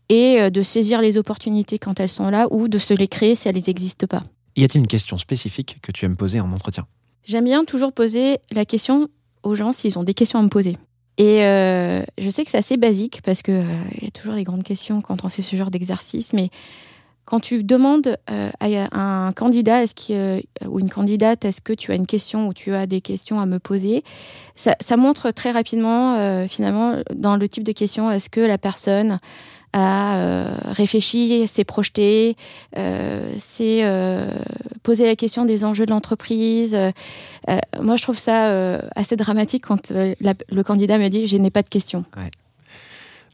et 0.09 0.41
euh, 0.41 0.51
de 0.51 0.63
saisir 0.63 1.01
les 1.01 1.19
opportunités 1.19 1.79
quand 1.79 1.99
elles 1.99 2.09
sont 2.09 2.31
là 2.31 2.47
ou 2.51 2.69
de 2.69 2.79
se 2.79 2.95
les 2.95 3.09
créer 3.09 3.35
si 3.35 3.49
elles 3.49 3.61
n'existent 3.67 4.07
pas. 4.07 4.23
Y 4.55 4.65
a-t-il 4.65 4.81
une 4.81 4.87
question 4.87 5.19
spécifique 5.19 5.79
que 5.83 5.91
tu 5.91 6.05
aimes 6.05 6.17
poser 6.17 6.41
en 6.41 6.53
entretien? 6.53 6.87
J'aime 7.25 7.45
bien 7.45 7.65
toujours 7.65 7.93
poser 7.93 8.39
la 8.53 8.65
question 8.65 9.09
aux 9.43 9.55
gens 9.55 9.73
s'ils 9.73 9.99
ont 9.99 10.05
des 10.05 10.15
questions 10.15 10.39
à 10.39 10.43
me 10.43 10.49
poser. 10.49 10.77
Et 11.19 11.45
euh, 11.45 12.05
je 12.17 12.31
sais 12.31 12.45
que 12.45 12.51
c'est 12.51 12.59
assez 12.59 12.77
basique 12.77 13.21
parce 13.23 13.43
que 13.43 13.53
euh, 13.53 13.85
il 13.97 14.05
y 14.05 14.07
a 14.07 14.11
toujours 14.11 14.35
des 14.35 14.45
grandes 14.45 14.63
questions 14.63 15.01
quand 15.01 15.25
on 15.25 15.29
fait 15.29 15.43
ce 15.43 15.57
genre 15.57 15.71
d'exercice, 15.71 16.33
mais 16.33 16.49
quand 17.29 17.41
tu 17.41 17.63
demandes 17.63 18.17
euh, 18.31 18.51
à 18.59 18.99
un 18.99 19.31
candidat 19.33 19.83
euh, 20.11 20.41
ou 20.67 20.81
une 20.81 20.89
candidate 20.89 21.45
est-ce 21.45 21.61
que 21.61 21.75
tu 21.75 21.93
as 21.93 21.95
une 21.95 22.07
question 22.07 22.49
ou 22.49 22.55
tu 22.55 22.75
as 22.75 22.87
des 22.87 23.03
questions 23.03 23.39
à 23.39 23.45
me 23.45 23.59
poser, 23.59 24.03
ça, 24.55 24.97
montre 24.97 25.31
très 25.31 25.51
rapidement 25.51 26.15
euh, 26.15 26.47
finalement 26.47 27.03
dans 27.15 27.37
le 27.37 27.47
type 27.47 27.65
de 27.65 27.73
question 27.73 28.11
est-ce 28.11 28.31
que 28.31 28.41
la 28.41 28.57
personne 28.57 29.19
a 29.75 30.73
réfléchi, 30.73 31.47
s'est 31.47 31.63
projeté, 31.63 32.37
s'est 33.37 33.85
posé 34.83 35.05
la 35.05 35.15
question 35.15 35.45
des 35.45 35.63
enjeux 35.67 35.85
de 35.85 35.91
l'entreprise. 35.91 36.75
Moi, 37.79 37.97
je 37.97 38.03
trouve 38.03 38.17
ça 38.17 38.81
assez 38.97 39.17
dramatique 39.17 39.67
quand 39.67 39.93
le 39.93 40.63
candidat 40.63 40.97
me 40.97 41.09
dit 41.09 41.27
je 41.27 41.37
n'ai 41.37 41.51
pas 41.51 41.63
de 41.63 41.69
questions. 41.69 42.07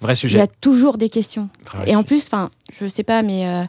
Vrai 0.05 0.13
Il 0.15 0.33
y 0.33 0.41
a 0.41 0.47
toujours 0.47 0.99
des 0.99 1.09
questions. 1.09 1.49
Vrai 1.65 1.91
Et 1.91 1.97
en 1.97 2.03
plus, 2.03 2.27
enfin, 2.27 2.51
je 2.71 2.87
sais 2.87 3.05
pas, 3.05 3.23
mais 3.23 3.49
euh, 3.49 3.65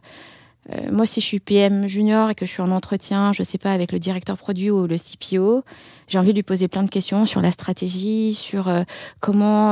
euh, 0.74 0.92
moi, 0.92 1.06
si 1.06 1.22
je 1.22 1.26
suis 1.26 1.40
PM 1.40 1.88
junior 1.88 2.30
et 2.30 2.36
que 2.36 2.46
je 2.46 2.52
suis 2.52 2.62
en 2.62 2.72
entretien, 2.72 3.32
je 3.32 3.42
sais 3.42 3.58
pas, 3.58 3.72
avec 3.72 3.94
le 3.94 4.00
directeur 4.00 4.36
produit 4.36 4.70
ou 4.70 4.86
le 4.86 4.98
CPO, 4.98 5.64
j'ai 6.10 6.20
envie 6.20 6.32
de 6.32 6.36
lui 6.36 6.44
poser 6.44 6.68
plein 6.68 6.84
de 6.84 6.90
questions 6.90 7.26
sur 7.26 7.40
la 7.42 7.52
stratégie, 7.52 8.34
sur 8.34 8.68
euh, 8.68 8.84
comment 9.22 9.72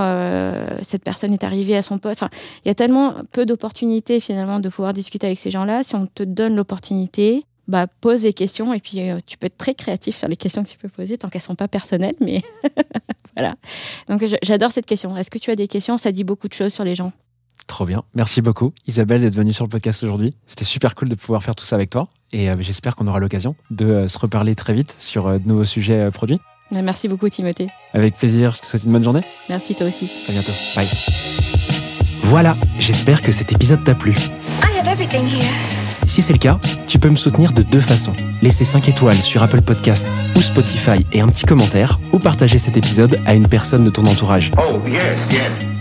cette 0.84 1.04
personne 1.04 1.34
est 1.34 1.44
arrivée 1.44 1.76
à 1.76 1.82
son 1.82 1.98
poste. 2.00 2.24
Enfin, 2.24 2.32
il 2.64 2.70
y 2.70 2.72
a 2.72 2.76
tellement 2.76 3.16
peu 3.34 3.46
d'opportunités 3.46 4.22
finalement 4.22 4.62
de 4.62 4.70
pouvoir 4.70 4.94
discuter 4.94 5.28
avec 5.28 5.40
ces 5.40 5.52
gens-là. 5.52 5.84
Si 5.84 5.96
on 5.96 6.08
te 6.08 6.24
donne 6.24 6.56
l'opportunité, 6.56 7.44
bah, 7.68 7.88
pose 7.88 8.24
des 8.24 8.34
questions 8.34 8.74
et 8.74 8.80
puis 8.80 9.10
euh, 9.10 9.18
tu 9.26 9.38
peux 9.38 9.48
être 9.48 9.58
très 9.58 9.74
créatif 9.74 10.16
sur 10.16 10.28
les 10.28 10.36
questions 10.36 10.64
que 10.64 10.70
tu 10.70 10.78
peux 10.78 10.90
poser 10.90 11.18
tant 11.18 11.30
qu'elles 11.30 11.42
sont 11.42 11.56
pas 11.56 11.68
personnelles, 11.68 12.16
mais 12.20 12.42
voilà. 13.36 13.56
Donc 14.10 14.24
j'adore 14.44 14.72
cette 14.72 14.86
question. 14.86 15.16
Est-ce 15.18 15.32
que 15.32 15.40
tu 15.40 15.52
as 15.52 15.56
des 15.56 15.68
questions? 15.68 15.98
Ça 15.98 16.12
dit 16.12 16.24
beaucoup 16.24 16.48
de 16.48 16.54
choses 16.54 16.74
sur 16.74 16.84
les 16.84 16.96
gens. 16.96 17.12
Trop 17.68 17.86
bien. 17.86 18.04
Merci 18.14 18.42
beaucoup, 18.42 18.74
Isabelle, 18.88 19.22
d'être 19.22 19.36
venue 19.36 19.54
sur 19.54 19.66
le 19.66 19.70
podcast 19.70 20.04
aujourd'hui. 20.04 20.36
C'était 20.46 20.66
super 20.66 20.96
cool 20.96 21.10
de 21.10 21.16
pouvoir 21.16 21.44
faire 21.44 21.56
tout 21.56 21.64
ça 21.64 21.76
avec 21.76 21.90
toi. 21.90 22.04
Et 22.32 22.50
euh, 22.50 22.54
j'espère 22.60 22.96
qu'on 22.96 23.08
aura 23.08 23.20
l'occasion 23.20 23.56
de 23.72 23.86
euh, 23.86 24.08
se 24.08 24.18
reparler 24.20 24.56
très 24.56 24.74
vite 24.74 24.96
sur 25.00 25.28
euh, 25.28 25.38
de 25.38 25.48
nouveaux 25.48 25.64
sujets 25.64 26.00
euh, 26.00 26.12
produits. 26.12 26.40
Merci 26.72 27.08
beaucoup 27.08 27.30
Timothée. 27.30 27.70
Avec 27.94 28.16
plaisir. 28.16 28.56
Je 28.56 28.62
te 28.62 28.66
souhaite 28.66 28.84
une 28.84 28.92
bonne 28.92 29.04
journée. 29.04 29.22
Merci 29.48 29.76
toi 29.76 29.88
aussi. 29.88 30.10
À 30.28 30.32
bientôt. 30.32 30.52
Bye. 30.76 30.88
Voilà, 32.24 32.58
j'espère 32.80 33.22
que 33.22 33.32
cet 33.32 33.52
épisode 33.52 33.84
t'a 33.84 33.94
plu. 33.94 34.12
I 34.12 34.80
have 34.80 34.88
everything 34.88 35.26
here. 35.26 35.93
Si 36.08 36.22
c'est 36.22 36.34
le 36.34 36.40
cas, 36.40 36.60
tu 36.88 37.00
peux 37.00 37.10
me 37.10 37.16
soutenir 37.16 37.54
de 37.54 37.62
deux 37.62 37.82
façons. 37.82 38.14
Laisser 38.42 38.66
5 38.66 38.88
étoiles 38.90 39.16
sur 39.16 39.42
Apple 39.42 39.62
Podcast 39.62 40.08
ou 40.36 40.42
Spotify 40.42 41.06
et 41.12 41.22
un 41.22 41.28
petit 41.28 41.46
commentaire, 41.46 42.00
ou 42.12 42.20
partager 42.20 42.58
cet 42.58 42.78
épisode 42.78 43.20
à 43.26 43.34
une 43.34 43.48
personne 43.48 43.84
de 43.84 43.90
ton 43.90 44.06
entourage. 44.06 44.52
Oh, 44.58 44.80
yes, 44.88 45.02
yes. 45.32 45.73